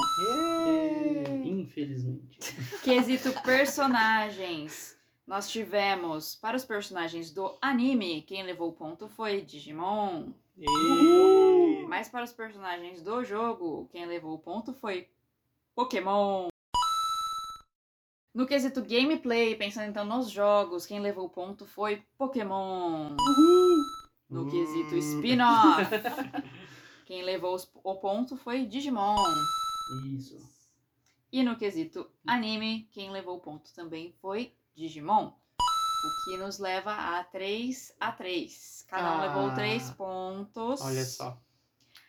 Infelizmente. 1.46 2.54
Quesito 2.84 3.32
personagens. 3.44 4.98
Nós 5.26 5.50
tivemos 5.50 6.36
para 6.36 6.58
os 6.58 6.66
personagens 6.66 7.32
do 7.32 7.58
anime, 7.62 8.24
quem 8.24 8.44
levou 8.44 8.70
o 8.70 8.74
ponto 8.74 9.08
foi 9.08 9.42
Digimon. 9.42 10.34
E... 10.58 11.86
Mas 11.88 12.10
para 12.10 12.26
os 12.26 12.34
personagens 12.34 13.02
do 13.02 13.24
jogo, 13.24 13.88
quem 13.92 14.06
levou 14.06 14.34
o 14.34 14.40
ponto 14.40 14.74
foi 14.74 15.08
Pokémon. 15.74 16.50
No 18.34 18.46
quesito 18.46 18.82
gameplay, 18.82 19.56
pensando 19.56 19.90
então 19.90 20.04
nos 20.04 20.30
jogos, 20.30 20.86
quem 20.86 21.00
levou 21.00 21.26
o 21.26 21.30
ponto 21.30 21.66
foi 21.66 22.04
Pokémon. 22.18 23.16
No 24.30 24.50
quesito 24.50 24.98
spin-off, 24.98 25.90
quem 27.06 27.24
levou 27.24 27.58
o 27.82 27.96
ponto 27.96 28.36
foi 28.36 28.66
Digimon. 28.66 29.16
Isso. 30.18 30.38
E 31.32 31.44
no 31.44 31.56
quesito 31.56 32.10
anime, 32.28 32.90
quem 32.92 33.10
levou 33.10 33.38
o 33.38 33.40
ponto 33.40 33.74
também 33.74 34.12
foi 34.22 34.54
Digimon. 34.76 35.28
O 35.28 36.26
que 36.32 36.38
nos 36.38 36.60
leva 36.60 36.92
a 36.94 37.24
3 37.24 37.94
a 38.00 38.12
3. 38.12 38.86
Cada 38.90 39.16
um 39.16 39.22
Ah. 39.22 39.26
levou 39.28 39.54
3 39.56 39.92
pontos. 39.92 40.82
Olha 40.82 41.04
só. 41.06 41.42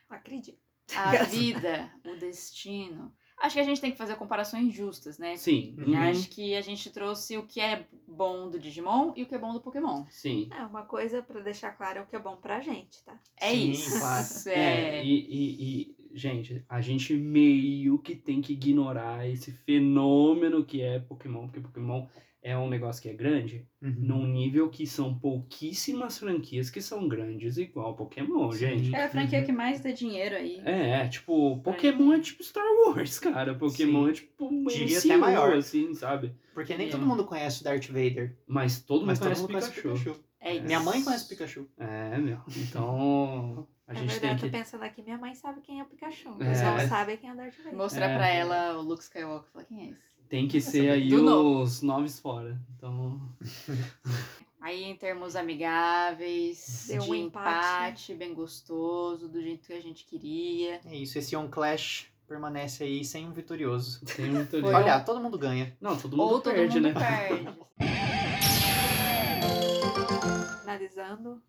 Acredito. 0.09 0.59
A 0.97 1.11
vida, 1.25 1.91
o 2.05 2.17
destino. 2.19 3.13
Acho 3.41 3.55
que 3.57 3.61
a 3.61 3.65
gente 3.65 3.81
tem 3.81 3.91
que 3.91 3.99
fazer 3.99 4.17
comparações 4.17 4.73
justas, 4.73 5.19
né? 5.19 5.37
Sim. 5.37 5.75
E 5.79 5.91
uhum, 5.91 5.99
Acho 5.99 6.29
que 6.29 6.55
a 6.55 6.61
gente 6.61 6.89
trouxe 6.91 7.37
o 7.37 7.47
que 7.47 7.61
é 7.61 7.87
bom 8.07 8.49
do 8.49 8.59
Digimon 8.59 9.13
e 9.17 9.23
o 9.23 9.27
que 9.27 9.35
é 9.35 9.39
bom 9.39 9.53
do 9.53 9.61
Pokémon. 9.61 10.05
Sim. 10.09 10.49
É, 10.53 10.65
uma 10.65 10.83
coisa 10.85 11.21
pra 11.23 11.41
deixar 11.41 11.73
claro 11.73 11.99
é 11.99 12.03
o 12.03 12.07
que 12.07 12.15
é 12.17 12.19
bom 12.19 12.37
pra 12.37 12.61
gente, 12.61 13.03
tá? 13.05 13.19
É 13.37 13.51
Sim, 13.51 13.71
isso. 13.71 13.99
claro. 13.99 14.25
É, 14.47 14.99
É. 14.99 15.05
e, 15.05 15.15
e- 15.15 15.97
e, 16.13 16.17
gente, 16.19 16.65
a 16.69 16.81
gente 16.81 17.13
meio 17.15 17.99
que 17.99 18.15
tem 18.15 18.41
que 18.41 18.53
ignorar 18.53 19.29
esse 19.29 19.51
fenômeno 19.53 20.65
que 20.65 20.81
é 20.81 21.01
Pokémon, 21.01 21.47
porque 21.49 21.61
Pokémon 21.61 22.07
é 22.45 22.57
um 22.57 22.69
negócio 22.69 23.01
que 23.03 23.09
é 23.09 23.13
grande, 23.15 23.67
Uhum. 23.83 23.95
num 23.99 24.27
nível 24.27 24.69
que 24.69 24.87
são 24.87 25.19
pouquíssimas 25.19 26.19
franquias 26.19 26.69
que 26.71 26.81
são 26.83 27.09
grandes 27.09 27.57
igual 27.57 27.97
Pokémon, 27.97 28.53
Sim. 28.53 28.59
gente. 28.59 28.95
É 28.95 29.05
a 29.05 29.09
franquia 29.09 29.41
Uhum. 29.41 29.47
que 29.47 29.53
mais 29.53 29.81
dá 29.81 29.91
dinheiro 29.93 30.37
aí. 30.37 30.61
É, 30.65 31.09
tipo, 31.09 31.59
Pokémon 31.63 32.13
é 32.13 32.21
tipo 32.21 32.45
Star 32.45 32.63
Wars, 32.87 33.19
cara. 33.19 33.55
Pokémon 33.55 34.05
Sim. 34.05 34.11
é 34.11 34.13
tipo 34.13 34.47
um 34.47 34.65
Diria 34.67 34.99
MCU, 34.99 35.09
até 35.09 35.17
maior. 35.17 35.55
assim, 35.57 35.95
sabe? 35.95 36.35
Porque 36.53 36.77
nem 36.77 36.89
É. 36.89 36.91
todo 36.91 37.05
mundo 37.07 37.25
conhece 37.25 37.63
o 37.63 37.65
Darth 37.65 37.87
Vader. 37.89 38.37
Mas 38.47 38.81
todo 38.81 38.99
mundo 39.01 39.07
Mas 39.09 39.19
todo 39.19 39.27
conhece 39.27 39.41
mundo 39.43 39.51
conhece 39.51 39.71
o 39.71 39.73
Pikachu. 39.73 39.99
Pikachu. 39.99 40.25
É 40.41 40.55
isso. 40.57 40.65
Minha 40.67 40.81
mãe 40.81 41.03
conhece 41.03 41.25
o 41.25 41.29
Pikachu. 41.29 41.67
É, 41.79 42.19
meu. 42.19 42.39
Então, 42.85 43.67
a 43.89 43.93
é 43.93 43.97
gente 43.97 44.11
verdade, 44.11 44.21
tem 44.21 44.31
eu 44.31 44.37
que... 44.37 44.43
tô 44.51 44.51
pensando 44.59 44.83
aqui, 44.83 45.03
minha 45.03 45.17
mãe 45.19 45.35
sabe 45.35 45.61
quem 45.63 45.81
é 45.81 45.83
o 45.83 45.87
Pikachu. 45.87 46.29
É. 46.41 46.45
Mas 46.45 46.61
não 46.63 46.89
sabe 46.89 47.17
quem 47.17 47.31
é 47.31 47.33
o 47.33 47.37
Darth 47.37 47.57
Vader. 47.57 47.75
Mostrar 47.75 48.11
É. 48.11 48.17
pra 48.17 48.29
ela 48.29 48.79
o 48.79 48.83
Luke 48.83 49.03
Skywalker. 49.03 49.51
Falar, 49.53 49.65
quem 49.65 49.81
é 49.81 49.91
esse? 49.91 50.14
Tem 50.29 50.49
que 50.49 50.61
ser 50.61 50.91
aí 50.91 51.09
Do 51.09 51.23
novo. 51.23 51.63
os 51.63 51.83
noves 51.83 52.19
fora. 52.19 52.61
Então, 52.77 53.21
Aí, 54.61 54.83
em 54.85 54.97
termos 54.97 55.37
amigáveis, 55.37 56.87
Deu 56.89 57.03
de 57.03 57.11
um 57.11 57.15
empate. 57.15 58.13
empate. 58.13 58.15
bem 58.15 58.33
gostoso, 58.33 59.29
do 59.29 59.41
jeito 59.43 59.67
que 59.67 59.75
a 59.75 59.81
gente 59.81 60.05
queria. 60.07 60.81
É 60.87 60.97
isso, 60.97 61.19
esse 61.19 61.37
On 61.37 61.47
Clash 61.49 62.07
permanece 62.27 62.83
aí 62.83 63.05
sem 63.05 63.27
um 63.29 63.33
vitorioso. 63.33 64.03
tem 64.07 64.35
um 64.35 64.45
Foi 64.49 64.63
Olha, 64.63 64.99
todo 65.01 65.21
mundo 65.21 65.39
ganha. 65.39 65.77
Não, 65.81 65.97
todo 65.99 66.17
mundo 66.17 66.33
Ou 66.33 66.41
todo 66.41 66.55
perde, 66.55 66.81
mundo 66.81 66.95
né? 66.95 66.97
perde. 66.99 67.59
Finalizando. 70.63 71.43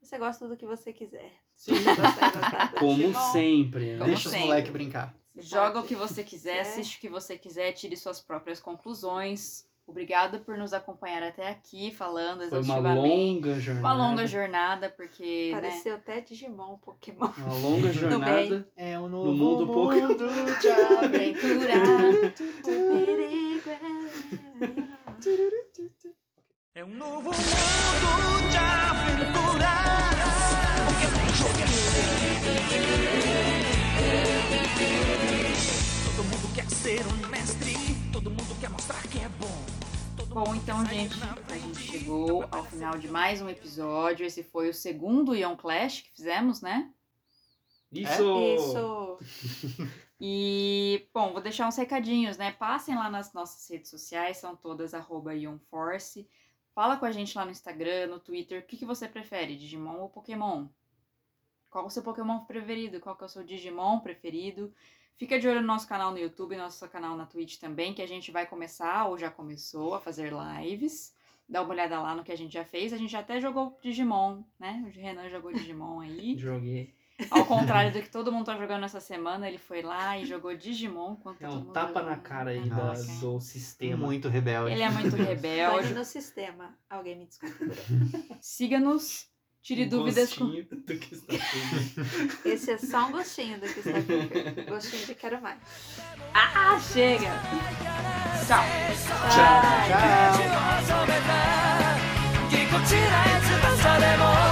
Você 0.00 0.18
gosta 0.18 0.48
do 0.48 0.56
que 0.56 0.64
você 0.66 0.90
quiser. 0.92 1.32
Sim. 1.54 1.74
Se 1.76 1.82
você 1.82 2.00
gostar 2.00 2.72
Como 2.78 3.14
sempre, 3.32 3.92
né? 3.92 3.98
Como 3.98 4.06
Deixa 4.10 4.28
os 4.30 4.34
moleques 4.34 4.72
brincar. 4.72 5.14
Joga 5.36 5.80
o 5.80 5.82
que 5.84 5.94
você 5.96 6.22
quiser, 6.22 6.58
quiser. 6.58 6.60
assiste 6.60 6.96
o 6.98 7.00
que 7.00 7.08
você 7.08 7.36
quiser, 7.36 7.72
tire 7.72 7.96
suas 7.96 8.20
próprias 8.20 8.60
conclusões. 8.60 9.66
Obrigado 9.86 10.40
por 10.40 10.56
nos 10.56 10.72
acompanhar 10.72 11.22
até 11.22 11.46
aqui, 11.50 11.90
falando 11.92 12.48
Foi 12.48 12.48
uma 12.48 12.58
exaustivamente. 12.60 13.08
longa 13.08 13.60
jornada. 13.60 13.86
Uma 13.86 13.94
longa 13.94 14.26
jornada, 14.26 14.88
porque, 14.88 15.50
né? 15.52 15.60
Pareceu 15.60 15.94
até 15.96 16.20
Digimon, 16.22 16.78
Pokémon. 16.78 17.28
Uma 17.36 17.54
longa 17.58 17.92
jornada. 17.92 18.66
É 18.76 18.98
um 18.98 19.08
No 19.08 19.34
mundo 19.34 19.66
pouco. 19.66 19.92
de 19.94 20.00
aventura. 21.04 21.74
É 26.74 26.84
um 26.84 26.94
novo 26.94 27.30
mundo 27.30 28.50
de 28.50 28.56
aventura. 28.56 29.74
Todo 34.74 36.24
mundo 36.24 36.54
quer 36.54 36.68
ser 36.70 37.00
um 37.06 37.28
mestre. 37.28 37.74
Todo 38.12 38.30
mundo 38.30 38.60
quer 38.60 38.70
mostrar 38.70 39.02
que 39.08 39.18
é 39.18 39.28
bom. 39.28 39.64
Bom, 40.28 40.54
então, 40.54 40.84
gente, 40.86 41.14
a 41.48 41.56
gente 41.56 41.78
chegou 41.78 42.44
ao 42.50 42.64
final 42.64 42.98
de 42.98 43.08
mais 43.08 43.40
um 43.40 43.48
episódio. 43.48 44.26
Esse 44.26 44.42
foi 44.42 44.68
o 44.68 44.74
segundo 44.74 45.34
Ion 45.34 45.56
Clash 45.56 46.00
que 46.02 46.10
fizemos, 46.10 46.60
né? 46.60 46.90
Isso! 47.92 49.18
Isso. 49.18 49.98
E, 50.20 51.06
bom, 51.12 51.32
vou 51.32 51.42
deixar 51.42 51.68
uns 51.68 51.76
recadinhos, 51.76 52.36
né? 52.36 52.52
Passem 52.52 52.94
lá 52.94 53.10
nas 53.10 53.32
nossas 53.32 53.68
redes 53.68 53.90
sociais, 53.90 54.38
são 54.38 54.56
todas 54.56 54.94
arroba 54.94 55.34
IonForce. 55.34 56.28
Fala 56.74 56.96
com 56.96 57.04
a 57.04 57.12
gente 57.12 57.36
lá 57.36 57.44
no 57.44 57.50
Instagram, 57.50 58.06
no 58.06 58.18
Twitter. 58.18 58.60
O 58.60 58.66
que, 58.66 58.76
que 58.76 58.84
você 58.84 59.06
prefere, 59.06 59.56
Digimon 59.56 59.98
ou 59.98 60.08
Pokémon? 60.08 60.68
Qual 61.74 61.82
é 61.82 61.86
o 61.88 61.90
seu 61.90 62.04
Pokémon 62.04 62.38
preferido? 62.44 63.00
Qual 63.00 63.16
que 63.16 63.24
é 63.24 63.26
o 63.26 63.28
seu 63.28 63.42
Digimon 63.42 63.98
preferido? 63.98 64.72
Fica 65.16 65.40
de 65.40 65.48
olho 65.48 65.60
no 65.60 65.66
nosso 65.66 65.88
canal 65.88 66.12
no 66.12 66.18
YouTube, 66.18 66.56
nosso 66.56 66.88
canal 66.88 67.16
na 67.16 67.26
Twitch 67.26 67.58
também, 67.58 67.92
que 67.92 68.00
a 68.00 68.06
gente 68.06 68.30
vai 68.30 68.46
começar, 68.46 69.06
ou 69.08 69.18
já 69.18 69.28
começou, 69.28 69.92
a 69.92 70.00
fazer 70.00 70.32
lives. 70.32 71.12
Dá 71.48 71.62
uma 71.62 71.72
olhada 71.74 72.00
lá 72.00 72.14
no 72.14 72.22
que 72.22 72.30
a 72.30 72.36
gente 72.36 72.52
já 72.54 72.64
fez. 72.64 72.92
A 72.92 72.96
gente 72.96 73.16
até 73.16 73.40
jogou 73.40 73.76
Digimon, 73.82 74.44
né? 74.56 74.84
O 74.86 75.00
Renan 75.00 75.28
jogou 75.28 75.52
Digimon 75.52 75.98
aí. 75.98 76.38
Joguei. 76.38 76.94
Ao 77.28 77.44
contrário 77.44 77.92
do 77.92 78.00
que 78.00 78.08
todo 78.08 78.30
mundo 78.30 78.46
tá 78.46 78.56
jogando 78.56 78.84
essa 78.84 79.00
semana, 79.00 79.48
ele 79.48 79.58
foi 79.58 79.82
lá 79.82 80.16
e 80.16 80.24
jogou 80.26 80.56
Digimon. 80.56 81.16
É 81.40 81.46
todo 81.48 81.54
um 81.56 81.58
mundo 81.64 81.72
tapa 81.72 81.88
jogou- 82.00 82.04
na 82.04 82.16
cara 82.18 82.50
aí 82.50 82.70
da- 82.70 82.92
do 83.20 83.40
sistema. 83.40 84.06
Muito 84.06 84.28
rebelde. 84.28 84.70
Ele 84.74 84.82
é 84.82 84.90
muito 84.90 85.14
rebelde. 85.18 85.92
no 85.92 86.04
sistema. 86.04 86.78
Alguém 86.88 87.16
me 87.18 87.26
desculpa. 87.26 87.56
Siga-nos, 88.40 89.28
Tire 89.64 89.86
um 89.86 89.88
dúvidas 89.88 90.34
com. 90.34 90.44
Do 90.50 90.98
que 90.98 91.14
está 91.14 91.32
Esse 92.44 92.72
é 92.72 92.76
só 92.76 93.06
um 93.06 93.12
gostinho 93.12 93.58
do 93.58 93.66
que 93.66 93.80
está 93.80 93.92
por 93.92 94.74
Gostinho 94.74 95.06
de 95.06 95.14
quero 95.14 95.40
mais. 95.40 95.58
Ah, 96.34 96.78
chega! 96.92 97.30
Tchau! 98.46 98.62
Tchau! 99.30 99.48
Tchau. 99.48 101.04
Tchau. 103.80 104.43